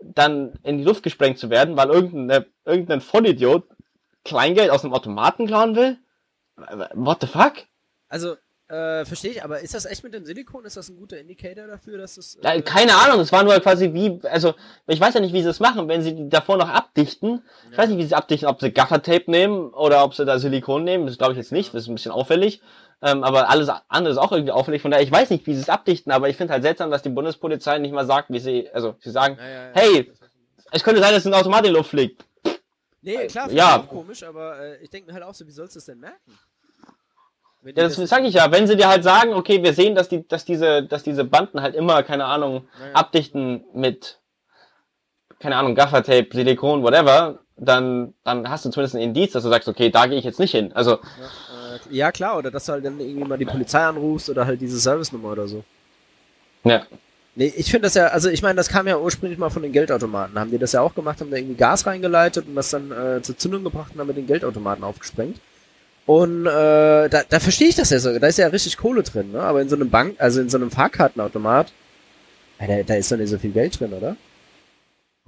dann 0.00 0.58
in 0.62 0.78
die 0.78 0.84
Luft 0.84 1.02
gesprengt 1.02 1.38
zu 1.38 1.50
werden, 1.50 1.76
weil 1.76 1.88
irgendein, 1.88 2.44
irgendein 2.64 3.00
Vollidiot 3.00 3.64
Kleingeld 4.24 4.70
aus 4.70 4.82
dem 4.82 4.92
Automaten 4.92 5.46
klauen 5.46 5.76
will? 5.76 5.98
What 6.94 7.20
the 7.20 7.26
fuck? 7.26 7.54
Also, 8.08 8.36
Äh, 8.68 9.04
verstehe 9.04 9.30
ich, 9.30 9.44
aber 9.44 9.60
ist 9.60 9.74
das 9.74 9.86
echt 9.86 10.02
mit 10.02 10.12
dem 10.12 10.24
Silikon? 10.24 10.64
Ist 10.64 10.76
das 10.76 10.88
ein 10.88 10.96
guter 10.96 11.20
Indicator 11.20 11.68
dafür, 11.68 11.98
dass 11.98 12.16
es. 12.16 12.36
Äh, 12.42 12.62
keine 12.62 12.96
Ahnung, 12.96 13.20
es 13.20 13.30
war 13.30 13.44
nur 13.44 13.54
quasi 13.60 13.92
wie, 13.94 14.18
also, 14.26 14.54
ich 14.88 15.00
weiß 15.00 15.14
ja 15.14 15.20
nicht, 15.20 15.32
wie 15.32 15.42
sie 15.42 15.50
es 15.50 15.60
machen, 15.60 15.86
wenn 15.86 16.02
sie 16.02 16.28
davor 16.28 16.56
noch 16.56 16.68
abdichten. 16.68 17.30
Ja. 17.30 17.70
Ich 17.70 17.78
weiß 17.78 17.90
nicht, 17.90 17.98
wie 17.98 18.06
sie 18.06 18.16
abdichten, 18.16 18.48
ob 18.48 18.60
sie 18.60 18.72
Gaffertape 18.72 19.30
nehmen 19.30 19.72
oder 19.72 20.02
ob 20.02 20.14
sie 20.14 20.24
da 20.24 20.40
Silikon 20.40 20.82
nehmen. 20.82 21.06
Das 21.06 21.16
glaube 21.16 21.34
ich 21.34 21.38
jetzt 21.38 21.52
nicht, 21.52 21.74
das 21.74 21.82
ist 21.82 21.88
ein 21.88 21.94
bisschen 21.94 22.10
auffällig. 22.10 22.60
Ähm, 23.02 23.24
aber 23.24 23.50
alles 23.50 23.68
andere 23.88 24.12
ist 24.12 24.18
auch 24.18 24.32
irgendwie 24.32 24.52
auffällig. 24.52 24.80
Von 24.80 24.90
daher, 24.90 25.04
ich 25.04 25.12
weiß 25.12 25.30
nicht, 25.30 25.46
wie 25.46 25.54
sie 25.54 25.60
es 25.60 25.68
abdichten, 25.68 26.12
aber 26.12 26.28
ich 26.28 26.36
finde 26.36 26.54
halt 26.54 26.62
seltsam, 26.62 26.90
dass 26.90 27.02
die 27.02 27.10
Bundespolizei 27.10 27.78
nicht 27.78 27.92
mal 27.92 28.06
sagt, 28.06 28.30
wie 28.30 28.38
sie, 28.38 28.68
also, 28.72 28.96
sie 29.00 29.10
sagen, 29.10 29.36
ja, 29.38 29.48
ja, 29.48 29.70
hey, 29.74 30.12
es 30.72 30.82
könnte 30.82 31.02
sein, 31.02 31.12
dass 31.12 31.26
ein 31.26 31.34
Automat 31.34 31.66
in 31.66 31.72
die 31.72 31.76
Luft 31.76 31.90
fliegt. 31.90 32.24
Nee, 33.02 33.26
klar, 33.26 33.50
ja. 33.52 33.80
auch 33.80 33.88
komisch, 33.88 34.22
aber 34.22 34.58
äh, 34.58 34.82
ich 34.82 34.90
denke 34.90 35.08
mir 35.08 35.14
halt 35.14 35.24
auch 35.24 35.34
so, 35.34 35.46
wie 35.46 35.52
sollst 35.52 35.76
du 35.76 35.78
das 35.78 35.86
denn 35.86 36.00
merken? 36.00 36.38
Ja, 37.62 37.72
das, 37.72 37.96
das 37.96 38.08
sage 38.08 38.26
ich 38.26 38.34
ja. 38.34 38.50
Wenn 38.50 38.66
sie 38.66 38.76
dir 38.76 38.88
halt 38.88 39.04
sagen, 39.04 39.32
okay, 39.34 39.62
wir 39.62 39.74
sehen, 39.74 39.94
dass 39.94 40.08
die, 40.08 40.26
dass 40.26 40.44
diese, 40.44 40.82
dass 40.84 41.02
diese 41.02 41.24
Banden 41.24 41.62
halt 41.62 41.74
immer, 41.74 42.02
keine 42.02 42.24
Ahnung, 42.24 42.68
naja. 42.78 42.94
abdichten 42.94 43.64
mit, 43.74 44.20
keine 45.40 45.56
Ahnung, 45.56 45.74
Gaffertape, 45.74 46.28
Silikon, 46.32 46.82
whatever, 46.82 47.40
dann, 47.56 48.14
dann 48.24 48.48
hast 48.48 48.64
du 48.64 48.70
zumindest 48.70 48.96
ein 48.96 49.02
Indiz, 49.02 49.32
dass 49.32 49.42
du 49.42 49.48
sagst, 49.48 49.68
okay, 49.68 49.90
da 49.90 50.06
gehe 50.06 50.18
ich 50.18 50.24
jetzt 50.24 50.40
nicht 50.40 50.52
hin. 50.52 50.72
Also. 50.72 50.92
Ja, 50.92 50.98
ja, 51.90 52.12
klar, 52.12 52.38
oder 52.38 52.50
dass 52.50 52.66
du 52.66 52.72
halt 52.72 52.84
dann 52.84 53.00
irgendwie 53.00 53.24
mal 53.24 53.38
die 53.38 53.44
Polizei 53.44 53.80
anrufst 53.80 54.30
oder 54.30 54.46
halt 54.46 54.60
diese 54.60 54.78
Service-Nummer 54.78 55.32
oder 55.32 55.48
so. 55.48 55.64
Ja. 56.64 56.86
Nee, 57.34 57.52
ich 57.54 57.70
finde 57.70 57.86
das 57.86 57.94
ja, 57.94 58.06
also 58.06 58.30
ich 58.30 58.42
meine, 58.42 58.56
das 58.56 58.68
kam 58.68 58.86
ja 58.88 58.98
ursprünglich 58.98 59.38
mal 59.38 59.50
von 59.50 59.62
den 59.62 59.72
Geldautomaten. 59.72 60.38
Haben 60.38 60.50
die 60.50 60.58
das 60.58 60.72
ja 60.72 60.80
auch 60.80 60.94
gemacht, 60.94 61.20
haben 61.20 61.30
da 61.30 61.36
irgendwie 61.36 61.56
Gas 61.56 61.86
reingeleitet 61.86 62.46
und 62.48 62.54
das 62.54 62.70
dann 62.70 62.90
äh, 62.90 63.20
zur 63.22 63.36
Zündung 63.36 63.62
gebracht 63.62 63.92
und 63.92 64.00
haben 64.00 64.06
mit 64.06 64.16
den 64.16 64.26
Geldautomaten 64.26 64.82
aufgesprengt. 64.82 65.38
Und 66.06 66.46
äh, 66.46 67.08
da, 67.08 67.22
da 67.28 67.40
verstehe 67.40 67.68
ich 67.68 67.74
das 67.74 67.90
ja 67.90 67.98
so. 67.98 68.18
Da 68.18 68.26
ist 68.26 68.38
ja 68.38 68.46
richtig 68.46 68.76
Kohle 68.76 69.02
drin, 69.02 69.32
ne? 69.32 69.40
Aber 69.40 69.60
in 69.60 69.68
so 69.68 69.76
einem 69.76 69.90
Bank, 69.90 70.14
also 70.18 70.40
in 70.40 70.48
so 70.48 70.56
einem 70.56 70.70
Fahrkartenautomat, 70.70 71.72
da, 72.58 72.82
da 72.84 72.94
ist 72.94 73.12
doch 73.12 73.18
nicht 73.18 73.28
so 73.28 73.38
viel 73.38 73.50
Geld 73.50 73.78
drin, 73.78 73.92
oder? 73.92 74.16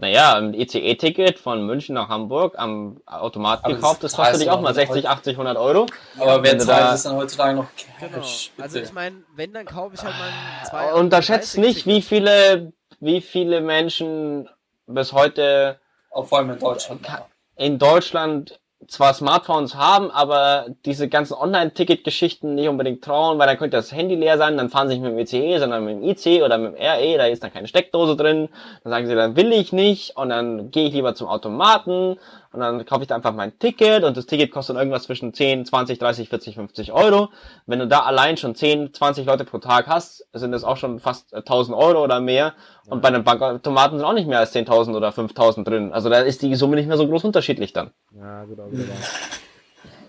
Naja, 0.00 0.36
ein 0.36 0.54
ECE-Ticket 0.54 1.40
von 1.40 1.66
München 1.66 1.96
nach 1.96 2.08
Hamburg 2.08 2.54
am 2.56 3.00
Automat 3.04 3.64
aber 3.64 3.74
gekauft, 3.74 4.04
das, 4.04 4.12
das 4.12 4.20
kostet 4.20 4.42
dich 4.42 4.50
auch 4.50 4.60
mal 4.60 4.72
60, 4.72 5.08
80, 5.08 5.32
100 5.32 5.56
Euro. 5.56 5.86
Aber 6.20 6.40
wer 6.44 6.56
zahlt 6.56 6.92
das 6.92 7.02
dann 7.02 7.16
heutzutage 7.16 7.56
noch 7.56 7.66
Cash? 7.74 8.52
Genau. 8.56 8.64
Also 8.64 8.78
ich 8.78 8.92
meine, 8.92 9.16
wenn, 9.34 9.52
dann 9.52 9.66
kaufe 9.66 9.96
ich 9.96 10.02
halt 10.04 10.14
mal 10.16 10.30
zwei 10.70 10.94
Unterschätzt 10.94 11.58
nicht, 11.58 11.84
wie 11.86 12.00
viele, 12.00 12.72
wie 13.00 13.20
viele 13.20 13.60
Menschen 13.60 14.48
bis 14.86 15.12
heute... 15.12 15.80
Auch 16.12 16.28
vor 16.28 16.38
allem 16.38 16.50
in 16.50 16.58
Deutschland. 16.60 17.00
In 17.56 17.78
Deutschland 17.80 18.60
zwar 18.88 19.12
Smartphones 19.12 19.74
haben, 19.74 20.10
aber 20.10 20.66
diese 20.86 21.08
ganzen 21.08 21.34
Online-Ticket-Geschichten 21.34 22.54
nicht 22.54 22.68
unbedingt 22.68 23.04
trauen, 23.04 23.38
weil 23.38 23.46
dann 23.46 23.58
könnte 23.58 23.76
das 23.76 23.92
Handy 23.92 24.14
leer 24.14 24.38
sein, 24.38 24.56
dann 24.56 24.70
fahren 24.70 24.88
sie 24.88 24.94
nicht 24.98 25.04
mit 25.04 25.12
dem 25.12 25.18
ECE, 25.18 25.58
sondern 25.60 25.84
mit 25.84 25.96
dem 25.96 26.02
IC 26.02 26.42
oder 26.42 26.56
mit 26.56 26.74
dem 26.74 26.82
RE, 26.82 27.18
da 27.18 27.26
ist 27.26 27.42
dann 27.42 27.52
keine 27.52 27.68
Steckdose 27.68 28.16
drin. 28.16 28.48
Dann 28.82 28.90
sagen 28.90 29.06
sie, 29.06 29.14
dann 29.14 29.36
will 29.36 29.52
ich 29.52 29.74
nicht 29.74 30.16
und 30.16 30.30
dann 30.30 30.70
gehe 30.70 30.88
ich 30.88 30.94
lieber 30.94 31.14
zum 31.14 31.28
Automaten 31.28 32.18
und 32.58 32.78
dann 32.78 32.84
kaufe 32.84 33.02
ich 33.02 33.08
da 33.08 33.14
einfach 33.14 33.32
mein 33.32 33.56
Ticket 33.58 34.02
und 34.02 34.16
das 34.16 34.26
Ticket 34.26 34.50
kostet 34.50 34.76
irgendwas 34.76 35.04
zwischen 35.04 35.32
10, 35.32 35.64
20, 35.64 35.98
30, 35.98 36.28
40, 36.28 36.54
50 36.56 36.92
Euro. 36.92 37.28
Wenn 37.66 37.78
du 37.78 37.86
da 37.86 38.00
allein 38.00 38.36
schon 38.36 38.54
10, 38.56 38.92
20 38.92 39.26
Leute 39.26 39.44
pro 39.44 39.58
Tag 39.58 39.86
hast, 39.86 40.26
sind 40.32 40.50
das 40.50 40.64
auch 40.64 40.76
schon 40.76 40.98
fast 40.98 41.32
1000 41.32 41.76
Euro 41.76 42.02
oder 42.02 42.20
mehr. 42.20 42.54
Ja. 42.86 42.92
Und 42.92 43.00
bei 43.00 43.08
einem 43.08 43.22
Bankautomaten 43.22 43.98
sind 43.98 44.06
auch 44.06 44.12
nicht 44.12 44.28
mehr 44.28 44.40
als 44.40 44.54
10.000 44.54 44.96
oder 44.96 45.10
5.000 45.10 45.64
drin. 45.64 45.92
Also 45.92 46.10
da 46.10 46.18
ist 46.18 46.42
die 46.42 46.54
Summe 46.56 46.74
nicht 46.74 46.88
mehr 46.88 46.96
so 46.96 47.06
groß 47.06 47.24
unterschiedlich 47.24 47.72
dann. 47.72 47.92
Ja, 48.16 48.44
gut, 48.44 48.58
auch 48.58 48.72
wieder. 48.72 48.84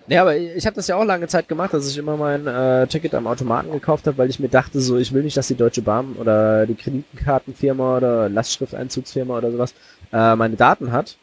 Nee, 0.07 0.17
aber 0.17 0.35
ich 0.35 0.65
habe 0.65 0.75
das 0.75 0.87
ja 0.87 0.95
auch 0.95 1.05
lange 1.05 1.27
Zeit 1.27 1.47
gemacht, 1.47 1.71
dass 1.71 1.87
ich 1.87 1.95
immer 1.99 2.17
mein 2.17 2.47
äh, 2.47 2.87
Ticket 2.87 3.13
am 3.13 3.27
Automaten 3.27 3.71
gekauft 3.71 4.07
habe, 4.07 4.17
weil 4.17 4.29
ich 4.31 4.39
mir 4.39 4.49
dachte, 4.49 4.81
so 4.81 4.97
ich 4.97 5.13
will 5.13 5.21
nicht, 5.21 5.37
dass 5.37 5.49
die 5.49 5.55
Deutsche 5.55 5.83
Bahn 5.83 6.13
oder 6.13 6.65
die 6.65 6.73
Kreditkartenfirma 6.73 7.97
oder 7.97 8.27
Lastschrifteinzugsfirma 8.27 9.37
oder 9.37 9.51
sowas 9.51 9.75
äh, 10.11 10.35
meine 10.35 10.55
Daten 10.55 10.91
hat. 10.91 11.17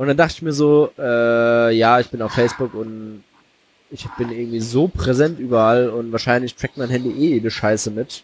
Und 0.00 0.06
dann 0.06 0.16
dachte 0.16 0.32
ich 0.32 0.40
mir 0.40 0.54
so, 0.54 0.90
äh, 0.98 1.76
ja, 1.76 2.00
ich 2.00 2.08
bin 2.08 2.22
auf 2.22 2.32
Facebook 2.32 2.72
und 2.72 3.22
ich 3.90 4.08
bin 4.16 4.32
irgendwie 4.32 4.60
so 4.60 4.88
präsent 4.88 5.38
überall 5.38 5.90
und 5.90 6.10
wahrscheinlich 6.10 6.54
trackt 6.54 6.78
mein 6.78 6.88
Handy 6.88 7.10
eh 7.10 7.34
jede 7.34 7.50
Scheiße 7.50 7.90
mit. 7.90 8.22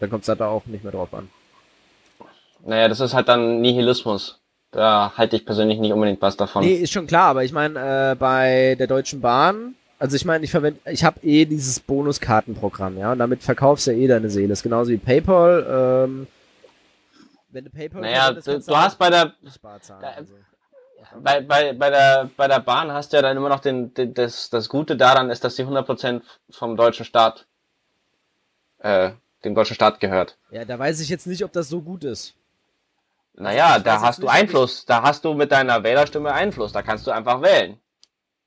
Dann 0.00 0.10
kommt 0.10 0.24
es 0.24 0.28
halt 0.28 0.40
da 0.40 0.48
auch 0.48 0.66
nicht 0.66 0.82
mehr 0.82 0.92
drauf 0.92 1.14
an. 1.14 1.30
Naja, 2.64 2.88
das 2.88 2.98
ist 2.98 3.14
halt 3.14 3.28
dann 3.28 3.60
Nihilismus. 3.60 4.40
Da 4.72 5.12
halte 5.16 5.36
ich 5.36 5.46
persönlich 5.46 5.78
nicht 5.78 5.92
unbedingt 5.92 6.20
was 6.22 6.36
davon. 6.36 6.64
Nee, 6.64 6.74
ist 6.74 6.92
schon 6.92 7.06
klar, 7.06 7.28
aber 7.28 7.44
ich 7.44 7.52
meine, 7.52 8.10
äh, 8.10 8.16
bei 8.16 8.74
der 8.76 8.88
Deutschen 8.88 9.20
Bahn, 9.20 9.76
also 10.00 10.16
ich 10.16 10.24
meine, 10.24 10.44
ich 10.44 10.50
verwende, 10.50 10.80
ich 10.90 11.04
habe 11.04 11.20
eh 11.20 11.44
dieses 11.44 11.78
Bonuskartenprogramm, 11.78 12.98
ja, 12.98 13.12
und 13.12 13.20
damit 13.20 13.44
verkaufst 13.44 13.86
du 13.86 13.92
ja 13.92 13.96
eh 13.98 14.08
deine 14.08 14.28
Seele. 14.28 14.48
Das 14.48 14.58
ist 14.58 14.64
genauso 14.64 14.90
wie 14.90 14.96
PayPal, 14.96 16.04
ähm, 16.08 16.26
wenn 17.50 17.64
du 17.64 17.70
PayPal 17.70 18.00
naja, 18.00 18.32
du, 18.32 18.40
du 18.40 18.76
hast 18.76 18.98
bei 18.98 19.08
der, 19.08 19.32
also 20.16 20.34
bei, 21.22 21.40
bei, 21.40 21.72
bei, 21.72 21.90
der, 21.90 22.30
bei 22.36 22.48
der 22.48 22.60
Bahn 22.60 22.92
hast 22.92 23.12
du 23.12 23.16
ja 23.16 23.22
dann 23.22 23.36
immer 23.36 23.48
noch 23.48 23.60
den, 23.60 23.92
den 23.94 24.14
das, 24.14 24.50
das 24.50 24.68
Gute 24.68 24.96
daran 24.96 25.30
ist, 25.30 25.44
dass 25.44 25.56
sie 25.56 25.64
100% 25.64 26.22
vom 26.50 26.76
deutschen 26.76 27.04
Staat, 27.04 27.46
äh, 28.78 29.10
dem 29.44 29.54
deutschen 29.54 29.74
Staat 29.74 30.00
gehört. 30.00 30.36
Ja, 30.50 30.64
da 30.64 30.78
weiß 30.78 31.00
ich 31.00 31.08
jetzt 31.08 31.26
nicht, 31.26 31.44
ob 31.44 31.52
das 31.52 31.68
so 31.68 31.82
gut 31.82 32.04
ist. 32.04 32.34
Naja, 33.34 33.66
also 33.66 33.84
da 33.84 34.00
hast 34.00 34.22
du 34.22 34.28
Einfluss. 34.28 34.86
Da 34.86 35.02
hast 35.02 35.24
du 35.24 35.34
mit 35.34 35.52
deiner 35.52 35.82
Wählerstimme 35.82 36.32
Einfluss. 36.32 36.72
Da 36.72 36.82
kannst 36.82 37.06
du 37.06 37.10
einfach 37.10 37.42
wählen. 37.42 37.78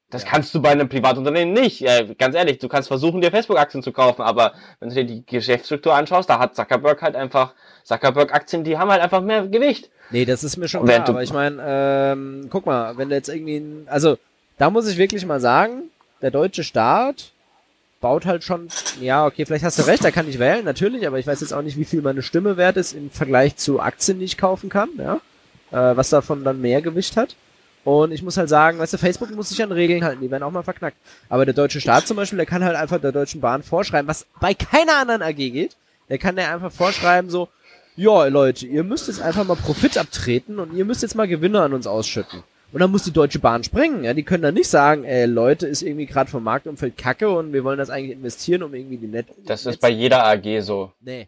Das 0.10 0.24
ja. 0.24 0.30
kannst 0.30 0.56
du 0.56 0.62
bei 0.62 0.70
einem 0.70 0.90
Privatunternehmen 0.90 1.54
nicht. 1.54 1.82
Ja, 1.82 2.02
ganz 2.18 2.36
ehrlich, 2.36 2.58
du 2.58 2.68
kannst 2.68 2.88
versuchen, 2.88 3.22
dir 3.22 3.30
Facebook-Aktien 3.30 3.84
zu 3.84 3.92
kaufen, 3.92 4.24
aber 4.24 4.54
wenn 4.80 4.90
du 4.90 4.96
dir 4.96 5.06
die 5.06 5.24
Geschäftsstruktur 5.26 5.94
anschaust, 5.94 6.30
da 6.30 6.40
hat 6.40 6.56
Zuckerberg 6.56 7.02
halt 7.02 7.16
einfach, 7.16 7.54
Zuckerberg-Aktien, 7.84 8.64
die 8.64 8.78
haben 8.78 8.90
halt 8.90 9.02
einfach 9.02 9.22
mehr 9.22 9.48
Gewicht. 9.48 9.90
Nee, 10.10 10.26
das 10.26 10.44
ist 10.44 10.58
mir 10.58 10.68
schon 10.68 10.86
klar, 10.86 11.08
aber 11.08 11.22
ich 11.22 11.32
meine, 11.32 11.62
ähm, 11.64 12.48
guck 12.50 12.66
mal, 12.66 12.98
wenn 12.98 13.10
du 13.10 13.16
jetzt 13.16 13.30
irgendwie, 13.30 13.86
also, 13.86 14.18
da 14.58 14.72
muss 14.72 14.88
ich 14.88 14.98
wirklich 14.98 15.26
mal 15.26 15.40
sagen, 15.40 15.84
der 16.22 16.32
deutsche 16.32 16.64
Staat 16.64 17.32
baut 18.02 18.26
halt 18.26 18.44
schon, 18.44 18.70
ja, 19.00 19.28
okay, 19.28 19.46
vielleicht 19.46 19.64
hast 19.64 19.78
du 19.78 19.84
recht, 19.84 20.04
da 20.04 20.10
kann 20.10 20.28
ich 20.28 20.40
wählen, 20.40 20.66
natürlich, 20.66 21.06
aber 21.06 21.20
ich 21.20 21.28
weiß 21.28 21.42
jetzt 21.42 21.54
auch 21.54 21.62
nicht, 21.62 21.78
wie 21.78 21.86
viel 21.86 22.02
meine 22.02 22.24
Stimme 22.24 22.58
wert 22.58 22.78
ist 22.78 22.94
im 22.94 23.12
Vergleich 23.12 23.58
zu 23.58 23.80
Aktien, 23.80 24.18
die 24.18 24.26
ich 24.26 24.38
kaufen 24.38 24.70
kann, 24.70 24.90
ja, 24.98 25.16
äh, 25.72 25.96
was 25.96 26.10
davon 26.10 26.44
dann 26.44 26.62
mehr 26.62 26.82
Gewicht 26.82 27.16
hat. 27.16 27.36
Und 27.84 28.12
ich 28.12 28.22
muss 28.22 28.38
halt 28.38 28.50
sagen, 28.50 28.78
weißt 28.78 28.94
du, 28.94 28.98
Facebook 28.98 29.34
muss 29.36 29.50
sich 29.50 29.64
an 29.64 29.72
Regeln 29.72 30.04
halten, 30.04 30.22
die 30.22 30.30
werden 30.30 30.44
auch 30.44 30.52
mal 30.52 30.64
verknackt. 30.64 30.98
Aber 31.30 31.46
der 31.46 31.54
deutsche 31.54 31.82
Staat 31.82 32.08
zum 32.08 32.18
Beispiel, 32.18 32.38
der 32.38 32.46
kann 32.46 32.64
halt 32.64 32.76
einfach 32.76 33.00
der 33.00 33.12
Deutschen 33.12 33.42
Bahn 33.42 33.64
vorschreiben, 33.64 34.08
was 34.08 34.28
bei 34.40 34.54
keiner 34.54 34.98
anderen 34.98 35.22
AG 35.22 35.36
geht. 35.36 35.78
Der 36.10 36.18
kann 36.18 36.36
der 36.36 36.54
einfach 36.54 36.72
vorschreiben, 36.72 37.30
so, 37.30 37.48
ja, 37.96 38.26
Leute, 38.26 38.66
ihr 38.66 38.84
müsst 38.84 39.08
jetzt 39.08 39.22
einfach 39.22 39.46
mal 39.46 39.56
Profit 39.56 39.98
abtreten 39.98 40.60
und 40.60 40.74
ihr 40.74 40.86
müsst 40.86 41.02
jetzt 41.02 41.16
mal 41.16 41.28
Gewinne 41.28 41.62
an 41.62 41.74
uns 41.74 41.88
ausschütten. 41.88 42.44
Und 42.72 42.82
dann 42.82 42.92
muss 42.92 43.04
die 43.04 43.12
Deutsche 43.12 43.40
Bahn 43.40 43.64
springen. 43.64 44.04
Ja, 44.04 44.14
die 44.14 44.24
können 44.24 44.44
dann 44.44 44.54
nicht 44.54 44.70
sagen, 44.70 45.04
ey, 45.04 45.26
Leute, 45.26 45.68
ist 45.68 45.82
irgendwie 45.82 46.06
gerade 46.06 46.30
vom 46.30 46.44
Marktumfeld 46.44 46.98
kacke 46.98 47.30
und 47.30 47.52
wir 47.52 47.64
wollen 47.64 47.80
das 47.80 47.90
eigentlich 47.90 48.16
investieren, 48.16 48.64
um 48.64 48.74
irgendwie 48.74 48.98
die 48.98 49.08
Net. 49.08 49.28
Das 49.46 49.66
ist 49.66 49.82
bei 49.82 49.90
jeder 49.90 50.26
AG 50.26 50.62
so. 50.62 50.92
Nee. 51.02 51.28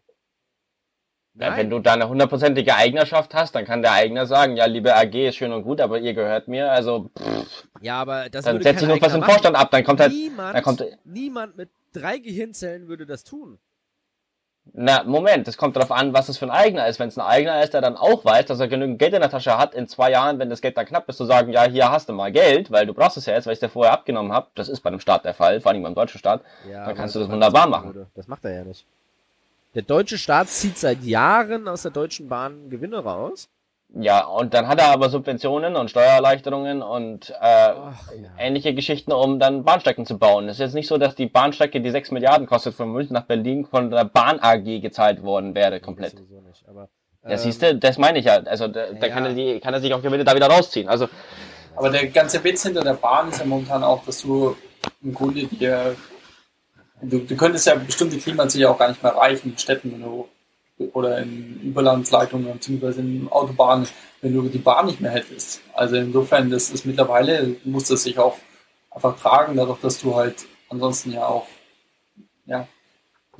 Ja, 1.33 1.55
wenn 1.55 1.69
du 1.69 1.79
da 1.79 1.93
eine 1.93 2.09
hundertprozentige 2.09 2.75
Eignerschaft 2.75 3.33
hast, 3.33 3.55
dann 3.55 3.65
kann 3.65 3.81
der 3.81 3.93
Eigner 3.93 4.25
sagen, 4.25 4.57
ja, 4.57 4.65
liebe 4.65 4.93
AG 4.93 5.15
ist 5.15 5.37
schön 5.37 5.53
und 5.53 5.63
gut, 5.63 5.79
aber 5.79 5.97
ihr 5.99 6.13
gehört 6.13 6.49
mir, 6.49 6.69
also 6.69 7.09
pff, 7.17 7.67
Ja, 7.79 8.01
aber 8.01 8.29
das 8.29 8.43
dann 8.43 8.61
setzt 8.61 8.81
sich 8.81 8.89
noch 8.89 9.01
was 9.01 9.15
im 9.15 9.23
Vorstand 9.23 9.55
ab, 9.55 9.71
dann 9.71 9.83
kommt 9.85 10.01
halt 10.01 10.11
niemand, 10.11 10.55
dann 10.55 10.63
kommt, 10.63 10.83
niemand 11.05 11.55
mit 11.55 11.69
drei 11.93 12.17
Gehirnzellen 12.17 12.89
würde 12.89 13.05
das 13.05 13.23
tun. 13.23 13.59
Na, 14.73 15.03
Moment, 15.03 15.47
es 15.47 15.57
kommt 15.57 15.75
darauf 15.75 15.91
an, 15.91 16.13
was 16.13 16.29
es 16.29 16.37
für 16.37 16.45
ein 16.45 16.51
Eigner 16.51 16.87
ist. 16.87 16.99
Wenn 16.99 17.07
es 17.07 17.17
ein 17.17 17.25
Eigner 17.25 17.63
ist, 17.63 17.73
der 17.73 17.81
dann 17.81 17.97
auch 17.97 18.23
weiß, 18.23 18.45
dass 18.45 18.59
er 18.59 18.67
genügend 18.67 18.99
Geld 18.99 19.13
in 19.13 19.19
der 19.19 19.29
Tasche 19.29 19.57
hat, 19.57 19.73
in 19.73 19.87
zwei 19.87 20.11
Jahren, 20.11 20.37
wenn 20.37 20.49
das 20.49 20.61
Geld 20.61 20.77
dann 20.77 20.85
knapp 20.85 21.09
ist, 21.09 21.17
zu 21.17 21.25
sagen, 21.25 21.51
ja, 21.51 21.63
hier 21.63 21.91
hast 21.91 22.09
du 22.09 22.13
mal 22.13 22.31
Geld, 22.31 22.71
weil 22.71 22.85
du 22.85 22.93
brauchst 22.93 23.17
es 23.17 23.25
ja 23.25 23.33
jetzt, 23.33 23.47
weil 23.47 23.53
ich 23.53 23.57
es 23.57 23.61
dir 23.61 23.69
vorher 23.69 23.91
abgenommen 23.91 24.31
habe. 24.31 24.47
Das 24.53 24.69
ist 24.69 24.81
bei 24.81 24.89
einem 24.89 24.99
Staat 24.99 25.25
der 25.25 25.33
Fall, 25.33 25.61
vor 25.61 25.71
allem 25.71 25.81
beim 25.81 25.95
deutschen 25.95 26.19
Staat. 26.19 26.41
Ja, 26.71 26.85
dann 26.85 26.95
kannst 26.95 27.15
du 27.15 27.19
das 27.19 27.29
wunderbar 27.29 27.67
machen. 27.67 27.87
Würde. 27.87 28.07
Das 28.13 28.27
macht 28.27 28.45
er 28.45 28.53
ja 28.53 28.63
nicht. 28.63 28.85
Der 29.73 29.83
deutsche 29.83 30.17
Staat 30.17 30.49
zieht 30.49 30.77
seit 30.77 31.03
Jahren 31.03 31.67
aus 31.67 31.83
der 31.83 31.91
Deutschen 31.91 32.27
Bahn 32.27 32.69
Gewinne 32.69 32.99
raus. 32.99 33.49
Ja, 33.93 34.25
und 34.25 34.53
dann 34.53 34.67
hat 34.67 34.79
er 34.79 34.87
aber 34.87 35.09
Subventionen 35.09 35.75
und 35.75 35.89
Steuererleichterungen 35.89 36.81
und 36.81 37.29
äh, 37.29 37.33
Ach, 37.41 38.11
ja. 38.11 38.29
ähnliche 38.37 38.73
Geschichten, 38.73 39.11
um 39.11 39.37
dann 39.37 39.63
Bahnstrecken 39.63 40.05
zu 40.05 40.17
bauen. 40.17 40.47
Es 40.47 40.53
ist 40.53 40.59
jetzt 40.59 40.75
nicht 40.75 40.87
so, 40.87 40.97
dass 40.97 41.15
die 41.15 41.25
Bahnstrecke, 41.25 41.81
die 41.81 41.89
6 41.89 42.11
Milliarden 42.11 42.47
kostet, 42.47 42.73
von 42.73 42.91
München 42.91 43.13
nach 43.13 43.25
Berlin 43.25 43.65
von 43.65 43.91
der 43.91 44.05
Bahn 44.05 44.39
AG 44.39 44.79
gezahlt 44.79 45.23
worden 45.23 45.55
wäre, 45.55 45.81
komplett. 45.81 46.13
Nee, 46.13 46.39
nicht, 46.47 46.67
aber, 46.69 46.87
ähm, 47.23 47.31
ja, 47.31 47.37
siehst 47.37 47.61
du, 47.61 47.75
das 47.75 47.97
meine 47.97 48.19
ich 48.19 48.25
ja. 48.25 48.35
Also 48.43 48.69
da, 48.69 48.87
ja. 48.87 48.93
da 48.93 49.09
kann, 49.09 49.25
er 49.25 49.33
die, 49.33 49.59
kann 49.59 49.73
er 49.73 49.81
sich 49.81 49.93
auch 49.93 50.01
Gewinne 50.01 50.23
da 50.23 50.35
wieder 50.35 50.47
rausziehen. 50.47 50.87
Also, 50.87 51.09
aber 51.75 51.89
der 51.89 52.07
ganze 52.07 52.41
Witz 52.45 52.63
hinter 52.63 52.83
der 52.83 52.93
Bahn 52.93 53.27
ist 53.27 53.39
ja 53.39 53.45
momentan 53.45 53.83
auch, 53.83 54.05
dass 54.05 54.21
du 54.21 54.55
im 55.03 55.13
Grunde 55.13 55.47
dir 55.47 55.95
Du, 57.01 57.19
du 57.19 57.35
könntest 57.35 57.67
ja 57.67 57.75
bestimmte 57.75 58.17
Klimaziele 58.17 58.69
auch 58.69 58.77
gar 58.77 58.89
nicht 58.89 59.01
mehr 59.01 59.13
erreichen 59.13 59.51
in 59.51 59.57
Städten, 59.57 59.91
wenn 59.91 60.01
du 60.01 60.27
oder 60.93 61.19
in 61.19 61.59
Überlandsleitungen 61.61 62.53
bzw. 62.53 62.99
in 62.99 63.27
Autobahnen, 63.29 63.87
wenn 64.21 64.33
du 64.33 64.41
die 64.49 64.57
Bahn 64.57 64.87
nicht 64.87 65.01
mehr 65.01 65.11
hättest. 65.11 65.61
Also 65.73 65.95
insofern, 65.95 66.49
das 66.49 66.69
ist 66.69 66.85
mittlerweile, 66.85 67.55
muss 67.63 67.87
das 67.87 68.03
sich 68.03 68.17
auch 68.17 68.37
einfach 68.89 69.19
tragen, 69.19 69.55
dadurch, 69.55 69.79
dass 69.79 70.01
du 70.01 70.15
halt 70.15 70.45
ansonsten 70.69 71.11
ja 71.11 71.25
auch 71.27 71.47
ja, 72.45 72.67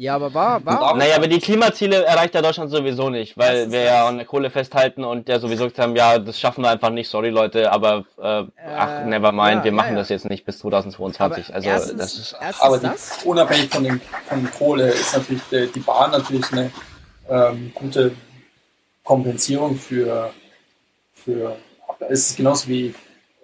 Ja, 0.02 0.16
aber 0.16 0.34
war, 0.34 0.66
war. 0.66 0.96
Naja, 0.96 1.16
aber 1.16 1.28
die 1.28 1.38
Klimaziele 1.38 2.04
erreicht 2.04 2.34
ja 2.34 2.42
Deutschland 2.42 2.72
sowieso 2.72 3.12
nicht, 3.12 3.38
weil 3.38 3.72
wir 3.72 3.84
ja 3.84 4.08
an 4.08 4.18
der 4.18 4.26
Kohle 4.26 4.50
festhalten 4.50 5.04
und 5.04 5.30
ja 5.30 5.38
sowieso 5.38 5.66
gesagt 5.66 5.78
haben, 5.78 5.96
ja, 5.96 6.18
das 6.18 6.40
schaffen 6.40 6.64
wir 6.64 6.72
einfach 6.72 6.90
nicht, 6.90 7.08
sorry 7.08 7.30
Leute, 7.30 7.72
aber 7.72 8.06
äh, 8.18 8.46
ach, 8.76 9.06
never 9.06 9.32
mind, 9.32 9.58
ja, 9.58 9.66
wir 9.66 9.72
machen 9.72 9.90
ja, 9.90 9.94
ja. 9.94 10.00
das 10.00 10.10
jetzt 10.10 10.28
nicht 10.28 10.44
bis 10.44 10.58
2022. 10.58 11.50
Aber 11.50 11.56
also 11.56 11.70
erstens, 11.70 11.98
das 12.00 12.14
ist. 12.16 12.36
Aber 12.62 12.80
die, 12.80 12.90
unabhängig 13.26 13.70
von, 13.70 13.84
dem, 13.84 14.02
von 14.28 14.50
Kohle 14.50 14.90
ist 14.90 15.16
natürlich 15.16 15.44
die, 15.52 15.68
die 15.68 15.80
Bahn 15.82 16.10
natürlich 16.10 16.52
eine 16.52 16.72
ähm, 17.30 17.72
gute 17.76 18.14
Kompensierung 19.04 19.76
für, 19.76 20.34
für 21.14 21.58
es 22.10 22.32
ist 22.32 22.38
genauso 22.38 22.68
wie 22.70 22.96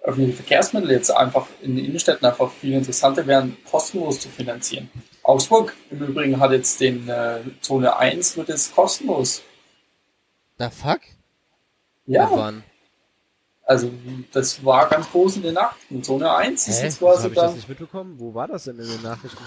öffentliche 0.02 0.38
Verkehrsmittel 0.38 0.90
jetzt 0.90 1.10
einfach 1.10 1.46
in 1.62 1.76
den 1.76 1.84
Innenstädten 1.84 2.26
einfach 2.26 2.50
viel 2.50 2.72
interessanter 2.72 3.24
wären, 3.28 3.56
kostenlos 3.70 4.18
zu 4.18 4.28
finanzieren. 4.28 4.90
Augsburg 5.28 5.76
im 5.90 6.00
Übrigen 6.00 6.40
hat 6.40 6.52
jetzt 6.52 6.80
den 6.80 7.06
äh, 7.06 7.40
Zone 7.60 7.94
1 7.94 8.38
wird 8.38 8.48
jetzt 8.48 8.74
kostenlos. 8.74 9.42
The 10.58 10.70
fuck? 10.70 11.00
Ja. 12.06 12.30
Wann? 12.32 12.64
Also 13.62 13.90
das 14.32 14.64
war 14.64 14.88
ganz 14.88 15.10
groß 15.10 15.36
in 15.36 15.42
den 15.42 15.54
Nachrichten. 15.54 16.02
Zone 16.02 16.34
1 16.34 16.66
Hä? 16.66 16.70
ist 16.70 16.82
jetzt 16.82 16.98
quasi 17.00 17.24
hab 17.24 17.32
ich 17.32 17.36
das 17.36 17.54
nicht 17.56 17.68
mitbekommen? 17.68 18.14
Wo 18.18 18.32
war 18.32 18.48
das 18.48 18.64
denn 18.64 18.78
in 18.78 18.88
den 18.88 19.02
Nachrichten? 19.02 19.44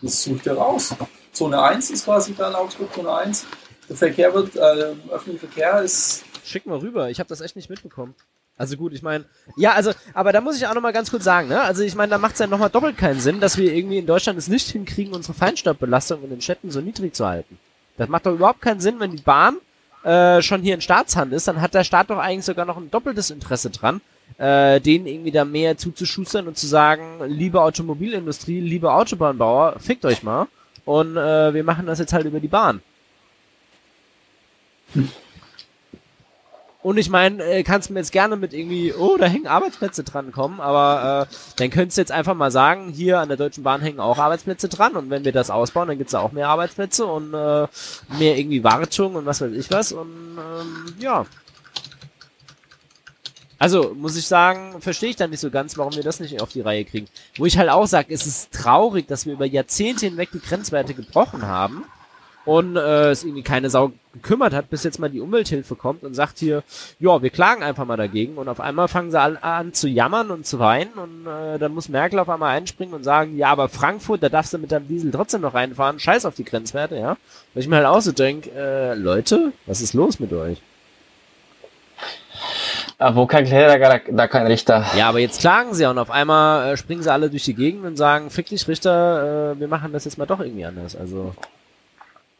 Das 0.00 0.22
sucht 0.22 0.46
ihr 0.46 0.52
raus. 0.52 0.94
Zone 1.32 1.60
1 1.60 1.90
ist 1.90 2.04
quasi 2.04 2.32
da 2.32 2.48
in 2.48 2.54
Augsburg, 2.54 2.94
Zone 2.94 3.12
1. 3.12 3.46
Der 3.88 3.96
Verkehr 3.96 4.32
wird, 4.32 4.54
äh, 4.54 4.94
öffentlicher 5.10 5.48
Verkehr 5.48 5.82
ist. 5.82 6.24
Schick 6.44 6.66
mal 6.66 6.78
rüber, 6.78 7.10
ich 7.10 7.18
habe 7.18 7.28
das 7.28 7.40
echt 7.40 7.56
nicht 7.56 7.68
mitbekommen. 7.68 8.14
Also 8.60 8.76
gut, 8.76 8.92
ich 8.92 9.00
meine, 9.00 9.24
ja, 9.56 9.72
also, 9.72 9.92
aber 10.12 10.32
da 10.32 10.42
muss 10.42 10.58
ich 10.58 10.66
auch 10.66 10.74
nochmal 10.74 10.92
ganz 10.92 11.10
kurz 11.10 11.24
sagen, 11.24 11.48
ne? 11.48 11.62
Also 11.62 11.82
ich 11.82 11.94
meine, 11.94 12.10
da 12.10 12.18
macht 12.18 12.34
es 12.34 12.40
ja 12.40 12.46
nochmal 12.46 12.68
doppelt 12.68 12.98
keinen 12.98 13.18
Sinn, 13.18 13.40
dass 13.40 13.56
wir 13.56 13.72
irgendwie 13.72 13.96
in 13.96 14.04
Deutschland 14.04 14.38
es 14.38 14.48
nicht 14.48 14.68
hinkriegen, 14.68 15.14
unsere 15.14 15.32
Feinstaubbelastung 15.32 16.22
in 16.24 16.28
den 16.28 16.42
Städten 16.42 16.70
so 16.70 16.82
niedrig 16.82 17.14
zu 17.14 17.26
halten. 17.26 17.58
Das 17.96 18.10
macht 18.10 18.26
doch 18.26 18.34
überhaupt 18.34 18.60
keinen 18.60 18.80
Sinn, 18.80 19.00
wenn 19.00 19.12
die 19.12 19.22
Bahn 19.22 19.56
äh, 20.04 20.42
schon 20.42 20.60
hier 20.60 20.74
in 20.74 20.82
Staatshand 20.82 21.32
ist, 21.32 21.48
dann 21.48 21.62
hat 21.62 21.72
der 21.72 21.84
Staat 21.84 22.10
doch 22.10 22.18
eigentlich 22.18 22.44
sogar 22.44 22.66
noch 22.66 22.76
ein 22.76 22.90
doppeltes 22.90 23.30
Interesse 23.30 23.70
dran, 23.70 24.02
äh, 24.36 24.78
denen 24.78 25.06
irgendwie 25.06 25.30
da 25.30 25.46
mehr 25.46 25.78
zuzuschustern 25.78 26.46
und 26.46 26.58
zu 26.58 26.66
sagen, 26.66 27.20
liebe 27.28 27.62
Automobilindustrie, 27.62 28.60
liebe 28.60 28.92
Autobahnbauer, 28.92 29.76
fickt 29.78 30.04
euch 30.04 30.22
mal 30.22 30.48
und 30.84 31.16
äh, 31.16 31.54
wir 31.54 31.64
machen 31.64 31.86
das 31.86 31.98
jetzt 31.98 32.12
halt 32.12 32.26
über 32.26 32.40
die 32.40 32.48
Bahn. 32.48 32.82
Hm. 34.92 35.08
Und 36.82 36.96
ich 36.96 37.10
meine, 37.10 37.44
äh, 37.44 37.62
kannst 37.62 37.90
mir 37.90 37.98
jetzt 37.98 38.12
gerne 38.12 38.36
mit 38.36 38.54
irgendwie, 38.54 38.94
oh, 38.94 39.18
da 39.18 39.26
hängen 39.26 39.46
Arbeitsplätze 39.46 40.02
dran 40.02 40.32
kommen, 40.32 40.60
aber 40.60 41.28
äh, 41.28 41.34
dann 41.56 41.70
könntest 41.70 41.98
du 41.98 42.00
jetzt 42.00 42.12
einfach 42.12 42.34
mal 42.34 42.50
sagen, 42.50 42.88
hier 42.88 43.18
an 43.18 43.28
der 43.28 43.36
Deutschen 43.36 43.64
Bahn 43.64 43.82
hängen 43.82 44.00
auch 44.00 44.16
Arbeitsplätze 44.16 44.70
dran 44.70 44.96
und 44.96 45.10
wenn 45.10 45.26
wir 45.26 45.32
das 45.32 45.50
ausbauen, 45.50 45.88
dann 45.88 45.98
gibt's 45.98 46.12
da 46.12 46.20
auch 46.20 46.32
mehr 46.32 46.48
Arbeitsplätze 46.48 47.04
und 47.04 47.34
äh, 47.34 47.66
mehr 48.18 48.38
irgendwie 48.38 48.64
Wartung 48.64 49.14
und 49.14 49.26
was 49.26 49.42
weiß 49.42 49.52
ich 49.52 49.70
was 49.70 49.92
und 49.92 50.38
ähm, 50.38 50.94
ja. 50.98 51.26
Also, 53.58 53.94
muss 53.94 54.16
ich 54.16 54.26
sagen, 54.26 54.80
verstehe 54.80 55.10
ich 55.10 55.16
dann 55.16 55.28
nicht 55.28 55.40
so 55.40 55.50
ganz, 55.50 55.76
warum 55.76 55.94
wir 55.94 56.02
das 56.02 56.18
nicht 56.18 56.40
auf 56.40 56.48
die 56.48 56.62
Reihe 56.62 56.86
kriegen. 56.86 57.08
Wo 57.36 57.44
ich 57.44 57.58
halt 57.58 57.68
auch 57.68 57.86
sage, 57.86 58.14
es 58.14 58.26
ist 58.26 58.52
traurig, 58.54 59.06
dass 59.06 59.26
wir 59.26 59.34
über 59.34 59.44
Jahrzehnte 59.44 60.06
hinweg 60.06 60.30
die 60.32 60.40
Grenzwerte 60.40 60.94
gebrochen 60.94 61.46
haben 61.46 61.84
und 62.44 62.76
äh, 62.76 63.10
es 63.10 63.24
irgendwie 63.24 63.42
keine 63.42 63.70
Sau 63.70 63.92
gekümmert 64.12 64.54
hat, 64.54 64.70
bis 64.70 64.82
jetzt 64.82 64.98
mal 64.98 65.10
die 65.10 65.20
Umwelthilfe 65.20 65.76
kommt 65.76 66.02
und 66.02 66.14
sagt 66.14 66.38
hier, 66.38 66.62
ja, 66.98 67.22
wir 67.22 67.30
klagen 67.30 67.62
einfach 67.62 67.86
mal 67.86 67.96
dagegen 67.96 68.36
und 68.36 68.48
auf 68.48 68.60
einmal 68.60 68.88
fangen 68.88 69.10
sie 69.10 69.20
an, 69.20 69.36
an 69.36 69.72
zu 69.72 69.88
jammern 69.88 70.30
und 70.30 70.46
zu 70.46 70.58
weinen 70.58 70.92
und 70.94 71.26
äh, 71.26 71.58
dann 71.58 71.72
muss 71.72 71.88
Merkel 71.88 72.18
auf 72.18 72.28
einmal 72.28 72.56
einspringen 72.56 72.94
und 72.94 73.04
sagen, 73.04 73.36
ja, 73.36 73.48
aber 73.48 73.68
Frankfurt, 73.68 74.22
da 74.22 74.28
darfst 74.28 74.52
du 74.52 74.58
mit 74.58 74.72
deinem 74.72 74.88
Diesel 74.88 75.10
trotzdem 75.12 75.42
noch 75.42 75.54
reinfahren, 75.54 75.98
scheiß 76.00 76.24
auf 76.24 76.34
die 76.34 76.44
Grenzwerte, 76.44 76.96
ja. 76.96 77.16
Weil 77.54 77.62
ich 77.62 77.68
mir 77.68 77.76
halt 77.76 77.86
auch 77.86 78.00
so 78.00 78.12
denke, 78.12 78.50
äh, 78.50 78.94
Leute, 78.94 79.52
was 79.66 79.80
ist 79.80 79.94
los 79.94 80.18
mit 80.18 80.32
euch? 80.32 80.60
Ah, 82.98 83.14
wo 83.14 83.26
kein 83.26 83.46
Kläger, 83.46 83.78
da, 83.78 83.98
da 84.10 84.28
kein 84.28 84.46
Richter. 84.46 84.84
Ja, 84.96 85.08
aber 85.08 85.20
jetzt 85.20 85.40
klagen 85.40 85.72
sie 85.72 85.86
und 85.86 85.98
auf 85.98 86.10
einmal 86.10 86.72
äh, 86.72 86.76
springen 86.76 87.02
sie 87.02 87.12
alle 87.12 87.30
durch 87.30 87.44
die 87.44 87.54
Gegend 87.54 87.86
und 87.86 87.96
sagen, 87.96 88.28
fick 88.30 88.46
dich 88.46 88.66
Richter, 88.66 89.52
äh, 89.52 89.60
wir 89.60 89.68
machen 89.68 89.92
das 89.92 90.04
jetzt 90.04 90.18
mal 90.18 90.26
doch 90.26 90.40
irgendwie 90.40 90.64
anders. 90.64 90.96
Also 90.96 91.34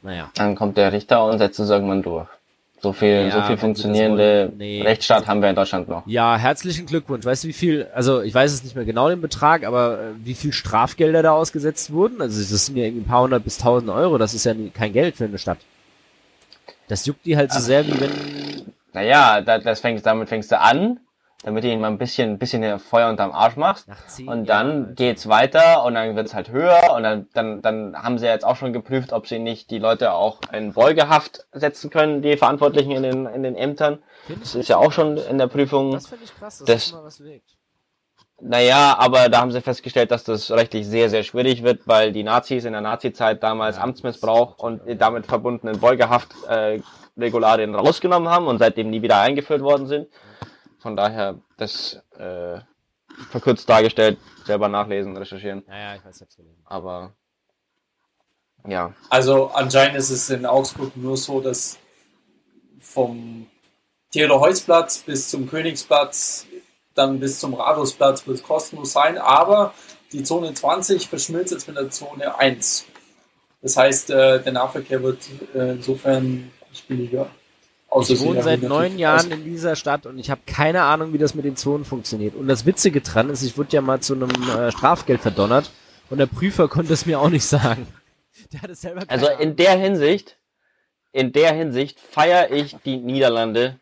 naja. 0.02 0.30
Dann 0.34 0.54
kommt 0.54 0.76
der 0.76 0.92
Richter 0.92 1.24
und 1.24 1.38
setzt 1.38 1.58
es 1.60 1.70
irgendwann 1.70 2.02
durch. 2.02 2.26
So 2.82 2.94
viel, 2.94 3.28
ja, 3.28 3.30
so 3.30 3.42
viel 3.42 3.58
funktionierende 3.58 4.50
nee. 4.56 4.80
Rechtsstaat 4.80 5.26
haben 5.26 5.42
wir 5.42 5.50
in 5.50 5.54
Deutschland 5.54 5.86
noch. 5.88 6.06
Ja, 6.06 6.38
herzlichen 6.38 6.86
Glückwunsch. 6.86 7.26
Weißt 7.26 7.44
du, 7.44 7.48
wie 7.48 7.52
viel, 7.52 7.86
also 7.94 8.22
ich 8.22 8.32
weiß 8.32 8.50
es 8.50 8.64
nicht 8.64 8.74
mehr 8.74 8.86
genau 8.86 9.10
den 9.10 9.20
Betrag, 9.20 9.64
aber 9.66 9.98
äh, 9.98 10.04
wie 10.24 10.32
viel 10.32 10.54
Strafgelder 10.54 11.22
da 11.22 11.32
ausgesetzt 11.32 11.92
wurden? 11.92 12.22
Also 12.22 12.40
das 12.40 12.66
sind 12.66 12.76
ja 12.76 12.84
irgendwie 12.84 13.02
ein 13.02 13.06
paar 13.08 13.22
hundert 13.22 13.44
bis 13.44 13.58
tausend 13.58 13.90
Euro. 13.90 14.16
Das 14.16 14.32
ist 14.32 14.44
ja 14.44 14.54
kein 14.72 14.94
Geld 14.94 15.16
für 15.16 15.24
eine 15.24 15.36
Stadt. 15.36 15.58
Das 16.88 17.04
juckt 17.04 17.26
die 17.26 17.36
halt 17.36 17.52
so 17.52 17.60
sehr, 17.60 17.86
wie 17.86 18.00
wenn... 18.00 18.10
Naja, 18.94 19.42
das 19.42 19.80
fängst, 19.80 20.06
damit 20.06 20.30
fängst 20.30 20.50
du 20.50 20.58
an 20.58 21.00
damit 21.42 21.64
du 21.64 21.68
ihn 21.68 21.80
mal 21.80 21.88
ein 21.88 21.98
bisschen, 21.98 22.32
ein 22.32 22.38
bisschen 22.38 22.78
Feuer 22.78 23.08
unterm 23.08 23.32
Arsch 23.32 23.56
machst. 23.56 23.88
Und 24.26 24.48
dann 24.48 24.68
Jahren, 24.68 24.94
geht's 24.94 25.28
weiter 25.28 25.84
und 25.84 25.94
dann 25.94 26.14
wird's 26.14 26.34
halt 26.34 26.50
höher 26.50 26.94
und 26.94 27.02
dann, 27.02 27.28
dann, 27.32 27.62
dann 27.62 27.96
haben 27.96 28.18
sie 28.18 28.26
jetzt 28.26 28.44
auch 28.44 28.56
schon 28.56 28.72
geprüft, 28.72 29.12
ob 29.12 29.26
sie 29.26 29.38
nicht 29.38 29.70
die 29.70 29.78
Leute 29.78 30.12
auch 30.12 30.40
in 30.52 30.74
Beugehaft 30.74 31.46
setzen 31.52 31.90
können, 31.90 32.20
die 32.20 32.36
Verantwortlichen 32.36 32.92
in 32.92 33.02
den, 33.02 33.26
in 33.26 33.42
den 33.42 33.56
Ämtern. 33.56 34.02
Das 34.28 34.54
ist 34.54 34.68
ja 34.68 34.76
auch 34.76 34.92
schon 34.92 35.16
in 35.16 35.38
der 35.38 35.46
Prüfung. 35.46 35.92
Das 35.92 36.08
finde 36.08 36.24
ich 36.24 36.36
krass, 36.36 36.58
dass 36.58 36.66
das, 36.66 36.90
das 36.92 37.04
was 37.04 37.20
wirkt. 37.20 37.56
Naja, 38.42 38.96
aber 38.98 39.28
da 39.28 39.40
haben 39.40 39.50
sie 39.50 39.60
festgestellt, 39.60 40.10
dass 40.10 40.24
das 40.24 40.50
rechtlich 40.50 40.86
sehr, 40.86 41.10
sehr 41.10 41.22
schwierig 41.24 41.62
wird, 41.62 41.86
weil 41.86 42.12
die 42.12 42.22
Nazis 42.22 42.64
in 42.64 42.72
der 42.72 42.80
Nazizeit 42.80 43.42
damals 43.42 43.76
ja, 43.76 43.82
Amtsmissbrauch 43.82 44.58
und 44.58 44.80
damit 44.98 45.26
verbundenen 45.26 45.78
Beugehaft 45.78 46.30
äh, 46.48 46.80
Regularien 47.18 47.74
rausgenommen 47.74 48.30
haben 48.30 48.46
und 48.46 48.58
seitdem 48.58 48.88
nie 48.88 49.02
wieder 49.02 49.20
eingeführt 49.20 49.60
worden 49.60 49.86
sind. 49.86 50.08
Von 50.80 50.96
daher, 50.96 51.38
das 51.56 52.00
äh, 52.16 52.60
verkürzt 53.30 53.68
dargestellt, 53.68 54.18
selber 54.44 54.68
nachlesen, 54.68 55.16
recherchieren. 55.16 55.62
Ja, 55.68 55.78
ja, 55.78 55.94
ich 55.96 56.04
weiß 56.04 56.18
selbst 56.18 56.36
gelesen. 56.36 56.62
Aber 56.64 57.12
ja. 58.66 58.94
Also 59.08 59.48
anscheinend 59.48 59.96
ist 59.96 60.10
es 60.10 60.30
in 60.30 60.46
Augsburg 60.46 60.96
nur 60.96 61.16
so, 61.16 61.40
dass 61.40 61.78
vom 62.80 63.46
Theodor-Heuss-Platz 64.12 64.98
bis 64.98 65.28
zum 65.28 65.48
Königsplatz, 65.48 66.46
dann 66.94 67.20
bis 67.20 67.38
zum 67.38 67.54
Rathausplatz 67.54 68.26
wird 68.26 68.38
es 68.38 68.42
kostenlos 68.42 68.92
sein, 68.92 69.18
aber 69.18 69.74
die 70.12 70.24
Zone 70.24 70.52
20 70.52 71.08
verschmilzt 71.08 71.52
jetzt 71.52 71.68
mit 71.68 71.76
der 71.76 71.90
Zone 71.90 72.36
1. 72.36 72.86
Das 73.62 73.76
heißt, 73.76 74.10
äh, 74.10 74.42
der 74.42 74.52
Nahverkehr 74.52 75.02
wird 75.02 75.18
äh, 75.54 75.72
insofern 75.72 76.50
nicht 76.70 76.88
billiger. 76.88 77.30
Ich 77.98 78.20
wohne 78.20 78.42
seit 78.42 78.62
neun 78.62 78.98
Jahren 78.98 79.32
in 79.32 79.44
dieser 79.44 79.74
Stadt 79.74 80.06
und 80.06 80.18
ich 80.18 80.30
habe 80.30 80.40
keine 80.46 80.82
Ahnung, 80.82 81.12
wie 81.12 81.18
das 81.18 81.34
mit 81.34 81.44
den 81.44 81.56
Zonen 81.56 81.84
funktioniert. 81.84 82.36
Und 82.36 82.46
das 82.46 82.64
Witzige 82.64 83.00
dran 83.00 83.30
ist, 83.30 83.42
ich 83.42 83.58
wurde 83.58 83.70
ja 83.72 83.80
mal 83.80 84.00
zu 84.00 84.14
einem 84.14 84.30
äh, 84.30 84.70
Strafgeld 84.70 85.20
verdonnert 85.20 85.70
und 86.08 86.18
der 86.18 86.26
Prüfer 86.26 86.68
konnte 86.68 86.92
es 86.92 87.06
mir 87.06 87.20
auch 87.20 87.30
nicht 87.30 87.44
sagen. 87.44 87.86
Der 88.52 88.62
hat 88.62 88.70
es 88.70 88.80
selber 88.80 89.02
Also 89.08 89.28
in 89.28 89.56
der 89.56 89.76
Hinsicht, 89.76 90.36
in 91.12 91.32
der 91.32 91.52
Hinsicht 91.52 91.98
feiere 91.98 92.52
ich 92.52 92.76
die 92.84 92.96
Niederlande 92.96 93.80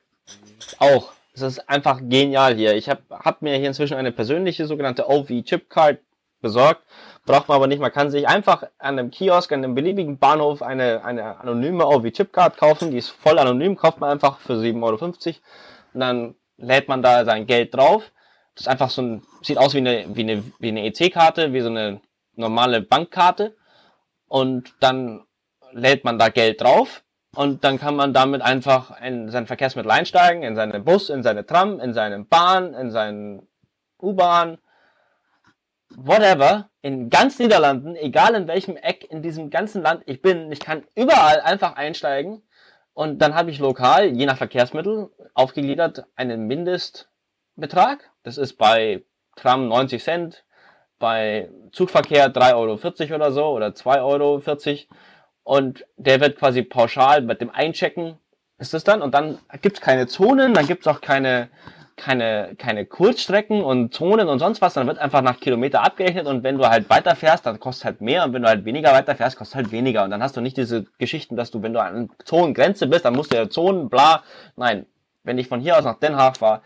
auch. 0.78 1.12
Es 1.34 1.42
ist 1.42 1.68
einfach 1.68 2.00
genial 2.00 2.56
hier. 2.56 2.74
Ich 2.74 2.88
habe 2.88 3.02
hab 3.10 3.42
mir 3.42 3.56
hier 3.56 3.68
inzwischen 3.68 3.94
eine 3.94 4.10
persönliche 4.10 4.66
sogenannte 4.66 5.08
OV 5.08 5.28
Chip 5.44 5.68
Card 5.68 5.98
besorgt 6.40 6.82
Braucht 7.28 7.46
man 7.48 7.56
aber 7.56 7.66
nicht. 7.66 7.78
Man 7.78 7.92
kann 7.92 8.10
sich 8.10 8.26
einfach 8.26 8.62
an 8.78 8.98
einem 8.98 9.10
Kiosk, 9.10 9.52
an 9.52 9.62
einem 9.62 9.74
beliebigen 9.74 10.16
Bahnhof 10.16 10.62
eine, 10.62 11.04
eine 11.04 11.38
anonyme 11.38 11.86
OV-Chipcard 11.86 12.56
kaufen. 12.56 12.90
Die 12.90 12.96
ist 12.96 13.10
voll 13.10 13.38
anonym, 13.38 13.76
kauft 13.76 14.00
man 14.00 14.08
einfach 14.08 14.38
für 14.38 14.54
7,50 14.54 14.82
Euro. 14.82 15.04
Und 15.04 16.00
dann 16.00 16.34
lädt 16.56 16.88
man 16.88 17.02
da 17.02 17.26
sein 17.26 17.46
Geld 17.46 17.74
drauf. 17.74 18.12
Das 18.54 18.62
ist 18.62 18.68
einfach 18.68 18.88
so 18.88 19.02
ein, 19.02 19.22
sieht 19.42 19.58
aus 19.58 19.74
wie 19.74 19.78
eine, 19.78 20.06
wie 20.16 20.22
eine, 20.22 20.42
wie 20.58 20.68
eine 20.68 20.86
EC-Karte, 20.86 21.52
wie 21.52 21.60
so 21.60 21.68
eine 21.68 22.00
normale 22.34 22.80
Bankkarte. 22.80 23.54
Und 24.26 24.72
dann 24.80 25.26
lädt 25.72 26.04
man 26.04 26.18
da 26.18 26.30
Geld 26.30 26.62
drauf. 26.62 27.04
Und 27.36 27.62
dann 27.62 27.78
kann 27.78 27.94
man 27.94 28.14
damit 28.14 28.40
einfach 28.40 28.98
in 29.02 29.30
sein 29.30 29.46
Verkehrsmittel 29.46 29.90
einsteigen, 29.90 30.44
in 30.44 30.56
seinen 30.56 30.82
Bus, 30.82 31.10
in 31.10 31.22
seine 31.22 31.44
Tram, 31.44 31.78
in 31.78 31.92
seine 31.92 32.20
Bahn, 32.24 32.72
in 32.72 32.90
seinen 32.90 33.46
U-Bahn, 34.00 34.56
whatever, 36.06 36.70
in 36.82 37.10
ganz 37.10 37.38
Niederlanden, 37.38 37.96
egal 37.96 38.34
in 38.34 38.46
welchem 38.48 38.76
Eck 38.76 39.04
in 39.10 39.22
diesem 39.22 39.50
ganzen 39.50 39.82
Land 39.82 40.02
ich 40.06 40.22
bin, 40.22 40.50
ich 40.52 40.60
kann 40.60 40.84
überall 40.94 41.40
einfach 41.40 41.76
einsteigen 41.76 42.42
und 42.94 43.18
dann 43.18 43.34
habe 43.34 43.50
ich 43.50 43.58
lokal, 43.58 44.06
je 44.06 44.26
nach 44.26 44.38
Verkehrsmittel, 44.38 45.10
aufgegliedert 45.34 46.04
einen 46.16 46.46
Mindestbetrag. 46.46 48.10
Das 48.22 48.38
ist 48.38 48.54
bei 48.54 49.04
Tram 49.36 49.68
90 49.68 50.02
Cent, 50.02 50.44
bei 50.98 51.50
Zugverkehr 51.72 52.32
3,40 52.32 52.54
Euro 52.54 53.14
oder 53.14 53.32
so 53.32 53.46
oder 53.46 53.68
2,40 53.68 53.98
Euro. 54.02 54.42
Und 55.44 55.86
der 55.96 56.20
wird 56.20 56.38
quasi 56.38 56.62
pauschal 56.62 57.22
mit 57.22 57.40
dem 57.40 57.50
Einchecken 57.50 58.18
ist 58.58 58.74
das 58.74 58.84
dann 58.84 59.02
und 59.02 59.14
dann 59.14 59.38
gibt 59.62 59.76
es 59.76 59.82
keine 59.82 60.06
Zonen, 60.06 60.52
dann 60.52 60.66
gibt 60.66 60.82
es 60.82 60.92
auch 60.92 61.00
keine 61.00 61.48
keine, 61.98 62.54
keine 62.56 62.86
Kurzstrecken 62.86 63.62
und 63.62 63.92
Zonen 63.92 64.28
und 64.28 64.38
sonst 64.38 64.62
was, 64.62 64.74
dann 64.74 64.86
wird 64.86 64.98
einfach 64.98 65.20
nach 65.20 65.40
Kilometer 65.40 65.84
abgerechnet 65.84 66.26
und 66.26 66.42
wenn 66.42 66.56
du 66.56 66.66
halt 66.66 66.88
weiter 66.88 67.14
fährst, 67.16 67.44
dann 67.44 67.60
kostet 67.60 67.84
halt 67.84 68.00
mehr 68.00 68.24
und 68.24 68.32
wenn 68.32 68.42
du 68.42 68.48
halt 68.48 68.64
weniger 68.64 68.92
weiter 68.92 69.14
fährst, 69.14 69.36
kostet 69.36 69.56
halt 69.56 69.72
weniger 69.72 70.04
und 70.04 70.10
dann 70.10 70.22
hast 70.22 70.36
du 70.36 70.40
nicht 70.40 70.56
diese 70.56 70.86
Geschichten, 70.98 71.36
dass 71.36 71.50
du, 71.50 71.62
wenn 71.62 71.74
du 71.74 71.82
an 71.82 72.10
Zonengrenze 72.24 72.86
bist, 72.86 73.04
dann 73.04 73.14
musst 73.14 73.32
du 73.32 73.36
ja 73.36 73.50
Zonen, 73.50 73.90
bla, 73.90 74.22
nein, 74.56 74.86
wenn 75.24 75.36
ich 75.36 75.48
von 75.48 75.60
hier 75.60 75.76
aus 75.76 75.84
nach 75.84 75.98
Den 75.98 76.16
Haag 76.16 76.38
fahre, 76.38 76.62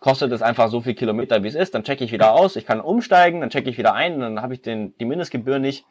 kostet 0.00 0.32
es 0.32 0.42
einfach 0.42 0.68
so 0.70 0.80
viel 0.80 0.94
Kilometer, 0.94 1.42
wie 1.42 1.48
es 1.48 1.54
ist, 1.54 1.74
dann 1.74 1.84
checke 1.84 2.02
ich 2.02 2.10
wieder 2.10 2.32
aus, 2.32 2.56
ich 2.56 2.66
kann 2.66 2.80
umsteigen, 2.80 3.40
dann 3.40 3.50
checke 3.50 3.70
ich 3.70 3.78
wieder 3.78 3.94
ein, 3.94 4.18
dann 4.18 4.42
habe 4.42 4.54
ich 4.54 4.62
den, 4.62 4.96
die 4.98 5.04
Mindestgebühr 5.04 5.58
nicht. 5.58 5.84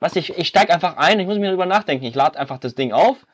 Was 0.00 0.16
ich, 0.16 0.36
ich 0.36 0.48
steige 0.48 0.72
einfach 0.72 0.96
ein, 0.96 1.20
ich 1.20 1.26
muss 1.26 1.38
mir 1.38 1.46
darüber 1.46 1.66
nachdenken, 1.66 2.04
ich 2.06 2.14
lade 2.14 2.38
einfach 2.38 2.58
das 2.58 2.74
Ding 2.74 2.92
auf 2.92 3.26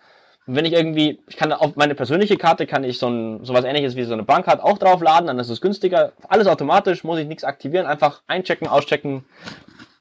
und 0.49 0.55
wenn 0.55 0.65
ich 0.65 0.73
irgendwie, 0.73 1.21
ich 1.29 1.37
kann 1.37 1.53
auf 1.53 1.77
meine 1.77 1.95
persönliche 1.95 2.39
Karte 2.39 2.67
kann 2.67 2.83
ich 2.83 2.99
so 2.99 3.07
ein 3.07 3.45
sowas 3.45 3.67
ähnliches 3.67 3.97
wie 3.97 4.05
so 4.05 4.15
eine 4.15 4.23
Bankkarte 4.23 4.65
auch 4.65 4.79
draufladen, 4.79 5.27
dann 5.27 5.39
ist 5.39 5.51
es 5.51 5.61
günstiger. 5.61 6.13
Alles 6.27 6.47
automatisch, 6.47 7.05
muss 7.05 7.19
ich 7.19 7.27
nichts 7.27 7.45
aktivieren, 7.45 7.85
einfach 7.85 8.23
einchecken, 8.27 8.67
auschecken, 8.67 9.27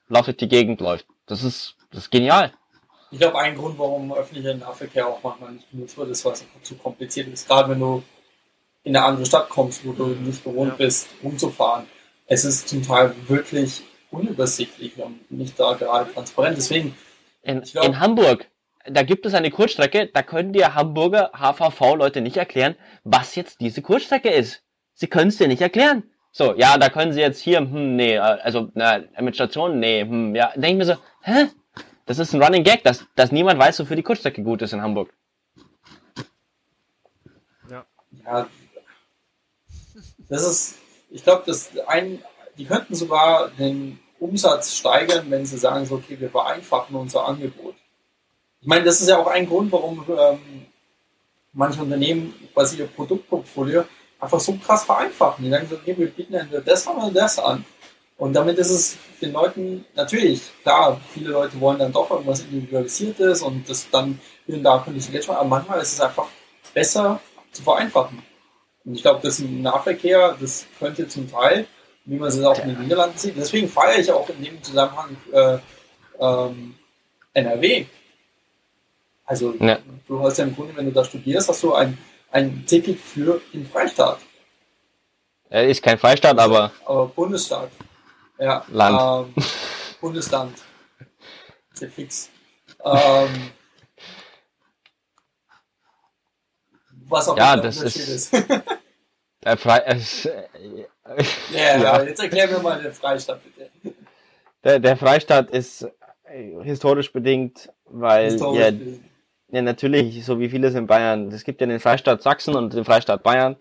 durch 0.07 0.37
die 0.37 0.47
Gegend, 0.47 0.79
läuft. 0.79 1.05
Das 1.25 1.43
ist, 1.43 1.75
das 1.91 2.03
ist 2.03 2.11
genial. 2.11 2.53
Ich 3.11 3.19
glaube, 3.19 3.37
ein 3.39 3.57
Grund, 3.57 3.77
warum 3.77 4.13
öffentlicher 4.13 4.53
Nahverkehr 4.53 5.05
auch 5.05 5.21
manchmal 5.21 5.51
nicht 5.51 5.69
genutzt 5.69 5.97
wird, 5.97 6.11
ist, 6.11 6.23
weil 6.23 6.31
es 6.31 6.45
zu 6.63 6.75
kompliziert 6.75 7.27
ist. 7.27 7.45
Gerade 7.45 7.71
wenn 7.71 7.79
du 7.81 8.03
in 8.83 8.95
eine 8.95 9.05
andere 9.05 9.25
Stadt 9.25 9.49
kommst, 9.49 9.85
wo 9.85 9.91
du 9.91 10.07
nicht 10.07 10.45
gewohnt 10.45 10.71
ja. 10.71 10.75
bist, 10.77 11.09
rumzufahren. 11.21 11.87
Es 12.25 12.45
ist 12.45 12.69
zum 12.69 12.83
Teil 12.83 13.13
wirklich 13.27 13.83
unübersichtlich 14.11 14.93
und 14.95 15.29
nicht 15.29 15.59
da 15.59 15.73
gerade 15.73 16.09
transparent. 16.13 16.55
Deswegen. 16.55 16.95
In, 17.41 17.61
glaub, 17.63 17.85
in 17.85 17.99
Hamburg 17.99 18.47
da 18.89 19.03
gibt 19.03 19.25
es 19.25 19.33
eine 19.33 19.51
Kurzstrecke, 19.51 20.09
da 20.13 20.23
können 20.23 20.53
die 20.53 20.65
Hamburger 20.65 21.31
HVV-Leute 21.33 22.21
nicht 22.21 22.37
erklären, 22.37 22.75
was 23.03 23.35
jetzt 23.35 23.59
diese 23.61 23.81
Kurzstrecke 23.81 24.29
ist. 24.29 24.63
Sie 24.93 25.07
können 25.07 25.29
es 25.29 25.37
dir 25.37 25.47
nicht 25.47 25.61
erklären. 25.61 26.03
So, 26.31 26.55
ja, 26.55 26.77
da 26.77 26.89
können 26.89 27.13
sie 27.13 27.19
jetzt 27.19 27.41
hier, 27.41 27.59
hm, 27.59 27.95
nee, 27.95 28.15
äh, 28.15 28.19
also, 28.19 28.69
na, 28.73 29.01
mit 29.21 29.35
Stationen, 29.35 29.79
nee, 29.79 30.01
hm, 30.01 30.35
ja, 30.35 30.51
denke 30.55 30.69
ich 30.69 30.75
mir 30.77 30.85
so, 30.85 30.95
hä? 31.21 31.47
Das 32.05 32.19
ist 32.19 32.33
ein 32.33 32.41
Running 32.41 32.63
Gag, 32.63 32.83
dass, 32.83 33.05
dass 33.15 33.31
niemand 33.31 33.59
weiß, 33.59 33.79
wofür 33.79 33.95
die 33.95 34.03
Kurzstrecke 34.03 34.43
gut 34.43 34.61
ist 34.61 34.73
in 34.73 34.81
Hamburg. 34.81 35.13
Ja. 37.69 37.85
Ja. 38.25 38.47
Das 40.29 40.43
ist, 40.47 40.77
ich 41.09 41.23
glaube, 41.23 41.43
das 41.45 41.71
ein, 41.87 42.21
die 42.57 42.65
könnten 42.65 42.95
sogar 42.95 43.49
den 43.49 43.99
Umsatz 44.19 44.75
steigern, 44.75 45.29
wenn 45.29 45.45
sie 45.45 45.57
sagen, 45.57 45.85
so, 45.85 45.95
okay, 45.95 46.19
wir 46.19 46.29
vereinfachen 46.29 46.95
unser 46.95 47.25
Angebot. 47.25 47.75
Ich 48.67 48.69
meine, 48.69 48.83
das 48.83 48.99
ist 48.99 49.07
ja 49.07 49.17
auch 49.17 49.27
ein 49.27 49.47
Grund, 49.47 49.71
warum 49.71 50.03
ähm, 50.09 50.65
manche 51.53 51.81
Unternehmen 51.81 52.33
quasi 52.53 52.79
ihr 52.79 52.87
Produktportfolio 52.87 53.85
einfach 54.19 54.41
so 54.41 54.57
krass 54.57 54.83
vereinfachen. 54.83 55.45
Die 55.45 55.49
sagen 55.49 55.67
so, 55.69 55.77
okay, 55.77 55.95
wir 55.97 56.07
bieten 56.07 56.33
entweder 56.33 56.59
das 56.59 56.85
an 56.85 56.97
oder 56.97 57.11
das 57.11 57.39
an. 57.39 57.63
Und 58.17 58.33
damit 58.33 58.57
ist 58.57 58.69
es 58.69 58.97
den 59.21 59.31
Leuten 59.31 59.85
natürlich, 59.95 60.41
klar, 60.63 60.99
viele 61.13 61.29
Leute 61.29 61.57
wollen 61.61 61.79
dann 61.79 61.93
doch 61.93 62.11
irgendwas 62.11 62.41
Individualisiertes 62.41 63.41
und 63.41 63.69
das 63.69 63.89
dann 63.89 64.19
hier 64.45 64.55
und 64.55 64.63
da 64.63 64.79
könnte 64.79 64.99
ich 64.99 65.09
Geld 65.09 65.23
sparen, 65.23 65.39
aber 65.39 65.47
manchmal 65.47 65.79
ist 65.79 65.93
es 65.93 66.01
einfach 66.01 66.27
besser 66.73 67.21
zu 67.53 67.63
vereinfachen. 67.63 68.21
Und 68.83 68.95
ich 68.95 69.01
glaube, 69.01 69.21
das 69.23 69.39
im 69.39 69.61
Nahverkehr, 69.61 70.35
das 70.41 70.65
könnte 70.77 71.07
zum 71.07 71.31
Teil, 71.31 71.67
wie 72.03 72.17
man 72.17 72.27
es 72.27 72.43
auch 72.43 72.59
in 72.59 72.67
den 72.67 72.81
Niederlanden 72.81 73.17
sieht, 73.17 73.37
deswegen 73.37 73.69
feiere 73.69 73.99
ich 73.99 74.11
auch 74.11 74.27
in 74.27 74.43
dem 74.43 74.61
Zusammenhang 74.61 75.15
äh, 75.31 75.57
ähm, 76.19 76.75
NRW, 77.33 77.85
also 79.27 79.53
ja. 79.59 79.77
du 80.07 80.21
hast 80.21 80.37
ja 80.37 80.45
im 80.45 80.55
Grunde, 80.55 80.75
wenn 80.75 80.85
du 80.85 80.91
da 80.91 81.03
studierst, 81.03 81.49
hast 81.49 81.61
du 81.61 81.73
ein, 81.73 81.97
ein 82.31 82.65
Ticket 82.65 82.97
für 82.97 83.41
den 83.53 83.67
Freistaat. 83.67 84.19
Er 85.49 85.67
ist 85.67 85.83
kein 85.83 85.97
Freistaat, 85.97 86.39
also, 86.39 86.55
aber. 86.55 86.71
Aber 86.85 87.07
Bundesstaat. 87.07 87.69
Ja. 88.39 88.65
Land. 88.69 89.35
Ähm, 89.37 89.43
Bundesland. 90.01 90.57
Sehr 91.73 91.89
fix. 91.89 92.29
Ähm, 92.83 93.51
was 97.09 97.27
auch 97.27 97.37
ja, 97.37 97.57
das 97.57 97.81
ist, 97.81 97.95
ist. 97.97 98.33
der 99.43 99.57
Fre 99.57 99.85
äh, 99.85 99.99
ja, 101.51 101.77
ja, 101.77 102.03
jetzt 102.03 102.21
erklär 102.21 102.47
mir 102.47 102.59
mal 102.59 102.81
den 102.81 102.93
Freistaat 102.93 103.41
bitte. 103.43 103.69
Der, 104.63 104.79
der 104.79 104.95
Freistaat 104.95 105.49
ist 105.49 105.85
historisch 106.63 107.11
bedingt, 107.11 107.69
weil 107.85 108.31
historisch 108.31 108.59
ja, 108.59 108.71
bedingt. 108.71 109.16
Ja, 109.49 109.61
natürlich, 109.61 110.25
so 110.25 110.39
wie 110.39 110.49
vieles 110.49 110.75
in 110.75 110.87
Bayern. 110.87 111.29
Es 111.29 111.43
gibt 111.45 111.61
ja 111.61 111.67
den 111.67 111.79
Freistaat 111.79 112.21
Sachsen 112.21 112.55
und 112.55 112.73
den 112.73 112.83
Freistaat 112.83 113.23
Bayern. 113.23 113.55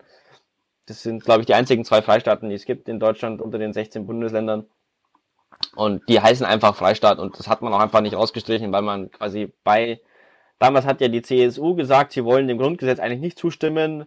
Das 0.85 1.03
sind, 1.03 1.23
glaube 1.23 1.41
ich, 1.41 1.45
die 1.45 1.53
einzigen 1.53 1.85
zwei 1.85 2.01
Freistaaten, 2.01 2.49
die 2.49 2.55
es 2.55 2.65
gibt 2.65 2.89
in 2.89 2.99
Deutschland 2.99 3.41
unter 3.41 3.57
den 3.57 3.73
16 3.73 4.05
Bundesländern. 4.05 4.65
Und 5.75 6.07
die 6.09 6.19
heißen 6.19 6.45
einfach 6.45 6.75
Freistaat 6.75 7.19
und 7.19 7.39
das 7.39 7.47
hat 7.47 7.61
man 7.61 7.73
auch 7.73 7.79
einfach 7.79 8.01
nicht 8.01 8.15
ausgestrichen, 8.15 8.71
weil 8.71 8.81
man 8.81 9.11
quasi 9.11 9.51
bei, 9.63 9.99
damals 10.59 10.85
hat 10.85 11.01
ja 11.01 11.07
die 11.07 11.21
CSU 11.21 11.75
gesagt, 11.75 12.11
sie 12.11 12.23
wollen 12.25 12.47
dem 12.47 12.57
Grundgesetz 12.57 12.99
eigentlich 12.99 13.21
nicht 13.21 13.39
zustimmen, 13.39 14.05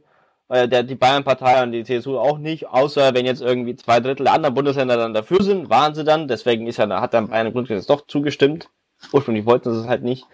äh, 0.48 0.68
der, 0.68 0.82
die 0.82 0.94
Bayern-Partei 0.94 1.62
und 1.62 1.72
die 1.72 1.84
CSU 1.84 2.18
auch 2.18 2.38
nicht, 2.38 2.68
außer 2.68 3.14
wenn 3.14 3.26
jetzt 3.26 3.40
irgendwie 3.42 3.76
zwei 3.76 4.00
Drittel 4.00 4.24
der 4.24 4.34
anderen 4.34 4.54
Bundesländer 4.54 4.96
dann 4.96 5.14
dafür 5.14 5.42
sind, 5.42 5.70
waren 5.70 5.94
sie 5.94 6.04
dann, 6.04 6.28
deswegen 6.28 6.66
ist 6.66 6.76
ja, 6.76 7.00
hat 7.00 7.14
dann 7.14 7.28
Bayern 7.28 7.48
im 7.48 7.52
Grundgesetz 7.52 7.86
doch 7.86 8.06
zugestimmt. 8.06 8.68
Ursprünglich 9.12 9.46
wollten 9.46 9.72
sie 9.72 9.80
es 9.80 9.88
halt 9.88 10.02
nicht. 10.02 10.26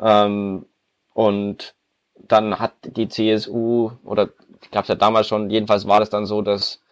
Ähm, 0.00 0.66
und 1.16 1.74
dann 2.14 2.58
hat 2.58 2.74
die 2.82 3.08
CSU, 3.08 3.90
oder 4.04 4.28
gab 4.70 4.82
es 4.82 4.88
ja 4.88 4.96
damals 4.96 5.26
schon, 5.26 5.48
jedenfalls 5.48 5.88
war 5.88 5.98
das 5.98 6.10
dann 6.10 6.26
so, 6.26 6.42
dass 6.42 6.82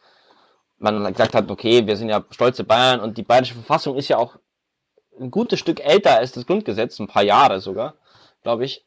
man 0.79 1.05
gesagt 1.13 1.35
hat, 1.35 1.51
okay, 1.51 1.87
wir 1.87 1.95
sind 1.99 2.09
ja 2.09 2.25
stolze 2.31 2.65
Bayern 2.65 3.01
und 3.01 3.19
die 3.19 3.23
bayerische 3.23 3.53
Verfassung 3.53 3.97
ist 3.97 4.09
ja 4.09 4.17
auch 4.17 4.37
ein 5.21 5.31
gutes 5.31 5.59
Stück 5.59 5.79
älter 5.85 6.17
als 6.17 6.33
das 6.33 6.47
Grundgesetz, 6.47 6.99
ein 6.99 7.07
paar 7.07 7.23
Jahre 7.23 7.61
sogar, 7.61 7.97
glaube 8.43 8.65
ich, 8.65 8.87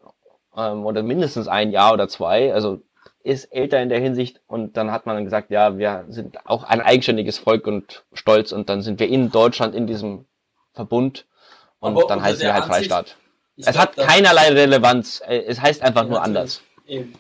ähm, 0.56 0.84
oder 0.88 1.04
mindestens 1.04 1.48
ein 1.48 1.70
Jahr 1.70 1.94
oder 1.94 2.08
zwei, 2.08 2.52
also 2.52 2.82
ist 3.22 3.46
älter 3.54 3.80
in 3.80 3.90
der 3.90 4.00
Hinsicht 4.00 4.42
und 4.48 4.76
dann 4.76 4.90
hat 4.90 5.06
man 5.06 5.18
dann 5.18 5.26
gesagt, 5.26 5.52
ja, 5.52 5.78
wir 5.78 6.06
sind 6.10 6.48
auch 6.48 6.64
ein 6.64 6.82
eigenständiges 6.82 7.38
Volk 7.38 7.68
und 7.68 8.06
stolz 8.12 8.52
und 8.52 8.70
dann 8.70 8.82
sind 8.82 9.00
wir 9.00 9.08
in 9.08 9.30
Deutschland 9.30 9.76
in 9.76 9.86
diesem 9.86 10.26
Verbund 10.74 11.28
und 11.80 11.96
Aber 11.96 12.08
dann 12.08 12.24
heißt 12.24 12.40
sie 12.40 12.52
halt 12.52 12.66
Freistaat. 12.66 13.18
Ich 13.58 13.66
es 13.66 13.74
glaub, 13.74 13.88
hat 13.88 13.98
keinerlei 13.98 14.50
Relevanz. 14.50 15.22
Äh, 15.28 15.40
es 15.40 15.60
heißt 15.60 15.82
einfach 15.82 16.04
ja, 16.04 16.10
nur 16.10 16.22
anders. 16.22 16.62
Eben. 16.86 17.14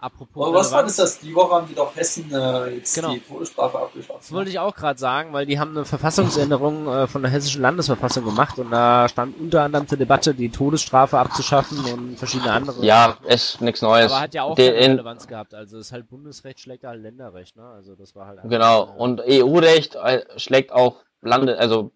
Apropos. 0.00 0.48
Aber 0.48 0.56
was 0.56 0.72
war 0.72 0.82
das, 0.82 0.96
das? 0.96 1.20
Die 1.20 1.32
Woche 1.32 1.54
haben 1.54 1.68
die 1.68 1.76
doch 1.76 1.94
Hessen 1.94 2.28
äh, 2.32 2.70
jetzt 2.70 2.96
genau. 2.96 3.12
die 3.12 3.20
Todesstrafe 3.20 3.78
abgeschafft. 3.78 4.18
Das 4.18 4.32
wollte 4.32 4.50
ich 4.50 4.58
auch 4.58 4.74
gerade 4.74 4.98
sagen, 4.98 5.32
weil 5.32 5.46
die 5.46 5.60
haben 5.60 5.76
eine 5.76 5.84
Verfassungsänderung 5.84 6.88
äh, 6.88 7.06
von 7.06 7.22
der 7.22 7.30
hessischen 7.30 7.62
Landesverfassung 7.62 8.24
gemacht 8.24 8.58
und 8.58 8.72
da 8.72 9.08
stand 9.08 9.38
unter 9.38 9.62
anderem 9.62 9.86
zur 9.86 9.98
Debatte, 9.98 10.34
die 10.34 10.48
Todesstrafe 10.48 11.18
abzuschaffen 11.18 11.78
und 11.84 12.18
verschiedene 12.18 12.50
andere. 12.50 12.84
Ja, 12.84 13.16
ist 13.28 13.60
nichts 13.60 13.80
Neues. 13.80 14.10
Aber 14.10 14.22
hat 14.22 14.34
ja 14.34 14.42
auch 14.42 14.56
keine 14.56 14.72
Relevanz 14.72 15.28
gehabt. 15.28 15.54
Also 15.54 15.78
es 15.78 15.86
ist 15.86 15.92
halt 15.92 16.08
Bundesrecht 16.08 16.58
schlägt 16.58 16.82
halt 16.82 17.00
Länderrecht, 17.00 17.54
ne? 17.56 17.64
Also 17.64 17.94
das 17.94 18.16
war 18.16 18.26
halt. 18.26 18.40
Genau. 18.42 18.82
Und 18.96 19.22
EU-Recht 19.24 19.94
äh, 19.94 20.24
schlägt 20.36 20.72
auch 20.72 20.96
Lande, 21.20 21.56
also 21.58 21.92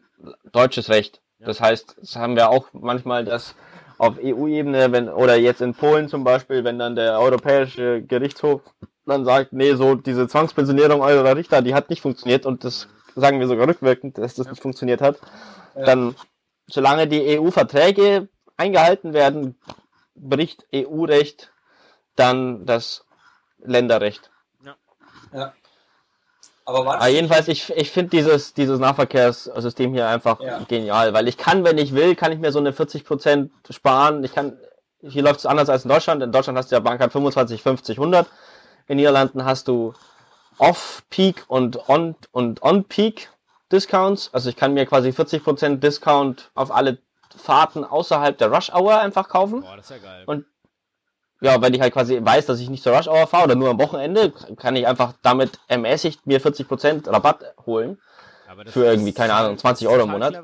deutsches 0.52 0.90
Recht. 0.90 1.22
Das 1.46 1.60
heißt, 1.60 1.96
das 2.00 2.16
haben 2.16 2.36
wir 2.36 2.50
auch 2.50 2.68
manchmal, 2.72 3.24
dass 3.24 3.54
auf 3.98 4.18
EU-Ebene, 4.22 4.92
wenn, 4.92 5.08
oder 5.08 5.36
jetzt 5.36 5.62
in 5.62 5.74
Polen 5.74 6.08
zum 6.08 6.24
Beispiel, 6.24 6.64
wenn 6.64 6.78
dann 6.78 6.96
der 6.96 7.18
Europäische 7.18 8.02
Gerichtshof 8.02 8.60
dann 9.06 9.24
sagt, 9.24 9.52
nee, 9.52 9.74
so 9.74 9.94
diese 9.94 10.26
Zwangspensionierung 10.26 11.00
eurer 11.00 11.36
Richter, 11.36 11.62
die 11.62 11.74
hat 11.74 11.88
nicht 11.88 12.02
funktioniert 12.02 12.44
und 12.44 12.64
das 12.64 12.88
sagen 13.14 13.38
wir 13.40 13.46
sogar 13.46 13.68
rückwirkend, 13.68 14.18
dass 14.18 14.34
das 14.34 14.50
nicht 14.50 14.60
funktioniert 14.60 15.00
hat, 15.00 15.18
dann, 15.74 16.14
solange 16.66 17.06
die 17.06 17.38
EU-Verträge 17.38 18.28
eingehalten 18.56 19.12
werden, 19.12 19.58
bricht 20.14 20.66
EU-Recht 20.74 21.52
dann 22.16 22.66
das 22.66 23.06
Länderrecht. 23.58 24.30
Ja. 24.64 24.76
ja. 25.32 25.52
Aber, 26.66 27.08
jedenfalls, 27.08 27.46
ich, 27.46 27.70
ich 27.76 27.92
finde 27.92 28.10
dieses, 28.10 28.52
dieses 28.52 28.80
Nahverkehrssystem 28.80 29.92
hier 29.94 30.08
einfach 30.08 30.40
ja. 30.40 30.58
genial, 30.66 31.14
weil 31.14 31.28
ich 31.28 31.36
kann, 31.36 31.64
wenn 31.64 31.78
ich 31.78 31.94
will, 31.94 32.16
kann 32.16 32.32
ich 32.32 32.40
mir 32.40 32.50
so 32.50 32.58
eine 32.58 32.72
40% 32.72 33.50
sparen. 33.70 34.24
Ich 34.24 34.34
kann, 34.34 34.58
hier 35.00 35.22
läuft 35.22 35.38
es 35.38 35.46
anders 35.46 35.68
als 35.68 35.84
in 35.84 35.90
Deutschland. 35.90 36.24
In 36.24 36.32
Deutschland 36.32 36.58
hast 36.58 36.72
du 36.72 36.74
ja 36.76 36.80
Bahncard 36.80 37.12
25, 37.12 37.62
50, 37.62 37.98
100. 37.98 38.26
In 38.88 38.96
Niederlanden 38.96 39.44
hast 39.44 39.68
du 39.68 39.94
Off-Peak 40.58 41.44
und 41.46 41.88
On- 41.88 42.16
und 42.32 42.62
On-Peak 42.62 43.30
Discounts. 43.70 44.30
Also 44.32 44.48
ich 44.48 44.56
kann 44.56 44.74
mir 44.74 44.86
quasi 44.86 45.10
40% 45.10 45.76
Discount 45.76 46.50
auf 46.54 46.72
alle 46.72 46.98
Fahrten 47.36 47.84
außerhalb 47.84 48.36
der 48.38 48.50
Rush 48.50 48.72
Hour 48.72 48.98
einfach 48.98 49.28
kaufen. 49.28 49.60
Boah, 49.60 49.76
das 49.76 49.90
ist 49.90 49.90
ja 49.90 49.98
geil. 49.98 50.24
Und 50.26 50.46
ja, 51.40 51.60
wenn 51.60 51.74
ich 51.74 51.80
halt 51.80 51.92
quasi 51.92 52.18
weiß, 52.22 52.46
dass 52.46 52.60
ich 52.60 52.70
nicht 52.70 52.82
zur 52.82 52.96
Rush 52.96 53.08
Hour 53.08 53.26
fahre 53.26 53.44
oder 53.44 53.54
nur 53.54 53.70
am 53.70 53.78
Wochenende, 53.78 54.32
kann 54.56 54.76
ich 54.76 54.86
einfach 54.86 55.14
damit 55.22 55.58
ermäßigt 55.68 56.26
mir 56.26 56.40
40% 56.40 57.10
Rabatt 57.10 57.54
holen. 57.66 57.98
für 58.68 58.84
irgendwie, 58.84 59.12
keine 59.12 59.34
Ahnung, 59.34 59.58
20 59.58 59.88
Euro 59.88 60.04
im 60.04 60.10
Monat. 60.10 60.34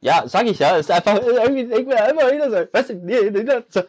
Ja, 0.00 0.24
sag 0.26 0.46
ich 0.46 0.58
ja, 0.58 0.76
ist 0.76 0.90
einfach 0.90 1.20
irgendwie, 1.22 1.62
ich 1.62 1.86
will 1.86 1.96
immer 2.10 2.32
wieder 2.32 2.50
so, 2.50 2.66
weißt 2.72 2.90
du, 2.90 2.94
nee, 2.94 3.30
nee, 3.30 3.46
so, 3.68 3.82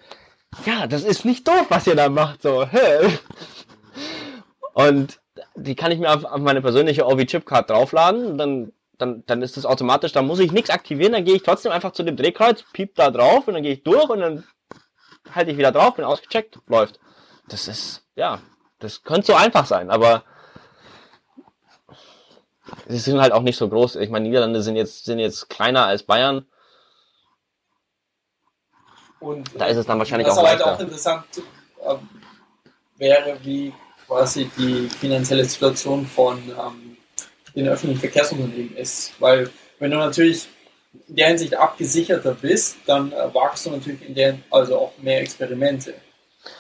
ja, 0.65 0.85
das 0.85 1.03
ist 1.03 1.25
nicht 1.25 1.47
doof, 1.47 1.65
was 1.69 1.87
ihr 1.87 1.95
da 1.95 2.09
macht, 2.09 2.43
so. 2.43 2.67
Und 4.73 5.19
die 5.55 5.75
kann 5.75 5.91
ich 5.91 5.99
mir 5.99 6.13
auf, 6.13 6.25
auf 6.25 6.39
meine 6.39 6.61
persönliche 6.61 7.05
OV-Chipcard 7.07 7.69
draufladen, 7.69 8.37
dann, 8.37 8.71
dann, 8.97 9.23
dann 9.25 9.41
ist 9.41 9.57
das 9.57 9.65
automatisch, 9.65 10.11
dann 10.11 10.27
muss 10.27 10.39
ich 10.39 10.51
nichts 10.51 10.69
aktivieren, 10.69 11.13
dann 11.13 11.25
gehe 11.25 11.35
ich 11.35 11.43
trotzdem 11.43 11.71
einfach 11.71 11.93
zu 11.93 12.03
dem 12.03 12.17
Drehkreuz, 12.17 12.63
piep 12.73 12.95
da 12.95 13.09
drauf 13.09 13.47
und 13.47 13.55
dann 13.55 13.63
gehe 13.63 13.73
ich 13.73 13.83
durch 13.83 14.09
und 14.09 14.19
dann 14.19 14.43
halte 15.31 15.51
ich 15.51 15.57
wieder 15.57 15.71
drauf, 15.71 15.95
bin 15.95 16.05
ausgecheckt, 16.05 16.59
läuft. 16.67 16.99
Das 17.47 17.67
ist, 17.67 18.03
ja, 18.15 18.41
das 18.79 19.03
könnte 19.03 19.27
so 19.27 19.35
einfach 19.35 19.65
sein, 19.65 19.89
aber 19.89 20.23
sie 22.87 22.99
sind 22.99 23.19
halt 23.19 23.31
auch 23.33 23.41
nicht 23.41 23.57
so 23.57 23.69
groß. 23.69 23.97
Ich 23.97 24.09
meine, 24.09 24.27
Niederlande 24.27 24.61
sind 24.61 24.75
jetzt, 24.75 25.05
sind 25.05 25.19
jetzt 25.19 25.49
kleiner 25.49 25.85
als 25.85 26.03
Bayern. 26.03 26.45
Und 29.19 29.49
da 29.57 29.65
ist 29.67 29.77
es 29.77 29.85
dann 29.85 29.99
wahrscheinlich 29.99 30.27
was 30.27 30.37
auch 30.37 30.47
halt 30.47 30.61
auch 30.61 30.79
interessant 30.79 31.25
äh, 31.81 31.95
wäre, 32.97 33.37
wie 33.43 33.73
quasi 34.05 34.49
die 34.57 34.89
finanzielle 34.89 35.45
Situation 35.45 36.05
von 36.05 36.37
ähm, 36.37 36.97
den 37.55 37.67
öffentlichen 37.69 38.01
Verkehrsunternehmen 38.01 38.75
ist. 38.75 39.13
Weil 39.19 39.49
wenn 39.79 39.91
du 39.91 39.97
natürlich 39.97 40.47
in 41.07 41.15
der 41.15 41.27
Hinsicht 41.27 41.55
abgesicherter 41.55 42.35
bist, 42.39 42.77
dann 42.85 43.11
äh, 43.11 43.33
wagst 43.33 43.65
du 43.65 43.71
natürlich 43.71 44.07
in 44.07 44.15
der 44.15 44.37
also 44.51 44.77
auch 44.77 44.91
mehr 45.01 45.21
Experimente. 45.21 45.93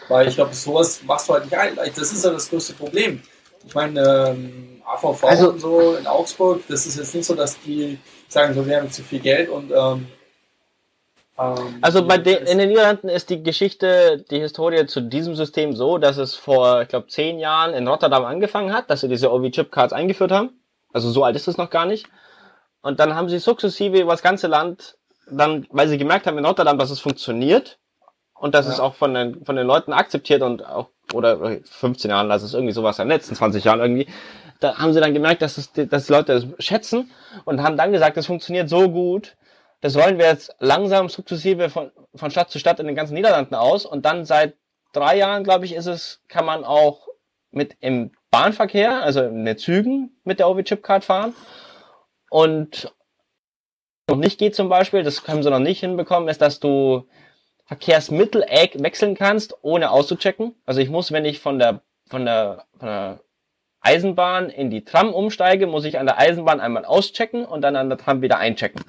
Weil 0.07 0.27
ich 0.27 0.35
glaube, 0.35 0.53
sowas 0.53 1.01
machst 1.03 1.27
du 1.27 1.33
halt 1.33 1.45
nicht 1.45 1.57
ein. 1.57 1.75
Das 1.75 2.11
ist 2.11 2.23
ja 2.23 2.31
das 2.31 2.49
größte 2.49 2.73
Problem. 2.73 3.21
Ich 3.65 3.75
meine, 3.75 4.29
ähm, 4.29 4.81
AVV 4.85 5.23
also, 5.23 5.49
und 5.49 5.59
so 5.59 5.95
in 5.95 6.07
Augsburg, 6.07 6.61
das 6.67 6.85
ist 6.85 6.97
jetzt 6.97 7.15
nicht 7.15 7.25
so, 7.25 7.35
dass 7.35 7.59
die 7.61 7.97
sagen, 8.27 8.53
so 8.53 8.65
wir 8.65 8.77
haben 8.77 8.91
zu 8.91 9.03
viel 9.03 9.19
Geld 9.19 9.49
und 9.49 9.71
ähm, 9.71 10.07
ähm 11.39 11.77
also 11.81 12.05
bei 12.05 12.17
den, 12.17 12.45
in 12.45 12.57
den 12.57 12.69
Niederlanden 12.69 13.09
ist 13.09 13.29
die 13.29 13.41
Geschichte, 13.41 14.25
die 14.29 14.39
Historie 14.39 14.85
zu 14.85 15.01
diesem 15.01 15.35
System 15.35 15.75
so, 15.75 15.97
dass 15.97 16.17
es 16.17 16.35
vor, 16.35 16.81
ich 16.81 16.89
glaube, 16.89 17.07
zehn 17.07 17.39
Jahren 17.39 17.73
in 17.73 17.87
Rotterdam 17.87 18.25
angefangen 18.25 18.73
hat, 18.73 18.89
dass 18.89 19.01
sie 19.01 19.07
diese 19.07 19.31
OV-Chip-Cards 19.31 19.93
eingeführt 19.93 20.31
haben. 20.31 20.49
Also 20.91 21.09
so 21.09 21.23
alt 21.23 21.35
ist 21.35 21.47
es 21.47 21.57
noch 21.57 21.69
gar 21.69 21.85
nicht. 21.85 22.07
Und 22.83 22.99
dann 22.99 23.15
haben 23.15 23.29
sie 23.29 23.39
sukzessive 23.39 23.99
über 23.99 24.11
das 24.11 24.21
ganze 24.21 24.47
Land, 24.47 24.97
dann, 25.31 25.65
weil 25.71 25.87
sie 25.87 25.97
gemerkt 25.97 26.27
haben 26.27 26.37
in 26.37 26.45
Rotterdam, 26.45 26.77
dass 26.77 26.91
es 26.91 26.99
funktioniert 26.99 27.79
und 28.35 28.53
dass 28.53 28.67
ja. 28.67 28.73
es 28.73 28.79
auch 28.81 28.93
von 28.95 29.13
den, 29.13 29.45
von 29.45 29.55
den 29.55 29.65
Leuten 29.65 29.93
akzeptiert 29.93 30.41
und 30.41 30.65
auch, 30.65 30.89
oder 31.13 31.59
15 31.63 32.11
Jahren, 32.11 32.27
das 32.27 32.43
ist 32.43 32.53
irgendwie 32.53 32.73
sowas 32.73 32.99
in 32.99 33.05
den 33.07 33.17
letzten 33.17 33.35
20 33.35 33.63
Jahren 33.63 33.79
irgendwie, 33.79 34.07
da 34.59 34.77
haben 34.77 34.93
sie 34.93 34.99
dann 34.99 35.13
gemerkt, 35.13 35.41
dass, 35.41 35.57
es, 35.57 35.71
dass 35.71 36.07
die 36.07 36.11
Leute 36.11 36.33
das 36.33 36.45
schätzen 36.63 37.09
und 37.45 37.63
haben 37.63 37.77
dann 37.77 37.93
gesagt, 37.93 38.17
das 38.17 38.25
funktioniert 38.25 38.67
so 38.67 38.89
gut, 38.89 39.37
das 39.79 39.95
rollen 39.95 40.17
wir 40.17 40.25
jetzt 40.25 40.53
langsam 40.59 41.07
sukzessive 41.07 41.69
von, 41.69 41.89
von 42.15 42.31
Stadt 42.31 42.51
zu 42.51 42.59
Stadt 42.59 42.81
in 42.81 42.87
den 42.87 42.97
ganzen 42.97 43.13
Niederlanden 43.13 43.55
aus 43.55 43.85
und 43.85 44.05
dann 44.05 44.25
seit 44.25 44.55
drei 44.91 45.17
Jahren, 45.17 45.45
glaube 45.45 45.63
ich, 45.63 45.73
ist 45.73 45.87
es, 45.87 46.21
kann 46.27 46.45
man 46.45 46.65
auch 46.65 47.07
mit 47.51 47.77
im 47.79 48.11
Bahnverkehr, 48.29 49.03
also 49.03 49.21
in 49.21 49.45
den 49.45 49.57
Zügen 49.57 50.17
mit 50.25 50.39
der 50.39 50.49
OV-Chip-Card 50.49 51.05
fahren 51.05 51.33
und 52.33 52.91
noch 54.09 54.17
nicht 54.17 54.39
geht 54.39 54.55
zum 54.55 54.67
Beispiel, 54.67 55.03
das 55.03 55.27
haben 55.27 55.43
sie 55.43 55.51
noch 55.51 55.59
nicht 55.59 55.81
hinbekommen, 55.81 56.29
ist, 56.29 56.41
dass 56.41 56.59
du 56.59 57.07
Verkehrsmittel 57.65 58.41
wechseln 58.41 59.15
kannst, 59.15 59.53
ohne 59.61 59.91
auszuchecken. 59.91 60.55
Also 60.65 60.81
ich 60.81 60.89
muss, 60.89 61.11
wenn 61.11 61.25
ich 61.25 61.39
von 61.39 61.59
der, 61.59 61.83
von 62.07 62.25
der, 62.25 62.65
von 62.79 62.87
der 62.87 63.19
Eisenbahn 63.81 64.49
in 64.49 64.71
die 64.71 64.83
Tram 64.83 65.13
umsteige, 65.13 65.67
muss 65.67 65.85
ich 65.85 65.99
an 65.99 66.07
der 66.07 66.17
Eisenbahn 66.17 66.59
einmal 66.59 66.85
auschecken 66.85 67.45
und 67.45 67.61
dann 67.61 67.75
an 67.75 67.89
der 67.89 67.99
Tram 67.99 68.23
wieder 68.23 68.39
einchecken. 68.39 68.83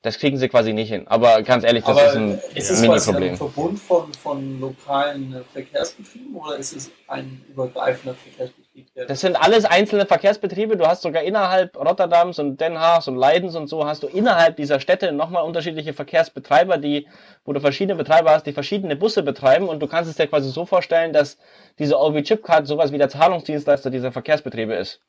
Das 0.00 0.18
kriegen 0.18 0.38
sie 0.38 0.48
quasi 0.48 0.72
nicht 0.72 0.88
hin. 0.88 1.06
Aber 1.06 1.42
ganz 1.42 1.64
ehrlich, 1.64 1.84
das 1.84 1.98
Aber 1.98 2.06
ist 2.06 2.16
ein 2.16 2.40
ist 2.54 2.70
es 2.70 2.80
Mini-Problem. 2.80 3.32
ein 3.32 3.36
Verbund 3.36 3.78
von, 3.78 4.14
von 4.14 4.58
lokalen 4.58 5.44
Verkehrsbetrieben 5.52 6.34
oder 6.34 6.56
ist 6.56 6.72
es 6.72 6.90
ein 7.08 7.44
übergreifender 7.50 8.14
Verkehrsbetrieb? 8.14 8.63
Das 8.94 9.20
sind 9.20 9.36
alles 9.36 9.64
einzelne 9.64 10.04
Verkehrsbetriebe. 10.04 10.76
Du 10.76 10.86
hast 10.86 11.02
sogar 11.02 11.22
innerhalb 11.22 11.76
Rotterdams 11.76 12.40
und 12.40 12.60
Den 12.60 12.78
Haag 12.78 13.06
und 13.06 13.16
Leidens 13.16 13.54
und 13.54 13.68
so 13.68 13.86
hast 13.86 14.02
du 14.02 14.08
innerhalb 14.08 14.56
dieser 14.56 14.80
Städte 14.80 15.12
nochmal 15.12 15.44
unterschiedliche 15.44 15.92
Verkehrsbetreiber, 15.92 16.78
die, 16.78 17.06
wo 17.44 17.52
du 17.52 17.60
verschiedene 17.60 17.96
Betreiber 17.96 18.30
hast, 18.30 18.46
die 18.46 18.52
verschiedene 18.52 18.96
Busse 18.96 19.22
betreiben 19.22 19.68
und 19.68 19.80
du 19.80 19.86
kannst 19.86 20.10
es 20.10 20.16
dir 20.16 20.26
quasi 20.26 20.50
so 20.50 20.66
vorstellen, 20.66 21.12
dass 21.12 21.38
diese 21.78 22.00
OV-Chip-Card 22.00 22.66
sowas 22.66 22.90
wie 22.90 22.98
der 22.98 23.08
Zahlungsdienstleister 23.08 23.90
dieser 23.90 24.10
Verkehrsbetriebe 24.10 24.74
ist. 24.74 25.00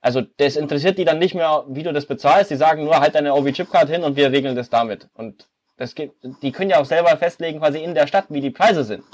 Also 0.00 0.22
das 0.38 0.56
interessiert 0.56 0.96
die 0.96 1.04
dann 1.04 1.18
nicht 1.18 1.34
mehr, 1.34 1.64
wie 1.68 1.82
du 1.82 1.92
das 1.92 2.06
bezahlst. 2.06 2.50
Die 2.50 2.56
sagen 2.56 2.84
nur, 2.84 3.00
halt 3.00 3.14
deine 3.14 3.34
OV-Chip-Card 3.34 3.90
hin 3.90 4.04
und 4.04 4.16
wir 4.16 4.32
regeln 4.32 4.56
das 4.56 4.70
damit. 4.70 5.08
Und 5.14 5.48
das 5.76 5.94
geht, 5.94 6.12
die 6.42 6.52
können 6.52 6.70
ja 6.70 6.78
auch 6.78 6.84
selber 6.84 7.16
festlegen, 7.16 7.58
quasi 7.58 7.82
in 7.82 7.94
der 7.94 8.06
Stadt, 8.06 8.26
wie 8.28 8.40
die 8.40 8.50
Preise 8.50 8.84
sind. 8.84 9.04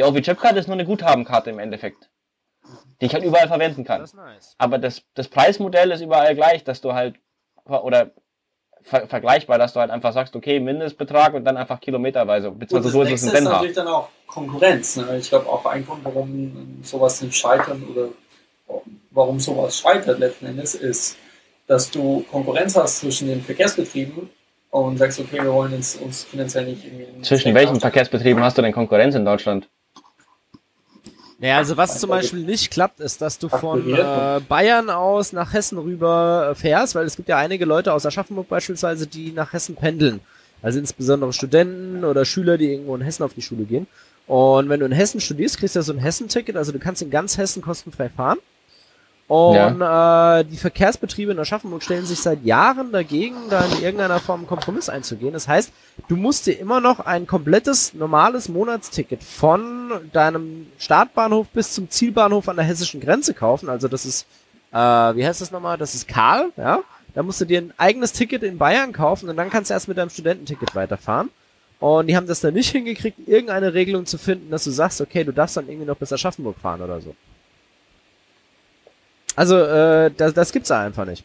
Die 0.00 0.04
OV-Chip-Card 0.04 0.56
ist 0.56 0.66
nur 0.66 0.76
eine 0.76 0.86
Guthabenkarte 0.86 1.50
im 1.50 1.58
Endeffekt. 1.58 2.08
Die 3.00 3.06
ich 3.06 3.12
halt 3.12 3.22
überall 3.22 3.48
verwenden 3.48 3.84
kann. 3.84 4.00
Das 4.00 4.14
nice. 4.14 4.54
Aber 4.56 4.78
das, 4.78 5.02
das 5.12 5.28
Preismodell 5.28 5.90
ist 5.90 6.00
überall 6.00 6.34
gleich, 6.34 6.64
dass 6.64 6.80
du 6.80 6.94
halt, 6.94 7.16
oder 7.66 8.12
ver 8.80 9.06
vergleichbar, 9.06 9.58
dass 9.58 9.74
du 9.74 9.80
halt 9.80 9.90
einfach 9.90 10.14
sagst, 10.14 10.34
okay, 10.34 10.58
Mindestbetrag 10.58 11.34
und 11.34 11.44
dann 11.44 11.58
einfach 11.58 11.80
kilometerweise. 11.80 12.50
Beziehungsweise 12.50 12.92
so 12.92 13.02
ist 13.02 13.12
es 13.12 13.22
in 13.24 13.34
ist 13.34 13.44
natürlich 13.44 13.74
dann 13.74 13.88
auch 13.88 14.08
Konkurrenz. 14.26 14.96
Ne? 14.96 15.18
Ich 15.18 15.28
glaube 15.28 15.46
auch 15.50 15.66
ein 15.66 15.84
Grund, 15.84 16.02
warum 16.02 16.80
sowas 16.82 17.20
nicht 17.20 17.36
scheitern 17.36 17.86
oder 17.92 18.08
warum 19.10 19.38
sowas 19.38 19.78
scheitert 19.78 20.18
letzten 20.18 20.46
Endes, 20.46 20.74
ist, 20.74 21.18
dass 21.66 21.90
du 21.90 22.24
Konkurrenz 22.30 22.74
hast 22.74 23.00
zwischen 23.00 23.28
den 23.28 23.42
Verkehrsbetrieben 23.42 24.30
und 24.70 24.96
sagst, 24.96 25.20
okay, 25.20 25.42
wir 25.42 25.52
wollen 25.52 25.74
uns, 25.74 25.96
uns 25.96 26.24
finanziell 26.24 26.64
nicht 26.64 26.86
irgendwie. 26.86 27.20
Zwischen 27.20 27.54
welchen 27.54 27.80
Verkehrsbetrieben 27.80 28.42
hast 28.42 28.56
du 28.56 28.62
denn 28.62 28.72
Konkurrenz 28.72 29.14
in 29.14 29.26
Deutschland? 29.26 29.68
Naja, 31.40 31.56
also 31.56 31.76
was 31.78 31.98
zum 31.98 32.10
Beispiel 32.10 32.40
nicht 32.40 32.70
klappt, 32.70 33.00
ist, 33.00 33.22
dass 33.22 33.38
du 33.38 33.48
von 33.48 33.94
äh, 33.94 34.40
Bayern 34.46 34.90
aus 34.90 35.32
nach 35.32 35.54
Hessen 35.54 35.78
rüber 35.78 36.54
fährst, 36.54 36.94
weil 36.94 37.06
es 37.06 37.16
gibt 37.16 37.30
ja 37.30 37.38
einige 37.38 37.64
Leute 37.64 37.94
aus 37.94 38.04
Aschaffenburg 38.04 38.48
beispielsweise, 38.48 39.06
die 39.06 39.32
nach 39.32 39.54
Hessen 39.54 39.74
pendeln. 39.74 40.20
Also 40.60 40.78
insbesondere 40.78 41.32
Studenten 41.32 42.04
oder 42.04 42.26
Schüler, 42.26 42.58
die 42.58 42.70
irgendwo 42.70 42.94
in 42.94 43.00
Hessen 43.00 43.22
auf 43.22 43.32
die 43.32 43.40
Schule 43.40 43.64
gehen. 43.64 43.86
Und 44.26 44.68
wenn 44.68 44.80
du 44.80 44.86
in 44.86 44.92
Hessen 44.92 45.18
studierst, 45.18 45.58
kriegst 45.58 45.74
du 45.74 45.78
ja 45.78 45.82
so 45.82 45.94
ein 45.94 45.98
Hessen-Ticket, 45.98 46.56
also 46.56 46.72
du 46.72 46.78
kannst 46.78 47.00
in 47.00 47.10
ganz 47.10 47.38
Hessen 47.38 47.62
kostenfrei 47.62 48.10
fahren. 48.10 48.38
Und 49.30 49.54
ja. 49.54 50.40
äh, 50.40 50.44
die 50.44 50.56
Verkehrsbetriebe 50.56 51.30
in 51.30 51.38
Aschaffenburg 51.38 51.84
stellen 51.84 52.04
sich 52.04 52.18
seit 52.18 52.44
Jahren 52.44 52.90
dagegen, 52.90 53.36
da 53.48 53.64
in 53.64 53.80
irgendeiner 53.80 54.18
Form 54.18 54.40
einen 54.40 54.48
Kompromiss 54.48 54.88
einzugehen. 54.88 55.32
Das 55.32 55.46
heißt, 55.46 55.72
du 56.08 56.16
musst 56.16 56.48
dir 56.48 56.58
immer 56.58 56.80
noch 56.80 56.98
ein 56.98 57.28
komplettes 57.28 57.94
normales 57.94 58.48
Monatsticket 58.48 59.22
von 59.22 59.92
deinem 60.12 60.66
Startbahnhof 60.80 61.46
bis 61.50 61.74
zum 61.74 61.88
Zielbahnhof 61.88 62.48
an 62.48 62.56
der 62.56 62.64
hessischen 62.64 63.00
Grenze 63.00 63.32
kaufen. 63.32 63.68
Also 63.68 63.86
das 63.86 64.04
ist, 64.04 64.26
äh, 64.72 64.76
wie 64.76 65.24
heißt 65.24 65.40
das 65.40 65.52
nochmal? 65.52 65.78
Das 65.78 65.94
ist 65.94 66.08
Karl, 66.08 66.50
ja. 66.56 66.80
Da 67.14 67.22
musst 67.22 67.40
du 67.40 67.44
dir 67.44 67.60
ein 67.60 67.72
eigenes 67.76 68.12
Ticket 68.12 68.42
in 68.42 68.58
Bayern 68.58 68.92
kaufen 68.92 69.28
und 69.28 69.36
dann 69.36 69.48
kannst 69.48 69.70
du 69.70 69.74
erst 69.74 69.86
mit 69.86 69.96
deinem 69.96 70.10
Studententicket 70.10 70.74
weiterfahren. 70.74 71.30
Und 71.78 72.08
die 72.08 72.16
haben 72.16 72.26
das 72.26 72.40
dann 72.40 72.54
nicht 72.54 72.70
hingekriegt, 72.70 73.28
irgendeine 73.28 73.74
Regelung 73.74 74.06
zu 74.06 74.18
finden, 74.18 74.50
dass 74.50 74.64
du 74.64 74.72
sagst, 74.72 75.00
okay, 75.00 75.22
du 75.22 75.32
darfst 75.32 75.56
dann 75.56 75.68
irgendwie 75.68 75.86
noch 75.86 75.96
bis 75.96 76.12
Aschaffenburg 76.12 76.58
fahren 76.58 76.82
oder 76.82 77.00
so. 77.00 77.14
Also, 79.36 79.56
äh, 79.58 80.10
das, 80.16 80.34
das 80.34 80.52
gibt's 80.52 80.68
da 80.68 80.82
einfach 80.82 81.04
nicht. 81.04 81.24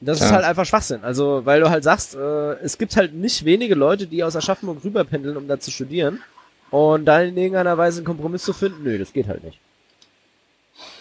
Das 0.00 0.20
ja. 0.20 0.26
ist 0.26 0.32
halt 0.32 0.44
einfach 0.44 0.66
Schwachsinn. 0.66 1.02
Also, 1.02 1.44
weil 1.44 1.60
du 1.60 1.70
halt 1.70 1.84
sagst, 1.84 2.14
äh, 2.14 2.54
es 2.54 2.78
gibt 2.78 2.96
halt 2.96 3.14
nicht 3.14 3.44
wenige 3.44 3.74
Leute, 3.74 4.06
die 4.06 4.22
aus 4.22 4.36
Aschaffenburg 4.36 4.84
rüberpendeln, 4.84 5.36
um 5.36 5.48
da 5.48 5.58
zu 5.58 5.70
studieren. 5.70 6.22
Und 6.70 7.04
dann 7.06 7.28
in 7.28 7.36
irgendeiner 7.36 7.78
Weise 7.78 7.98
einen 7.98 8.06
Kompromiss 8.06 8.42
zu 8.42 8.52
finden, 8.52 8.82
nö, 8.82 8.98
das 8.98 9.12
geht 9.12 9.28
halt 9.28 9.44
nicht. 9.44 9.58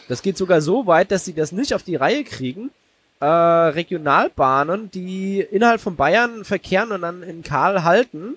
Das 0.07 0.21
geht 0.21 0.37
sogar 0.37 0.61
so 0.61 0.85
weit, 0.85 1.11
dass 1.11 1.25
sie 1.25 1.33
das 1.33 1.51
nicht 1.51 1.73
auf 1.73 1.83
die 1.83 1.95
Reihe 1.95 2.23
kriegen, 2.23 2.69
äh, 3.19 3.25
Regionalbahnen, 3.25 4.91
die 4.91 5.39
innerhalb 5.39 5.81
von 5.81 5.95
Bayern 5.95 6.43
verkehren 6.43 6.91
und 6.91 7.01
dann 7.01 7.23
in 7.23 7.41
Karl 7.41 7.83
halten, 7.83 8.35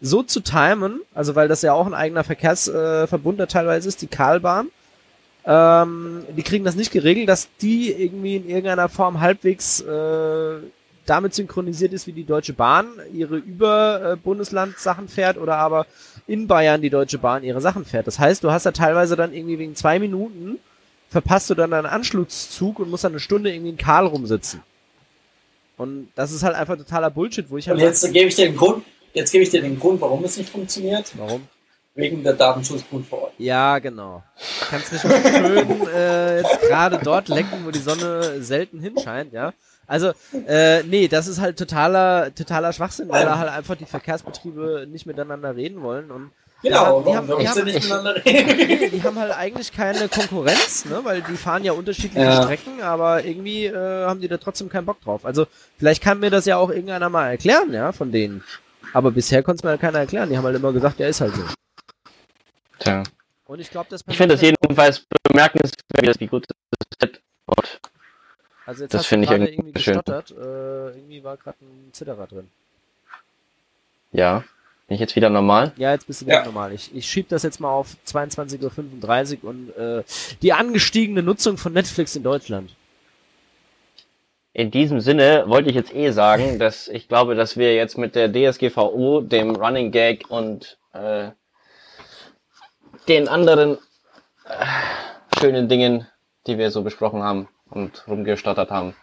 so 0.00 0.22
zu 0.22 0.40
timen, 0.40 1.00
also 1.14 1.34
weil 1.34 1.48
das 1.48 1.62
ja 1.62 1.72
auch 1.72 1.86
ein 1.86 1.94
eigener 1.94 2.22
Verkehrsverbund 2.22 3.36
äh, 3.36 3.38
da 3.38 3.46
teilweise 3.46 3.88
ist, 3.88 4.02
die 4.02 4.06
Karlbahn, 4.06 4.68
ähm, 5.46 6.24
die 6.36 6.42
kriegen 6.42 6.64
das 6.64 6.74
nicht 6.74 6.90
geregelt, 6.90 7.28
dass 7.28 7.48
die 7.62 7.92
irgendwie 7.92 8.36
in 8.36 8.48
irgendeiner 8.48 8.88
Form 8.88 9.20
halbwegs 9.20 9.80
äh, 9.80 10.58
damit 11.06 11.34
synchronisiert 11.34 11.92
ist, 11.92 12.08
wie 12.08 12.12
die 12.12 12.24
Deutsche 12.24 12.52
Bahn 12.52 12.86
ihre 13.12 13.36
Über-Bundesland-Sachen 13.36 15.08
fährt 15.08 15.38
oder 15.38 15.56
aber 15.56 15.86
in 16.26 16.48
Bayern 16.48 16.82
die 16.82 16.90
Deutsche 16.90 17.18
Bahn 17.18 17.44
ihre 17.44 17.60
Sachen 17.60 17.84
fährt. 17.84 18.08
Das 18.08 18.18
heißt, 18.18 18.42
du 18.42 18.50
hast 18.50 18.66
da 18.66 18.72
teilweise 18.72 19.14
dann 19.14 19.32
irgendwie 19.32 19.58
wegen 19.58 19.76
zwei 19.76 20.00
Minuten 20.00 20.58
verpasst 21.08 21.48
du 21.48 21.54
dann 21.54 21.72
einen 21.72 21.86
Anschlusszug 21.86 22.80
und 22.80 22.90
musst 22.90 23.04
dann 23.04 23.12
eine 23.12 23.20
Stunde 23.20 23.52
irgendwie 23.52 23.70
in 23.70 23.76
Karl 23.76 24.06
rumsitzen. 24.06 24.62
Und 25.76 26.08
das 26.16 26.32
ist 26.32 26.42
halt 26.42 26.56
einfach 26.56 26.76
totaler 26.76 27.10
Bullshit, 27.10 27.48
wo 27.50 27.56
ich 27.56 27.68
halt. 27.68 27.78
Und 27.78 27.84
jetzt 27.84 28.12
gebe 28.12 28.28
ich 28.28 28.34
dir 28.34 28.46
den 28.46 28.56
Grund, 28.56 28.84
jetzt 29.12 29.30
gebe 29.30 29.44
ich 29.44 29.50
dir 29.50 29.62
den 29.62 29.78
Grund, 29.78 30.00
warum 30.00 30.24
es 30.24 30.36
nicht 30.36 30.50
funktioniert. 30.50 31.12
Warum? 31.16 31.42
Wegen 31.96 32.22
der 32.22 32.34
Datenschutzgrundverordnung. 32.34 33.34
Ja, 33.38 33.78
genau. 33.78 34.22
Kannst 34.68 34.92
nicht 34.92 35.02
schön 35.02 35.88
äh, 35.88 36.38
jetzt 36.38 36.60
gerade 36.60 37.00
dort 37.02 37.28
lecken, 37.28 37.64
wo 37.64 37.70
die 37.70 37.78
Sonne 37.78 38.42
selten 38.42 38.80
hinscheint, 38.80 39.32
ja. 39.32 39.52
Also, 39.86 40.12
äh, 40.46 40.82
nee, 40.82 41.08
das 41.08 41.26
ist 41.26 41.40
halt 41.40 41.58
totaler, 41.58 42.34
totaler 42.34 42.72
Schwachsinn, 42.72 43.08
weil 43.08 43.24
da 43.24 43.38
halt 43.38 43.50
einfach 43.50 43.76
die 43.76 43.86
Verkehrsbetriebe 43.86 44.86
nicht 44.90 45.06
miteinander 45.06 45.56
reden 45.56 45.82
wollen 45.82 46.10
und 46.10 46.30
Genau, 46.62 47.02
die 47.02 47.14
haben, 47.14 47.26
die, 47.26 47.48
haben, 47.48 47.66
die, 47.66 47.74
haben, 47.74 48.90
die 48.90 49.02
haben, 49.02 49.18
halt 49.18 49.36
eigentlich 49.36 49.72
keine 49.72 50.08
Konkurrenz, 50.08 50.86
ne, 50.86 51.00
weil 51.02 51.20
die 51.20 51.36
fahren 51.36 51.62
ja 51.64 51.72
unterschiedliche 51.72 52.24
ja. 52.24 52.42
Strecken, 52.42 52.80
aber 52.82 53.24
irgendwie 53.24 53.66
äh, 53.66 54.06
haben 54.06 54.20
die 54.20 54.28
da 54.28 54.38
trotzdem 54.38 54.70
keinen 54.70 54.86
Bock 54.86 55.00
drauf. 55.02 55.26
Also 55.26 55.46
vielleicht 55.78 56.02
kann 56.02 56.18
mir 56.18 56.30
das 56.30 56.46
ja 56.46 56.56
auch 56.56 56.70
irgendeiner 56.70 57.10
mal 57.10 57.28
erklären, 57.28 57.72
ja, 57.72 57.92
von 57.92 58.10
denen. 58.10 58.42
Aber 58.94 59.10
bisher 59.10 59.42
konnte 59.42 59.60
es 59.60 59.64
mir 59.64 59.70
halt 59.70 59.80
keiner 59.82 59.98
erklären. 59.98 60.30
Die 60.30 60.38
haben 60.38 60.44
halt 60.44 60.56
immer 60.56 60.72
gesagt, 60.72 60.98
der 60.98 61.08
ist 61.08 61.20
halt 61.20 61.34
so. 61.34 61.42
Tja. 62.78 63.02
Und 63.46 63.60
ich 63.60 63.70
glaube, 63.70 63.88
das 63.90 64.02
Ich 64.06 64.16
finde 64.16 64.34
das 64.34 64.42
jedenfalls 64.42 65.06
bemerkenswert, 65.22 66.20
wie 66.20 66.26
gut 66.26 66.46
das 66.48 66.88
Set 67.00 67.20
wird. 67.46 67.80
Also 68.66 68.82
jetzt 68.82 68.94
das 68.94 69.06
finde 69.06 69.26
ich 69.26 69.30
irgendwie, 69.30 69.52
irgendwie 69.52 69.72
gestottert. 69.72 70.32
Äh, 70.32 70.34
irgendwie 70.96 71.22
war 71.22 71.36
gerade 71.36 71.58
ein 71.62 71.92
Zitterer 71.92 72.26
drin. 72.26 72.48
Ja. 74.12 74.44
Bin 74.88 74.94
ich 74.94 75.00
jetzt 75.00 75.16
wieder 75.16 75.30
normal? 75.30 75.72
Ja, 75.76 75.92
jetzt 75.92 76.06
bist 76.06 76.22
du 76.22 76.26
wieder 76.26 76.38
ja. 76.38 76.44
normal. 76.44 76.72
Ich, 76.72 76.94
ich 76.94 77.06
schieb 77.06 77.28
das 77.28 77.42
jetzt 77.42 77.60
mal 77.60 77.70
auf 77.70 77.96
22.35 78.06 79.42
Uhr 79.42 79.50
und 79.50 79.70
äh, 79.76 80.02
die 80.42 80.52
angestiegene 80.52 81.22
Nutzung 81.22 81.58
von 81.58 81.72
Netflix 81.72 82.14
in 82.16 82.22
Deutschland. 82.22 82.74
In 84.52 84.70
diesem 84.70 85.00
Sinne 85.00 85.44
wollte 85.48 85.68
ich 85.68 85.76
jetzt 85.76 85.94
eh 85.94 86.10
sagen, 86.12 86.58
dass 86.58 86.88
ich 86.88 87.08
glaube, 87.08 87.34
dass 87.34 87.56
wir 87.56 87.74
jetzt 87.74 87.98
mit 87.98 88.14
der 88.14 88.32
DSGVO, 88.32 89.20
dem 89.20 89.54
Running 89.54 89.90
Gag 89.90 90.30
und 90.30 90.78
äh, 90.92 91.30
den 93.08 93.28
anderen 93.28 93.78
äh, 94.48 95.38
schönen 95.38 95.68
Dingen, 95.68 96.06
die 96.46 96.58
wir 96.58 96.70
so 96.70 96.82
besprochen 96.82 97.22
haben 97.22 97.48
und 97.70 98.04
rumgestottert 98.08 98.70
haben, 98.70 98.94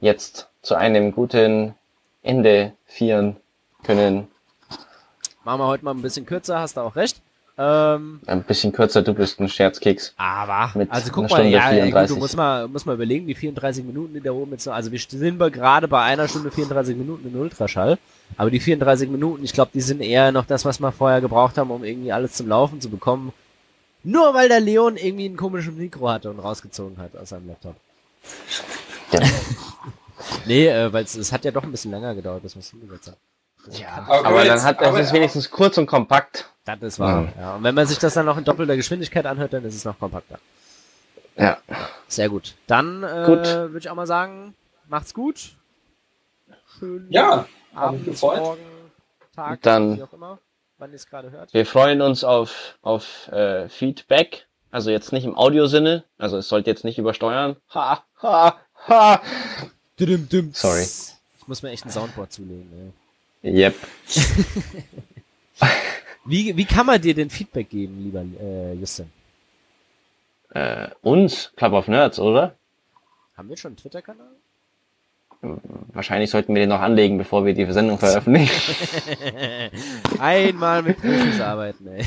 jetzt 0.00 0.48
zu 0.62 0.74
einem 0.74 1.12
guten 1.12 1.74
Ende 2.22 2.72
führen 2.86 3.36
können. 3.82 4.28
Machen 5.44 5.60
wir 5.60 5.66
heute 5.66 5.84
mal 5.84 5.92
ein 5.92 6.02
bisschen 6.02 6.26
kürzer, 6.26 6.58
hast 6.58 6.76
du 6.76 6.80
auch 6.80 6.96
recht. 6.96 7.20
Ähm, 7.56 8.20
ein 8.26 8.42
bisschen 8.42 8.72
kürzer, 8.72 9.02
du 9.02 9.14
bist 9.14 9.38
ein 9.38 9.48
Scherzkeks. 9.48 10.14
Aber, 10.16 10.76
mit 10.76 10.90
also 10.90 11.12
guck 11.12 11.30
mal, 11.30 11.46
ja, 11.46 11.88
gut, 11.88 12.10
du 12.10 12.16
musst 12.16 12.36
mal, 12.36 12.66
musst 12.66 12.84
mal 12.84 12.94
überlegen, 12.94 13.28
die 13.28 13.34
34 13.36 13.84
Minuten, 13.84 14.14
die 14.14 14.20
da 14.20 14.32
oben 14.32 14.52
jetzt, 14.52 14.66
also 14.66 14.90
wir 14.90 14.98
sind 14.98 15.38
wir 15.38 15.50
gerade 15.52 15.86
bei 15.86 16.02
einer 16.02 16.26
Stunde 16.26 16.50
34 16.50 16.96
Minuten 16.96 17.28
in 17.28 17.40
Ultraschall, 17.40 17.98
aber 18.36 18.50
die 18.50 18.58
34 18.58 19.08
Minuten, 19.08 19.44
ich 19.44 19.52
glaube, 19.52 19.70
die 19.72 19.82
sind 19.82 20.00
eher 20.00 20.32
noch 20.32 20.46
das, 20.46 20.64
was 20.64 20.80
wir 20.80 20.90
vorher 20.90 21.20
gebraucht 21.20 21.56
haben, 21.56 21.70
um 21.70 21.84
irgendwie 21.84 22.10
alles 22.10 22.32
zum 22.32 22.48
Laufen 22.48 22.80
zu 22.80 22.90
bekommen. 22.90 23.32
Nur 24.04 24.34
weil 24.34 24.48
der 24.48 24.60
Leon 24.60 24.96
irgendwie 24.96 25.26
ein 25.26 25.36
komisches 25.36 25.74
Mikro 25.74 26.08
hatte 26.10 26.30
und 26.30 26.38
rausgezogen 26.38 26.98
hat 26.98 27.16
aus 27.16 27.30
seinem 27.30 27.48
Laptop. 27.48 27.74
Ja. 29.10 29.20
nee, 30.46 30.68
äh, 30.68 30.92
weil 30.92 31.04
es 31.04 31.32
hat 31.32 31.44
ja 31.44 31.50
doch 31.50 31.62
ein 31.62 31.70
bisschen 31.70 31.90
länger 31.90 32.14
gedauert, 32.14 32.42
bis 32.42 32.54
wir 32.54 32.60
es 32.60 32.70
hingesetzt 32.70 33.08
haben. 33.08 33.16
Ja, 33.72 34.04
aber, 34.06 34.26
aber 34.26 34.44
dann 34.44 34.62
hat 34.62 34.82
er 34.82 34.94
es 34.94 35.12
wenigstens 35.12 35.50
kurz 35.50 35.78
und 35.78 35.86
kompakt. 35.86 36.50
Das 36.66 36.80
ist 36.82 36.98
wahr. 36.98 37.28
Ja. 37.36 37.40
ja. 37.40 37.56
Und 37.56 37.64
wenn 37.64 37.74
man 37.74 37.86
sich 37.86 37.98
das 37.98 38.14
dann 38.14 38.26
noch 38.26 38.36
in 38.36 38.44
doppelter 38.44 38.76
Geschwindigkeit 38.76 39.24
anhört, 39.26 39.54
dann 39.54 39.64
ist 39.64 39.74
es 39.74 39.84
noch 39.84 39.98
kompakter. 39.98 40.38
Ja. 41.36 41.58
Sehr 42.06 42.28
gut. 42.28 42.54
Dann 42.66 43.02
äh, 43.02 43.26
würde 43.26 43.78
ich 43.78 43.88
auch 43.88 43.94
mal 43.94 44.06
sagen, 44.06 44.54
macht's 44.88 45.14
gut. 45.14 45.56
Schön. 46.78 47.06
Ja, 47.08 47.46
Abend, 47.74 48.04
gefreut. 48.04 48.40
morgen, 48.40 48.60
Tag, 49.34 49.62
dann, 49.62 49.96
wie 49.96 50.02
auch 50.02 50.12
immer, 50.12 50.38
wann 50.78 50.90
ihr 50.90 50.96
es 50.96 51.06
gerade 51.06 51.30
hört. 51.30 51.52
Wir 51.52 51.66
freuen 51.66 52.00
uns 52.00 52.24
auf, 52.24 52.78
auf 52.82 53.28
äh, 53.28 53.68
Feedback. 53.68 54.46
Also 54.70 54.90
jetzt 54.90 55.12
nicht 55.12 55.24
im 55.24 55.36
Audiosinne. 55.36 56.04
Also 56.18 56.36
es 56.38 56.48
sollte 56.48 56.70
jetzt 56.70 56.84
nicht 56.84 56.98
übersteuern. 56.98 57.56
Ha, 57.74 58.04
ha, 58.22 58.58
ha. 58.88 59.22
Sorry. 60.52 60.82
Ich 60.82 61.46
muss 61.46 61.62
mir 61.62 61.70
echt 61.70 61.84
ein 61.84 61.90
Soundboard 61.90 62.32
zulegen. 62.32 62.92
Ey. 63.42 63.66
Yep. 63.66 63.74
wie, 66.24 66.56
wie 66.56 66.64
kann 66.64 66.86
man 66.86 67.00
dir 67.00 67.14
denn 67.14 67.30
Feedback 67.30 67.68
geben, 67.70 68.02
lieber 68.02 68.24
äh, 68.40 68.74
Justin? 68.74 69.12
Äh, 70.50 70.88
uns, 71.02 71.52
Club 71.56 71.72
of 71.74 71.88
Nerds, 71.88 72.18
oder? 72.18 72.56
Haben 73.36 73.48
wir 73.48 73.56
schon 73.56 73.70
einen 73.70 73.76
Twitter-Kanal? 73.76 74.34
Wahrscheinlich 75.92 76.30
sollten 76.30 76.54
wir 76.54 76.62
den 76.62 76.70
noch 76.70 76.80
anlegen, 76.80 77.18
bevor 77.18 77.44
wir 77.44 77.54
die 77.54 77.70
Sendung 77.70 77.98
veröffentlichen. 77.98 78.74
Einmal 80.18 80.82
mit 80.82 81.00
Profis 81.00 81.40
arbeiten, 81.40 81.86
ey. 81.86 82.04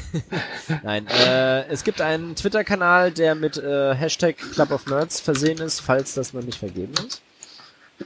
Nein, 0.84 1.08
äh, 1.08 1.66
es 1.68 1.84
gibt 1.84 2.02
einen 2.02 2.36
Twitter-Kanal, 2.36 3.12
der 3.12 3.36
mit 3.36 3.58
äh, 3.58 3.96
Hashtag 3.96 4.38
Club 4.38 4.72
of 4.72 4.88
Nerds 4.88 5.20
versehen 5.20 5.60
ist, 5.60 5.80
falls 5.80 6.14
das 6.16 6.34
noch 6.34 6.42
nicht 6.42 6.58
vergeben 6.58 6.94
ist. 7.08 7.22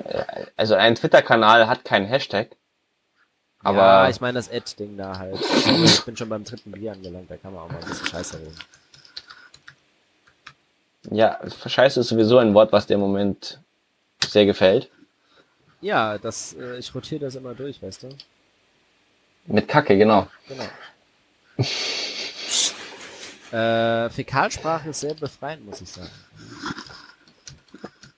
Äh, 0.03 0.23
also 0.57 0.75
ein 0.75 0.95
Twitter-Kanal 0.95 1.67
hat 1.67 1.85
keinen 1.85 2.05
Hashtag. 2.05 2.49
Aber 3.63 3.77
ja, 3.77 4.09
ich 4.09 4.21
meine 4.21 4.33
das 4.33 4.51
Ad-Ding 4.51 4.97
da 4.97 5.17
halt. 5.17 5.39
ich 5.39 6.03
bin 6.03 6.17
schon 6.17 6.29
beim 6.29 6.43
dritten 6.43 6.71
Bier 6.71 6.93
angelangt, 6.93 7.29
da 7.29 7.37
kann 7.37 7.53
man 7.53 7.63
auch 7.63 7.69
mal 7.69 7.79
ein 7.79 7.87
bisschen 7.87 8.07
Scheiße 8.07 8.39
reden. 8.39 8.55
Ja, 11.09 11.39
Scheiße 11.65 11.99
ist 11.99 12.09
sowieso 12.09 12.37
ein 12.37 12.53
Wort, 12.53 12.71
was 12.71 12.87
dir 12.87 12.95
im 12.95 12.99
Moment 12.99 13.59
sehr 14.27 14.45
gefällt. 14.45 14.89
Ja, 15.81 16.17
das, 16.17 16.53
äh, 16.53 16.77
ich 16.77 16.93
rotiere 16.93 17.21
das 17.21 17.35
immer 17.35 17.55
durch, 17.55 17.81
weißt 17.81 18.03
du? 18.03 18.09
Mit 19.47 19.67
Kacke, 19.67 19.97
genau. 19.97 20.27
Genau. 20.47 20.65
äh, 23.51 24.09
Fäkalsprache 24.09 24.89
ist 24.89 25.01
sehr 25.01 25.15
befreiend, 25.15 25.65
muss 25.65 25.81
ich 25.81 25.89
sagen. 25.89 26.11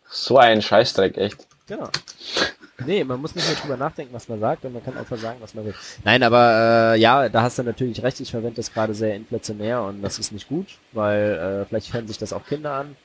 So 0.10 0.38
ein 0.38 0.62
Scheißdreck, 0.62 1.18
echt. 1.18 1.48
Genau. 1.68 1.90
Nee, 2.86 3.04
man 3.04 3.22
muss 3.22 3.36
nicht 3.36 3.48
mehr 3.48 3.56
drüber 3.56 3.78
nachdenken, 3.78 4.14
was 4.14 4.28
man 4.28 4.40
sagt 4.40 4.66
und 4.66 4.74
man 4.74 4.84
kann 4.84 4.98
einfach 4.98 5.18
sagen, 5.18 5.38
was 5.40 5.54
man 5.54 5.66
will. 5.66 5.76
Nein, 6.04 6.24
aber 6.24 6.96
äh, 6.96 7.00
ja, 7.00 7.30
da 7.30 7.44
hast 7.44 7.58
du 7.58 7.64
natürlich 7.64 8.02
recht, 8.04 8.20
ich 8.20 8.32
verwende 8.32 8.56
das 8.56 8.74
gerade 8.74 8.94
sehr 8.94 9.16
inflationär 9.16 9.82
und 9.84 10.02
das 10.02 10.20
ist 10.20 10.32
nicht 10.32 10.50
gut, 10.50 10.68
weil 10.92 11.64
äh, 11.64 11.66
vielleicht 11.66 11.94
hören 11.94 12.08
sich 12.08 12.18
das 12.18 12.34
auch 12.34 12.46
Kinder 12.46 12.74
an. 12.74 12.96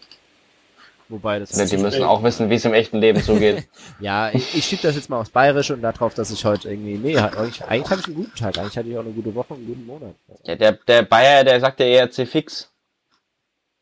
Wobei 1.09 1.39
das. 1.39 1.57
Ja, 1.57 1.65
die 1.65 1.79
müssen 1.79 2.03
auch 2.03 2.23
wissen, 2.23 2.51
wie 2.51 2.57
es 2.57 2.65
im 2.65 2.75
echten 2.75 2.99
Leben 2.99 3.23
zugeht. 3.23 3.67
ja, 4.01 4.31
ich, 4.31 4.55
ich 4.55 4.65
schiebe 4.65 4.83
das 4.83 4.95
jetzt 4.95 5.09
mal 5.09 5.21
aufs 5.21 5.31
Bayerische 5.31 5.75
und 5.75 5.83
darauf, 5.83 6.13
dass 6.15 6.31
ich 6.31 6.45
heute 6.45 6.69
irgendwie. 6.71 6.99
Nee, 6.99 7.17
eigentlich, 7.17 7.65
eigentlich 7.65 7.91
habe 7.91 8.01
ich 8.01 8.07
einen 8.07 8.17
guten 8.17 8.35
Tag, 8.35 8.59
eigentlich 8.59 8.77
hatte 8.77 8.89
ich 8.89 8.97
auch 8.97 9.05
eine 9.05 9.13
gute 9.13 9.35
Woche, 9.35 9.55
einen 9.55 9.67
guten 9.67 9.87
Monat. 9.87 10.15
Ja, 10.45 10.57
der, 10.57 10.73
der 10.73 11.03
Bayer, 11.03 11.45
der 11.45 11.61
sagt 11.61 11.81
ja 11.81 11.87
eher 11.87 12.11
C-Fix. 12.11 12.71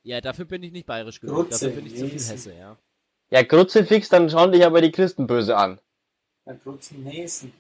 Ja, 0.05 0.21
dafür 0.21 0.45
bin 0.45 0.63
ich 0.63 0.71
nicht 0.71 0.87
bayerisch 0.87 1.21
genug. 1.21 1.51
Dafür 1.51 1.71
bin 1.71 1.87
ich 1.87 1.97
zu 1.97 2.07
viel 2.07 2.21
Hesse, 2.21 2.55
ja. 2.55 2.77
Ja, 3.31 3.43
Kruzifix, 3.43 4.09
dann 4.09 4.31
schauen 4.31 4.53
dich 4.53 4.65
aber 4.65 4.81
die 4.81 4.93
Christen 4.93 5.27
böse 5.27 5.57
an. 5.57 5.81
Ja, 6.47 6.55
Kruzinesen. 6.55 7.53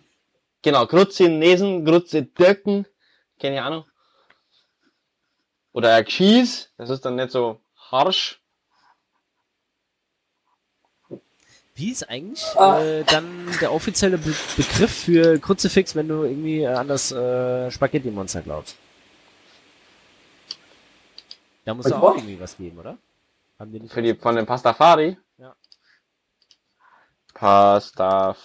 Genau, 0.62 0.86
Kruzinesen, 0.86 1.84
Kruzidirken, 1.84 2.86
keine 3.40 3.62
Ahnung. 3.64 3.84
Oder 5.72 6.04
Cheese, 6.04 6.68
das 6.78 6.88
ist 6.88 7.04
dann 7.04 7.16
nicht 7.16 7.32
so 7.32 7.60
harsch. 7.90 8.40
Wie 11.76 11.90
ist 11.90 12.08
eigentlich 12.08 12.42
ah. 12.56 12.80
äh, 12.80 13.04
dann 13.04 13.46
der 13.60 13.70
offizielle 13.70 14.16
Be 14.16 14.34
Begriff 14.56 15.04
für 15.04 15.38
Kruzifix, 15.38 15.94
wenn 15.94 16.08
du 16.08 16.24
irgendwie 16.24 16.62
äh, 16.62 16.68
an 16.68 16.88
das 16.88 17.12
äh, 17.12 17.70
Spaghetti-Monster 17.70 18.40
glaubst? 18.40 18.76
Da 21.66 21.74
muss 21.74 21.84
es 21.84 21.92
auch 21.92 22.14
irgendwie 22.16 22.40
was 22.40 22.56
geben, 22.56 22.78
oder? 22.78 22.96
Haben 23.58 23.72
die 23.72 23.80
nicht 23.80 23.92
für 23.92 24.00
die, 24.00 24.14
von 24.14 24.36
dem 24.36 24.46
Pastafari? 24.46 25.18
Ja. 25.36 25.54
Pastafari. 27.34 28.38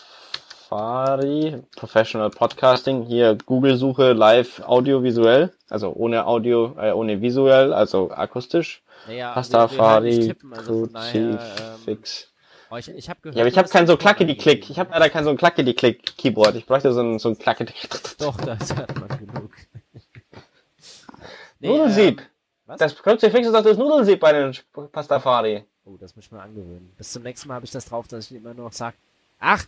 Professional 1.77 2.31
Podcasting, 2.31 3.03
hier 3.05 3.37
Google-Suche 3.45 4.11
live 4.11 4.61
audiovisuell, 4.65 5.53
also 5.69 5.93
ohne 5.93 6.25
Audio, 6.25 6.75
äh, 6.77 6.91
ohne 6.91 7.21
visuell, 7.21 7.71
also 7.71 8.11
akustisch. 8.11 8.83
Naja, 9.07 9.31
Pastafari, 9.31 10.35
halt 10.41 10.57
also 10.57 10.87
Crucifix. 10.87 12.23
Ähm, 12.23 12.30
oh, 12.71 12.77
ich, 12.77 12.89
ich 12.89 13.09
hab 13.09 13.21
gehört, 13.21 13.35
ja, 13.35 13.43
aber 13.43 13.49
ich 13.49 13.57
habe 13.57 13.69
kein 13.69 13.87
so 13.87 13.97
klacke 13.97 14.25
die 14.25 14.37
Klick. 14.37 14.69
Ich 14.69 14.79
habe 14.79 14.91
leider 14.91 15.09
kein 15.09 15.23
so 15.23 15.29
ein 15.29 15.37
klacke 15.37 15.63
die 15.63 15.73
Klick 15.73 16.17
Keyboard. 16.17 16.55
Ich 16.55 16.65
bräuchte 16.65 16.91
so 16.93 17.01
ein 17.01 17.19
so 17.19 17.29
ein 17.29 17.37
klacke 17.37 17.65
Doch, 18.17 18.37
das 18.37 18.75
hat 18.75 18.97
man 18.99 19.09
genug. 19.09 19.51
nee, 21.59 21.67
Nudelsieb. 21.67 22.21
Äh, 22.67 22.77
das 22.77 22.95
Crucifix 22.95 23.47
ist 23.47 23.53
doch 23.53 23.63
das 23.63 23.77
Nudelsieb 23.77 24.19
bei 24.19 24.31
den 24.31 24.55
Pastafari. 24.91 25.65
Oh, 25.85 25.97
das 25.99 26.15
muss 26.15 26.25
ich 26.25 26.31
mir 26.31 26.41
angewöhnen. 26.41 26.93
Bis 26.97 27.11
zum 27.11 27.23
nächsten 27.23 27.47
Mal 27.47 27.55
habe 27.55 27.65
ich 27.65 27.71
das 27.71 27.85
drauf, 27.85 28.07
dass 28.07 28.31
ich 28.31 28.37
immer 28.37 28.53
nur 28.53 28.65
noch 28.65 28.73
sage, 28.73 28.95
ach, 29.39 29.65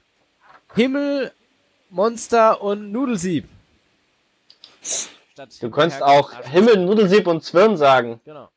Himmel, 0.75 1.31
Monster 1.89 2.61
und 2.61 2.91
Nudelsieb. 2.91 3.47
Statt 4.81 5.49
du 5.61 5.69
könntest 5.69 6.01
auch 6.03 6.31
Himmel, 6.43 6.77
Nudelsieb 6.77 7.27
und 7.27 7.43
Zwirn 7.43 7.77
sagen. 7.77 8.21
Genau. 8.25 8.49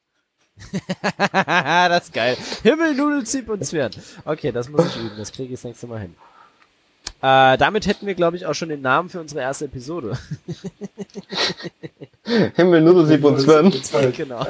das 1.32 2.04
ist 2.04 2.12
geil. 2.12 2.36
Himmel, 2.62 2.94
Nudelsieb 2.94 3.48
und 3.48 3.64
Zwirn. 3.64 3.90
Okay, 4.24 4.52
das 4.52 4.68
muss 4.68 4.86
ich 4.86 4.96
üben. 4.96 5.16
Das 5.16 5.32
kriege 5.32 5.52
ich 5.52 5.60
das 5.60 5.64
nächste 5.64 5.86
Mal 5.86 6.00
hin. 6.00 6.14
Äh, 7.22 7.56
damit 7.56 7.86
hätten 7.86 8.06
wir, 8.06 8.14
glaube 8.14 8.36
ich, 8.36 8.44
auch 8.44 8.54
schon 8.54 8.68
den 8.68 8.82
Namen 8.82 9.08
für 9.08 9.20
unsere 9.20 9.40
erste 9.40 9.64
Episode. 9.64 10.18
Himmel, 12.56 12.82
Nudelsieb 12.82 13.24
und 13.24 13.40
Zwirn. 13.40 13.72
genau. 14.12 14.46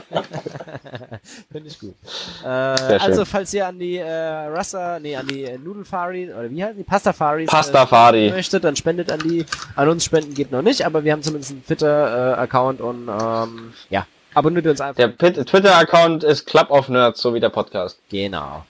Finde 1.53 1.69
ich 1.69 1.79
gut. 1.79 1.95
Äh, 2.43 2.49
also, 2.49 3.25
falls 3.25 3.55
ihr 3.55 3.67
an 3.67 3.79
die 3.79 3.97
äh, 3.99 4.09
Rasta, 4.09 4.99
nee, 4.99 5.15
an 5.15 5.29
die 5.29 5.45
äh, 5.45 5.59
Nudelfari, 5.59 6.33
oder 6.33 6.51
wie 6.51 6.65
heißen 6.65 6.77
die? 6.77 6.83
Pastafaris 6.83 7.49
Pastafari. 7.49 8.29
Äh, 8.29 8.33
möchtet, 8.33 8.65
dann 8.65 8.75
spendet 8.75 9.13
an 9.13 9.21
die. 9.21 9.47
An 9.77 9.89
uns 9.89 10.05
spenden 10.05 10.35
geht 10.35 10.51
noch 10.51 10.63
nicht, 10.63 10.85
aber 10.85 11.05
wir 11.05 11.13
haben 11.13 11.23
zumindest 11.23 11.53
einen 11.53 11.65
Twitter-Account 11.65 12.81
und 12.81 13.09
ähm, 13.09 13.73
ja, 13.91 14.07
abonniert 14.37 14.67
uns 14.67 14.81
einfach. 14.81 15.03
Der 15.03 15.17
Twitter-Account 15.17 16.23
ist 16.23 16.47
Club 16.47 16.71
of 16.71 16.89
Nerds, 16.89 17.21
so 17.21 17.35
wie 17.35 17.41
der 17.41 17.49
Podcast. 17.49 17.99
Genau. 18.11 18.65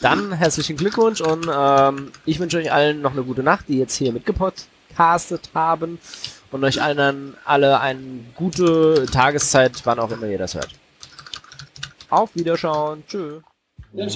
Dann 0.00 0.32
herzlichen 0.32 0.76
Glückwunsch 0.76 1.20
und 1.20 1.46
ähm, 1.52 2.12
ich 2.24 2.38
wünsche 2.38 2.58
euch 2.58 2.72
allen 2.72 3.02
noch 3.02 3.12
eine 3.12 3.22
gute 3.22 3.42
Nacht, 3.42 3.66
die 3.68 3.78
jetzt 3.78 3.96
hier 3.96 4.12
mitgepodcastet 4.12 5.50
haben 5.54 5.98
und 6.52 6.64
euch 6.64 6.80
allen 6.80 7.36
alle 7.44 7.80
eine 7.80 8.00
gute 8.34 9.06
Tageszeit, 9.06 9.72
wann 9.84 9.98
auch 9.98 10.10
immer 10.10 10.26
ihr 10.26 10.38
das 10.38 10.54
hört. 10.54 10.70
Auf 12.08 12.34
Wiederschauen. 12.34 13.04
Tschö. 13.06 13.40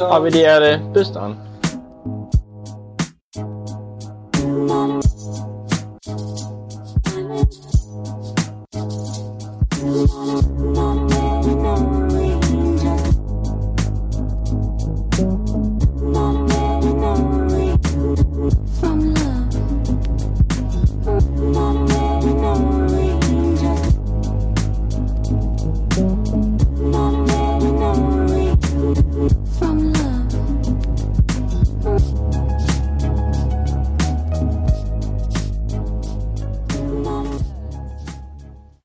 Habe 0.00 0.30
die 0.30 0.40
Erde. 0.40 0.80
Bis 0.92 1.12
dann. 1.12 1.38